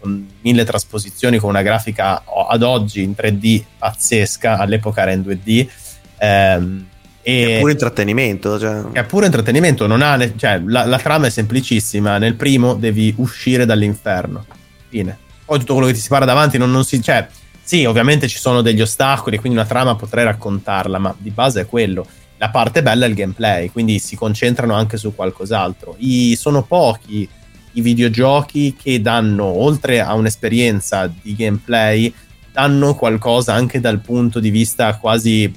con 0.00 0.26
mille 0.40 0.64
trasposizioni, 0.64 1.36
con 1.36 1.50
una 1.50 1.60
grafica 1.60 2.22
ad 2.24 2.62
oggi 2.62 3.02
in 3.02 3.14
3D 3.16 3.62
pazzesca, 3.76 4.56
all'epoca 4.56 5.02
era 5.02 5.12
in 5.12 5.20
2D. 5.20 5.68
ehm, 6.16 6.86
e 7.20 7.56
È 7.56 7.58
pure 7.58 7.72
intrattenimento, 7.72 8.58
cioè. 8.58 8.84
è 8.92 9.04
pure 9.04 9.26
intrattenimento, 9.26 9.86
non 9.86 10.00
ha 10.00 10.18
cioè, 10.36 10.62
la, 10.64 10.86
la 10.86 10.98
trama 10.98 11.26
è 11.26 11.30
semplicissima. 11.30 12.16
Nel 12.16 12.34
primo 12.34 12.74
devi 12.74 13.12
uscire 13.18 13.66
dall'inferno. 13.66 14.46
Fine. 14.88 15.18
Poi 15.44 15.58
tutto 15.58 15.74
quello 15.74 15.88
che 15.88 15.94
ti 15.94 16.00
si 16.00 16.08
parla 16.08 16.24
davanti 16.24 16.56
non, 16.56 16.70
non 16.70 16.84
si. 16.84 17.02
Cioè, 17.02 17.26
sì, 17.62 17.84
ovviamente 17.84 18.28
ci 18.28 18.38
sono 18.38 18.62
degli 18.62 18.80
ostacoli, 18.80 19.36
quindi 19.36 19.58
una 19.58 19.66
trama 19.66 19.94
potrei 19.94 20.24
raccontarla, 20.24 20.96
ma 20.98 21.14
di 21.18 21.28
base 21.28 21.60
è 21.60 21.66
quello. 21.66 22.06
La 22.38 22.50
parte 22.50 22.82
bella 22.82 23.04
è 23.04 23.08
il 23.08 23.14
gameplay, 23.14 23.70
quindi 23.70 23.98
si 23.98 24.14
concentrano 24.16 24.74
anche 24.74 24.96
su 24.96 25.14
qualcos'altro. 25.14 25.96
I- 25.98 26.36
sono 26.36 26.62
pochi 26.62 27.28
i 27.72 27.80
videogiochi 27.80 28.76
che 28.80 29.00
danno, 29.00 29.44
oltre 29.44 30.00
a 30.00 30.14
un'esperienza 30.14 31.06
di 31.08 31.34
gameplay, 31.34 32.12
danno 32.52 32.94
qualcosa 32.94 33.54
anche 33.54 33.80
dal 33.80 34.00
punto 34.00 34.40
di 34.40 34.50
vista 34.50 34.96
quasi 34.96 35.52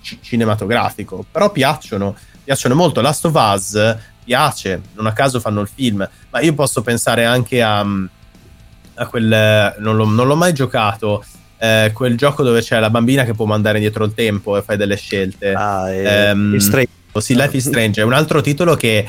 ci- 0.00 0.18
cinematografico, 0.20 1.24
però 1.30 1.50
piacciono, 1.50 2.16
piacciono 2.42 2.74
molto. 2.74 3.00
Last 3.00 3.24
of 3.24 3.34
Us 3.34 3.96
piace, 4.24 4.80
non 4.94 5.06
a 5.06 5.12
caso 5.12 5.40
fanno 5.40 5.60
il 5.60 5.70
film, 5.72 6.08
ma 6.30 6.40
io 6.40 6.52
posso 6.54 6.82
pensare 6.82 7.24
anche 7.24 7.62
a, 7.62 7.80
a 7.80 9.06
quel, 9.06 9.76
non 9.78 9.96
l'ho, 9.96 10.04
non 10.04 10.26
l'ho 10.26 10.36
mai 10.36 10.52
giocato, 10.52 11.24
eh, 11.58 11.90
quel 11.94 12.16
gioco 12.16 12.42
dove 12.42 12.60
c'è 12.62 12.78
la 12.78 12.90
bambina 12.90 13.24
che 13.24 13.34
può 13.34 13.44
mandare 13.44 13.78
indietro 13.78 14.04
il 14.04 14.14
tempo 14.14 14.56
e 14.56 14.62
fai 14.62 14.76
delle 14.76 14.96
scelte. 14.96 15.52
Ah, 15.52 15.90
Ehm, 15.92 16.54
e 16.54 16.60
Strange. 16.60 16.88
Sì, 17.18 17.34
Life 17.34 17.56
is 17.56 17.66
Strange 17.66 18.00
è 18.00 18.04
un 18.04 18.12
altro 18.12 18.40
titolo 18.40 18.76
che 18.76 19.08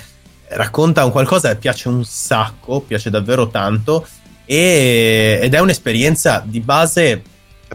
racconta 0.50 1.06
un 1.06 1.12
qualcosa 1.12 1.50
che 1.50 1.58
piace 1.58 1.90
un 1.90 2.04
sacco, 2.04 2.80
piace 2.82 3.12
davvero 3.12 3.50
tanto 3.50 4.08
e- 4.46 5.40
ed 5.44 5.54
è 5.54 5.60
un'esperienza 5.60 6.42
di 6.44 6.60
base 6.60 7.22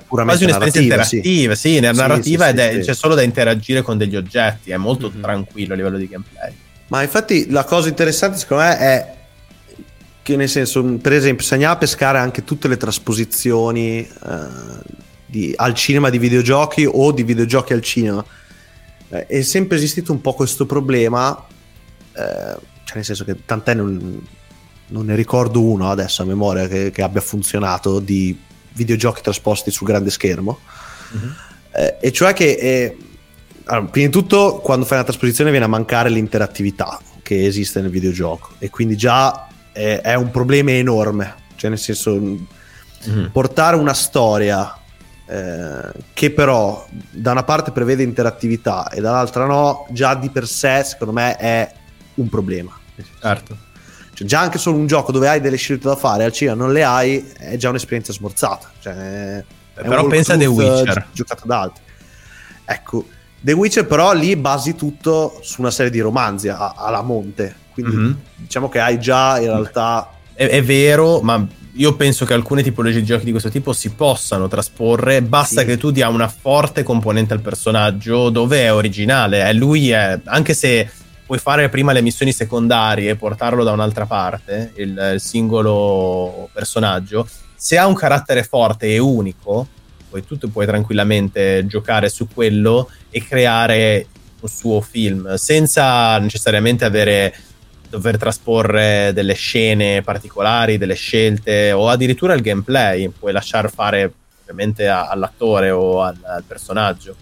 puramente 0.09 0.45
quasi 0.45 0.45
un'esperienza 0.45 0.79
sì. 1.05 1.17
interattiva, 1.19 1.55
sì, 1.55 1.75
Sì, 1.75 1.81
narrativa 1.81 2.45
sì, 2.47 2.51
ed 2.51 2.59
sì, 2.59 2.65
è, 2.65 2.73
sì. 2.73 2.81
c'è 2.89 2.95
solo 2.95 3.15
da 3.15 3.23
interagire 3.23 3.83
con 3.83 3.97
degli 3.97 4.17
oggetti, 4.17 4.73
è 4.73 4.77
molto 4.77 5.09
tranquillo 5.21 5.73
a 5.75 5.77
livello 5.77 5.99
di 5.99 6.09
gameplay. 6.09 6.53
Ma 6.89 7.03
infatti 7.03 7.49
la 7.51 7.63
cosa 7.63 7.89
interessante 7.89 8.37
secondo 8.39 8.65
me 8.65 8.77
è 8.79 9.14
che 10.25 10.37
nel 10.37 10.49
senso, 10.49 10.83
per 10.83 11.13
esempio, 11.13 11.45
se 11.45 11.53
andiamo 11.53 11.75
a 11.75 11.77
pescare 11.77 12.17
anche 12.17 12.45
tutte 12.45 12.67
le 12.67 12.79
trasposizioni 12.79 13.99
eh, 13.99 14.09
di- 15.27 15.53
al 15.55 15.75
cinema 15.75 16.09
di 16.09 16.17
videogiochi 16.17 16.89
o 16.91 17.13
di 17.13 17.23
videogiochi 17.23 17.75
al 17.75 17.83
cinema, 17.83 18.25
eh, 19.11 19.27
è 19.27 19.43
sempre 19.43 19.77
esistito 19.77 20.13
un 20.13 20.23
po' 20.23 20.33
questo 20.33 20.65
problema, 20.65 21.47
eh, 22.15 22.57
cioè 22.85 22.95
nel 22.95 23.05
senso 23.05 23.25
che 23.25 23.45
tant'è 23.45 23.75
non, 23.75 24.27
non 24.87 25.05
ne 25.05 25.15
ricordo 25.15 25.61
uno 25.61 25.91
adesso 25.91 26.23
a 26.23 26.25
memoria 26.25 26.69
che, 26.69 26.91
che 26.91 27.03
abbia 27.03 27.21
funzionato 27.21 28.01
di 28.01 28.35
videogiochi 28.73 29.21
trasposti 29.21 29.71
sul 29.71 29.87
grande 29.87 30.09
schermo. 30.09 30.59
Eh, 31.71 31.97
e 32.01 32.13
cioè 32.13 32.33
che 32.33 32.51
eh, 32.53 32.97
allora, 33.65 33.91
prima 33.91 34.07
di 34.07 34.13
tutto 34.13 34.57
quando 34.63 34.87
fai 34.87 34.97
una 34.97 35.07
trasposizione 35.07 35.51
viene 35.51 35.67
a 35.67 35.69
mancare 35.69 36.09
l'interattività 36.09 36.99
che 37.23 37.45
esiste 37.45 37.83
nel 37.83 37.91
videogioco 37.91 38.55
e 38.59 38.71
quindi 38.71 38.97
già 38.97 39.49
è, 39.75 40.01
è 40.01 40.15
un 40.15 40.31
problema 40.31 40.71
enorme. 40.71 41.35
Cioè 41.57 41.69
nel 41.69 41.79
senso 41.79 42.15
mh, 42.15 43.31
portare 43.33 43.77
una 43.77 43.93
storia 43.93 44.77
eh, 45.27 45.93
che 46.13 46.31
però 46.31 46.87
da 47.11 47.33
una 47.33 47.43
parte 47.43 47.73
prevede 47.73 48.03
interattività 48.03 48.89
e 48.89 49.01
dall'altra 49.01 49.47
no 49.47 49.87
già 49.91 50.15
di 50.15 50.31
per 50.31 50.47
sé 50.47 50.83
secondo 50.85 51.13
me 51.13 51.37
è 51.37 51.73
un 52.15 52.29
problema. 52.29 52.79
Certo. 53.21 53.57
Cioè, 54.15 54.27
già 54.27 54.41
anche 54.41 54.59
solo 54.59 54.77
un 54.77 54.87
gioco 54.87 55.11
dove 55.11 55.29
hai 55.29 55.41
delle 55.41 55.57
scelte 55.57 55.89
da 55.89 55.97
fare 55.97 56.25
al 56.25 56.33
cinema 56.33 56.57
non 56.57 56.73
le 56.73 56.85
hai 56.85 57.33
è 57.37 57.57
già 57.57 57.69
un'esperienza 57.69 58.13
smorzata. 58.13 58.71
Cioè, 58.81 59.45
però 59.75 60.07
pensa 60.07 60.35
a 60.35 60.37
The 60.37 60.47
Witcher. 60.47 61.09
giocato 61.13 61.47
da 61.47 61.61
altri. 61.61 61.83
Ecco 62.65 63.07
The 63.41 63.53
Witcher 63.53 63.87
però 63.87 64.13
lì 64.13 64.37
basi 64.37 64.75
tutto 64.75 65.39
su 65.43 65.61
una 65.61 65.71
serie 65.71 65.91
di 65.91 66.01
romanzi 66.01 66.49
a- 66.49 66.75
alla 66.77 67.03
monte 67.03 67.63
quindi 67.75 67.95
Mhm. 67.97 68.19
diciamo 68.37 68.69
che 68.71 68.81
hai 68.81 68.99
già 68.99 69.39
in 69.39 69.47
realtà 69.49 70.09
È, 70.33 70.47
è 70.47 70.63
vero, 70.65 71.21
ma 71.21 71.47
io 71.77 71.95
penso 71.97 72.25
che 72.25 72.33
alcune 72.35 72.63
tipologie 72.63 73.01
di 73.01 73.05
giochi 73.05 73.25
di 73.25 73.31
questo 73.31 73.51
tipo 73.51 73.73
si 73.73 73.91
possano 73.91 74.49
trasporre, 74.49 75.23
basta 75.23 75.61
Sì. 75.61 75.67
che 75.67 75.77
tu 75.77 75.91
dia 75.91 76.09
una 76.09 76.29
forte 76.29 76.83
componente 76.83 77.35
al 77.35 77.41
personaggio 77.41 78.31
dove 78.31 78.63
è 78.63 78.73
originale, 78.73 79.43
è 79.45 79.53
lui 79.53 79.91
è, 79.91 80.19
anche 80.25 80.55
se 80.55 80.89
puoi 81.27 81.39
fare 81.39 81.69
prima 81.69 81.93
le 81.93 82.01
missioni 82.03 82.33
secondarie 82.33 83.11
e 83.11 83.17
portarlo 83.17 83.63
da 83.65 83.71
un'altra 83.73 84.07
parte, 84.07 84.73
il, 84.77 85.11
il 85.15 85.21
singolo 85.21 86.49
personaggio, 86.53 87.27
se 87.55 87.79
ha 87.79 87.87
un 87.87 87.95
carattere 87.95 88.43
forte 88.43 88.89
e 88.93 88.99
unico, 88.99 89.67
poi 90.11 90.25
tu 90.27 90.37
puoi 90.51 90.67
tranquillamente 90.67 91.65
giocare 91.67 92.09
su 92.09 92.29
quello 92.33 92.89
e 93.11 93.25
creare 93.25 94.07
un 94.41 94.49
suo 94.49 94.81
film 94.81 95.35
senza 95.35 96.19
necessariamente 96.19 96.85
avere 96.85 97.35
dover 97.95 98.17
trasporre 98.19 99.13
delle 99.15 99.35
scene 99.35 100.03
particolari, 100.03 100.79
delle 100.79 100.95
scelte 100.95 101.71
o 101.71 101.89
addirittura 101.89 102.35
il 102.35 102.41
gameplay, 102.43 103.09
puoi 103.09 103.31
lasciar 103.33 103.71
fare 103.71 104.13
ovviamente 104.43 104.89
all'attore 104.89 105.71
o 105.71 106.03
al, 106.03 106.17
al 106.23 106.43
personaggio. 106.45 107.15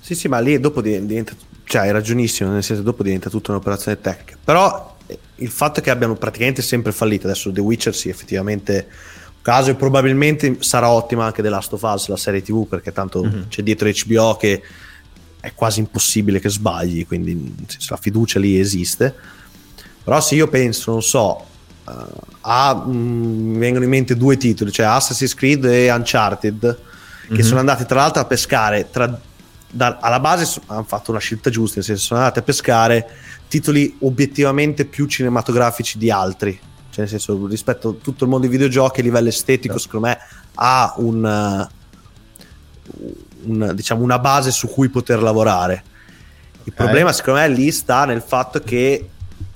Sì, 0.00 0.16
sì, 0.16 0.26
ma 0.26 0.40
lì 0.40 0.58
dopo 0.58 0.80
di- 0.82 1.06
diventa. 1.06 1.32
Cioè, 1.62 1.82
hai 1.82 1.92
ragionissimo, 1.92 2.50
nel 2.50 2.64
senso, 2.64 2.82
dopo 2.82 3.04
diventa 3.04 3.30
tutta 3.30 3.52
un'operazione 3.52 4.00
tecnica. 4.00 4.36
Però 4.42 4.96
eh, 5.06 5.16
il 5.36 5.50
fatto 5.50 5.80
che 5.80 5.90
abbiano 5.90 6.16
praticamente 6.16 6.60
sempre 6.62 6.90
fallito. 6.90 7.28
Adesso 7.28 7.52
The 7.52 7.60
Witcher, 7.60 7.94
sì, 7.94 8.08
effettivamente. 8.08 8.88
Un 9.36 9.42
caso 9.42 9.70
e 9.70 9.74
probabilmente 9.76 10.56
sarà 10.60 10.90
ottima 10.90 11.24
anche 11.26 11.40
The 11.40 11.48
Last 11.48 11.72
of 11.74 11.82
Us, 11.82 12.08
la 12.08 12.16
serie 12.16 12.42
TV, 12.42 12.66
perché 12.66 12.90
tanto 12.92 13.22
Mhm. 13.22 13.46
c'è 13.48 13.62
dietro 13.62 13.88
HBO 13.88 14.36
che 14.36 14.60
è 15.40 15.52
quasi 15.54 15.78
impossibile 15.78 16.40
che 16.40 16.48
sbagli, 16.50 17.06
quindi 17.06 17.54
la 17.88 17.96
fiducia 17.96 18.40
lì 18.40 18.58
esiste. 18.58 19.14
Però 20.02 20.20
se 20.20 20.34
io 20.34 20.48
penso, 20.48 20.90
non 20.92 21.02
so, 21.02 21.44
eh, 21.88 21.92
a, 22.42 22.74
mm, 22.86 23.50
mi 23.52 23.58
vengono 23.58 23.84
in 23.84 23.90
mente 23.90 24.16
due 24.16 24.36
titoli, 24.36 24.72
cioè 24.72 24.86
Assassin's 24.86 25.34
Creed 25.34 25.64
e 25.66 25.90
Uncharted, 25.92 26.78
che 27.28 27.34
Mhm. 27.34 27.40
sono 27.42 27.60
andati 27.60 27.84
tra 27.86 28.00
l'altro 28.00 28.22
a 28.22 28.24
pescare, 28.24 28.88
tra- 28.90 29.18
da- 29.72 29.98
alla 30.00 30.18
base 30.20 30.44
so- 30.46 30.62
hanno 30.66 30.82
fatto 30.84 31.10
una 31.10 31.20
scelta 31.20 31.48
giusta, 31.50 31.76
nel 31.76 31.84
senso 31.84 32.02
sono 32.04 32.20
andati 32.20 32.38
a 32.40 32.42
pescare 32.42 33.08
titoli 33.46 33.96
obiettivamente 34.00 34.84
più 34.84 35.06
cinematografici 35.06 35.96
di 35.98 36.10
altri, 36.10 36.52
cioè 36.90 37.00
nel 37.00 37.08
senso 37.08 37.46
rispetto 37.46 37.90
a 37.90 37.94
tutto 38.02 38.24
il 38.24 38.30
mondo 38.30 38.46
dei 38.48 38.56
videogiochi 38.56 39.00
a 39.00 39.02
livello 39.04 39.28
estetico 39.28 39.78
secondo 39.78 40.06
me 40.08 40.18
ha 40.54 40.94
un, 40.96 41.24
eh, 41.24 41.78
un- 43.44 43.72
diciamo 43.74 44.02
una 44.02 44.18
base 44.18 44.50
su 44.50 44.68
cui 44.68 44.88
poter 44.88 45.22
lavorare. 45.22 45.84
Il 46.64 46.72
problema 46.72 47.12
secondo 47.12 47.40
me 47.40 47.48
lì 47.48 47.70
sta 47.70 48.04
nel 48.04 48.22
fatto 48.22 48.60
che 48.60 49.08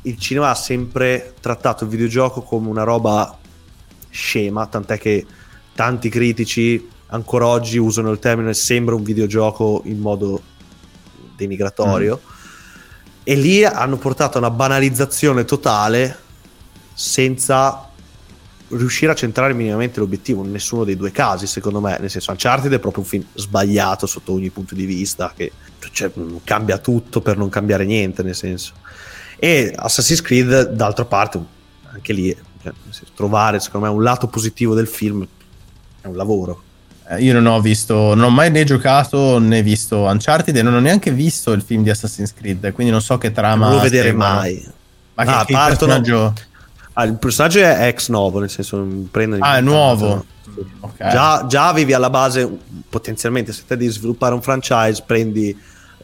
il 0.06 0.18
cinema 0.18 0.50
ha 0.50 0.54
sempre 0.54 1.34
trattato 1.40 1.84
il 1.84 1.90
videogioco 1.90 2.42
come 2.42 2.68
una 2.68 2.82
roba 2.82 3.36
scema, 4.10 4.66
tant'è 4.66 4.98
che 4.98 5.26
tanti 5.74 6.08
critici 6.08 6.88
ancora 7.08 7.46
oggi 7.46 7.78
usano 7.78 8.10
il 8.10 8.18
termine 8.18 8.54
sembra 8.54 8.94
un 8.94 9.02
videogioco 9.02 9.82
in 9.84 9.98
modo 9.98 10.42
denigratorio. 11.36 12.20
E 13.22 13.34
lì 13.36 13.64
hanno 13.64 13.96
portato 13.96 14.36
a 14.36 14.40
una 14.40 14.50
banalizzazione 14.50 15.44
totale 15.44 16.18
senza 16.92 17.88
riuscire 18.68 19.12
a 19.12 19.14
centrare 19.14 19.54
minimamente 19.54 20.00
l'obiettivo 20.00 20.44
in 20.44 20.50
nessuno 20.50 20.84
dei 20.84 20.96
due 20.96 21.10
casi, 21.10 21.46
secondo 21.46 21.80
me. 21.80 21.96
Nel 21.98 22.10
senso, 22.10 22.30
Uncharted 22.32 22.72
è 22.72 22.78
proprio 22.78 23.02
un 23.02 23.08
film 23.08 23.24
sbagliato 23.34 24.06
sotto 24.06 24.32
ogni 24.32 24.50
punto 24.50 24.74
di 24.74 24.84
vista, 24.84 25.32
che 25.34 25.52
cioè, 25.92 26.10
cambia 26.44 26.78
tutto 26.78 27.20
per 27.20 27.38
non 27.38 27.48
cambiare 27.48 27.84
niente, 27.84 28.22
nel 28.22 28.34
senso. 28.34 28.72
E 29.44 29.72
Assassin's 29.76 30.22
Creed, 30.22 30.70
d'altra 30.70 31.04
parte, 31.04 31.38
anche 31.92 32.12
lì, 32.14 32.34
cioè, 32.62 32.72
trovare 33.14 33.60
secondo 33.60 33.86
me 33.86 33.92
un 33.92 34.02
lato 34.02 34.26
positivo 34.26 34.74
del 34.74 34.86
film 34.86 35.26
è 36.00 36.06
un 36.06 36.16
lavoro. 36.16 36.62
Eh, 37.10 37.22
io 37.22 37.34
non 37.34 37.44
ho 37.44 37.60
visto, 37.60 38.14
non 38.14 38.22
ho 38.24 38.30
mai 38.30 38.50
né 38.50 38.64
giocato 38.64 39.38
né 39.38 39.62
visto 39.62 39.98
Uncharted 40.04 40.56
e 40.56 40.62
non 40.62 40.72
ho 40.74 40.80
neanche 40.80 41.10
visto 41.10 41.52
il 41.52 41.60
film 41.60 41.82
di 41.82 41.90
Assassin's 41.90 42.32
Creed, 42.32 42.72
quindi 42.72 42.90
non 42.90 43.02
so 43.02 43.18
che 43.18 43.32
trama. 43.32 43.66
Non 43.66 43.76
lo 43.76 43.82
vedere 43.82 44.12
mai. 44.14 44.66
Ma 45.14 45.24
che, 45.24 45.30
Ah, 45.30 45.44
che 45.44 45.52
partono- 45.52 45.92
personaggio- 46.00 46.32
Ah, 46.96 47.04
il 47.04 47.14
personaggio 47.18 47.58
è 47.58 47.86
ex 47.88 48.08
novo, 48.08 48.38
nel 48.38 48.48
senso 48.48 48.76
non 48.78 49.08
prende 49.10 49.36
Ah, 49.40 49.56
è 49.58 49.60
nuovo. 49.60 50.24
Già, 50.96 51.44
già 51.48 51.68
avevi 51.68 51.92
alla 51.92 52.08
base 52.08 52.48
potenzialmente 52.88 53.52
se 53.52 53.62
te 53.66 53.76
devi 53.76 53.90
sviluppare 53.90 54.32
un 54.32 54.40
franchise, 54.40 55.02
prendi 55.04 55.54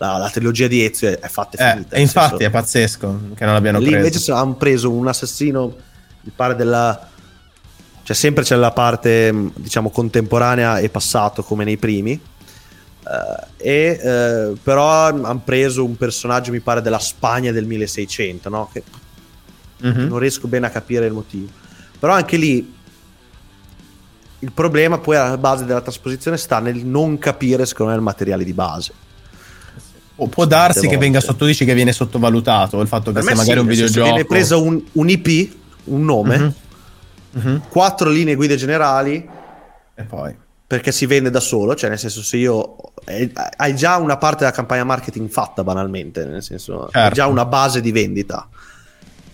la, 0.01 0.17
la 0.17 0.31
trilogia 0.31 0.67
di 0.67 0.83
Ezio 0.83 1.09
è 1.21 1.29
fatta 1.29 1.59
e 1.59 1.63
Eh, 1.69 1.73
finita. 1.73 1.97
e 1.97 2.01
infatti 2.01 2.29
senso- 2.31 2.45
è 2.47 2.51
pazzesco 2.51 3.21
che 3.35 3.45
non 3.45 3.53
l'abbiano 3.53 3.79
Lì 3.79 3.91
preso. 3.91 4.07
invece 4.07 4.33
hanno 4.33 4.55
preso 4.55 4.91
un 4.91 5.07
assassino, 5.07 5.77
mi 6.23 6.33
pare 6.35 6.57
della... 6.57 7.09
Cioè 8.03 8.17
sempre 8.17 8.43
c'è 8.43 8.57
la 8.57 8.71
parte, 8.73 9.33
diciamo, 9.57 9.91
contemporanea 9.91 10.79
e 10.79 10.89
passato 10.89 11.43
come 11.43 11.65
nei 11.65 11.77
primi. 11.77 12.13
eh, 13.03 13.47
e 13.57 14.01
eh, 14.03 14.53
però 14.63 14.89
hanno 15.09 15.41
preso 15.45 15.85
un 15.85 15.97
personaggio, 15.97 16.51
mi 16.51 16.61
pare, 16.61 16.81
della 16.81 16.99
Spagna 16.99 17.53
del 17.53 17.67
1600, 17.67 18.49
no? 18.49 18.71
Che 18.73 18.83
Mhm. 19.83 20.07
non 20.09 20.19
riesco 20.19 20.49
bene 20.49 20.67
a 20.67 20.71
capire 20.71 21.07
il 21.07 21.13
motivo. 21.13 21.49
Però 21.99 22.13
anche 22.15 22.37
lì 22.39 22.75
il 24.41 24.53
problema 24.53 24.99
poi 24.99 25.17
alla 25.17 25.37
base 25.39 25.65
della 25.67 25.81
trasposizione 25.83 26.37
sta 26.39 26.59
nel 26.59 26.85
non 26.87 27.19
capire, 27.19 27.67
secondo 27.67 27.93
me, 27.93 27.99
il 27.99 28.05
materiale 28.05 28.45
di 28.45 28.53
base. 28.55 28.93
Può, 30.21 30.27
può 30.29 30.45
darsi 30.45 30.87
che 30.87 30.99
venga 30.99 31.19
sotto, 31.21 31.47
dici 31.47 31.65
che 31.65 31.73
viene 31.73 31.93
sottovalutato 31.93 32.79
il 32.83 32.89
fatto 32.89 33.11
che 33.11 33.23
sia 33.23 33.35
magari 33.35 33.53
sì, 33.55 33.59
un 33.59 33.67
videogioco. 33.67 34.09
Viene 34.09 34.25
preso 34.27 34.63
un, 34.63 34.83
un 34.93 35.09
IP, 35.09 35.53
un 35.85 36.05
nome, 36.05 36.37
Mhm. 36.39 36.55
Mhm. 37.33 37.63
quattro 37.71 38.11
linee 38.11 38.35
guida 38.35 38.55
generali 38.57 39.27
E 39.95 40.03
poi. 40.03 40.37
perché 40.67 40.93
si 40.93 41.07
vende 41.07 41.31
da 41.31 41.41
solo, 41.41 41.75
cioè 41.75 41.89
nel 41.89 41.99
senso 41.99 42.23
se 42.23 42.37
io 42.37 42.77
eh, 43.07 43.31
hai 43.57 43.75
già 43.75 43.97
una 43.97 44.19
parte 44.19 44.41
della 44.41 44.51
campagna 44.51 44.85
marketing 44.85 45.31
fatta 45.31 45.65
banalmente, 45.65 46.25
nel 46.27 46.43
senso 46.43 46.85
hai 46.87 46.91
Certo. 46.93 47.15
già 47.15 47.27
una 47.27 47.47
base 47.47 47.81
di 47.81 47.91
vendita. 47.93 48.47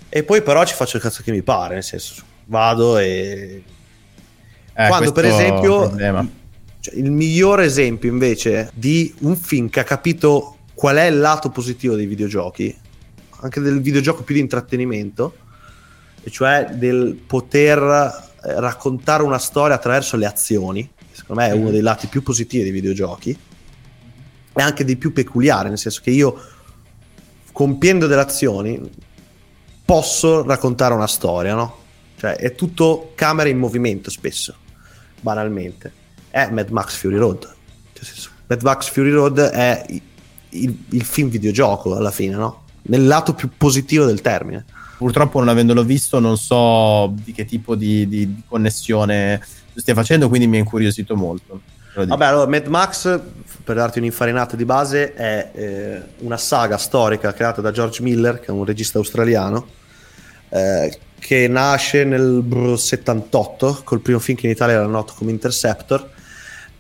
E 0.09 0.23
poi 0.23 0.41
però 0.43 0.65
ci 0.65 0.75
faccio 0.75 0.99
il 0.99 1.03
cazzo 1.03 1.23
che 1.25 1.33
mi 1.33 1.43
pare, 1.43 1.75
nel 1.75 1.83
senso 1.83 2.23
vado 2.45 2.97
e 2.99 3.63
Eh, 4.73 4.87
quando 4.89 5.11
per 5.11 5.25
esempio 5.25 5.97
cioè, 6.79 6.95
il 6.95 7.11
migliore 7.11 7.65
esempio 7.65 8.09
invece 8.09 8.71
di 8.75 9.13
un 9.21 9.37
film 9.37 9.69
che 9.69 9.81
ha 9.81 9.85
capito 9.85 10.56
qual 10.77 10.97
è 10.97 11.05
il 11.05 11.19
lato 11.19 11.49
positivo 11.49 11.97
dei 11.97 12.05
videogiochi, 12.05 12.77
anche 13.41 13.61
del 13.61 13.81
videogioco 13.81 14.23
più 14.23 14.35
di 14.35 14.43
intrattenimento, 14.43 15.37
e 16.23 16.31
cioè 16.31 16.69
del 16.75 17.15
poter 17.15 17.81
eh, 17.81 18.61
raccontare 18.61 19.23
una 19.23 19.39
storia 19.39 19.77
attraverso 19.77 20.19
le 20.19 20.27
azioni, 20.27 20.89
secondo 21.13 21.41
me 21.41 21.49
è 21.49 21.53
uno 21.53 21.71
dei 21.71 21.81
lati 21.81 22.09
più 22.09 22.23
positivi 22.23 22.63
dei 22.63 22.73
videogiochi, 22.73 23.37
e 24.53 24.63
anche 24.63 24.85
dei 24.85 24.97
più 24.97 25.15
peculiari, 25.15 25.71
nel 25.71 25.79
senso 25.79 26.03
che 26.03 26.11
io 26.11 26.39
compiendo 27.53 28.07
delle 28.07 28.21
azioni 28.21 28.79
posso 29.83 30.43
raccontare 30.45 30.93
una 30.93 31.07
storia, 31.07 31.55
no? 31.55 31.85
Cioè 32.19 32.37
è 32.37 32.55
tutto 32.55 33.13
camera 33.15 33.49
in 33.49 33.57
movimento 33.57 34.11
spesso, 34.11 34.55
banalmente. 35.23 35.91
È 36.29 36.51
Mad 36.51 36.69
Max 36.69 36.97
Fury 36.97 37.17
Road. 37.17 37.55
Cioè, 37.95 38.09
Mad 38.49 38.63
Max 38.63 38.91
Fury 38.91 39.11
Road 39.11 39.39
è 39.39 39.87
il, 40.65 40.69
il- 40.71 40.77
il 40.91 41.03
film 41.05 41.29
videogioco 41.29 41.95
alla 41.97 42.11
fine, 42.11 42.35
no? 42.37 42.65
Nel 42.83 43.07
lato 43.07 43.35
più 43.35 43.51
positivo 43.57 44.05
del 44.05 44.21
termine. 44.21 44.65
Purtroppo 44.99 45.39
non 45.39 45.49
avendolo 45.49 45.85
visto 45.85 46.19
non 46.21 46.39
so 46.39 47.13
di 47.23 47.33
che 47.33 47.45
tipo 47.45 47.75
di, 47.75 48.09
di- 48.09 48.35
di 48.35 48.43
connessione 48.49 49.41
stia 49.75 49.95
facendo, 49.95 50.29
quindi 50.29 50.47
mi 50.47 50.57
ha 50.57 50.61
incuriosito 50.61 51.15
molto. 51.17 51.61
Vabbè, 51.95 52.25
allora 52.27 52.47
Mad 52.47 52.67
Max, 52.67 53.19
per 53.65 53.77
darti 53.77 53.99
un'infarinata 53.99 54.55
di 54.55 54.65
base, 54.67 55.15
è 55.15 55.51
eh, 55.55 56.03
una 56.19 56.37
saga 56.37 56.77
storica 56.77 57.33
creata 57.33 57.61
da 57.63 57.71
George 57.73 58.03
Miller, 58.03 58.39
che 58.39 58.47
è 58.47 58.51
un 58.51 58.65
regista 58.65 58.99
australiano, 58.99 59.67
eh, 60.51 60.99
che 61.19 61.49
nasce 61.49 62.05
nel 62.05 62.43
brr, 62.43 62.79
78, 62.79 63.81
col 63.83 64.01
primo 64.01 64.19
film 64.19 64.37
che 64.37 64.47
in 64.47 64.53
Italia 64.53 64.75
era 64.77 64.87
noto 64.87 65.15
come 65.17 65.31
Interceptor, 65.31 66.11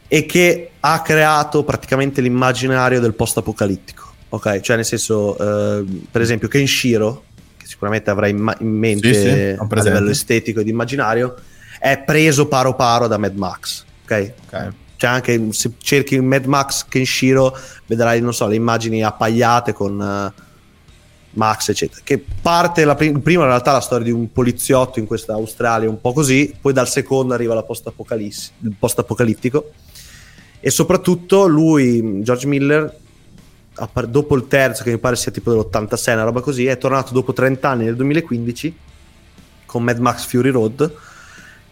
e 0.08 0.26
che 0.26 0.72
ha 0.92 1.02
creato 1.02 1.64
praticamente 1.64 2.20
l'immaginario 2.20 3.00
del 3.00 3.14
post-apocalittico. 3.14 4.04
Ok, 4.28 4.60
cioè 4.60 4.76
nel 4.76 4.84
senso, 4.84 5.36
eh, 5.38 5.84
per 6.10 6.20
esempio, 6.20 6.48
Kenshiro, 6.48 7.24
che 7.56 7.66
sicuramente 7.66 8.10
avrai 8.10 8.30
in, 8.30 8.38
ma- 8.38 8.56
in 8.60 8.68
mente 8.68 9.12
Sì, 9.14 9.20
sì, 9.20 9.28
a 9.58 9.82
livello 9.82 10.10
estetico 10.10 10.60
ed 10.60 10.68
immaginario, 10.68 11.34
è 11.78 11.98
preso 11.98 12.46
paro 12.48 12.74
paro 12.74 13.06
da 13.06 13.18
Mad 13.18 13.36
Max. 13.36 13.84
Ok, 14.04 14.32
Ok. 14.46 14.72
cioè 14.96 15.10
anche 15.10 15.48
se 15.50 15.72
cerchi 15.78 16.20
Mad 16.20 16.44
Max 16.44 16.84
Kenshiro 16.88 17.56
vedrai 17.86 18.20
non 18.20 18.32
so 18.32 18.46
le 18.46 18.54
immagini 18.54 19.02
appagliate 19.02 19.72
con 19.72 20.00
eh, 20.00 20.42
Max 21.32 21.68
eccetera 21.68 22.00
che 22.04 22.24
parte 22.40 22.84
la 22.84 22.94
prim- 22.94 23.20
prima 23.20 23.42
in 23.42 23.48
realtà 23.48 23.72
la 23.72 23.80
storia 23.80 24.04
di 24.06 24.12
un 24.12 24.30
poliziotto 24.32 25.00
in 25.00 25.06
questa 25.06 25.32
Australia 25.34 25.88
un 25.88 26.00
po' 26.00 26.12
così 26.12 26.54
poi 26.60 26.72
dal 26.72 26.88
secondo 26.88 27.34
arriva 27.34 27.52
la 27.52 27.64
post 27.64 27.86
apocalissi 27.88 28.52
il 28.62 28.74
post 28.78 29.00
apocalittico 29.00 29.72
e 30.60 30.70
soprattutto 30.70 31.46
lui 31.46 32.22
George 32.22 32.46
Miller 32.46 32.98
dopo 34.08 34.34
il 34.36 34.46
terzo 34.48 34.82
che 34.82 34.90
mi 34.90 34.98
pare 34.98 35.16
sia 35.16 35.30
tipo 35.30 35.50
dell'86 35.50 36.12
una 36.14 36.22
roba 36.24 36.40
così 36.40 36.66
è 36.66 36.78
tornato 36.78 37.12
dopo 37.12 37.32
30 37.34 37.68
anni 37.68 37.84
nel 37.84 37.96
2015 37.96 38.76
con 39.66 39.82
Mad 39.82 39.98
Max 39.98 40.24
Fury 40.26 40.50
Road 40.50 40.94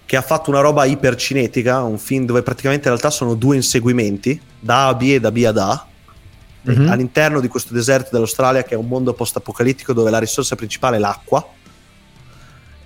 che 0.05 0.17
ha 0.17 0.23
fatto 0.23 0.51
una 0.51 0.61
roba 0.61 0.85
ipercinetica, 0.85 1.83
un 1.83 1.97
film 1.99 2.27
dove 2.27 2.43
praticamente 2.43 2.89
in 2.89 2.91
realtà 2.91 3.09
sono 3.09 3.33
due 3.35 3.57
inseguimenti, 3.57 4.39
da 4.61 4.85
A 4.85 4.89
a 4.89 4.95
B 4.95 5.03
e 5.03 5.19
da 5.21 5.33
B 5.33 5.43
ad 5.47 5.57
A, 5.57 5.87
Mhm. 6.65 6.89
all'interno 6.91 7.41
di 7.41 7.49
questo 7.49 7.73
deserto 7.75 8.09
dell'Australia 8.13 8.63
che 8.65 8.75
è 8.75 8.77
un 8.77 8.87
mondo 8.87 9.13
post-apocalittico 9.15 9.93
dove 9.95 10.11
la 10.11 10.19
risorsa 10.19 10.57
principale 10.57 10.97
è 10.97 10.99
l'acqua, 10.99 11.47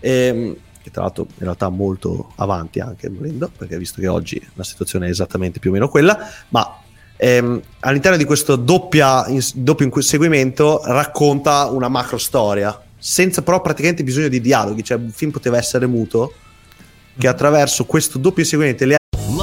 Ehm, 0.01 0.55
che 0.89 0.91
tra 0.91 1.03
l'altro 1.03 1.27
in 1.29 1.45
realtà 1.45 1.69
molto 1.69 2.33
avanti 2.37 2.81
anche 2.81 3.09
volendo, 3.09 3.51
perché 3.57 3.77
visto 3.79 4.01
che 4.01 4.09
oggi 4.09 4.45
la 4.55 4.65
situazione 4.65 5.07
è 5.07 5.11
esattamente 5.11 5.59
più 5.59 5.71
o 5.71 5.73
meno 5.75 5.89
quella, 5.89 6.19
ma 6.49 6.81
ehm, 7.17 7.61
all'interno 7.81 8.17
di 8.17 8.25
questo 8.25 8.57
doppia, 8.57 9.27
ins- 9.29 9.55
doppio 9.55 9.87
inseguimento 9.87 10.81
racconta 10.85 11.67
una 11.67 11.89
macro 11.89 12.19
storia, 12.19 12.81
senza 12.97 13.43
però 13.43 13.61
praticamente 13.61 14.03
bisogno 14.03 14.29
di 14.29 14.41
dialoghi, 14.41 14.83
cioè 14.83 14.99
il 14.99 15.13
film 15.13 15.31
poteva 15.31 15.59
essere 15.59 15.87
muto, 15.87 16.33
che 17.17 17.29
attraverso 17.29 17.85
questo 17.85 18.19
doppio 18.19 18.43
inseguimento 18.43 18.85
e 18.85 18.87
le 18.87 18.98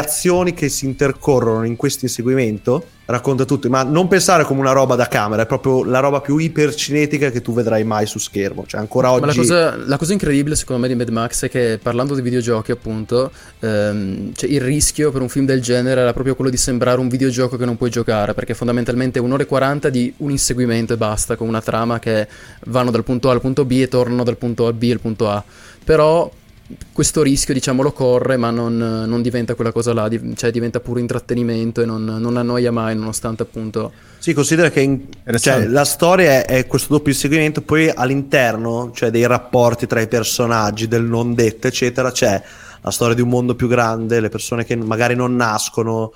azioni 0.00 0.52
che 0.54 0.68
si 0.68 0.84
intercorrono 0.86 1.64
in 1.64 1.76
questo 1.76 2.04
inseguimento 2.04 2.84
racconta 3.10 3.44
tutto, 3.44 3.68
ma 3.68 3.82
non 3.82 4.08
pensare 4.08 4.44
come 4.44 4.60
una 4.60 4.72
roba 4.72 4.94
da 4.94 5.08
camera, 5.08 5.42
è 5.42 5.46
proprio 5.46 5.84
la 5.84 5.98
roba 5.98 6.20
più 6.20 6.38
ipercinetica 6.38 7.30
che 7.30 7.42
tu 7.42 7.52
vedrai 7.52 7.82
mai 7.84 8.06
su 8.06 8.18
schermo. 8.18 8.64
Cioè, 8.66 8.80
ancora 8.80 9.10
oggi. 9.10 9.26
La 9.26 9.34
cosa, 9.34 9.76
la 9.76 9.96
cosa 9.96 10.12
incredibile, 10.12 10.54
secondo 10.54 10.82
me, 10.82 10.88
di 10.88 10.94
Mad 10.94 11.08
Max 11.08 11.44
è 11.44 11.50
che 11.50 11.78
parlando 11.82 12.14
di 12.14 12.22
videogiochi, 12.22 12.70
appunto, 12.70 13.30
ehm, 13.58 14.32
cioè 14.32 14.48
il 14.48 14.60
rischio 14.60 15.10
per 15.10 15.22
un 15.22 15.28
film 15.28 15.44
del 15.44 15.60
genere 15.60 16.00
era 16.00 16.12
proprio 16.12 16.34
quello 16.36 16.50
di 16.50 16.56
sembrare 16.56 17.00
un 17.00 17.08
videogioco 17.08 17.56
che 17.56 17.64
non 17.64 17.76
puoi 17.76 17.90
giocare, 17.90 18.32
perché 18.32 18.54
fondamentalmente 18.54 19.18
un'ora 19.18 19.42
e 19.42 19.46
40 19.46 19.90
di 19.90 20.12
un 20.18 20.30
inseguimento 20.30 20.92
e 20.92 20.96
basta, 20.96 21.36
con 21.36 21.48
una 21.48 21.60
trama 21.60 21.98
che 21.98 22.28
vanno 22.66 22.90
dal 22.90 23.02
punto 23.02 23.28
A 23.28 23.32
al 23.32 23.40
punto 23.40 23.64
B 23.64 23.72
e 23.72 23.88
tornano 23.88 24.22
dal 24.22 24.36
punto 24.36 24.72
B 24.72 24.88
al 24.92 25.00
punto 25.00 25.28
A. 25.28 25.42
Però 25.82 26.30
questo 26.92 27.22
rischio, 27.22 27.54
diciamo, 27.54 27.82
lo 27.82 27.92
corre, 27.92 28.36
ma 28.36 28.50
non, 28.50 28.76
non 28.76 29.22
diventa 29.22 29.54
quella 29.54 29.72
cosa 29.72 29.92
là, 29.92 30.08
di, 30.08 30.34
cioè 30.36 30.50
diventa 30.50 30.80
puro 30.80 30.98
intrattenimento 30.98 31.80
e 31.80 31.84
non, 31.84 32.04
non, 32.04 32.36
annoia 32.36 32.70
mai, 32.72 32.94
nonostante 32.94 33.42
appunto. 33.42 33.92
Sì, 34.18 34.32
considera 34.32 34.70
che 34.70 34.80
in, 34.80 35.06
cioè, 35.38 35.66
la 35.66 35.84
storia 35.84 36.44
è, 36.44 36.46
è, 36.46 36.66
questo 36.66 36.94
doppio 36.94 37.12
inseguimento, 37.12 37.62
poi 37.62 37.90
all'interno, 37.94 38.90
cioè 38.94 39.10
dei 39.10 39.26
rapporti 39.26 39.86
tra 39.86 40.00
i 40.00 40.08
personaggi, 40.08 40.88
del 40.88 41.04
non 41.04 41.34
detto, 41.34 41.66
eccetera, 41.66 42.10
c'è 42.10 42.42
la 42.82 42.90
storia 42.90 43.14
di 43.14 43.20
un 43.20 43.28
mondo 43.28 43.54
più 43.54 43.68
grande, 43.68 44.20
le 44.20 44.28
persone 44.28 44.64
che 44.64 44.76
magari 44.76 45.14
non 45.14 45.36
nascono. 45.36 46.12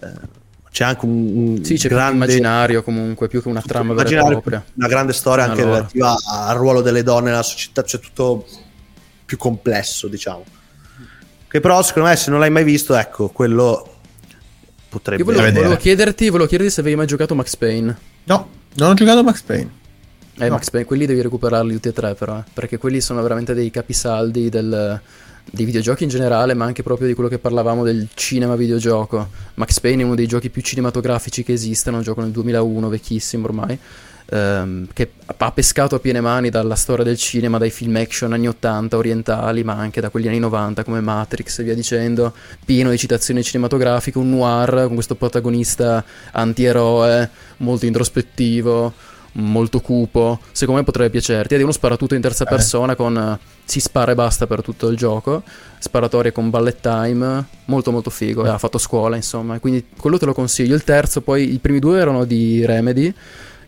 Eh, 0.00 0.38
c'è 0.70 0.84
anche 0.84 1.04
un, 1.04 1.36
un 1.36 1.64
sì, 1.64 1.74
c'è 1.74 1.88
grande 1.88 2.10
un 2.10 2.16
immaginario 2.16 2.84
comunque 2.84 3.26
più 3.26 3.42
che 3.42 3.48
una 3.48 3.60
trama 3.60 3.92
vera 3.92 4.08
e 4.08 4.24
propria. 4.24 4.64
Una 4.74 4.86
grande 4.86 5.12
storia 5.12 5.44
anche 5.44 5.62
allora. 5.62 5.76
relativa 5.78 6.16
al 6.26 6.56
ruolo 6.56 6.80
delle 6.80 7.02
donne 7.02 7.30
nella 7.30 7.42
società, 7.42 7.82
c'è 7.82 7.98
tutto 7.98 8.46
più 9.30 9.36
complesso, 9.36 10.08
diciamo. 10.08 10.44
Che 11.46 11.60
però, 11.60 11.80
secondo 11.82 12.08
me, 12.08 12.16
se 12.16 12.30
non 12.30 12.40
l'hai 12.40 12.50
mai 12.50 12.64
visto, 12.64 12.96
ecco, 12.96 13.28
quello 13.28 13.98
potrebbe... 14.88 15.22
Io 15.22 15.24
volevo, 15.24 15.52
volevo, 15.52 15.76
chiederti, 15.76 16.28
volevo 16.30 16.48
chiederti 16.48 16.72
se 16.72 16.80
avevi 16.80 16.96
mai 16.96 17.06
giocato 17.06 17.36
Max 17.36 17.54
Payne. 17.54 17.96
No, 18.24 18.48
non 18.74 18.90
ho 18.90 18.94
giocato 18.94 19.22
Max 19.22 19.42
Payne. 19.42 19.70
Eh, 20.36 20.48
no. 20.48 20.54
Max 20.54 20.70
Payne, 20.70 20.84
quelli 20.84 21.06
devi 21.06 21.22
recuperarli 21.22 21.72
tutti 21.74 21.88
e 21.88 21.92
tre, 21.92 22.14
però, 22.14 22.38
eh, 22.38 22.44
perché 22.52 22.76
quelli 22.78 23.00
sono 23.00 23.22
veramente 23.22 23.54
dei 23.54 23.70
capisaldi 23.70 24.48
del, 24.48 25.00
dei 25.48 25.64
videogiochi 25.64 26.02
in 26.02 26.08
generale, 26.08 26.54
ma 26.54 26.64
anche 26.64 26.82
proprio 26.82 27.06
di 27.06 27.14
quello 27.14 27.28
che 27.28 27.38
parlavamo 27.38 27.84
del 27.84 28.08
cinema 28.14 28.56
videogioco. 28.56 29.28
Max 29.54 29.78
Payne 29.78 30.02
è 30.02 30.04
uno 30.04 30.16
dei 30.16 30.26
giochi 30.26 30.50
più 30.50 30.60
cinematografici 30.60 31.44
che 31.44 31.52
esistano, 31.52 31.98
un 31.98 32.02
gioco 32.02 32.20
nel 32.20 32.32
2001, 32.32 32.88
vecchissimo 32.88 33.44
ormai 33.44 33.78
ehm, 34.30 34.86
che 34.92 35.12
ha 35.26 35.52
pescato 35.52 35.96
a 35.96 35.98
piene 35.98 36.20
mani 36.20 36.50
dalla 36.50 36.76
storia 36.76 37.04
del 37.04 37.16
cinema, 37.16 37.58
dai 37.58 37.70
film 37.70 37.96
action 37.96 38.32
anni 38.32 38.48
80 38.48 38.96
orientali, 38.96 39.62
ma 39.64 39.74
anche 39.74 40.00
da 40.00 40.08
quelli 40.10 40.28
anni 40.28 40.38
90 40.38 40.84
come 40.84 41.00
Matrix 41.00 41.58
e 41.58 41.64
via 41.64 41.74
dicendo, 41.74 42.32
pieno 42.64 42.90
di 42.90 42.98
citazioni 42.98 43.42
cinematografiche, 43.42 44.18
un 44.18 44.30
noir 44.30 44.84
con 44.86 44.94
questo 44.94 45.14
protagonista 45.14 46.04
antieroe, 46.32 47.28
molto 47.58 47.86
introspettivo, 47.86 48.92
molto 49.32 49.80
cupo. 49.80 50.40
Secondo 50.52 50.80
me 50.80 50.86
potrebbe 50.86 51.10
piacerti. 51.10 51.54
Ed 51.54 51.60
è 51.60 51.62
uno 51.62 51.72
sparatutto 51.72 52.14
in 52.14 52.20
terza 52.20 52.44
eh. 52.44 52.48
persona 52.48 52.94
con 52.94 53.14
uh, 53.14 53.46
si 53.64 53.80
spara 53.80 54.12
e 54.12 54.14
basta 54.14 54.46
per 54.46 54.62
tutto 54.62 54.88
il 54.88 54.96
gioco. 54.96 55.42
Sparatorie 55.78 56.32
con 56.32 56.50
ballet 56.50 56.80
time, 56.80 57.44
molto 57.66 57.90
molto 57.92 58.10
figo. 58.10 58.44
Eh. 58.44 58.48
Ha 58.48 58.58
fatto 58.58 58.78
scuola, 58.78 59.16
insomma. 59.16 59.58
Quindi 59.58 59.86
quello 59.96 60.18
te 60.18 60.26
lo 60.26 60.34
consiglio. 60.34 60.74
Il 60.74 60.84
terzo, 60.84 61.20
poi 61.20 61.52
i 61.52 61.58
primi 61.58 61.78
due 61.78 61.98
erano 62.00 62.24
di 62.24 62.64
Remedy 62.64 63.14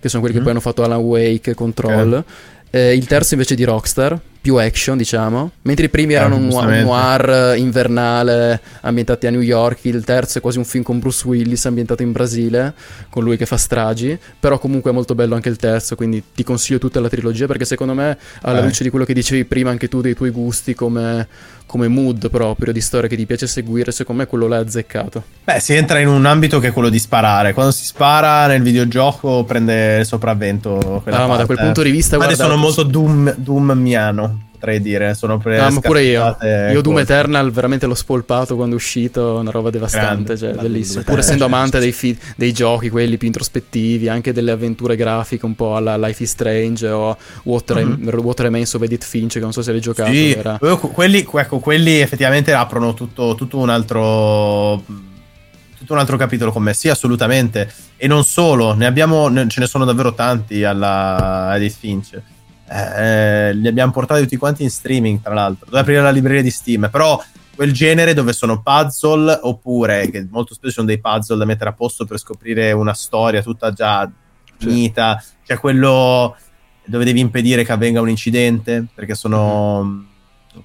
che 0.03 0.09
sono 0.09 0.21
quelli 0.21 0.37
mm-hmm. 0.37 0.47
che 0.47 0.51
poi 0.51 0.51
hanno 0.51 0.61
fatto 0.61 0.83
Alan 0.83 0.99
Wake, 0.99 1.55
Control. 1.55 2.13
Okay. 2.13 2.25
Eh, 2.71 2.97
il 2.97 3.07
terzo 3.07 3.35
invece 3.35 3.55
di 3.55 3.63
Rockstar, 3.63 4.19
più 4.43 4.57
action, 4.57 4.97
diciamo. 4.97 5.53
Mentre 5.63 5.87
i 5.87 5.89
primi 5.89 6.13
eh, 6.15 6.17
erano 6.17 6.35
un 6.35 6.49
noir, 6.49 6.85
noir, 6.85 7.57
invernale 7.57 8.61
ambientati 8.81 9.29
a 9.29 9.31
New 9.31 9.41
York, 9.41 9.85
il 9.85 10.05
terzo 10.05 10.39
è 10.39 10.41
quasi 10.41 10.59
un 10.59 10.65
film 10.65 10.83
con 10.83 10.99
Bruce 10.99 11.27
Willis 11.27 11.65
ambientato 11.65 12.03
in 12.03 12.11
Brasile, 12.11 12.75
con 13.09 13.23
lui 13.23 13.37
che 13.37 13.47
fa 13.47 13.57
stragi. 13.57 14.19
Però 14.39 14.59
comunque 14.59 14.91
è 14.91 14.95
molto 14.95 15.15
bello 15.15 15.37
anche 15.37 15.49
il 15.49 15.57
terzo, 15.57 15.95
quindi 15.95 16.23
ti 16.35 16.43
consiglio 16.43 16.81
tutta 16.81 17.01
la 17.01 17.09
trilogia 17.09 17.47
perché 17.47 17.65
secondo 17.65 17.95
me, 17.95 18.19
alla 18.43 18.59
eh. 18.59 18.65
luce 18.65 18.83
di 18.83 18.91
quello 18.91 19.05
che 19.05 19.15
dicevi 19.15 19.45
prima 19.45 19.71
anche 19.71 19.89
tu 19.89 20.01
dei 20.01 20.15
tuoi 20.15 20.31
gusti 20.31 20.75
come, 20.75 21.29
come 21.65 21.87
mood 21.87 22.29
proprio 22.29 22.73
di 22.73 22.81
storia 22.81 23.09
che 23.09 23.17
ti 23.17 23.25
piace 23.25 23.47
seguire, 23.47 23.93
secondo 23.93 24.23
me 24.23 24.27
quello 24.27 24.53
è 24.53 24.59
azzeccato. 24.59 25.23
Beh, 25.45 25.61
si 25.61 25.73
entra 25.73 26.01
in 26.01 26.09
un 26.09 26.27
ambito 26.27 26.59
che 26.59 26.69
è 26.69 26.73
quello 26.73 26.89
di 26.89 26.99
sparare. 26.99 27.53
Quando 27.53 27.71
si 27.71 27.85
spara 27.85 28.49
nel 28.49 28.63
videogioco 28.63 29.45
prende 29.45 29.99
il 30.01 30.05
sopravvento. 30.07 30.79
Ah, 30.79 31.11
parte. 31.11 31.27
ma 31.29 31.37
da 31.37 31.47
quel 31.47 31.59
punto 31.59 31.83
di 31.83 31.93
vista, 31.93 32.17
guarda, 32.17 32.35
sono 32.35 32.57
molto 32.57 32.83
Doom, 32.83 33.37
Doom 33.37 33.71
miano 33.77 34.32
potrei 34.63 34.81
dire. 34.81 35.15
Sono 35.15 35.39
pre- 35.39 35.59
ah, 35.59 35.71
ma 35.71 35.81
pure 35.81 36.05
io. 36.05 36.37
Io 36.73 36.81
Doom 36.81 37.01
Eternal 37.01 37.51
veramente 37.51 37.87
l'ho 37.87 37.95
spolpato 37.95 38.55
quando 38.55 38.75
è 38.75 38.79
uscito, 38.79 39.39
una 39.41 39.51
roba 39.51 39.71
devastante, 39.71 40.37
cioè, 40.39 40.53
bellissimo. 40.53 41.03
Pur 41.03 41.19
essendo 41.19 41.45
amante 41.45 41.81
dei, 41.81 41.91
fi- 41.91 42.17
dei, 42.37 42.53
giochi, 42.53 42.89
quelli 42.89 43.17
più 43.17 43.27
introspettivi, 43.27 44.09
anche 44.09 44.33
delle 44.33 44.53
avventure 44.53 44.95
grafiche 44.95 45.45
un 45.45 45.57
po' 45.57 45.75
alla 45.75 45.97
Life 45.97 46.23
is 46.23 46.31
Strange 46.31 46.89
o 46.89 47.17
What, 47.43 47.75
mm-hmm. 47.75 48.09
What 48.19 48.41
Remains 48.41 48.73
of 48.75 48.83
Edith 48.83 49.05
Finch, 49.05 49.33
che 49.33 49.41
non 49.41 49.53
so 49.53 49.63
se 49.63 49.73
l'hai 49.73 49.81
giocato. 49.81 50.13
Sì, 50.13 50.33
era... 50.33 50.59
quelli, 50.59 51.27
ecco, 51.33 51.59
quelli 51.59 51.99
effettivamente 51.99 52.53
aprono 52.53 52.95
tutto, 52.95 53.35
tutto 53.35 53.59
un 53.59 53.69
altro 53.69 55.11
tutto 55.77 55.95
un 55.95 55.99
altro 55.99 56.17
capitolo 56.17 56.53
con 56.53 56.63
me. 56.63 56.75
Sì, 56.75 56.89
assolutamente. 56.89 57.73
E 57.97 58.07
non 58.07 58.23
solo, 58.25 58.75
ne 58.75 58.87
abbiamo, 58.87 59.29
ce 59.49 59.61
ne 59.61 59.67
sono 59.67 59.85
davvero 59.85 60.15
tanti 60.15 60.63
alla 60.63 61.53
Edith 61.57 61.77
Finch 61.79 62.21
eh, 62.73 63.55
li 63.55 63.69
abbiamo 63.69 63.93
portati 63.93 64.23
tutti 64.23 64.37
quanti 64.37 64.63
in 64.63 64.71
streaming, 64.71 65.21
tra 65.21 65.35
l'altro. 65.35 65.67
Dove 65.67 65.81
aprire 65.81 66.01
la 66.01 66.11
libreria 66.11 66.43
di 66.43 66.51
Steam, 66.51 66.89
però 66.91 67.23
quel 67.55 67.73
genere 67.73 68.15
dove 68.15 68.33
sono 68.33 68.63
puzzle 68.63 69.41
oppure 69.43 70.11
che 70.11 70.27
molto 70.31 70.55
spesso 70.55 70.75
sono 70.75 70.87
dei 70.87 70.99
puzzle 70.99 71.37
da 71.37 71.45
mettere 71.45 71.71
a 71.71 71.75
posto 71.75 72.07
per 72.07 72.19
scoprire 72.19 72.73
una 72.73 72.95
storia 72.95 73.43
tutta 73.43 73.73
già 73.73 74.11
finita, 74.57 75.19
sì. 75.21 75.33
cioè 75.47 75.59
quello 75.59 76.37
dove 76.85 77.05
devi 77.05 77.21
impedire 77.21 77.65
che 77.65 77.73
avvenga 77.73 78.01
un 78.01 78.09
incidente 78.09 78.87
perché 78.93 79.15
sono 79.15 80.07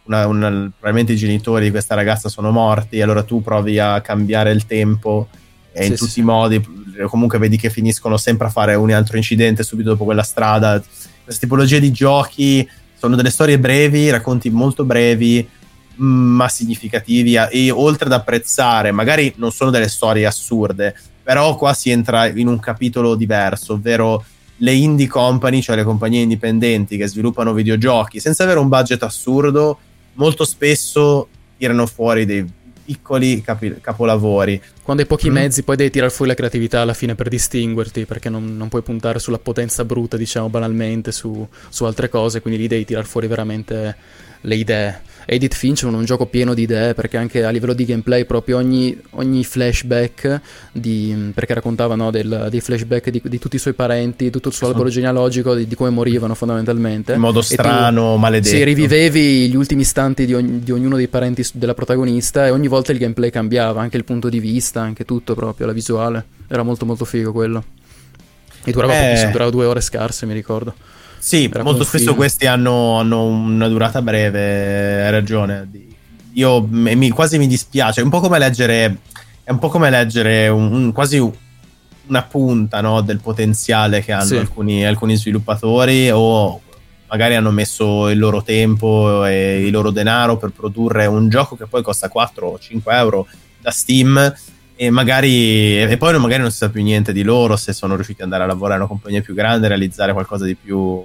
una, 0.03 0.27
una, 0.27 0.49
probabilmente 0.49 1.13
i 1.13 1.17
genitori 1.17 1.65
di 1.65 1.71
questa 1.71 1.95
ragazza 1.95 2.29
sono 2.29 2.51
morti, 2.51 3.01
allora 3.01 3.23
tu 3.23 3.41
provi 3.41 3.79
a 3.79 4.01
cambiare 4.01 4.51
il 4.51 4.65
tempo 4.65 5.27
e 5.71 5.83
sì, 5.83 5.89
in 5.89 5.95
tutti 5.95 6.11
sì. 6.11 6.19
i 6.21 6.23
modi 6.23 6.65
comunque 7.07 7.37
vedi 7.37 7.57
che 7.57 7.69
finiscono 7.69 8.17
sempre 8.17 8.47
a 8.47 8.49
fare 8.49 8.73
un 8.75 8.91
altro 8.91 9.17
incidente 9.17 9.61
subito 9.63 9.89
dopo 9.89 10.05
quella 10.05 10.23
strada 10.23 10.81
queste 11.27 11.45
tipologie 11.45 11.81
di 11.81 11.91
giochi 11.91 12.65
sono 12.97 13.17
delle 13.17 13.31
storie 13.31 13.59
brevi, 13.59 14.09
racconti 14.09 14.49
molto 14.49 14.85
brevi, 14.85 15.45
ma 15.95 16.47
significativi 16.47 17.35
e 17.35 17.69
oltre 17.69 18.05
ad 18.05 18.13
apprezzare, 18.13 18.93
magari 18.93 19.33
non 19.35 19.51
sono 19.51 19.69
delle 19.69 19.89
storie 19.89 20.25
assurde, 20.25 20.95
però 21.21 21.57
qua 21.57 21.73
si 21.73 21.89
entra 21.89 22.27
in 22.27 22.47
un 22.47 22.59
capitolo 22.59 23.15
diverso, 23.15 23.73
ovvero 23.73 24.23
le 24.59 24.71
indie 24.71 25.07
company, 25.07 25.61
cioè 25.61 25.75
le 25.75 25.83
compagnie 25.83 26.21
indipendenti 26.21 26.95
che 26.95 27.07
sviluppano 27.07 27.51
videogiochi 27.51 28.21
senza 28.21 28.43
avere 28.43 28.59
un 28.59 28.69
budget 28.69 29.03
assurdo, 29.03 29.77
molto 30.13 30.45
spesso 30.45 31.27
tirano 31.57 31.85
fuori 31.87 32.25
dei 32.25 32.45
piccoli 32.87 33.41
capi- 33.41 33.81
capolavori. 33.81 34.61
Quando 34.81 35.01
hai 35.03 35.07
pochi 35.09 35.29
mm. 35.29 35.33
mezzi, 35.33 35.63
poi 35.63 35.75
devi 35.75 35.89
tirare 35.89 36.09
fuori 36.09 36.31
la 36.31 36.37
creatività 36.37 36.79
alla 36.79 36.93
fine 36.93 37.15
per 37.15 37.27
distinguerti, 37.27 38.05
perché 38.05 38.29
non, 38.29 38.55
non 38.55 38.69
puoi 38.69 38.81
puntare 38.81 39.19
sulla 39.19 39.39
potenza 39.39 39.83
bruta, 39.83 40.15
diciamo 40.15 40.47
banalmente, 40.47 41.11
su, 41.11 41.45
su 41.67 41.83
altre 41.83 42.07
cose, 42.07 42.39
quindi 42.39 42.61
lì 42.61 42.67
devi 42.67 42.85
tirare 42.85 43.05
fuori 43.05 43.27
veramente 43.27 43.95
le 44.39 44.55
idee. 44.55 45.01
Edith 45.29 45.55
Finch 45.55 45.83
è 45.83 45.87
un, 45.87 46.05
gioco 46.05 46.25
pieno 46.25 46.53
di 46.53 46.61
idee 46.61 46.93
perché 46.93 47.17
anche 47.17 47.43
a 47.43 47.49
livello 47.49 47.73
di 47.73 47.83
gameplay 47.83 48.23
proprio 48.23 48.55
ogni, 48.55 48.97
ogni 49.11 49.43
flashback 49.43 50.39
di, 50.71 51.31
perché 51.33 51.53
raccontava 51.53 51.95
no, 51.95 52.11
del, 52.11 52.47
dei 52.49 52.61
flashback 52.61 53.09
di, 53.09 53.21
di, 53.21 53.37
tutti 53.37 53.57
i 53.57 53.59
suoi 53.59 53.73
parenti, 53.73 54.29
tutto 54.29 54.47
il 54.47 54.53
suo 54.53 54.67
albero 54.67 54.87
genealogico, 54.87 55.53
di, 55.53 55.67
di 55.67 55.75
come 55.75 55.89
morivano 55.89 56.33
fondamentalmente. 56.33 57.11
In 57.11 57.19
modo 57.19 57.41
strano, 57.41 58.13
tu, 58.13 58.19
maledetto. 58.19 58.55
Sì, 58.55 58.63
rivivevi 58.63 59.49
gli 59.49 59.55
ultimi 59.57 59.81
istanti 59.81 60.25
di, 60.25 60.33
ogni, 60.33 60.63
di 60.63 60.71
ognuno 60.71 60.95
dei 60.95 61.09
parenti 61.09 61.45
della 61.51 61.73
protagonista 61.73 62.47
e 62.47 62.51
ogni 62.51 62.69
volta 62.69 62.93
il 62.93 62.97
gameplay 62.97 63.29
cambiava, 63.29 63.81
anche 63.81 63.97
il 63.97 64.05
punto 64.05 64.29
di 64.29 64.39
vista, 64.39 64.79
anche 64.79 65.03
tutto 65.03 65.35
proprio, 65.35 65.67
la 65.67 65.73
visuale. 65.73 66.25
Era 66.47 66.63
molto 66.63 66.85
molto 66.85 67.03
figo 67.03 67.33
quello. 67.33 67.61
E 68.63 68.71
durava 68.71 68.97
eh. 68.97 69.01
pochissimo, 69.01 69.31
durava 69.31 69.49
due 69.49 69.65
ore 69.65 69.81
scarse, 69.81 70.25
mi 70.25 70.33
ricordo. 70.33 70.73
Sì, 71.19 71.51
molto 71.61 71.83
spesso 71.83 72.15
questi 72.15 72.45
hanno, 72.45 72.99
hanno, 72.99 73.25
una 73.25 73.67
durata 73.67 74.01
breve, 74.01 75.05
hai 75.05 75.11
ragione. 75.11 75.69
Io 76.33 76.65
mi, 76.69 77.09
quasi 77.09 77.37
mi 77.37 77.47
dispiace, 77.47 78.01
è 78.01 78.03
un 78.03 78.09
po' 78.09 78.19
come 78.19 78.37
leggere, 78.37 78.97
è 79.43 79.51
un 79.51 79.59
po' 79.59 79.69
come 79.69 79.89
leggere 79.89 80.47
un, 80.47 80.71
un, 80.71 80.91
quasi 80.91 81.17
una 82.07 82.23
punta 82.23 82.81
no, 82.81 83.01
del 83.01 83.19
potenziale 83.19 84.01
che 84.01 84.11
hanno 84.11 84.25
sì. 84.25 84.37
alcuni, 84.37 84.85
alcuni 84.85 85.15
sviluppatori 85.15 86.09
o 86.11 86.61
magari 87.09 87.35
hanno 87.35 87.51
messo 87.51 88.09
il 88.09 88.19
loro 88.19 88.43
tempo 88.43 89.25
e 89.25 89.65
il 89.65 89.71
loro 89.71 89.91
denaro 89.91 90.37
per 90.37 90.51
produrre 90.51 91.05
un 91.05 91.29
gioco 91.29 91.55
che 91.55 91.65
poi 91.65 91.81
costa 91.81 92.09
4 92.09 92.47
o 92.47 92.59
5 92.59 92.93
euro 92.95 93.27
da 93.59 93.71
Steam 93.71 94.33
e 94.77 94.91
magari 94.91 95.81
e 95.81 95.97
poi 95.97 96.17
magari 96.19 96.41
non 96.41 96.51
si 96.51 96.57
sa 96.57 96.69
più 96.69 96.83
niente 96.83 97.11
di 97.11 97.23
loro 97.23 97.57
se 97.57 97.73
sono 97.73 97.95
riusciti 97.95 98.21
ad 98.21 98.25
andare 98.25 98.43
a 98.43 98.45
lavorare 98.45 98.75
in 98.75 98.81
una 98.81 98.89
compagnia 98.89 99.21
più 99.21 99.33
grande 99.33 99.65
e 99.65 99.69
realizzare 99.69 100.13
qualcosa 100.13 100.45
di 100.45 100.55
più 100.55 101.03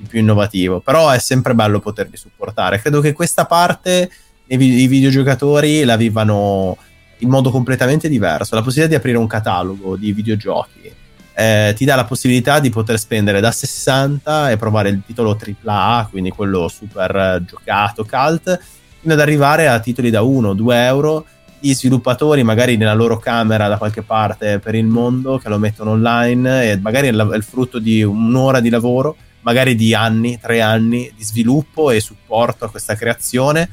di 0.00 0.08
più 0.08 0.18
innovativo. 0.20 0.80
Però 0.80 1.10
è 1.10 1.18
sempre 1.18 1.54
bello 1.54 1.78
poterli 1.78 2.16
supportare. 2.16 2.80
Credo 2.80 3.00
che 3.00 3.12
questa 3.12 3.44
parte 3.44 4.10
i, 4.46 4.56
videogiocatori 4.56 5.84
la 5.84 5.96
vivano 5.96 6.76
in 7.18 7.28
modo 7.28 7.50
completamente 7.50 8.08
diverso. 8.08 8.54
La 8.54 8.62
possibilità 8.62 8.94
di 8.94 8.98
aprire 8.98 9.18
un 9.18 9.26
catalogo 9.26 9.96
di 9.96 10.12
videogiochi 10.12 10.90
eh, 11.34 11.74
ti 11.76 11.84
dà 11.84 11.94
la 11.94 12.04
possibilità 12.04 12.60
di 12.60 12.70
poter 12.70 12.98
spendere 12.98 13.40
da 13.40 13.52
60 13.52 14.50
e 14.50 14.56
provare 14.56 14.88
il 14.88 15.02
titolo 15.06 15.38
AAA, 15.38 16.08
quindi 16.10 16.30
quello 16.30 16.68
super 16.68 17.42
giocato, 17.46 18.04
cult, 18.04 18.60
fino 19.00 19.12
ad 19.12 19.20
arrivare 19.20 19.68
a 19.68 19.80
titoli 19.80 20.10
da 20.10 20.20
1-2 20.20 20.72
euro 20.72 21.26
di 21.60 21.74
sviluppatori 21.74 22.42
magari 22.42 22.76
nella 22.76 22.94
loro 22.94 23.18
camera 23.18 23.68
da 23.68 23.76
qualche 23.76 24.02
parte 24.02 24.58
per 24.58 24.74
il 24.74 24.86
mondo 24.86 25.38
che 25.38 25.48
lo 25.48 25.58
mettono 25.58 25.90
online 25.90 26.70
e 26.70 26.78
magari 26.78 27.08
è 27.08 27.10
il 27.10 27.44
frutto 27.46 27.78
di 27.78 28.02
un'ora 28.02 28.60
di 28.60 28.70
lavoro, 28.70 29.16
magari 29.42 29.74
di 29.74 29.94
anni, 29.94 30.40
tre 30.40 30.60
anni 30.62 31.12
di 31.14 31.22
sviluppo 31.22 31.90
e 31.90 32.00
supporto 32.00 32.64
a 32.64 32.70
questa 32.70 32.94
creazione 32.94 33.68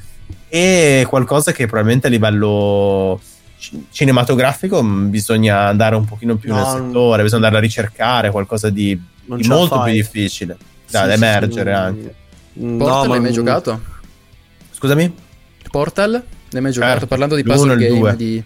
e 0.50 1.06
qualcosa 1.08 1.52
che 1.52 1.66
probabilmente 1.66 2.08
a 2.08 2.10
livello 2.10 3.20
cinematografico 3.90 4.84
bisogna 4.84 5.68
andare 5.68 5.96
un 5.96 6.06
pochino 6.06 6.36
più 6.36 6.54
no, 6.54 6.58
nel 6.58 6.66
settore, 6.66 7.24
bisogna 7.24 7.46
andare 7.46 7.64
a 7.64 7.66
ricercare 7.66 8.30
qualcosa 8.30 8.70
di, 8.70 9.00
di 9.24 9.48
molto 9.48 9.82
più 9.82 9.94
difficile 9.94 10.58
da 10.90 11.06
sì, 11.06 11.12
emergere 11.12 11.72
sì, 11.72 11.78
anche. 11.78 12.16
Portal 12.78 13.08
no, 13.08 13.14
l'hai 13.14 13.20
mai 13.22 13.32
giocato? 13.32 13.82
Scusami? 14.72 15.14
Portal? 15.70 16.24
L'hai 16.50 16.62
mai 16.62 16.72
giocato? 16.72 17.04
Eh, 17.06 17.08
Parlando 17.08 17.36
di 17.36 17.44
puzzle 17.44 17.76
game, 17.76 18.16
di... 18.16 18.44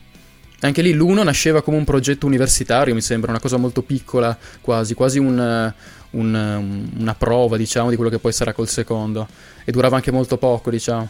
Anche 0.63 0.81
lì 0.83 0.93
l'uno 0.93 1.23
nasceva 1.23 1.61
come 1.63 1.77
un 1.77 1.83
progetto 1.83 2.27
universitario, 2.27 2.93
mi 2.93 3.01
sembra, 3.01 3.31
una 3.31 3.39
cosa 3.39 3.57
molto 3.57 3.81
piccola, 3.81 4.37
quasi, 4.61 4.93
quasi 4.93 5.17
un, 5.17 5.73
un, 6.11 6.89
una 6.99 7.15
prova, 7.15 7.57
diciamo, 7.57 7.89
di 7.89 7.95
quello 7.95 8.11
che 8.11 8.19
poi 8.19 8.31
sarà 8.31 8.53
col 8.53 8.67
secondo. 8.67 9.27
E 9.63 9.71
durava 9.71 9.95
anche 9.95 10.11
molto 10.11 10.37
poco, 10.37 10.69
diciamo. 10.69 11.09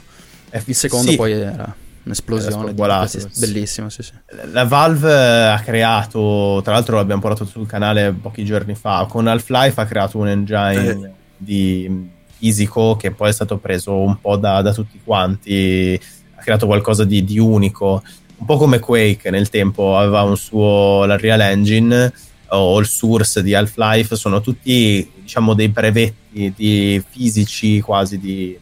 Eh, 0.50 0.62
il 0.66 0.76
secondo 0.76 1.12
sì. 1.12 1.18
poi 1.18 1.34
era 1.34 1.76
un'esplosione. 2.04 2.74
Di... 2.74 3.28
Bellissimo, 3.38 3.90
sì, 3.90 4.04
sì. 4.04 4.12
La 4.52 4.64
Valve 4.64 5.50
ha 5.50 5.60
creato, 5.60 6.62
tra 6.64 6.74
l'altro 6.74 6.96
l'abbiamo 6.96 7.22
portato 7.22 7.46
sul 7.46 7.68
canale 7.68 8.14
pochi 8.14 8.46
giorni 8.46 8.76
fa, 8.76 9.06
con 9.10 9.28
Half-Life 9.28 9.80
ha 9.80 9.86
creato 9.86 10.18
un 10.18 10.30
engine 10.30 10.90
eh. 10.90 11.12
di 11.36 12.10
fisico 12.38 12.96
che 12.96 13.12
poi 13.12 13.30
è 13.30 13.34
stato 13.34 13.58
preso 13.58 13.96
un 13.98 14.20
po' 14.20 14.36
da, 14.38 14.62
da 14.62 14.74
tutti 14.74 15.00
quanti, 15.04 16.00
ha 16.42 16.44
creato 16.44 16.66
qualcosa 16.66 17.06
di, 17.06 17.24
di, 17.24 17.38
unico, 17.38 18.04
un 18.38 18.46
po' 18.46 18.58
come 18.58 18.80
Quake 18.80 19.30
nel 19.30 19.50
tempo 19.50 19.96
aveva 19.96 20.24
un 20.24 20.36
suo, 20.36 21.06
la 21.06 21.16
Real 21.16 21.42
Engine 21.42 22.12
o 22.48 22.80
il 22.80 22.88
Source 22.88 23.44
di 23.44 23.54
Half-Life, 23.54 24.16
sono 24.16 24.42
tutti 24.42 25.10
diciamo 25.22 25.54
dei 25.54 25.70
brevetti 25.70 26.52
di 26.56 27.02
fisici 27.08 27.80
quasi 27.80 28.18
di 28.20 28.58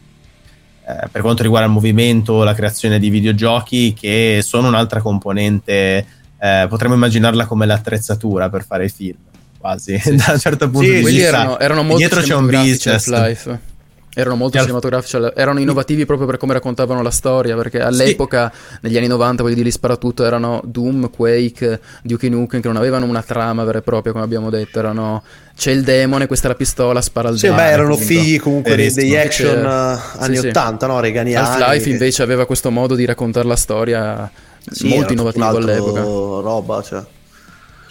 eh, 0.86 1.08
per 1.10 1.22
quanto 1.22 1.42
riguarda 1.42 1.66
il 1.66 1.72
movimento, 1.72 2.44
la 2.44 2.54
creazione 2.54 2.98
di 2.98 3.08
videogiochi, 3.08 3.94
che 3.94 4.40
sono 4.42 4.68
un'altra 4.68 5.00
componente, 5.00 6.06
eh, 6.38 6.66
potremmo 6.68 6.94
immaginarla 6.94 7.46
come 7.46 7.66
l'attrezzatura 7.66 8.48
per 8.50 8.64
fare 8.64 8.84
i 8.84 8.88
film, 8.90 9.16
quasi, 9.58 9.98
sì. 9.98 10.14
da 10.16 10.32
un 10.32 10.38
certo 10.38 10.68
punto 10.68 10.86
sì, 10.86 10.96
di 10.96 11.04
vista. 11.04 11.26
Erano, 11.26 11.58
erano 11.58 11.82
molto 11.82 11.98
dietro 11.98 12.20
c'è 12.20 12.34
un 12.34 12.46
business. 12.46 13.68
Erano 14.12 14.36
molto 14.36 14.56
Al... 14.56 14.64
cinematografici, 14.64 15.16
erano 15.34 15.60
innovativi 15.60 16.04
proprio 16.04 16.26
per 16.26 16.36
come 16.36 16.52
raccontavano 16.52 17.00
la 17.00 17.10
storia, 17.10 17.54
perché 17.54 17.80
all'epoca, 17.80 18.52
sì. 18.52 18.78
negli 18.82 18.96
anni 18.96 19.06
90, 19.06 19.42
voglio 19.42 19.54
dire, 19.54 19.66
li 19.66 19.72
sparatutto, 19.72 20.24
erano 20.24 20.60
Doom, 20.64 21.10
Quake, 21.10 21.80
Duke 22.02 22.28
Nukem, 22.28 22.60
che 22.60 22.66
non 22.66 22.76
avevano 22.76 23.06
una 23.06 23.22
trama 23.22 23.62
vera 23.64 23.78
e 23.78 23.82
propria, 23.82 24.12
come 24.12 24.24
abbiamo 24.24 24.50
detto, 24.50 24.80
erano 24.80 25.22
c'è 25.56 25.70
il 25.72 25.82
demone, 25.82 26.26
questa 26.26 26.46
è 26.46 26.50
la 26.50 26.56
pistola, 26.56 27.00
spara 27.02 27.28
al 27.28 27.36
sì, 27.36 27.42
demone. 27.42 27.62
Sì, 27.62 27.68
beh, 27.68 27.72
erano 27.72 27.92
appunto. 27.92 28.12
figli 28.12 28.40
comunque 28.40 28.76
dei, 28.76 28.92
degli 28.92 29.14
action 29.14 29.58
uh, 29.58 30.20
anni 30.22 30.36
sì, 30.38 30.46
80, 30.48 30.86
sì. 30.86 30.92
no? 30.92 31.00
Reganiani. 31.00 31.46
Half-Life 31.46 31.84
che... 31.84 31.90
invece 31.90 32.22
aveva 32.22 32.46
questo 32.46 32.70
modo 32.70 32.94
di 32.94 33.04
raccontare 33.04 33.46
la 33.46 33.56
storia 33.56 34.30
sì, 34.70 34.88
molto 34.88 35.12
innovativo 35.12 35.56
all'epoca. 35.56 36.00
roba, 36.00 36.82
cioè. 36.82 37.02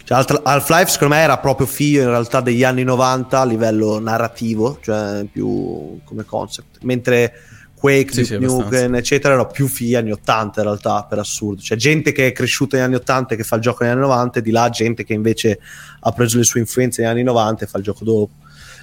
Cioè, 0.09 0.25
Half-Life 0.41 0.87
secondo 0.87 1.13
me 1.13 1.21
era 1.21 1.37
proprio 1.37 1.67
figlio 1.67 2.01
in 2.01 2.07
realtà 2.07 2.41
degli 2.41 2.63
anni 2.63 2.83
90 2.83 3.41
a 3.41 3.45
livello 3.45 3.99
narrativo, 3.99 4.79
cioè 4.81 5.23
più 5.31 5.99
come 6.03 6.25
concept, 6.25 6.79
mentre 6.81 7.31
Quake, 7.75 8.11
sì, 8.11 8.25
sì, 8.25 8.39
Nukem, 8.39 8.95
eccetera, 8.95 9.35
erano 9.35 9.47
più 9.49 9.67
figli 9.67 9.93
anni 9.93 10.11
80 10.11 10.61
in 10.61 10.65
realtà, 10.65 11.05
per 11.07 11.19
assurdo. 11.19 11.61
Cioè 11.61 11.77
gente 11.77 12.11
che 12.11 12.25
è 12.25 12.31
cresciuta 12.31 12.75
negli 12.75 12.87
anni 12.87 12.95
80 12.95 13.35
e 13.35 13.37
che 13.37 13.43
fa 13.43 13.57
il 13.57 13.61
gioco 13.61 13.83
negli 13.83 13.91
anni 13.91 14.01
90 14.01 14.39
e 14.39 14.41
di 14.41 14.49
là 14.49 14.67
gente 14.69 15.03
che 15.03 15.13
invece 15.13 15.59
ha 15.99 16.11
preso 16.11 16.37
le 16.37 16.43
sue 16.43 16.59
influenze 16.59 17.03
negli 17.03 17.11
anni 17.11 17.23
90 17.23 17.65
e 17.65 17.67
fa 17.67 17.77
il 17.77 17.83
gioco 17.83 18.03
dopo. 18.03 18.31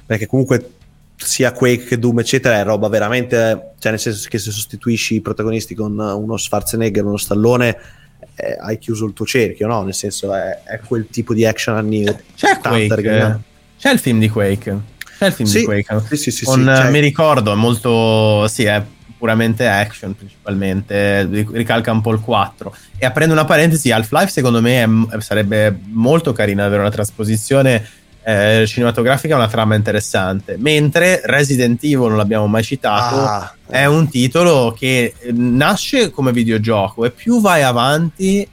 Perché 0.07 0.29
comunque 0.29 0.75
sia 1.17 1.51
Quake 1.51 1.87
che 1.87 1.99
Doom 1.99 2.21
eccetera 2.21 2.57
è 2.57 2.63
roba 2.63 2.87
veramente, 2.87 3.73
cioè 3.81 3.91
nel 3.91 4.01
senso 4.01 4.29
che 4.31 4.39
se 4.39 4.53
sostituisci 4.53 5.17
i 5.17 5.21
protagonisti 5.21 5.75
con 5.75 5.99
uno 5.99 6.37
Schwarzenegger, 6.37 7.05
uno 7.05 7.17
Stallone 7.17 7.77
eh, 8.35 8.57
hai 8.61 8.79
chiuso 8.79 9.07
il 9.07 9.13
tuo 9.13 9.25
cerchio, 9.25 9.67
no? 9.67 9.83
Nel 9.83 9.95
senso 9.95 10.35
è, 10.35 10.63
è 10.65 10.81
quel 10.81 11.07
tipo 11.11 11.35
di 11.35 11.45
action 11.45 11.77
anni 11.77 12.05
c'è 12.35 12.59
Quake, 12.59 13.41
c'è 13.79 13.93
il 13.93 13.99
film 13.99 14.19
di 14.19 14.29
Quake. 14.29 14.95
C'è 15.19 15.27
il 15.27 15.33
film 15.33 15.49
sì, 15.49 15.59
di 15.61 15.65
Quake. 15.65 16.03
Sì, 16.09 16.17
sì, 16.17 16.31
sì, 16.31 16.45
con, 16.45 16.81
sì 16.83 16.91
mi 16.91 17.01
ricordo, 17.01 17.53
è 17.53 17.55
molto. 17.55 18.47
Sì, 18.49 18.65
è 18.65 18.83
puramente 19.17 19.67
action 19.67 20.15
principalmente. 20.15 21.25
Ricalca 21.25 21.93
un 21.93 22.01
po' 22.01 22.13
il 22.13 22.21
4. 22.21 22.75
E 22.99 23.07
aprendo 23.07 23.35
una 23.35 23.45
parentesi, 23.45 23.91
Half-Life 23.91 24.29
secondo 24.29 24.61
me 24.61 24.83
è, 24.83 25.21
sarebbe 25.21 25.79
molto 25.87 26.33
carina 26.33 26.65
avere 26.65 26.81
una 26.81 26.91
trasposizione 26.91 27.87
eh, 28.29 28.65
cinematografica 28.67 29.37
una 29.37 29.47
trama 29.47 29.77
interessante. 29.77 30.57
Mentre 30.59 31.21
Resident 31.23 31.81
Evil, 31.85 32.09
non 32.09 32.17
l'abbiamo 32.17 32.49
mai 32.49 32.65
citato, 32.65 33.21
ah, 33.21 33.55
è 33.69 33.85
un 33.85 34.09
titolo 34.09 34.75
che 34.77 35.15
nasce 35.31 36.11
come 36.11 36.33
videogioco 36.33 37.05
e 37.05 37.13
più 37.13 37.41
vai 37.41 37.63
avanti, 37.63 38.49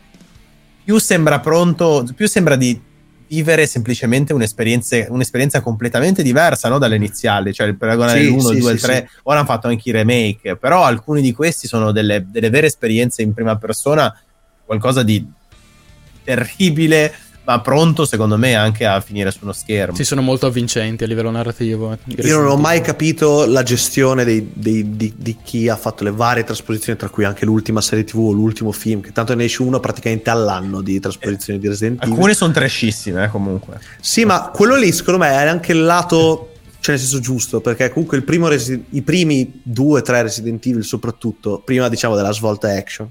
più 0.84 1.00
sembra 1.00 1.40
pronto, 1.40 2.06
più 2.16 2.28
sembra 2.28 2.56
di 2.56 2.80
vivere 3.28 3.66
semplicemente 3.66 4.32
un'esperienza, 4.32 5.08
un'esperienza 5.10 5.60
completamente 5.62 6.22
diversa 6.22 6.70
no? 6.70 6.78
dalle 6.78 6.96
iniziali, 6.96 7.52
cioè 7.52 7.66
il 7.66 7.76
paragonare 7.76 8.20
sì, 8.20 8.30
l'1, 8.30 8.40
sì, 8.42 8.54
il 8.54 8.60
2, 8.60 8.72
il 8.74 8.80
3, 8.80 8.96
sì, 8.96 9.20
ora 9.24 9.40
hanno 9.40 9.48
fatto 9.48 9.70
anche 9.70 9.90
i 9.90 9.92
remake, 9.92 10.56
però 10.56 10.84
alcuni 10.84 11.22
di 11.22 11.34
questi 11.34 11.66
sono 11.66 11.92
delle, 11.92 12.24
delle 12.30 12.52
vere 12.52 12.68
esperienze 12.68 13.24
in 13.24 13.34
prima 13.34 13.56
persona, 13.58 14.16
qualcosa 14.66 15.02
di 15.02 15.26
terribile 16.24 17.12
ma 17.46 17.60
pronto 17.60 18.06
secondo 18.06 18.38
me 18.38 18.56
anche 18.56 18.86
a 18.86 19.02
finire 19.02 19.32
su 19.32 19.40
uno 19.42 19.52
schermo. 19.52 19.96
Sì, 19.96 20.04
sono 20.04 20.22
molto 20.22 20.46
avvincenti 20.46 21.04
a 21.04 21.08
livello 21.08 21.30
narrativo. 21.30 21.98
Io 22.06 22.38
non 22.38 22.48
ho 22.48 22.58
mai 22.58 22.82
capito 22.82 23.46
la 23.46 23.64
gestione 23.64 24.24
dei, 24.24 24.52
dei, 24.54 24.96
di, 24.96 25.14
di, 25.18 25.38
chi 25.44 25.68
ha 25.68 25.76
fatto 25.76 26.04
le 26.04 26.12
varie 26.12 26.44
trasposizioni, 26.44 26.98
tra 26.98 27.10
cui 27.10 27.26
anche 27.26 27.46
l'ultima 27.46 27.82
serie 27.82 28.04
TV, 28.06 28.32
l'ultimo 28.32 28.72
film, 28.72 29.02
che 29.02 29.12
tanto 29.12 29.36
ne 29.36 29.44
esce 29.44 29.62
uno 29.62 29.80
praticamente 29.80 30.30
all'anno 30.30 30.82
di 30.82 31.00
trasposizioni 31.00 31.60
eh, 31.60 31.62
di 31.62 31.68
Resident 31.68 32.02
Evil. 32.02 32.14
Alcune 32.14 32.34
sono 32.34 32.54
trashissime, 32.54 33.26
eh, 33.26 33.28
comunque. 33.28 33.80
Sì, 34.00 34.24
ma 34.24 34.50
quello 34.54 34.76
lì 34.76 34.92
secondo 34.92 35.20
me 35.20 35.30
è 35.30 35.48
anche 35.48 35.74
il 35.74 35.84
lato 35.84 36.50
cioè 36.84 36.96
nel 36.96 37.04
senso 37.04 37.22
giusto, 37.22 37.62
perché 37.62 37.90
comunque 37.92 38.22
Resi- 38.50 38.84
i 38.90 39.02
primi 39.04 39.62
due 39.64 40.00
o 40.00 40.02
tre 40.02 40.22
Resident 40.22 40.66
Evil 40.66 40.84
soprattutto, 40.84 41.62
prima 41.64 41.88
diciamo 41.88 42.14
della 42.14 42.34
svolta 42.34 42.76
action, 42.76 43.10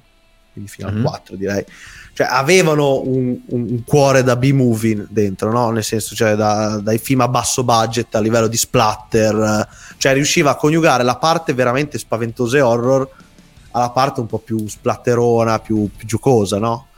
quindi 0.53 0.71
fino 0.71 0.89
mm-hmm. 0.89 0.99
al 0.99 1.03
4 1.05 1.37
direi, 1.37 1.65
cioè 2.14 2.26
avevano 2.30 3.01
un, 3.01 3.39
un, 3.47 3.84
cuore 3.84 4.22
da 4.22 4.36
B-movie 4.36 5.06
dentro, 5.09 5.51
no? 5.51 5.70
Nel 5.70 5.82
senso, 5.82 6.14
cioè 6.14 6.34
da, 6.34 6.78
dai 6.82 6.98
film 6.98 7.22
a 7.22 7.28
basso 7.28 7.64
budget 7.64 8.14
a 8.14 8.20
livello 8.20 8.48
di 8.48 8.56
splatter, 8.56 9.66
cioè 9.97 10.12
riusciva 10.12 10.51
a 10.51 10.56
coniugare 10.56 11.05
la 11.05 11.16
parte 11.16 11.55
veramente 11.55 11.98
spaventosa 11.98 12.59
e 12.59 12.60
horror 12.60 13.09
alla 13.70 13.90
parte 13.90 14.20
un 14.20 14.26
po' 14.26 14.39
più 14.39 14.68
splatterona, 14.68 15.59
più, 15.59 15.89
più 15.97 16.06
giocosa, 16.06 16.59
no? 16.59 16.89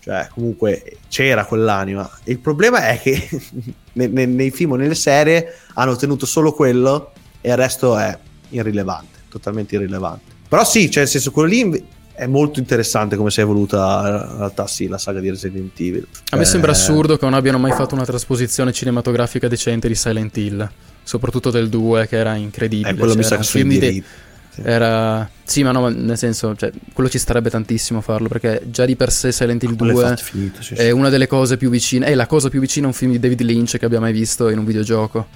Cioè, 0.00 0.28
comunque 0.34 0.98
c'era 1.08 1.44
quell'anima. 1.44 2.10
Il 2.24 2.40
problema 2.40 2.88
è 2.88 3.00
che 3.00 3.28
nei, 3.94 4.08
nei, 4.08 4.26
nei 4.26 4.50
film 4.50 4.72
o 4.72 4.76
nelle 4.76 4.96
serie 4.96 5.56
hanno 5.74 5.94
tenuto 5.94 6.26
solo 6.26 6.52
quello 6.52 7.12
e 7.40 7.50
il 7.50 7.56
resto 7.56 7.96
è 7.96 8.18
irrilevante, 8.50 9.20
totalmente 9.28 9.76
irrilevante. 9.76 10.32
Però 10.48 10.64
sì, 10.64 10.90
cioè 10.90 11.04
nel 11.04 11.08
senso, 11.08 11.30
quello 11.30 11.48
lì 11.48 11.86
è 12.14 12.26
molto 12.26 12.60
interessante 12.60 13.16
come 13.16 13.30
si 13.30 13.40
è 13.40 13.42
evoluta 13.42 14.28
in 14.30 14.38
realtà 14.38 14.66
sì 14.66 14.86
la 14.86 14.98
saga 14.98 15.20
di 15.20 15.28
Resident 15.28 15.78
Evil. 15.80 16.06
A 16.30 16.36
me 16.36 16.42
eh... 16.42 16.46
sembra 16.46 16.70
assurdo 16.70 17.16
che 17.16 17.24
non 17.24 17.34
abbiano 17.34 17.58
mai 17.58 17.72
fatto 17.72 17.94
una 17.94 18.04
trasposizione 18.04 18.72
cinematografica 18.72 19.48
decente 19.48 19.88
di 19.88 19.94
Silent 19.94 20.36
Hill 20.36 20.70
soprattutto 21.02 21.50
del 21.50 21.68
2 21.68 22.06
che 22.06 22.16
era 22.16 22.34
incredibile. 22.34 22.90
Eh, 22.90 22.94
quello 22.94 23.12
cioè, 23.12 23.16
mi 23.18 23.24
sa 23.24 23.36
che 23.36 23.42
sono 23.42 23.64
di... 23.64 24.04
sì. 24.50 24.60
era 24.62 25.28
sì 25.42 25.62
ma 25.64 25.72
no 25.72 25.88
nel 25.88 26.16
senso 26.16 26.54
cioè, 26.54 26.70
quello 26.92 27.10
ci 27.10 27.18
starebbe 27.18 27.50
tantissimo 27.50 28.00
farlo 28.00 28.28
perché 28.28 28.62
già 28.66 28.84
di 28.84 28.94
per 28.94 29.10
sé 29.10 29.32
Silent 29.32 29.62
Hill 29.64 29.74
2 29.74 30.04
ah, 30.04 30.16
finito, 30.16 30.62
sì, 30.62 30.74
è 30.74 30.90
una 30.90 31.08
delle 31.08 31.26
cose 31.26 31.56
più 31.56 31.68
vicine 31.68 32.06
è 32.06 32.14
la 32.14 32.26
cosa 32.26 32.48
più 32.48 32.60
vicina 32.60 32.86
a 32.86 32.88
un 32.90 32.94
film 32.94 33.10
di 33.10 33.18
David 33.18 33.42
Lynch 33.42 33.76
che 33.76 33.84
abbia 33.84 34.00
mai 34.00 34.12
visto 34.12 34.48
in 34.48 34.58
un 34.58 34.64
videogioco 34.64 35.26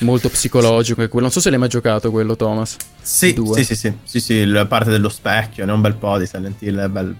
molto 0.00 0.28
psicologico. 0.28 1.06
Non 1.20 1.30
so 1.30 1.40
se 1.40 1.50
l'hai 1.50 1.58
mai 1.58 1.68
giocato 1.68 2.10
quello, 2.10 2.36
Thomas. 2.36 2.76
Sì, 3.00 3.34
sì, 3.54 3.64
sì, 3.64 3.74
sì, 3.74 3.92
sì, 4.02 4.20
sì, 4.20 4.44
la 4.44 4.66
parte 4.66 4.90
dello 4.90 5.08
specchio, 5.08 5.64
ne 5.64 5.72
un 5.72 5.80
bel 5.80 5.94
po' 5.94 6.18
di 6.18 6.26
Silent 6.26 6.60
Hill, 6.62 6.78
è 6.78 6.88
bel 6.88 7.14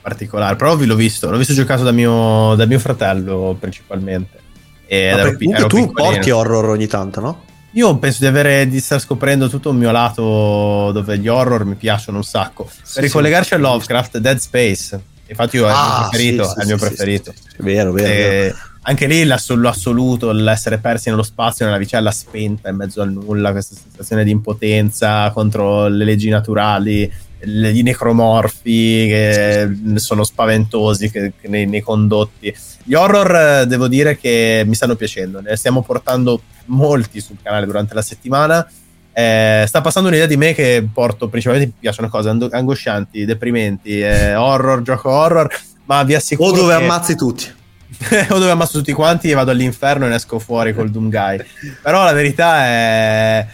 particolare. 0.00 0.56
Però 0.56 0.76
vi 0.76 0.86
l'ho 0.86 0.94
visto, 0.94 1.30
l'ho 1.30 1.38
visto 1.38 1.54
giocato 1.54 1.82
da 1.82 1.92
mio, 1.92 2.54
da 2.54 2.66
mio 2.66 2.78
fratello 2.78 3.56
principalmente. 3.58 4.38
E 4.86 4.98
ero, 4.98 5.36
ero 5.38 5.66
tu 5.66 5.90
porti 5.92 6.30
horror 6.30 6.68
ogni 6.70 6.86
tanto, 6.86 7.20
no? 7.20 7.44
Io 7.72 7.94
penso 7.98 8.18
di 8.20 8.26
avere 8.26 8.66
di 8.68 8.80
star 8.80 9.00
scoprendo 9.00 9.48
tutto 9.48 9.70
un 9.70 9.76
mio 9.76 9.90
lato 9.90 10.90
dove 10.92 11.18
gli 11.18 11.28
horror 11.28 11.64
mi 11.64 11.74
piacciono 11.74 12.18
un 12.18 12.24
sacco. 12.24 12.70
Sì, 12.70 12.94
per 12.94 13.02
ricollegarci 13.02 13.48
sì, 13.48 13.54
a 13.54 13.58
Lovecraft, 13.58 14.18
Dead 14.18 14.38
Space 14.38 15.00
Infatti, 15.28 15.56
io 15.56 15.66
è 15.66 15.70
il 15.70 15.76
Ah, 15.76 15.98
mio 15.98 16.08
preferito. 16.08 16.44
sì, 16.44 16.50
sì, 16.50 16.58
è 16.58 16.60
il 16.60 16.66
mio 16.66 16.76
preferito. 16.76 17.32
sì, 17.32 17.42
sì. 17.48 17.56
Vero, 17.58 17.92
vero, 17.92 18.08
Eh, 18.08 18.16
vero. 18.16 18.56
Anche 18.88 19.06
lì 19.08 19.24
l'asso- 19.24 19.56
l'assoluto, 19.56 20.30
l'essere 20.30 20.78
persi 20.78 21.08
nello 21.10 21.24
spazio, 21.24 21.64
nella 21.64 21.76
vicella 21.76 22.12
spenta 22.12 22.68
in 22.68 22.76
mezzo 22.76 23.02
al 23.02 23.10
nulla, 23.12 23.50
questa 23.50 23.74
sensazione 23.74 24.22
di 24.22 24.30
impotenza 24.30 25.28
contro 25.32 25.88
le 25.88 26.04
leggi 26.04 26.28
naturali, 26.28 27.10
le- 27.40 27.70
i 27.72 27.82
necromorfi 27.82 29.06
che 29.08 29.76
sono 29.96 30.22
spaventosi 30.22 31.10
che- 31.10 31.32
che 31.40 31.48
nei, 31.48 31.66
nei 31.66 31.80
condotti. 31.80 32.54
Gli 32.84 32.94
horror 32.94 33.66
devo 33.66 33.88
dire 33.88 34.16
che 34.18 34.62
mi 34.64 34.76
stanno 34.76 34.94
piacendo, 34.94 35.40
ne 35.40 35.56
stiamo 35.56 35.82
portando 35.82 36.42
molti 36.66 37.20
sul 37.20 37.38
canale 37.42 37.66
durante 37.66 37.92
la 37.92 38.02
settimana. 38.02 38.64
Eh, 39.12 39.64
sta 39.66 39.80
passando 39.80 40.08
un'idea 40.10 40.26
di 40.26 40.36
me 40.36 40.52
che 40.54 40.86
porto 40.92 41.28
principalmente 41.28 41.72
mi 41.72 41.80
piacciono 41.80 42.08
cose 42.08 42.28
ando- 42.28 42.50
angoscianti, 42.52 43.24
deprimenti, 43.24 43.98
eh, 44.00 44.36
horror, 44.36 44.82
gioco 44.82 45.10
horror, 45.10 45.48
ma 45.86 46.04
vi 46.04 46.14
assicuro 46.14 46.50
O 46.50 46.54
dove 46.54 46.76
che- 46.76 46.82
ammazzi 46.84 47.16
tutti. 47.16 47.44
o 48.30 48.38
dove 48.38 48.50
ammazzo 48.50 48.78
tutti 48.78 48.92
quanti 48.92 49.30
e 49.30 49.34
vado 49.34 49.50
all'inferno 49.50 50.06
e 50.06 50.08
ne 50.08 50.16
esco 50.16 50.38
fuori 50.38 50.74
col 50.74 50.90
Doom 50.90 51.08
Guy. 51.10 51.40
Però 51.82 52.04
la 52.04 52.12
verità 52.12 52.64
è. 52.64 53.46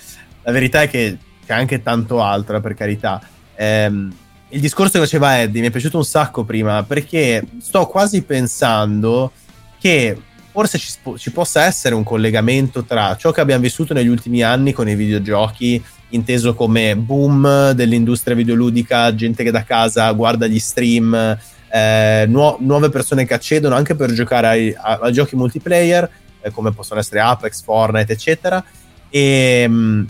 La 0.45 0.53
verità 0.53 0.83
è 0.83 0.89
che 0.89 1.19
c'è 1.47 1.55
anche 1.55 1.83
tanto 1.83 2.23
altro, 2.23 2.61
per 2.61 2.75
carità. 2.75 3.21
Ehm, 3.57 4.13
il 4.49 4.61
discorso 4.61 4.93
che 4.93 5.05
faceva 5.05 5.41
Eddie 5.41 5.61
mi 5.61 5.69
è 5.69 5.71
piaciuto 5.71 5.97
un 5.97 6.05
sacco 6.05 6.45
prima 6.45 6.83
perché 6.83 7.43
sto 7.61 7.87
quasi 7.87 8.23
pensando 8.23 9.33
che 9.79 10.21
forse 10.51 10.77
ci, 10.79 10.89
spo- 10.89 11.17
ci 11.17 11.33
possa 11.33 11.65
essere 11.65 11.95
un 11.95 12.03
collegamento 12.05 12.85
tra 12.85 13.17
ciò 13.17 13.31
che 13.31 13.41
abbiamo 13.41 13.63
vissuto 13.63 13.95
negli 13.95 14.09
ultimi 14.09 14.43
anni 14.43 14.73
con 14.73 14.89
i 14.89 14.95
videogiochi, 14.95 15.83
inteso 16.11 16.55
come 16.55 16.95
boom 16.97 17.71
dell'industria 17.71 18.37
videoludica, 18.37 19.15
gente 19.15 19.43
che 19.43 19.51
da 19.51 19.65
casa 19.65 20.13
guarda 20.13 20.47
gli 20.47 20.59
stream, 20.59 21.39
eh, 21.73 22.27
nuo- 22.29 22.59
nuove 22.61 22.91
persone 22.91 23.25
che 23.25 23.33
accedono 23.33 23.75
anche 23.75 23.95
per 23.95 24.13
giocare 24.13 24.47
ai, 24.47 24.75
a, 24.77 24.99
a 25.01 25.11
giochi 25.11 25.37
multiplayer, 25.37 26.11
eh, 26.43 26.51
come 26.51 26.73
possono 26.73 27.01
essere 27.01 27.21
Apex, 27.21 27.63
Fortnite, 27.63 28.13
eccetera. 28.13 28.63
E, 29.09 29.65
mm, 29.67 30.05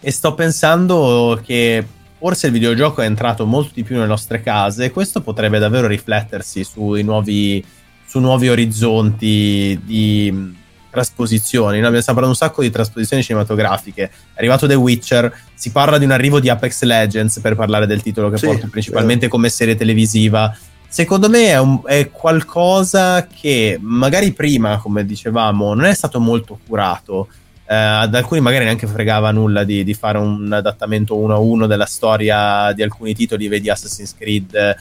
e 0.00 0.10
sto 0.10 0.34
pensando 0.34 1.40
che 1.42 1.84
forse 2.18 2.48
il 2.48 2.52
videogioco 2.52 3.00
è 3.00 3.06
entrato 3.06 3.46
molto 3.46 3.70
di 3.72 3.84
più 3.84 3.94
nelle 3.94 4.06
nostre 4.06 4.42
case 4.42 4.84
e 4.84 4.90
questo 4.90 5.22
potrebbe 5.22 5.58
davvero 5.58 5.86
riflettersi 5.86 6.62
sui 6.62 7.02
nuovi, 7.02 7.64
su 8.06 8.18
nuovi 8.20 8.50
orizzonti 8.50 9.80
di 9.82 10.54
trasposizioni. 10.90 11.78
Noi 11.78 11.86
abbiamo 11.88 12.04
parlato 12.04 12.28
un 12.28 12.36
sacco 12.36 12.62
di 12.62 12.70
trasposizioni 12.70 13.22
cinematografiche. 13.22 14.04
È 14.04 14.38
arrivato 14.38 14.66
The 14.66 14.74
Witcher, 14.74 15.32
si 15.54 15.70
parla 15.70 15.98
di 15.98 16.04
un 16.04 16.10
arrivo 16.10 16.40
di 16.40 16.48
Apex 16.48 16.82
Legends 16.82 17.40
per 17.40 17.54
parlare 17.54 17.86
del 17.86 18.02
titolo 18.02 18.30
che 18.30 18.38
Sì, 18.38 18.46
porto 18.46 18.68
principalmente 18.70 19.28
come 19.28 19.48
serie 19.48 19.74
televisiva. 19.74 20.56
Secondo 20.88 21.28
me 21.28 21.48
è, 21.48 21.58
un- 21.58 21.82
è 21.84 22.10
qualcosa 22.10 23.26
che 23.26 23.78
magari 23.80 24.32
prima, 24.32 24.78
come 24.78 25.04
dicevamo, 25.04 25.74
non 25.74 25.84
è 25.84 25.94
stato 25.94 26.20
molto 26.20 26.58
curato. 26.66 27.28
Eh, 27.68 27.74
ad 27.74 28.14
alcuni 28.14 28.40
magari 28.40 28.64
neanche 28.64 28.86
fregava 28.86 29.32
nulla 29.32 29.64
di, 29.64 29.82
di 29.82 29.92
fare 29.92 30.18
un 30.18 30.52
adattamento 30.52 31.16
uno 31.16 31.34
a 31.34 31.38
uno 31.38 31.66
della 31.66 31.84
storia 31.84 32.72
di 32.72 32.82
alcuni 32.82 33.12
titoli, 33.12 33.48
vedi 33.48 33.68
Assassin's 33.68 34.14
Creed 34.16 34.54
eh, 34.54 34.76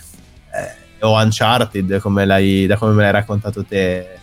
o 1.02 1.19
Uncharted, 1.19 1.99
come 1.99 2.26
l'hai, 2.26 2.68
da 2.68 2.77
come 2.77 2.94
me 2.94 3.02
l'hai 3.02 3.11
raccontato 3.11 3.65
te. 3.65 4.19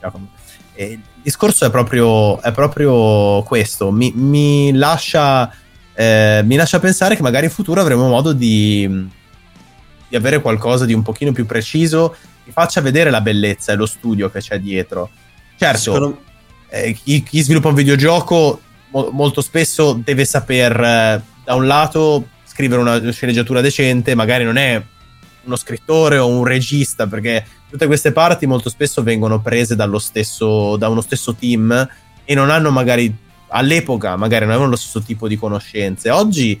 Giacomo. 0.00 0.28
E 0.74 0.84
il 0.92 1.00
discorso 1.22 1.64
è 1.66 1.70
proprio, 1.70 2.40
è 2.42 2.52
proprio 2.52 3.42
questo, 3.42 3.90
mi, 3.90 4.12
mi 4.14 4.72
lascia, 4.72 5.52
eh, 5.94 6.42
mi 6.44 6.56
lascia 6.56 6.80
pensare 6.80 7.16
che 7.16 7.22
magari 7.22 7.46
in 7.46 7.52
futuro 7.52 7.80
avremo 7.80 8.08
modo 8.08 8.32
di, 8.32 9.08
di 10.08 10.16
avere 10.16 10.40
qualcosa 10.40 10.84
di 10.84 10.92
un 10.92 11.02
pochino 11.02 11.32
più 11.32 11.46
preciso 11.46 12.14
che 12.44 12.50
faccia 12.52 12.80
vedere 12.80 13.10
la 13.10 13.20
bellezza 13.20 13.72
e 13.72 13.76
lo 13.76 13.86
studio 13.86 14.30
che 14.30 14.40
c'è 14.40 14.58
dietro. 14.58 15.10
Certo, 15.56 15.78
Secondo- 15.78 16.22
eh, 16.68 16.92
chi, 16.92 17.22
chi 17.22 17.40
sviluppa 17.40 17.68
un 17.68 17.74
videogioco 17.74 18.60
mo- 18.90 19.10
molto 19.12 19.40
spesso 19.40 19.92
deve 20.02 20.24
saper, 20.24 20.80
eh, 20.80 21.22
da 21.44 21.54
un 21.54 21.66
lato, 21.66 22.28
scrivere 22.44 22.80
una 22.80 23.10
sceneggiatura 23.12 23.60
decente, 23.60 24.14
magari 24.14 24.44
non 24.44 24.56
è 24.56 24.82
uno 25.44 25.56
scrittore 25.56 26.18
o 26.18 26.28
un 26.28 26.44
regista, 26.44 27.06
perché 27.06 27.44
tutte 27.74 27.86
queste 27.86 28.12
parti 28.12 28.46
molto 28.46 28.70
spesso 28.70 29.02
vengono 29.02 29.40
prese 29.40 29.74
stesso, 29.98 30.76
da 30.76 30.88
uno 30.88 31.00
stesso 31.00 31.34
team 31.34 31.88
e 32.24 32.34
non 32.34 32.48
hanno 32.48 32.70
magari 32.70 33.12
all'epoca 33.48 34.14
magari 34.16 34.42
non 34.42 34.50
avevano 34.50 34.70
lo 34.70 34.76
stesso 34.76 35.02
tipo 35.02 35.26
di 35.26 35.36
conoscenze. 35.36 36.08
Oggi 36.10 36.60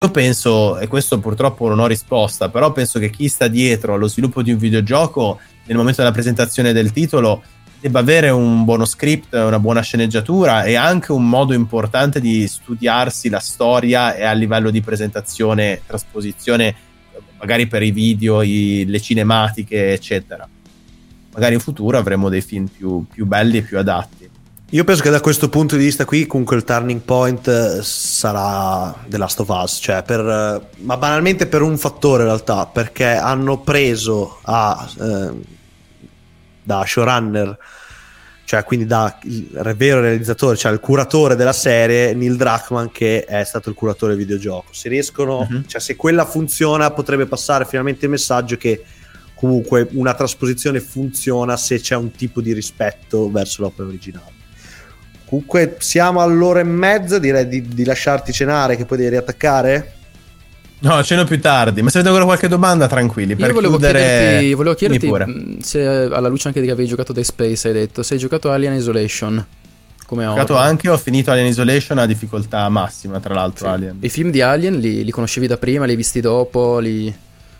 Io 0.00 0.10
penso, 0.10 0.78
e 0.78 0.86
questo 0.86 1.18
purtroppo 1.18 1.68
non 1.68 1.78
ho 1.80 1.86
risposta, 1.86 2.48
però 2.48 2.72
penso 2.72 2.98
che 2.98 3.10
chi 3.10 3.28
sta 3.28 3.48
dietro 3.48 3.94
allo 3.94 4.08
sviluppo 4.08 4.42
di 4.42 4.52
un 4.52 4.58
videogioco 4.58 5.38
nel 5.64 5.76
momento 5.76 6.00
della 6.00 6.12
presentazione 6.12 6.72
del 6.72 6.92
titolo 6.92 7.42
debba 7.80 8.00
avere 8.00 8.30
un 8.30 8.64
buono 8.64 8.84
script, 8.84 9.34
una 9.34 9.58
buona 9.58 9.82
sceneggiatura 9.82 10.64
e 10.64 10.74
anche 10.74 11.12
un 11.12 11.28
modo 11.28 11.52
importante 11.52 12.20
di 12.20 12.46
studiarsi 12.48 13.28
la 13.28 13.38
storia 13.38 14.14
e 14.14 14.24
a 14.24 14.32
livello 14.32 14.70
di 14.70 14.80
presentazione, 14.80 15.82
trasposizione, 15.86 16.74
magari 17.38 17.66
per 17.66 17.82
i 17.82 17.90
video, 17.90 18.42
i- 18.42 18.84
le 18.86 19.00
cinematiche, 19.00 19.92
eccetera. 19.92 20.48
Magari 21.32 21.54
in 21.54 21.60
futuro 21.60 21.98
avremo 21.98 22.28
dei 22.28 22.40
film 22.40 22.66
più, 22.66 23.04
più 23.08 23.26
belli 23.26 23.58
e 23.58 23.62
più 23.62 23.78
adatti. 23.78 24.27
Io 24.72 24.84
penso 24.84 25.02
che 25.02 25.08
da 25.08 25.20
questo 25.22 25.48
punto 25.48 25.76
di 25.76 25.84
vista 25.84 26.04
qui 26.04 26.26
comunque 26.26 26.54
il 26.56 26.64
turning 26.64 27.00
point 27.00 27.48
eh, 27.48 27.78
sarà 27.82 28.94
The 29.08 29.16
Last 29.16 29.40
of 29.40 29.48
Us, 29.48 29.78
cioè 29.80 30.02
per, 30.02 30.20
eh, 30.20 30.82
ma 30.82 30.98
banalmente 30.98 31.46
per 31.46 31.62
un 31.62 31.78
fattore 31.78 32.24
in 32.24 32.28
realtà, 32.28 32.66
perché 32.66 33.06
hanno 33.06 33.60
preso 33.60 34.38
a, 34.42 34.86
eh, 35.00 35.30
da 36.62 36.84
showrunner, 36.86 37.56
cioè 38.44 38.62
quindi 38.64 38.84
da 38.84 39.18
il 39.22 39.74
vero 39.74 40.02
realizzatore, 40.02 40.58
cioè 40.58 40.70
il 40.70 40.80
curatore 40.80 41.34
della 41.34 41.54
serie, 41.54 42.12
Neil 42.12 42.36
Druckmann 42.36 42.88
che 42.92 43.24
è 43.24 43.44
stato 43.44 43.70
il 43.70 43.74
curatore 43.74 44.14
del 44.14 44.22
videogioco. 44.22 44.74
Se 44.74 44.90
riescono, 44.90 45.46
Mhm. 45.48 45.66
cioè 45.66 45.80
se 45.80 45.96
quella 45.96 46.26
funziona 46.26 46.90
potrebbe 46.90 47.24
passare 47.24 47.64
finalmente 47.64 48.04
il 48.04 48.10
messaggio 48.10 48.58
che 48.58 48.84
comunque 49.34 49.88
una 49.92 50.12
trasposizione 50.12 50.80
funziona 50.80 51.56
se 51.56 51.80
c'è 51.80 51.96
un 51.96 52.10
tipo 52.10 52.42
di 52.42 52.52
rispetto 52.52 53.30
verso 53.30 53.62
l'opera 53.62 53.88
originale. 53.88 54.36
Comunque 55.28 55.76
siamo 55.78 56.20
all'ora 56.20 56.60
e 56.60 56.64
mezza, 56.64 57.18
direi 57.18 57.46
di, 57.46 57.62
di 57.62 57.84
lasciarti 57.84 58.32
cenare 58.32 58.76
che 58.76 58.84
poi 58.84 58.98
devi 58.98 59.10
riattaccare. 59.10 59.92
No, 60.80 61.02
ceno 61.02 61.24
più 61.24 61.40
tardi, 61.40 61.82
ma 61.82 61.90
se 61.90 61.98
avete 61.98 62.08
ancora 62.12 62.24
qualche 62.24 62.48
domanda, 62.48 62.86
tranquilli. 62.86 63.34
Per 63.34 63.48
Io 63.48 63.52
volevo 63.52 63.76
chiudere, 63.76 63.98
chiederti, 63.98 64.54
volevo 64.54 64.74
chiederti 64.74 65.58
se 65.60 65.82
alla 65.82 66.28
luce 66.28 66.48
anche 66.48 66.60
di 66.60 66.66
che 66.66 66.72
avevi 66.72 66.88
giocato 66.88 67.12
Dead 67.12 67.24
Space, 67.24 67.68
hai 67.68 67.74
detto, 67.74 68.02
se 68.02 68.14
hai 68.14 68.20
giocato 68.20 68.50
Alien 68.50 68.74
Isolation 68.74 69.44
come 70.08 70.24
Ho 70.24 70.30
giocato 70.30 70.56
anche, 70.56 70.88
ho 70.88 70.96
finito 70.96 71.30
Alien 71.30 71.48
Isolation 71.48 71.98
a 71.98 72.06
difficoltà 72.06 72.66
massima, 72.70 73.20
tra 73.20 73.34
l'altro. 73.34 73.66
Sì. 73.66 73.72
Alien. 73.72 73.98
I 74.00 74.08
film 74.08 74.30
di 74.30 74.40
Alien 74.40 74.78
li, 74.78 75.04
li 75.04 75.10
conoscevi 75.10 75.46
da 75.46 75.58
prima, 75.58 75.84
li 75.84 75.90
hai 75.90 75.96
visti 75.98 76.22
dopo, 76.22 76.78
li... 76.78 77.14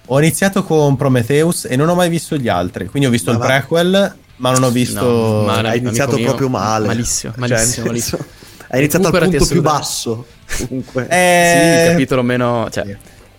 Ho 0.07 0.19
iniziato 0.19 0.63
con 0.63 0.97
Prometheus 0.97 1.67
e 1.67 1.77
non 1.77 1.91
ho 1.91 1.95
mai 1.95 2.09
visto 2.09 2.39
gli 2.39 2.49
altri. 2.49 2.87
Quindi 2.87 3.07
ho 3.07 3.11
visto 3.11 3.31
Ma 3.33 3.37
il 3.37 3.43
va. 3.43 3.47
prequel, 3.49 4.15
ma 4.39 4.51
non 4.51 4.63
ho 4.65 4.71
visto. 4.71 5.01
No, 5.05 5.45
ma 5.45 5.59
Hai 5.61 5.79
iniziato 5.79 6.17
mio, 6.17 6.25
proprio 6.27 6.49
male. 6.49 6.87
Malissimo, 6.87 7.33
Cioè, 7.33 7.41
malissimo, 7.49 7.85
nel 7.85 7.93
malissimo. 7.93 8.25
Hai 8.71 8.79
iniziato 8.81 9.07
al 9.09 9.19
punto 9.23 9.47
più 9.47 9.63
basso. 9.63 10.27
Comunque. 10.67 11.07
Eh, 11.09 11.81
Sì, 11.85 11.91
capitolo 11.91 12.23
meno... 12.23 12.69
Cioè, 12.71 12.85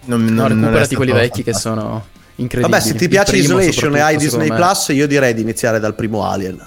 non, 0.06 0.26
non- 0.26 0.36
no, 0.36 0.48
recuperati 0.48 0.96
quelli 0.96 1.12
vecchi 1.12 1.44
che 1.44 1.54
sono 1.54 2.06
incredibili. 2.36 2.72
Vabbè, 2.80 2.82
se 2.92 2.96
ti 2.96 3.08
piace 3.08 3.32
primo 3.34 3.60
Isolation 3.60 3.96
e 3.96 4.00
hai 4.00 4.18
Disney 4.18 4.50
me. 4.50 4.56
Plus, 4.56 4.88
io 4.90 5.06
direi 5.08 5.34
di 5.34 5.42
iniziare 5.42 5.80
dal 5.80 5.94
primo 5.96 6.26
Alien. 6.26 6.60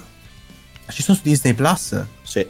Ci 0.89 1.01
sono 1.01 1.17
su 1.17 1.23
Disney 1.23 1.53
Plus? 1.53 2.01
Sì. 2.21 2.45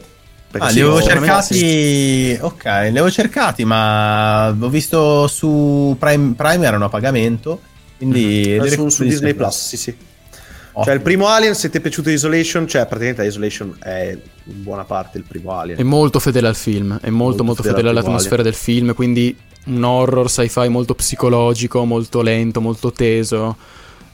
Perché 0.50 0.66
Ah, 0.66 0.70
sì, 0.70 0.76
li 0.76 0.80
avevo 0.82 0.96
ho- 0.98 1.02
cercati. 1.02 2.38
Ok, 2.40 2.64
li 2.64 2.70
avevo 2.88 3.10
cercati, 3.10 3.64
ma 3.64 4.48
ho 4.50 4.68
visto 4.68 5.26
su 5.26 5.96
Prime, 5.98 6.34
Prime 6.34 6.64
erano 6.66 6.84
a 6.84 6.88
pagamento. 6.88 7.60
Quindi. 7.96 8.60
Li 8.60 8.70
su, 8.70 8.88
su 8.88 9.02
Disney 9.04 9.34
Plus, 9.34 9.66
sì, 9.66 9.76
sì. 9.76 9.96
Ottimo. 10.76 10.84
Cioè, 10.86 10.94
il 10.94 11.02
primo 11.02 11.28
Alien, 11.28 11.54
se 11.54 11.70
ti 11.70 11.78
è 11.78 11.80
piaciuto 11.80 12.10
Isolation, 12.10 12.66
cioè 12.66 12.84
praticamente 12.86 13.24
Isolation 13.24 13.76
è 13.78 14.18
in 14.44 14.62
buona 14.62 14.84
parte 14.84 15.18
il 15.18 15.24
primo 15.24 15.52
Alien. 15.52 15.78
È 15.78 15.84
molto 15.84 16.18
fedele 16.18 16.48
al 16.48 16.56
film, 16.56 16.98
è 17.00 17.10
molto 17.10 17.12
Molto 17.12 17.44
molto 17.44 17.62
fedele 17.62 17.82
fedele 17.82 17.98
all'atmosfera 17.98 18.42
del 18.42 18.54
film, 18.54 18.92
quindi 18.92 19.36
un 19.66 19.84
horror 19.84 20.28
sci-fi 20.28 20.68
molto 20.68 20.94
psicologico, 20.94 21.84
molto 21.84 22.22
lento, 22.22 22.60
molto 22.60 22.90
teso, 22.90 23.56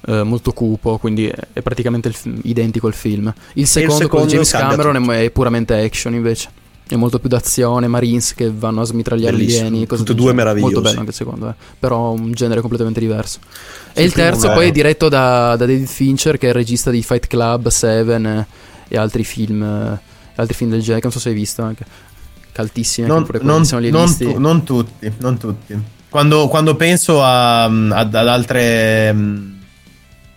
eh, 0.06 0.22
molto 0.22 0.52
cupo, 0.52 0.98
quindi 0.98 1.26
è, 1.28 1.62
praticamente 1.62 2.08
il 2.08 2.40
identico 2.42 2.88
al 2.88 2.94
film. 2.94 3.32
Il 3.54 3.66
secondo, 3.66 3.94
con 3.94 4.02
secondo 4.02 4.26
James 4.26 4.50
cambia 4.50 4.76
Cameron 4.76 5.10
è, 5.12 5.24
è 5.24 5.30
puramente 5.30 5.74
action 5.82 6.12
invece. 6.12 6.50
È 6.90 6.96
molto 6.96 7.20
più 7.20 7.28
d'azione, 7.28 7.86
Marines 7.86 8.34
che 8.34 8.50
vanno 8.52 8.80
a 8.80 8.84
smitragliare 8.84 9.36
gli 9.36 9.40
Bellissimo, 9.40 9.66
alieni. 9.68 9.86
tutti 9.86 10.10
e 10.10 10.14
due 10.16 10.32
meravigliosi. 10.32 10.72
Molto 10.74 10.80
bello 10.88 10.98
anche 10.98 11.10
il 11.10 11.16
secondo, 11.16 11.48
eh. 11.48 11.54
però 11.78 12.10
un 12.10 12.32
genere 12.32 12.60
completamente 12.60 12.98
diverso. 12.98 13.38
Sì, 13.44 14.00
e 14.00 14.02
il 14.02 14.12
terzo 14.12 14.50
poi 14.50 14.68
è 14.68 14.70
diretto 14.72 15.08
da, 15.08 15.54
da 15.56 15.66
David 15.66 15.86
Fincher, 15.86 16.36
che 16.36 16.46
è 16.46 16.48
il 16.48 16.54
regista 16.56 16.90
di 16.90 17.00
Fight 17.02 17.28
Club, 17.28 17.68
Seven 17.68 18.26
eh, 18.26 18.46
e 18.88 18.96
altri 18.98 19.22
film, 19.22 19.62
eh, 19.62 20.00
altri 20.34 20.54
film 20.56 20.70
del 20.70 20.80
genere, 20.80 20.98
che 21.00 21.06
non 21.06 21.12
so 21.12 21.20
se 21.20 21.28
hai 21.28 21.34
visto 21.36 21.62
anche. 21.62 21.84
Caltissimi 22.50 23.08
anche 23.08 23.38
Non, 23.42 23.64
quelli 23.64 23.90
non- 23.90 24.08
non 24.08 24.16
tu- 24.16 24.38
non 24.38 24.64
tutti, 24.64 25.12
non 25.20 25.38
tutti. 25.38 25.78
Quando, 26.08 26.48
quando 26.48 26.74
penso 26.74 27.22
a, 27.22 27.64
ad, 27.66 28.12
ad 28.14 28.26
altre, 28.26 29.12
mm, 29.12 29.50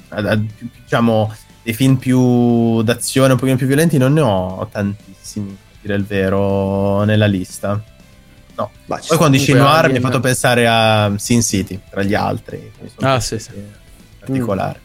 ad- 0.09 0.25
ad- 0.27 0.45
diciamo, 0.83 1.33
dei 1.63 1.73
film 1.73 1.95
più 1.95 2.83
d'azione, 2.83 3.31
un 3.33 3.39
pochino 3.39 3.57
più 3.57 3.65
violenti, 3.65 3.97
non 3.97 4.13
ne 4.13 4.21
ho 4.21 4.67
tantissimi, 4.71 5.57
dire 5.83 5.95
il 5.95 6.05
vero, 6.05 7.03
nella 7.03 7.25
lista. 7.27 7.81
No. 8.55 8.71
Poi 8.85 9.17
quando 9.17 9.37
dici 9.37 9.51
noir 9.53 9.89
mi 9.91 9.97
ha 9.97 10.01
fatto 10.01 10.19
pensare 10.19 10.67
a 10.67 11.11
Sin 11.17 11.41
City, 11.41 11.79
tra 11.89 12.03
gli 12.03 12.13
altri. 12.13 12.71
che 12.79 12.91
Ah, 13.05 13.19
sì, 13.19 13.37
sì. 13.39 13.51
Particolari. 14.19 14.79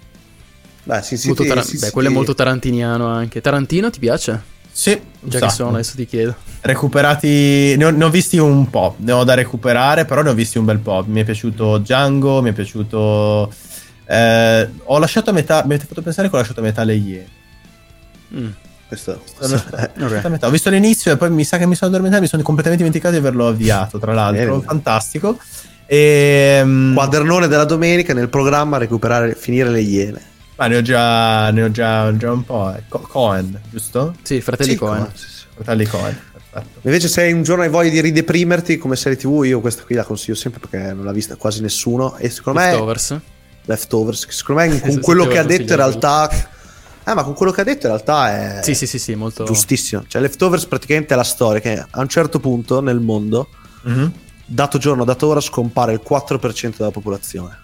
Beh, 0.84 1.02
Sin 1.02 1.18
City- 1.18 1.46
tara- 1.46 1.62
Sin 1.62 1.72
beh, 1.74 1.78
City- 1.80 1.90
quello 1.92 2.08
è 2.08 2.12
molto 2.12 2.34
tarantiniano 2.34 3.06
anche. 3.06 3.40
Tarantino 3.40 3.90
ti 3.90 3.98
piace? 3.98 4.56
Sì, 4.70 4.92
Già 5.20 5.38
che 5.38 5.38
sacco. 5.38 5.52
sono, 5.52 5.70
adesso 5.74 5.96
ti 5.96 6.06
chiedo. 6.06 6.34
Recuperati, 6.60 7.74
ne 7.76 7.84
ho, 7.84 7.90
ne 7.90 8.04
ho 8.04 8.10
visti 8.10 8.38
un 8.38 8.70
po', 8.70 8.94
ne 8.98 9.12
ho 9.12 9.24
da 9.24 9.34
recuperare, 9.34 10.04
però 10.04 10.22
ne 10.22 10.30
ho 10.30 10.34
visti 10.34 10.56
un 10.56 10.64
bel 10.64 10.78
po'. 10.78 11.04
Mi 11.06 11.20
è 11.20 11.24
piaciuto 11.24 11.78
Django, 11.78 12.40
mi 12.42 12.50
è 12.50 12.52
piaciuto. 12.52 13.52
eh, 14.06 14.68
ho 14.84 14.98
lasciato 14.98 15.30
a 15.30 15.32
metà. 15.34 15.56
Mi 15.66 15.74
avete 15.74 15.84
fatto 15.86 16.00
pensare 16.00 16.28
che 16.30 16.34
ho 16.34 16.38
lasciato 16.38 16.60
a 16.60 16.62
metà 16.62 16.84
le 16.84 16.94
Iene. 16.94 17.26
Mm. 18.34 18.48
Questo, 18.88 19.22
Ho 19.40 19.46
lasciato- 19.46 20.46
ho 20.46 20.50
visto 20.50 20.70
l'inizio 20.70 21.12
e 21.12 21.16
poi 21.18 21.30
mi 21.30 21.44
sa 21.44 21.58
che 21.58 21.66
mi 21.66 21.74
sono 21.74 21.90
addormentato. 21.90 22.22
Mi 22.22 22.28
sono 22.28 22.42
completamente 22.42 22.82
dimenticato 22.84 23.14
di 23.20 23.26
averlo 23.26 23.46
avviato. 23.48 23.98
Tra 23.98 24.14
l'altro, 24.14 24.52
Bene. 24.56 24.62
fantastico. 24.66 25.38
E, 25.86 26.60
mm, 26.64 26.94
Quadernone 26.94 27.48
della 27.48 27.64
domenica 27.64 28.12
nel 28.14 28.28
programma 28.28 28.78
recuperare, 28.78 29.34
finire 29.34 29.68
le 29.70 29.80
Iene. 29.80 30.20
ma 30.56 30.66
ne 30.66 30.76
ho 30.76 30.82
già, 30.82 31.50
ne 31.50 31.62
ho 31.62 31.70
già, 31.70 32.14
già 32.16 32.32
un 32.32 32.44
po'. 32.44 32.74
eh. 32.74 32.82
Co- 32.88 33.00
Cohen, 33.00 33.60
giusto? 33.70 34.14
Sì, 34.22 34.40
fratelli 34.40 34.70
Sì, 34.72 34.76
Cohen. 34.76 35.08
sì, 35.14 35.26
sì. 35.26 35.44
Fratelli 35.54 35.84
Cohen. 35.86 36.18
Perfetto. 36.50 36.80
Invece, 36.88 37.08
se 37.08 37.30
un 37.30 37.42
giorno 37.42 37.62
hai 37.62 37.68
voglia 37.68 37.90
di 37.90 38.00
rideprimerti 38.00 38.78
come 38.78 38.96
serie 38.96 39.16
TV, 39.18 39.42
io 39.44 39.60
questa 39.60 39.82
qui 39.84 39.94
la 39.94 40.02
consiglio 40.04 40.34
sempre 40.36 40.60
perché 40.66 40.92
non 40.94 41.04
l'ha 41.04 41.12
vista 41.12 41.36
quasi 41.36 41.60
nessuno. 41.60 42.16
E 42.16 42.30
secondo 42.30 42.58
me. 42.60 42.70
Leftovers. 42.70 43.16
Leftovers. 43.66 44.26
che 44.26 44.32
Secondo 44.32 44.62
me, 44.62 44.80
con 44.80 45.00
quello 45.00 45.26
che 45.26 45.38
ha 45.38 45.44
detto, 45.44 45.72
in 45.72 45.76
realtà. 45.76 46.30
Eh, 47.08 47.14
ma 47.14 47.22
con 47.22 47.32
quello 47.34 47.52
che 47.52 47.62
ha 47.62 47.64
detto, 47.64 47.86
in 47.86 47.92
realtà 47.92 48.58
è. 48.58 48.62
Sì, 48.62 48.74
sì, 48.74 48.86
sì, 48.86 48.98
sì, 48.98 49.14
molto. 49.14 49.44
Giustissimo. 49.44 50.04
Cioè, 50.06 50.20
Leftovers 50.20 50.66
praticamente 50.66 51.14
è 51.14 51.16
la 51.16 51.24
storia 51.24 51.60
che 51.60 51.78
a 51.88 52.00
un 52.00 52.08
certo 52.08 52.38
punto 52.38 52.80
nel 52.82 53.00
mondo, 53.00 53.48
Mhm. 53.84 54.12
dato 54.44 54.76
giorno, 54.78 55.04
dato 55.04 55.26
ora, 55.26 55.40
scompare 55.40 55.92
il 55.92 56.00
4% 56.02 56.76
della 56.78 56.90
popolazione. 56.90 57.60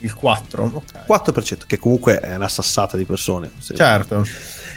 Il 0.00 0.14
4. 0.14 0.70
ok. 0.72 1.04
4%, 1.06 1.66
che 1.66 1.76
comunque 1.78 2.20
è 2.20 2.34
una 2.36 2.48
sassata 2.48 2.96
di 2.96 3.04
persone. 3.04 3.50
Se- 3.58 3.74
Certo. 3.74 4.24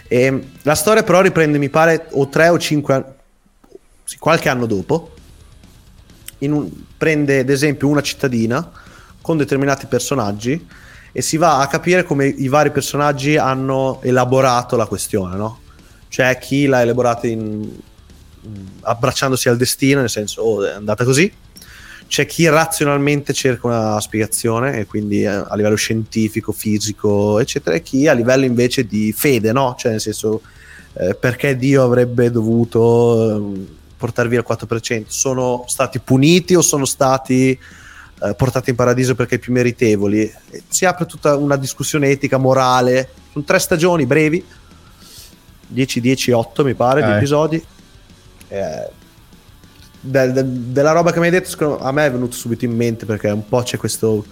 E 0.07 0.47
la 0.63 0.75
storia 0.75 1.03
però 1.03 1.21
riprende, 1.21 1.57
mi 1.57 1.69
pare, 1.69 2.07
o 2.11 2.27
3 2.27 2.49
o 2.49 2.57
5 2.57 2.93
anni, 2.93 3.05
sì, 4.03 4.17
qualche 4.17 4.49
anno 4.49 4.65
dopo. 4.65 5.13
In 6.39 6.51
un- 6.53 6.69
prende 6.97 7.39
ad 7.39 7.49
esempio 7.49 7.87
una 7.87 8.01
cittadina 8.01 8.69
con 9.21 9.37
determinati 9.37 9.85
personaggi 9.85 10.67
e 11.11 11.21
si 11.21 11.37
va 11.37 11.59
a 11.59 11.67
capire 11.67 12.03
come 12.03 12.25
i 12.25 12.47
vari 12.47 12.71
personaggi 12.71 13.35
hanno 13.37 13.99
elaborato 14.01 14.75
la 14.75 14.85
questione, 14.85 15.35
no? 15.35 15.59
Cioè 16.07 16.37
chi 16.37 16.65
l'ha 16.65 16.81
elaborata 16.81 17.27
in, 17.27 17.69
abbracciandosi 18.81 19.49
al 19.49 19.57
destino, 19.57 19.99
nel 19.99 20.09
senso, 20.09 20.41
oh, 20.41 20.65
è 20.65 20.71
andata 20.71 21.03
così. 21.03 21.31
C'è 22.07 22.25
chi 22.25 22.47
razionalmente 22.49 23.31
cerca 23.31 23.67
una 23.67 23.99
spiegazione, 24.01 24.79
e 24.79 24.85
quindi 24.85 25.23
eh, 25.23 25.27
a 25.27 25.55
livello 25.55 25.75
scientifico, 25.75 26.51
fisico, 26.51 27.39
eccetera, 27.39 27.75
e 27.75 27.81
chi 27.81 28.07
a 28.07 28.13
livello 28.13 28.45
invece 28.45 28.85
di 28.85 29.13
fede, 29.13 29.53
no? 29.53 29.75
Cioè, 29.77 29.91
nel 29.91 30.01
senso, 30.01 30.41
eh, 30.93 31.15
perché 31.15 31.55
Dio 31.55 31.83
avrebbe 31.83 32.29
dovuto 32.29 33.35
ehm, 33.35 33.67
portare 33.95 34.27
via 34.27 34.39
il 34.39 34.45
4%? 34.47 35.05
Sono 35.07 35.63
stati 35.67 35.99
puniti 35.99 36.55
o 36.55 36.61
sono 36.61 36.83
stati 36.83 37.57
eh, 38.23 38.33
portati 38.35 38.69
in 38.69 38.75
paradiso 38.75 39.15
perché 39.15 39.35
i 39.35 39.39
più 39.39 39.51
meritevoli? 39.53 40.31
Si 40.67 40.85
apre 40.85 41.05
tutta 41.05 41.35
una 41.35 41.55
discussione 41.55 42.09
etica, 42.09 42.37
morale. 42.37 43.09
Sono 43.31 43.43
tre 43.45 43.59
stagioni 43.59 44.05
brevi, 44.05 44.43
10, 45.67 46.01
10, 46.01 46.31
8 46.31 46.63
mi 46.63 46.73
pare, 46.73 47.03
di 47.03 47.09
Eh. 47.11 47.15
episodi. 47.15 47.65
Eh, 48.47 48.89
de- 50.01 50.31
de- 50.31 50.43
della 50.71 50.91
roba 50.91 51.11
che 51.11 51.19
mi 51.19 51.25
hai 51.25 51.31
detto, 51.31 51.79
a 51.79 51.91
me 51.91 52.05
è 52.05 52.11
venuto 52.11 52.35
subito 52.35 52.65
in 52.65 52.75
mente 52.75 53.05
perché 53.05 53.29
un 53.29 53.47
po' 53.47 53.61
c'è 53.61 53.77
questo 53.77 54.25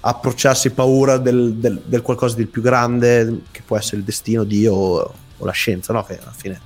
approcciarsi 0.00 0.70
paura 0.70 1.16
del, 1.16 1.54
del- 1.54 1.80
del 1.84 2.02
qualcosa 2.02 2.34
di 2.36 2.46
più 2.46 2.60
grande 2.60 3.42
che 3.52 3.62
può 3.64 3.76
essere 3.76 3.98
il 3.98 4.02
destino, 4.02 4.42
Dio 4.44 4.74
o, 4.74 5.14
o 5.38 5.44
la 5.44 5.52
scienza, 5.52 5.92
no? 5.92 6.02
che 6.04 6.18
alla 6.20 6.34
fine 6.36 6.60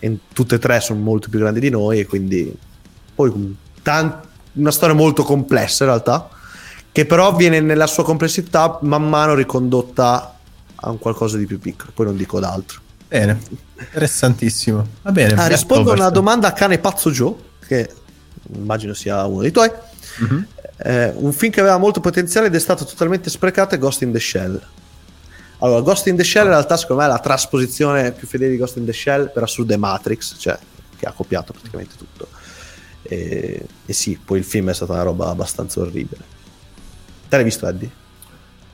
in- 0.00 0.16
tutte 0.32 0.54
e 0.54 0.58
tre 0.58 0.80
sono 0.80 0.98
molto 1.00 1.28
più 1.28 1.38
grandi 1.38 1.60
di 1.60 1.68
noi 1.70 2.00
e 2.00 2.06
quindi 2.06 2.52
poi 3.14 3.28
un- 3.28 3.54
tan- 3.82 4.20
una 4.54 4.70
storia 4.70 4.94
molto 4.94 5.22
complessa 5.22 5.84
in 5.84 5.90
realtà 5.90 6.28
che 6.90 7.06
però 7.06 7.34
viene 7.34 7.60
nella 7.60 7.86
sua 7.86 8.04
complessità 8.04 8.78
man 8.82 9.08
mano 9.08 9.34
ricondotta 9.34 10.38
a 10.74 10.90
un 10.90 10.98
qualcosa 10.98 11.36
di 11.36 11.46
più 11.46 11.58
piccolo 11.58 11.92
poi 11.94 12.06
non 12.06 12.16
dico 12.16 12.38
d'altro 12.40 12.80
Bene, 13.12 13.38
interessantissimo. 13.76 14.86
Va 15.02 15.12
bene. 15.12 15.34
Ah, 15.34 15.46
rispondo 15.46 15.90
a 15.90 15.94
una 15.94 16.08
domanda 16.08 16.48
a 16.48 16.52
cane 16.54 16.78
pazzo 16.78 17.10
Joe, 17.10 17.34
che 17.66 17.90
immagino 18.54 18.94
sia 18.94 19.26
uno 19.26 19.42
dei 19.42 19.50
tuoi. 19.50 19.70
Mhm. 20.20 20.46
Eh, 20.78 21.12
un 21.16 21.32
film 21.34 21.52
che 21.52 21.60
aveva 21.60 21.76
molto 21.76 22.00
potenziale 22.00 22.46
ed 22.46 22.54
è 22.54 22.58
stato 22.58 22.86
totalmente 22.86 23.28
sprecato 23.28 23.74
è 23.74 23.78
Ghost 23.78 24.00
in 24.00 24.12
the 24.12 24.18
Shell. 24.18 24.58
Allora, 25.58 25.82
Ghost 25.82 26.06
in 26.06 26.16
the 26.16 26.24
Shell 26.24 26.44
in 26.44 26.52
realtà 26.52 26.78
secondo 26.78 27.02
me 27.02 27.08
è 27.08 27.12
la 27.12 27.18
trasposizione 27.18 28.12
più 28.12 28.26
fedele 28.26 28.52
di 28.52 28.56
Ghost 28.56 28.78
in 28.78 28.86
the 28.86 28.94
Shell, 28.94 29.30
per 29.30 29.42
assurdo 29.42 29.74
è 29.74 29.76
Matrix, 29.76 30.36
cioè 30.38 30.58
che 30.96 31.04
ha 31.04 31.12
copiato 31.12 31.52
praticamente 31.52 31.96
tutto. 31.98 32.28
E, 33.02 33.66
e 33.84 33.92
sì, 33.92 34.18
poi 34.22 34.38
il 34.38 34.44
film 34.44 34.70
è 34.70 34.74
stata 34.74 34.92
una 34.92 35.02
roba 35.02 35.28
abbastanza 35.28 35.80
orribile. 35.80 36.22
Te 37.28 37.36
l'hai 37.36 37.44
visto, 37.44 37.66
Eddie? 37.66 37.90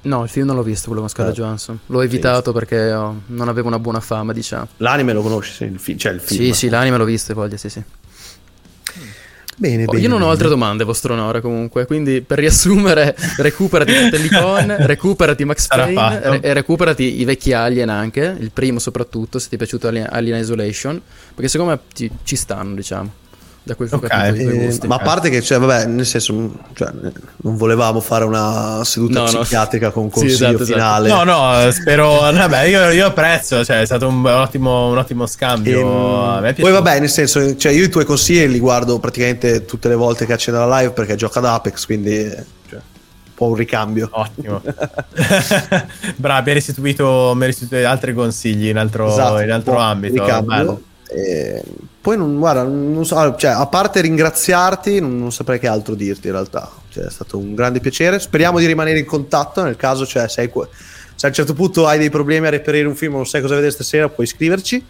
No, 0.03 0.23
il 0.23 0.29
film 0.29 0.47
non 0.47 0.57
l'ho 0.57 0.63
visto, 0.63 0.87
quello 0.87 1.01
con 1.01 1.09
Scarlett 1.11 1.37
Eh, 1.37 1.41
Johansson. 1.41 1.79
L'ho 1.87 2.01
evitato 2.03 2.53
perché 2.53 2.93
oh, 2.93 3.23
non 3.27 3.49
avevo 3.49 3.69
una 3.69 3.79
buona 3.79 4.01
fama, 4.01 4.33
diciamo. 4.33 4.69
L'anime 4.79 5.13
lo 5.13 5.23
conosci, 5.23 5.53
sì, 5.53 5.65
il 5.65 5.79
fi- 5.79 5.99
cioè 5.99 6.13
il 6.13 6.21
film. 6.21 6.41
Sì, 6.41 6.53
sì, 6.53 6.69
l'anime 6.69 6.97
l'ho 6.97 7.05
visto, 7.05 7.35
voglia, 7.35 7.57
sì, 7.57 7.69
sì. 7.69 7.83
Bene, 9.57 9.87
Poi 9.87 9.97
bene, 9.97 10.07
io 10.07 10.09
non 10.09 10.23
ho 10.23 10.31
altre 10.31 10.49
domande, 10.49 10.85
vostro 10.85 11.15
onore, 11.15 11.41
comunque. 11.41 11.85
Quindi, 11.85 12.21
per 12.21 12.39
riassumere, 12.39 13.17
recuperati 13.39 13.93
Cohen, 14.29 14.77
recuperati 14.87 15.45
Max 15.45 15.67
Payne 15.67 16.21
re- 16.21 16.41
e 16.41 16.53
recuperati 16.53 17.21
i 17.21 17.25
vecchi 17.25 17.53
Alien 17.53 17.89
anche, 17.89 18.37
il 18.39 18.53
primo 18.53 18.79
soprattutto, 18.79 19.41
se 19.41 19.49
ti 19.49 19.57
è 19.57 19.59
piaciuto 19.59 19.89
Alien, 19.89 20.07
Alien 20.11 20.39
Isolation, 20.39 21.03
perché 21.35 21.49
secondo 21.49 21.73
me 21.73 21.81
ti- 21.93 22.11
ci 22.23 22.37
stanno, 22.37 22.77
diciamo, 22.77 23.11
da 23.69 23.75
quel 23.75 23.89
che 23.91 23.95
ho 23.95 23.99
Ok, 23.99 24.07
capito 24.09 24.51
Eh, 24.51 24.65
gusti. 24.65 24.87
ma 24.87 24.95
a 24.95 24.99
parte 24.99 25.29
che, 25.29 25.43
cioè, 25.43 25.59
vabbè, 25.59 25.85
nel 25.87 26.07
senso, 26.07 26.33
mh, 26.33 26.59
cioè, 26.73 26.91
non 27.43 27.57
volevamo 27.57 28.01
fare 28.01 28.25
una 28.25 28.81
seduta 28.85 29.25
No, 29.25 29.31
no. 29.31 29.41
psichiatrica 29.41 29.91
con 29.91 30.05
un 30.05 30.09
Sì, 30.11 30.21
consiglio 30.21 30.35
esatto, 30.35 30.63
esatto. 30.63 30.79
finale. 30.79 31.09
No, 31.09 31.25
no, 31.25 31.71
spero. 31.71 32.21
Vabbè, 32.21 32.63
io, 32.63 32.91
io 32.91 33.07
apprezzo, 33.07 33.63
cioè, 33.65 33.83
è 33.83 33.85
stato 33.85 34.09
un, 34.09 34.25
ottimo, 34.25 34.89
un 34.89 34.97
ottimo 34.99 35.27
scambio. 35.27 36.39
Ehm, 36.39 36.45
è 36.45 36.55
poi 36.55 36.73
vabbè, 36.73 36.99
nel 37.01 37.11
senso, 37.11 37.57
cioè, 37.57 37.73
io 37.73 37.85
i 37.85 37.89
tuoi 37.91 38.05
consigli 38.07 38.47
li 38.51 38.59
guardo 38.59 38.99
praticamente 38.99 39.65
tutte 39.67 39.89
le 39.89 39.95
volte 39.97 40.25
che 40.25 40.33
accendo 40.33 40.65
la 40.65 40.79
live 40.81 40.93
perché 40.93 41.15
gioca 41.15 41.39
ad 41.41 41.45
Apex, 41.45 41.85
quindi 41.85 42.23
cioè, 42.69 42.79
un 42.79 43.35
po' 43.35 43.47
un 43.49 43.55
ricambio. 43.55 44.09
Ottimo. 44.13 44.63
Restituito, 46.45 47.33
mi 47.35 47.41
hai 47.43 47.47
restituito 47.49 47.87
altri 47.89 48.15
consigli 48.15 48.69
in 48.69 48.77
altro, 48.79 49.09
Esatto, 49.11 49.41
in 49.41 49.51
altro 49.51 49.77
ambito. 49.79 50.23
ricambio. 50.23 50.57
Bello. 50.57 50.83
E 51.11 51.63
poi 52.01 52.17
non, 52.17 52.39
guarda, 52.39 52.63
non 52.63 53.05
so, 53.05 53.35
cioè, 53.37 53.51
a 53.51 53.67
parte 53.67 54.01
ringraziarti, 54.01 55.01
non, 55.01 55.19
non 55.19 55.33
saprei 55.33 55.59
che 55.59 55.67
altro 55.67 55.95
dirti 55.95 56.27
in 56.27 56.33
realtà. 56.33 56.71
Cioè, 56.91 57.05
è 57.05 57.11
stato 57.11 57.39
un 57.39 57.55
grande 57.55 57.81
piacere. 57.81 58.19
Speriamo 58.19 58.59
di 58.59 58.67
rimanere 58.67 58.99
in 58.99 59.07
contatto 59.07 59.63
nel 59.63 59.77
caso, 59.77 60.07
cioè, 60.07 60.29
sei 60.29 60.51
se 61.19 61.27
a 61.27 61.31
un 61.31 61.35
certo 61.35 61.53
punto 61.53 61.85
hai 61.85 61.99
dei 61.99 62.11
problemi 62.11 62.47
a 62.47 62.51
reperire 62.51 62.87
un 62.87 62.95
film 62.95 63.15
non 63.15 63.27
sai 63.27 63.41
cosa 63.41 63.57
vedere 63.57 63.73
stasera, 63.73 64.09
puoi 64.09 64.27
scriverci. 64.27 64.85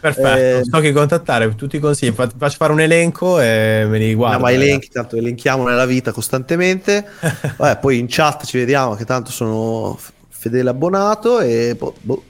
Perfetto, 0.00 0.36
Eh, 0.36 0.60
so 0.64 0.80
che 0.80 0.92
contattare, 0.92 1.54
tutti 1.54 1.76
i 1.76 1.78
consigli. 1.78 2.12
Fa- 2.12 2.30
Faccio 2.34 2.56
fare 2.56 2.72
un 2.72 2.80
elenco 2.80 3.38
e 3.40 3.86
me 3.88 3.98
li 3.98 4.14
guardo. 4.14 4.36
No, 4.38 4.42
ma 4.44 4.52
elenchi, 4.52 4.88
tanto 4.88 5.16
elenchiamo 5.16 5.66
nella 5.66 5.84
vita 5.84 6.10
costantemente. 6.12 7.06
Vabbè, 7.56 7.78
poi 7.80 7.98
in 7.98 8.06
chat 8.08 8.46
ci 8.46 8.56
vediamo 8.56 8.94
che 8.94 9.04
tanto 9.04 9.30
sono 9.30 9.98
fedele 10.28 10.70
abbonato 10.70 11.40
e 11.40 11.74
boh, 11.74 11.94
boh, 12.00 12.22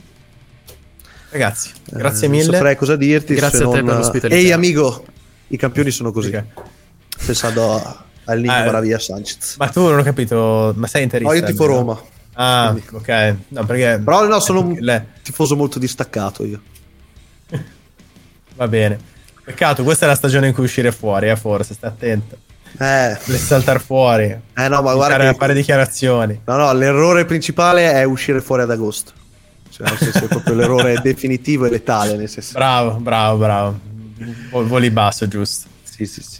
Ragazzi, 1.34 1.70
eh, 1.92 1.96
grazie 1.98 2.28
Non 2.28 2.36
mille. 2.36 2.52
saprei 2.52 2.76
cosa 2.76 2.94
dirti. 2.94 3.34
Grazie 3.34 3.64
a 3.64 3.68
te 3.68 3.76
non- 3.80 3.84
per 3.86 3.96
l'ospitalità. 3.96 4.40
Ehi 4.40 4.52
amico, 4.52 5.04
i 5.48 5.56
campioni 5.56 5.90
sono 5.90 6.12
così. 6.12 6.28
Ok. 6.28 6.44
Pensando 7.26 7.74
a 7.74 8.04
al 8.26 8.38
Niño 8.40 8.52
Ah, 8.52 8.64
Maravilla 8.64 8.98
Sanchez. 9.00 9.56
Ma 9.58 9.68
tu 9.68 9.82
non 9.88 9.98
ho 9.98 10.02
capito, 10.04 10.72
ma 10.76 10.86
sei 10.86 11.02
interista? 11.02 11.32
No, 11.34 11.38
io 11.40 11.44
tifo 11.44 11.64
almeno? 11.64 11.80
Roma. 11.80 12.02
Ah, 12.34 12.70
Quindi- 12.70 12.88
ok. 12.96 13.34
No, 13.48 13.64
perché 13.66 14.00
Però 14.02 14.26
no, 14.28 14.38
sono 14.40 14.60
un 14.60 14.76
le- 14.78 15.06
tifoso 15.22 15.56
molto 15.56 15.78
distaccato 15.80 16.44
io. 16.44 16.60
va 18.56 18.68
bene. 18.68 18.98
Peccato, 19.44 19.82
questa 19.82 20.06
è 20.06 20.08
la 20.08 20.14
stagione 20.14 20.46
in 20.48 20.54
cui 20.54 20.64
uscire 20.64 20.90
fuori, 20.92 21.28
eh, 21.28 21.36
forse, 21.36 21.74
stai 21.74 21.90
attento. 21.90 22.36
Eh, 22.78 23.18
Vuole 23.24 23.38
saltare 23.38 23.78
fuori. 23.78 24.24
eh 24.24 24.68
no, 24.68 24.80
ma 24.82 24.94
guarda 24.94 25.30
che... 25.30 25.36
fare 25.36 25.52
dichiarazioni. 25.52 26.40
No, 26.44 26.56
no, 26.56 26.72
l'errore 26.72 27.24
principale 27.26 27.92
è 27.92 28.04
uscire 28.04 28.40
fuori 28.40 28.62
ad 28.62 28.70
agosto. 28.70 29.12
Cioè, 29.74 29.88
nel 29.88 29.98
senso, 29.98 30.24
è 30.24 30.28
proprio 30.28 30.54
l'errore 30.54 31.00
definitivo 31.02 31.66
e 31.66 31.70
letale, 31.70 32.14
nel 32.16 32.28
senso. 32.28 32.52
Bravo, 32.52 32.92
bravo, 32.98 33.38
bravo. 33.38 33.80
Vol- 34.50 34.66
Voli 34.66 34.90
basso, 34.90 35.26
giusto. 35.26 35.68
Sì, 35.82 36.06
sì, 36.06 36.22
sì. 36.22 36.38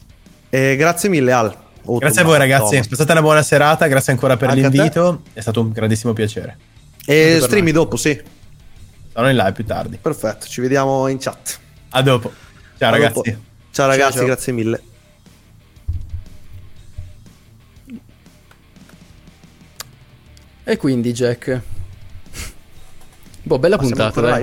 E 0.50 0.76
grazie 0.76 1.08
mille, 1.08 1.32
Al. 1.32 1.56
O 1.86 1.98
Grazie 1.98 2.22
a 2.22 2.24
voi 2.24 2.38
ragazzi, 2.38 2.70
Thomas. 2.76 2.88
è 2.88 2.94
stata 2.94 3.12
una 3.12 3.20
buona 3.22 3.42
serata, 3.42 3.86
grazie 3.88 4.12
ancora 4.12 4.36
per 4.36 4.50
Anche 4.50 4.68
l'invito, 4.68 5.22
è 5.32 5.40
stato 5.40 5.60
un 5.60 5.72
grandissimo 5.72 6.12
piacere. 6.12 6.56
E 7.04 7.40
streami 7.42 7.72
dopo, 7.72 7.96
sì. 7.96 8.18
Sarò 9.12 9.28
in 9.28 9.36
live 9.36 9.52
più 9.52 9.64
tardi. 9.66 9.98
Perfetto, 10.00 10.46
ci 10.46 10.60
vediamo 10.60 11.08
in 11.08 11.18
chat. 11.18 11.58
A 11.90 12.02
dopo. 12.02 12.32
Ciao 12.78 12.88
A 12.88 12.92
ragazzi. 12.92 13.14
dopo. 13.14 13.38
Ciao 13.72 13.86
ragazzi, 13.88 14.10
Ciao, 14.12 14.18
ciao. 14.20 14.26
grazie 14.26 14.52
mille. 14.52 14.82
E 20.64 20.76
quindi, 20.76 21.12
Jack. 21.12 21.60
Boh, 23.44 23.58
bella 23.58 23.76
Ma 23.76 23.82
siamo 23.84 23.96
puntata, 23.96 24.18
ancora 24.20 24.30
dai. 24.38 24.40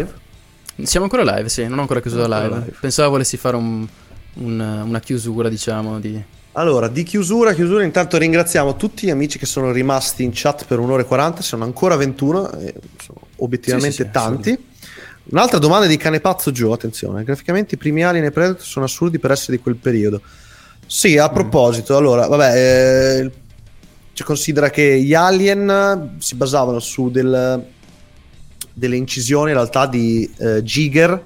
live? 0.76 0.86
Siamo 0.88 1.06
ancora 1.12 1.36
live, 1.36 1.50
sì, 1.50 1.68
non 1.68 1.78
ho 1.80 1.82
ancora 1.82 2.02
chiuso 2.02 2.18
la 2.18 2.24
Siamo 2.24 2.36
live. 2.38 2.46
ancora 2.54 2.66
live. 2.66 2.78
Pensavo 2.80 3.10
volessi 3.10 3.38
fare 3.38 3.56
un- 3.56 3.88
un- 4.36 4.84
una 4.86 5.00
chiusura, 5.00 5.50
diciamo, 5.50 6.00
di... 6.00 6.24
Allora, 6.54 6.88
di 6.90 7.04
chiusura, 7.04 7.54
chiusura, 7.54 7.84
intanto 7.84 8.18
ringraziamo 8.18 8.76
tutti 8.76 9.06
gli 9.06 9.10
amici 9.10 9.38
che 9.40 9.46
sono 9.46 9.72
rimasti 9.72 10.24
in 10.24 10.32
chat 10.34 10.66
per 10.66 10.80
un'ora 10.80 11.02
e 11.02 11.06
40, 11.06 11.42
sono 11.42 11.64
ancora 11.64 11.96
21, 11.96 12.52
e 12.60 12.74
sono 13.02 13.20
obiettivamente 13.38 13.92
Sì, 13.96 14.02
sì, 14.04 14.08
sì, 14.08 14.12
tanti. 14.12 14.66
Un'altra 15.26 15.60
domanda 15.60 15.86
di 15.88 15.96
Canepazzo 15.98 16.52
Joe, 16.52 16.74
attenzione, 16.74 17.24
graficamente 17.24 17.76
i 17.76 17.78
primi 17.78 18.04
Alien 18.04 18.26
e 18.26 18.32
Predator 18.32 18.66
sono 18.66 18.86
assurdi 18.86 19.18
per 19.20 19.32
essere 19.32 19.56
di 19.58 19.64
quel 19.64 19.76
periodo. 19.76 20.22
Sì, 20.86 21.16
Mm. 21.16 21.20
a 21.20 21.30
proposito, 21.30 21.96
allora, 21.96 22.28
vabbè, 22.28 22.56
eh, 23.24 23.32
ci 24.14 24.24
considera 24.24 24.70
che 24.70 25.00
gli 25.02 25.14
Alien 25.14 26.16
si 26.18 26.36
basavano 26.36 26.80
su 26.80 27.10
del- 27.10 27.64
delle 28.74 28.96
incisioni 28.96 29.50
in 29.50 29.56
realtà 29.56 29.86
di 29.86 30.30
eh, 30.38 30.64
Giger, 30.64 31.24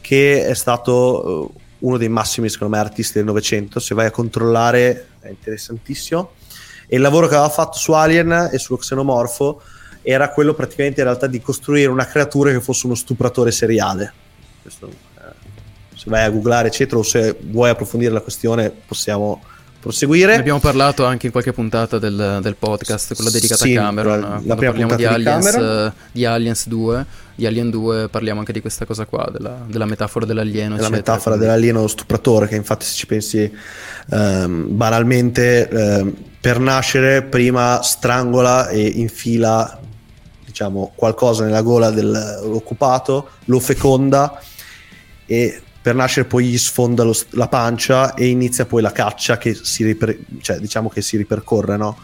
che 0.00 0.46
è 0.46 0.54
stato 0.54 1.52
eh, 1.54 1.60
uno 1.80 1.96
dei 1.96 2.08
massimi, 2.08 2.48
secondo 2.48 2.74
me, 2.74 2.80
artisti 2.80 3.14
del 3.14 3.24
Novecento. 3.24 3.80
Se 3.80 3.94
vai 3.94 4.06
a 4.06 4.10
controllare, 4.10 5.08
è 5.20 5.28
interessantissimo. 5.28 6.32
E 6.86 6.96
il 6.96 7.02
lavoro 7.02 7.28
che 7.28 7.34
aveva 7.34 7.50
fatto 7.50 7.78
su 7.78 7.92
Alien 7.92 8.50
e 8.52 8.58
sullo 8.58 8.78
xenomorfo 8.78 9.62
era 10.02 10.30
quello 10.30 10.54
praticamente 10.54 11.00
in 11.00 11.06
realtà 11.06 11.26
di 11.26 11.40
costruire 11.40 11.90
una 11.90 12.06
creatura 12.06 12.50
che 12.50 12.60
fosse 12.60 12.86
uno 12.86 12.94
stupratore 12.94 13.52
seriale. 13.52 14.12
Questo, 14.62 14.88
eh, 14.88 15.94
se 15.94 16.04
vai 16.06 16.24
a 16.24 16.30
googlare, 16.30 16.68
eccetera, 16.68 16.98
o 16.98 17.02
se 17.02 17.36
vuoi 17.40 17.70
approfondire 17.70 18.12
la 18.12 18.20
questione, 18.20 18.70
possiamo 18.70 19.42
proseguire. 19.80 20.34
Ne 20.34 20.40
abbiamo 20.40 20.60
parlato 20.60 21.04
anche 21.04 21.26
in 21.26 21.32
qualche 21.32 21.52
puntata 21.52 21.98
del, 21.98 22.38
del 22.42 22.56
podcast, 22.56 23.14
quella 23.14 23.30
dedicata 23.30 23.64
Sì, 23.64 23.76
a 23.76 23.80
Cameron. 23.82 24.20
la- 24.20 24.40
la 24.44 24.54
parliamo 24.54 24.94
di 24.94 25.04
Aliens, 25.04 25.54
eh, 25.54 25.92
di 26.12 26.24
Aliens 26.24 26.66
2, 26.68 27.06
di 27.34 27.46
Alien 27.46 27.70
2, 27.70 28.08
parliamo 28.08 28.40
anche 28.40 28.52
di 28.52 28.60
questa 28.60 28.84
cosa 28.84 29.06
qua, 29.06 29.28
della, 29.32 29.64
della 29.66 29.86
metafora 29.86 30.26
dell'alieno. 30.26 30.76
La 30.76 30.88
metafora 30.90 31.36
quindi- 31.36 31.46
dell'alieno 31.46 31.86
stupratore, 31.86 32.46
che 32.48 32.56
infatti 32.56 32.84
se 32.84 32.94
ci 32.94 33.06
pensi 33.06 33.50
ehm, 34.10 34.66
banalmente, 34.76 35.68
ehm, 35.68 36.14
per 36.40 36.58
nascere 36.58 37.22
prima 37.22 37.80
strangola 37.82 38.68
e 38.68 38.80
infila 38.86 39.78
diciamo 40.44 40.92
qualcosa 40.96 41.44
nella 41.44 41.62
gola 41.62 41.90
dell'occupato, 41.90 43.28
lo 43.44 43.60
feconda 43.60 44.40
e 45.26 45.62
per 45.82 45.94
nascere 45.94 46.26
poi 46.26 46.44
gli 46.46 46.58
sfonda 46.58 47.02
lo- 47.04 47.16
la 47.30 47.48
pancia 47.48 48.14
e 48.14 48.26
inizia 48.26 48.66
poi 48.66 48.82
la 48.82 48.92
caccia 48.92 49.38
che 49.38 49.54
si, 49.60 49.84
riper- 49.84 50.18
cioè, 50.40 50.58
diciamo 50.58 50.88
che 50.88 51.00
si 51.02 51.16
ripercorre, 51.16 51.76
no? 51.76 51.96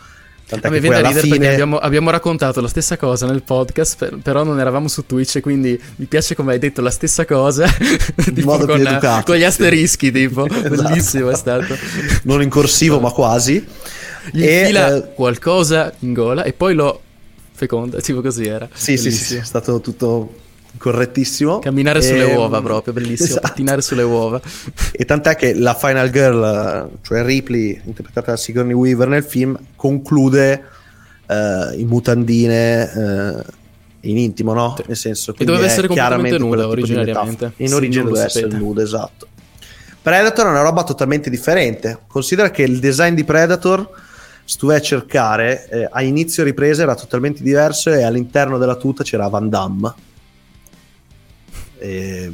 Tant'è 0.48 0.70
me 0.70 0.78
che 0.78 0.86
poi 0.86 0.96
alla 0.96 1.10
fine... 1.12 1.48
abbiamo, 1.48 1.76
abbiamo 1.78 2.10
raccontato 2.10 2.60
la 2.60 2.68
stessa 2.68 2.96
cosa 2.96 3.26
nel 3.26 3.42
podcast, 3.42 3.96
per- 3.96 4.18
però 4.22 4.44
non 4.44 4.60
eravamo 4.60 4.86
su 4.86 5.04
Twitch, 5.04 5.40
quindi 5.40 5.78
mi 5.96 6.06
piace 6.06 6.36
come 6.36 6.52
hai 6.52 6.58
detto 6.60 6.80
la 6.80 6.90
stessa 6.90 7.24
cosa, 7.24 7.66
tipo 8.16 8.40
modo 8.42 8.64
più 8.64 8.74
con, 8.74 8.86
educato, 8.86 9.24
con 9.24 9.34
gli 9.36 9.40
sì. 9.40 9.44
asterischi, 9.44 10.12
tipo, 10.12 10.46
Esatto. 10.48 10.68
bellissimo 10.68 11.30
è 11.30 11.34
stato. 11.34 11.76
non 12.22 12.42
in 12.42 12.48
corsivo 12.48 13.00
ma 13.00 13.10
quasi. 13.10 13.62
Gli 14.30 14.44
E, 14.44 14.70
eh, 14.72 15.12
qualcosa 15.14 15.92
in 16.00 16.12
gola 16.12 16.44
e 16.44 16.52
poi 16.52 16.74
lo 16.74 17.00
feconda, 17.52 18.00
tipo 18.00 18.20
così 18.20 18.46
era. 18.46 18.68
Sì, 18.72 18.96
sì, 18.96 18.96
sì, 18.96 19.02
Bellissimo. 19.08 19.28
sì, 19.40 19.44
è 19.44 19.44
stato 19.46 19.80
tutto 19.80 20.34
correttissimo. 20.78 21.58
Camminare 21.58 22.02
sulle 22.02 22.30
E- 22.30 22.34
uova 22.34 22.60
proprio, 22.62 22.92
bellissimo, 22.92 23.28
Esatto. 23.28 23.48
pattinare 23.48 23.82
sulle 23.82 24.02
uova. 24.02 24.40
E 24.92 25.04
tant'è 25.04 25.36
che 25.36 25.54
la 25.54 25.74
Final 25.74 26.10
Girl, 26.10 26.90
cioè 27.02 27.24
Ripley, 27.24 27.80
interpretata 27.84 28.32
da 28.32 28.36
Sigourney 28.36 28.74
Weaver 28.74 29.08
nel 29.08 29.24
film, 29.24 29.58
conclude 29.74 30.64
eh, 31.26 31.70
in 31.76 31.86
mutandine 31.88 32.92
eh, 32.92 33.44
in 34.08 34.18
intimo, 34.18 34.52
no? 34.52 34.76
Nel 34.86 34.96
senso 34.96 35.32
che 35.32 35.44
doveva 35.44 35.64
essere 35.64 35.86
completamente 35.88 36.38
nuda 36.38 36.68
originariamente. 36.68 37.52
In 37.56 37.74
origine 37.74 38.04
doveva 38.04 38.24
essere 38.24 38.48
nuda, 38.48 38.82
esatto. 38.82 39.26
Predator 40.00 40.46
è 40.46 40.50
una 40.50 40.62
roba 40.62 40.84
totalmente 40.84 41.30
differente. 41.30 41.98
Considera 42.06 42.50
che 42.50 42.62
il 42.62 42.78
design 42.78 43.14
di 43.14 43.24
Predator, 43.24 43.90
se 44.44 44.56
tu 44.56 44.68
vai 44.68 44.76
a 44.76 44.80
cercare, 44.80 45.68
eh, 45.68 45.88
a 45.90 46.00
inizio 46.02 46.44
ripresa 46.44 46.82
era 46.82 46.94
totalmente 46.94 47.42
diverso 47.42 47.90
e 47.90 48.04
all'interno 48.04 48.56
della 48.58 48.76
tuta 48.76 49.02
c'era 49.02 49.26
Van 49.26 49.48
Damme. 49.48 49.92
E 51.86 52.32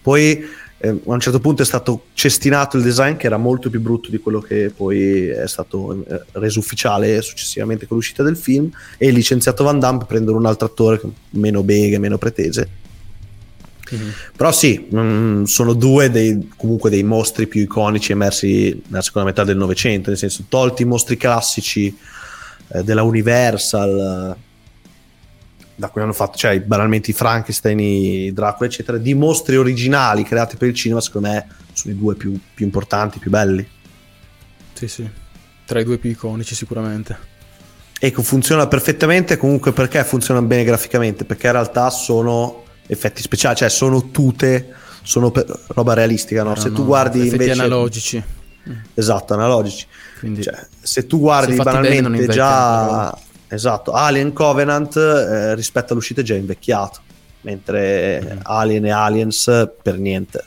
poi 0.00 0.44
eh, 0.80 0.88
a 0.88 0.94
un 1.04 1.20
certo 1.20 1.40
punto 1.40 1.62
è 1.62 1.64
stato 1.64 2.04
cestinato 2.14 2.76
il 2.76 2.82
design 2.82 3.16
che 3.16 3.26
era 3.26 3.36
molto 3.36 3.68
più 3.68 3.80
brutto 3.80 4.10
di 4.10 4.18
quello 4.18 4.40
che 4.40 4.72
poi 4.74 5.26
è 5.26 5.48
stato 5.48 6.04
eh, 6.08 6.22
reso 6.32 6.60
ufficiale 6.60 7.20
successivamente 7.20 7.86
con 7.86 7.96
l'uscita 7.96 8.22
del 8.22 8.36
film 8.36 8.70
e 8.96 9.10
licenziato 9.10 9.64
Van 9.64 9.80
Damme 9.80 10.04
prendere 10.06 10.36
un 10.36 10.46
altro 10.46 10.66
attore 10.66 11.00
meno 11.30 11.62
beghe, 11.62 11.98
meno 11.98 12.18
pretese. 12.18 12.86
Però 14.36 14.52
sì, 14.52 14.86
mm, 14.94 15.44
sono 15.44 15.72
due 15.72 16.10
dei, 16.10 16.50
comunque 16.56 16.90
dei 16.90 17.02
mostri 17.02 17.46
più 17.46 17.62
iconici 17.62 18.12
emersi 18.12 18.82
nella 18.88 19.02
seconda 19.02 19.28
metà 19.28 19.44
del 19.44 19.56
Novecento, 19.56 20.10
nel 20.10 20.18
senso 20.18 20.44
tolti 20.48 20.82
i 20.82 20.84
mostri 20.84 21.16
classici 21.16 21.96
eh, 22.68 22.82
della 22.82 23.02
Universal, 23.02 24.36
da 25.78 25.90
cui 25.90 26.02
hanno 26.02 26.12
fatto, 26.12 26.36
cioè 26.36 26.60
banalmente 26.60 27.12
i 27.12 27.14
Frankenstein, 27.14 27.78
i 27.78 28.32
Dracula, 28.32 28.68
eccetera, 28.68 28.98
di 28.98 29.14
mostri 29.14 29.56
originali 29.56 30.24
creati 30.24 30.56
per 30.56 30.66
il 30.66 30.74
cinema, 30.74 31.00
secondo 31.00 31.28
me 31.28 31.46
sono 31.72 31.94
i 31.94 31.96
due 31.96 32.16
più, 32.16 32.36
più 32.52 32.64
importanti, 32.64 33.20
più 33.20 33.30
belli. 33.30 33.64
Sì, 34.72 34.88
sì. 34.88 35.08
Tra 35.64 35.78
i 35.78 35.84
due 35.84 35.98
più 35.98 36.10
iconici 36.10 36.56
sicuramente. 36.56 37.16
Ecco, 37.96 38.22
funziona 38.22 38.66
perfettamente 38.66 39.36
comunque 39.36 39.70
perché 39.72 40.02
funzionano 40.02 40.46
bene 40.48 40.64
graficamente, 40.64 41.24
perché 41.24 41.46
in 41.46 41.52
realtà 41.52 41.90
sono 41.90 42.64
effetti 42.88 43.22
speciali, 43.22 43.54
cioè 43.54 43.68
sono 43.68 44.10
tute, 44.10 44.74
sono 45.02 45.30
per- 45.30 45.60
roba 45.68 45.94
realistica, 45.94 46.42
no? 46.42 46.56
Se 46.56 46.62
Erano 46.62 46.74
tu 46.74 46.86
guardi 46.86 47.18
effetti 47.20 47.34
invece... 47.34 47.52
analogici. 47.52 48.24
Esatto, 48.94 49.32
analogici. 49.32 49.86
Quindi 50.18 50.42
Cioè, 50.42 50.58
se 50.80 51.06
tu 51.06 51.20
guardi 51.20 51.54
se 51.54 51.62
bene 51.62 52.00
banalmente 52.00 52.32
già... 52.32 53.16
Esatto, 53.48 53.92
Alien 53.92 54.32
Covenant 54.32 54.94
eh, 54.96 55.54
rispetto 55.54 55.92
all'uscita 55.92 56.20
è 56.20 56.24
già 56.24 56.34
invecchiato, 56.34 57.00
mentre 57.42 58.20
Mm. 58.34 58.38
Alien 58.42 58.84
e 58.86 58.90
Aliens 58.90 59.70
per 59.82 59.98
niente. 59.98 60.44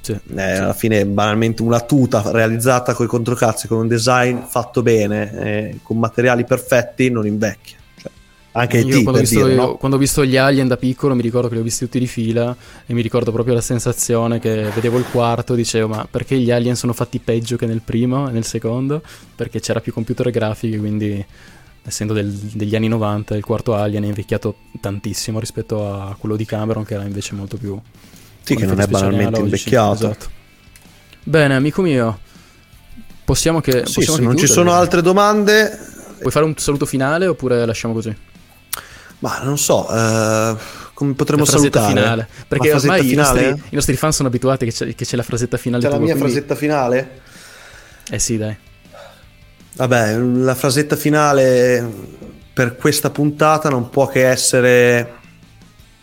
Sì, 0.00 0.12
Eh, 0.36 0.42
Alla 0.56 0.72
fine 0.74 1.04
banalmente 1.06 1.60
una 1.62 1.80
tuta 1.80 2.22
realizzata 2.30 2.94
con 2.94 3.04
i 3.06 3.08
controcazzi, 3.08 3.66
con 3.66 3.78
un 3.78 3.88
design 3.88 4.38
fatto 4.46 4.82
bene, 4.82 5.32
eh, 5.38 5.78
con 5.82 5.98
materiali 5.98 6.44
perfetti, 6.44 7.10
non 7.10 7.26
invecchia. 7.26 7.76
Cioè, 8.00 8.10
anche 8.52 8.78
Io 8.78 9.02
quando, 9.02 9.18
ho 9.18 9.20
visto, 9.22 9.42
dire, 9.42 9.54
io- 9.54 9.60
no? 9.60 9.74
quando 9.76 9.96
ho 9.96 10.00
visto 10.00 10.24
gli 10.24 10.36
Alien 10.36 10.68
da 10.68 10.76
piccolo 10.78 11.14
mi 11.14 11.20
ricordo 11.22 11.48
che 11.48 11.54
li 11.54 11.60
ho 11.60 11.64
visti 11.64 11.84
tutti 11.84 11.98
di 11.98 12.06
fila 12.06 12.56
e 12.86 12.94
mi 12.94 13.02
ricordo 13.02 13.32
proprio 13.32 13.54
la 13.54 13.60
sensazione 13.60 14.38
che 14.38 14.70
vedevo 14.74 14.96
il 14.98 15.04
quarto 15.10 15.52
e 15.52 15.56
dicevo 15.56 15.88
ma 15.88 16.06
perché 16.10 16.38
gli 16.38 16.50
Alien 16.50 16.76
sono 16.76 16.92
fatti 16.94 17.18
peggio 17.18 17.56
che 17.56 17.66
nel 17.66 17.82
primo 17.84 18.28
e 18.28 18.32
nel 18.32 18.44
secondo? 18.44 19.02
Perché 19.34 19.60
c'era 19.60 19.80
più 19.80 19.92
computer 19.92 20.30
grafiche 20.30 20.78
quindi 20.78 21.24
essendo 21.88 22.12
del- 22.12 22.30
degli 22.32 22.76
anni 22.76 22.86
90 22.88 23.34
il 23.36 23.44
quarto 23.44 23.74
Alien 23.74 24.04
è 24.04 24.06
invecchiato 24.06 24.56
tantissimo 24.80 25.40
rispetto 25.40 25.92
a 25.92 26.14
quello 26.18 26.36
di 26.36 26.44
Cameron 26.44 26.84
che 26.84 26.94
era 26.94 27.02
invece 27.04 27.34
molto 27.34 27.56
più... 27.56 27.78
Sì, 28.42 28.54
che 28.54 28.64
non 28.64 28.80
è 28.80 28.86
banalmente 28.86 29.40
invecchiato. 29.40 30.04
Esatto. 30.06 30.26
Bene 31.24 31.54
amico 31.56 31.82
mio, 31.82 32.18
possiamo 33.24 33.60
che... 33.60 33.84
Sì, 33.86 33.94
possiamo 33.94 34.16
se 34.16 34.22
non 34.22 34.36
ci 34.38 34.46
sono 34.46 34.72
altre 34.72 35.02
domande, 35.02 35.78
Puoi 36.20 36.32
fare 36.32 36.44
un 36.46 36.56
saluto 36.56 36.84
finale 36.86 37.26
oppure 37.26 37.64
lasciamo 37.66 37.94
così? 37.94 38.14
ma 39.20 39.40
non 39.42 39.58
so, 39.58 39.88
eh, 39.92 40.56
come 40.94 41.12
potremmo 41.14 41.44
la 41.44 41.50
salutare? 41.50 41.88
finale. 41.92 42.28
Perché 42.46 42.70
La 42.70 42.76
ormai 42.76 43.04
i 43.04 43.08
finale? 43.08 43.42
nostri, 43.50 43.62
i 43.70 43.74
nostri 43.74 43.96
fan 43.96 44.12
sono 44.12 44.28
abituati 44.28 44.64
che 44.64 44.72
c'è, 44.72 44.94
che 44.94 45.04
c'è 45.04 45.16
la 45.16 45.22
frasetta 45.24 45.56
finale. 45.56 45.82
C'è 45.82 45.88
la 45.88 45.96
tua, 45.96 46.04
mia 46.04 46.14
quindi- 46.14 46.32
frasetta 46.32 46.54
finale? 46.54 47.20
Eh 48.10 48.18
sì, 48.20 48.36
dai. 48.36 48.56
Vabbè, 49.78 50.16
la 50.18 50.56
frasetta 50.56 50.96
finale 50.96 51.88
per 52.52 52.74
questa 52.74 53.10
puntata 53.10 53.68
non 53.68 53.90
può 53.90 54.08
che 54.08 54.28
essere 54.28 55.14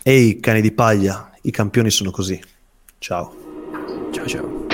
Ehi, 0.02 0.39
cani 0.39 0.61
di 0.61 0.72
paglia, 0.72 1.31
i 1.41 1.52
campioni 1.52 1.91
sono 1.91 2.10
così. 2.10 2.41
Ciao. 2.99 3.35
Ciao 4.11 4.26
ciao. 4.27 4.65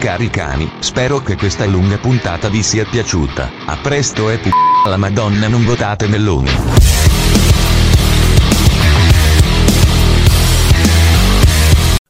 Cari 0.00 0.28
cani, 0.30 0.68
spero 0.80 1.20
che 1.20 1.36
questa 1.36 1.66
lunga 1.66 1.98
puntata 1.98 2.48
vi 2.48 2.64
sia 2.64 2.84
piaciuta. 2.84 3.48
A 3.66 3.76
presto 3.80 4.28
e 4.28 4.38
p***a 4.38 4.88
la 4.88 4.96
madonna 4.96 5.46
non 5.46 5.64
votate 5.64 6.08
meloni. 6.08 6.50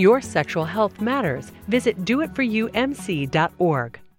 Your 0.00 0.22
sexual 0.22 0.64
health 0.64 0.98
matters. 0.98 1.52
Visit 1.68 2.06
doitforumc.org. 2.06 4.00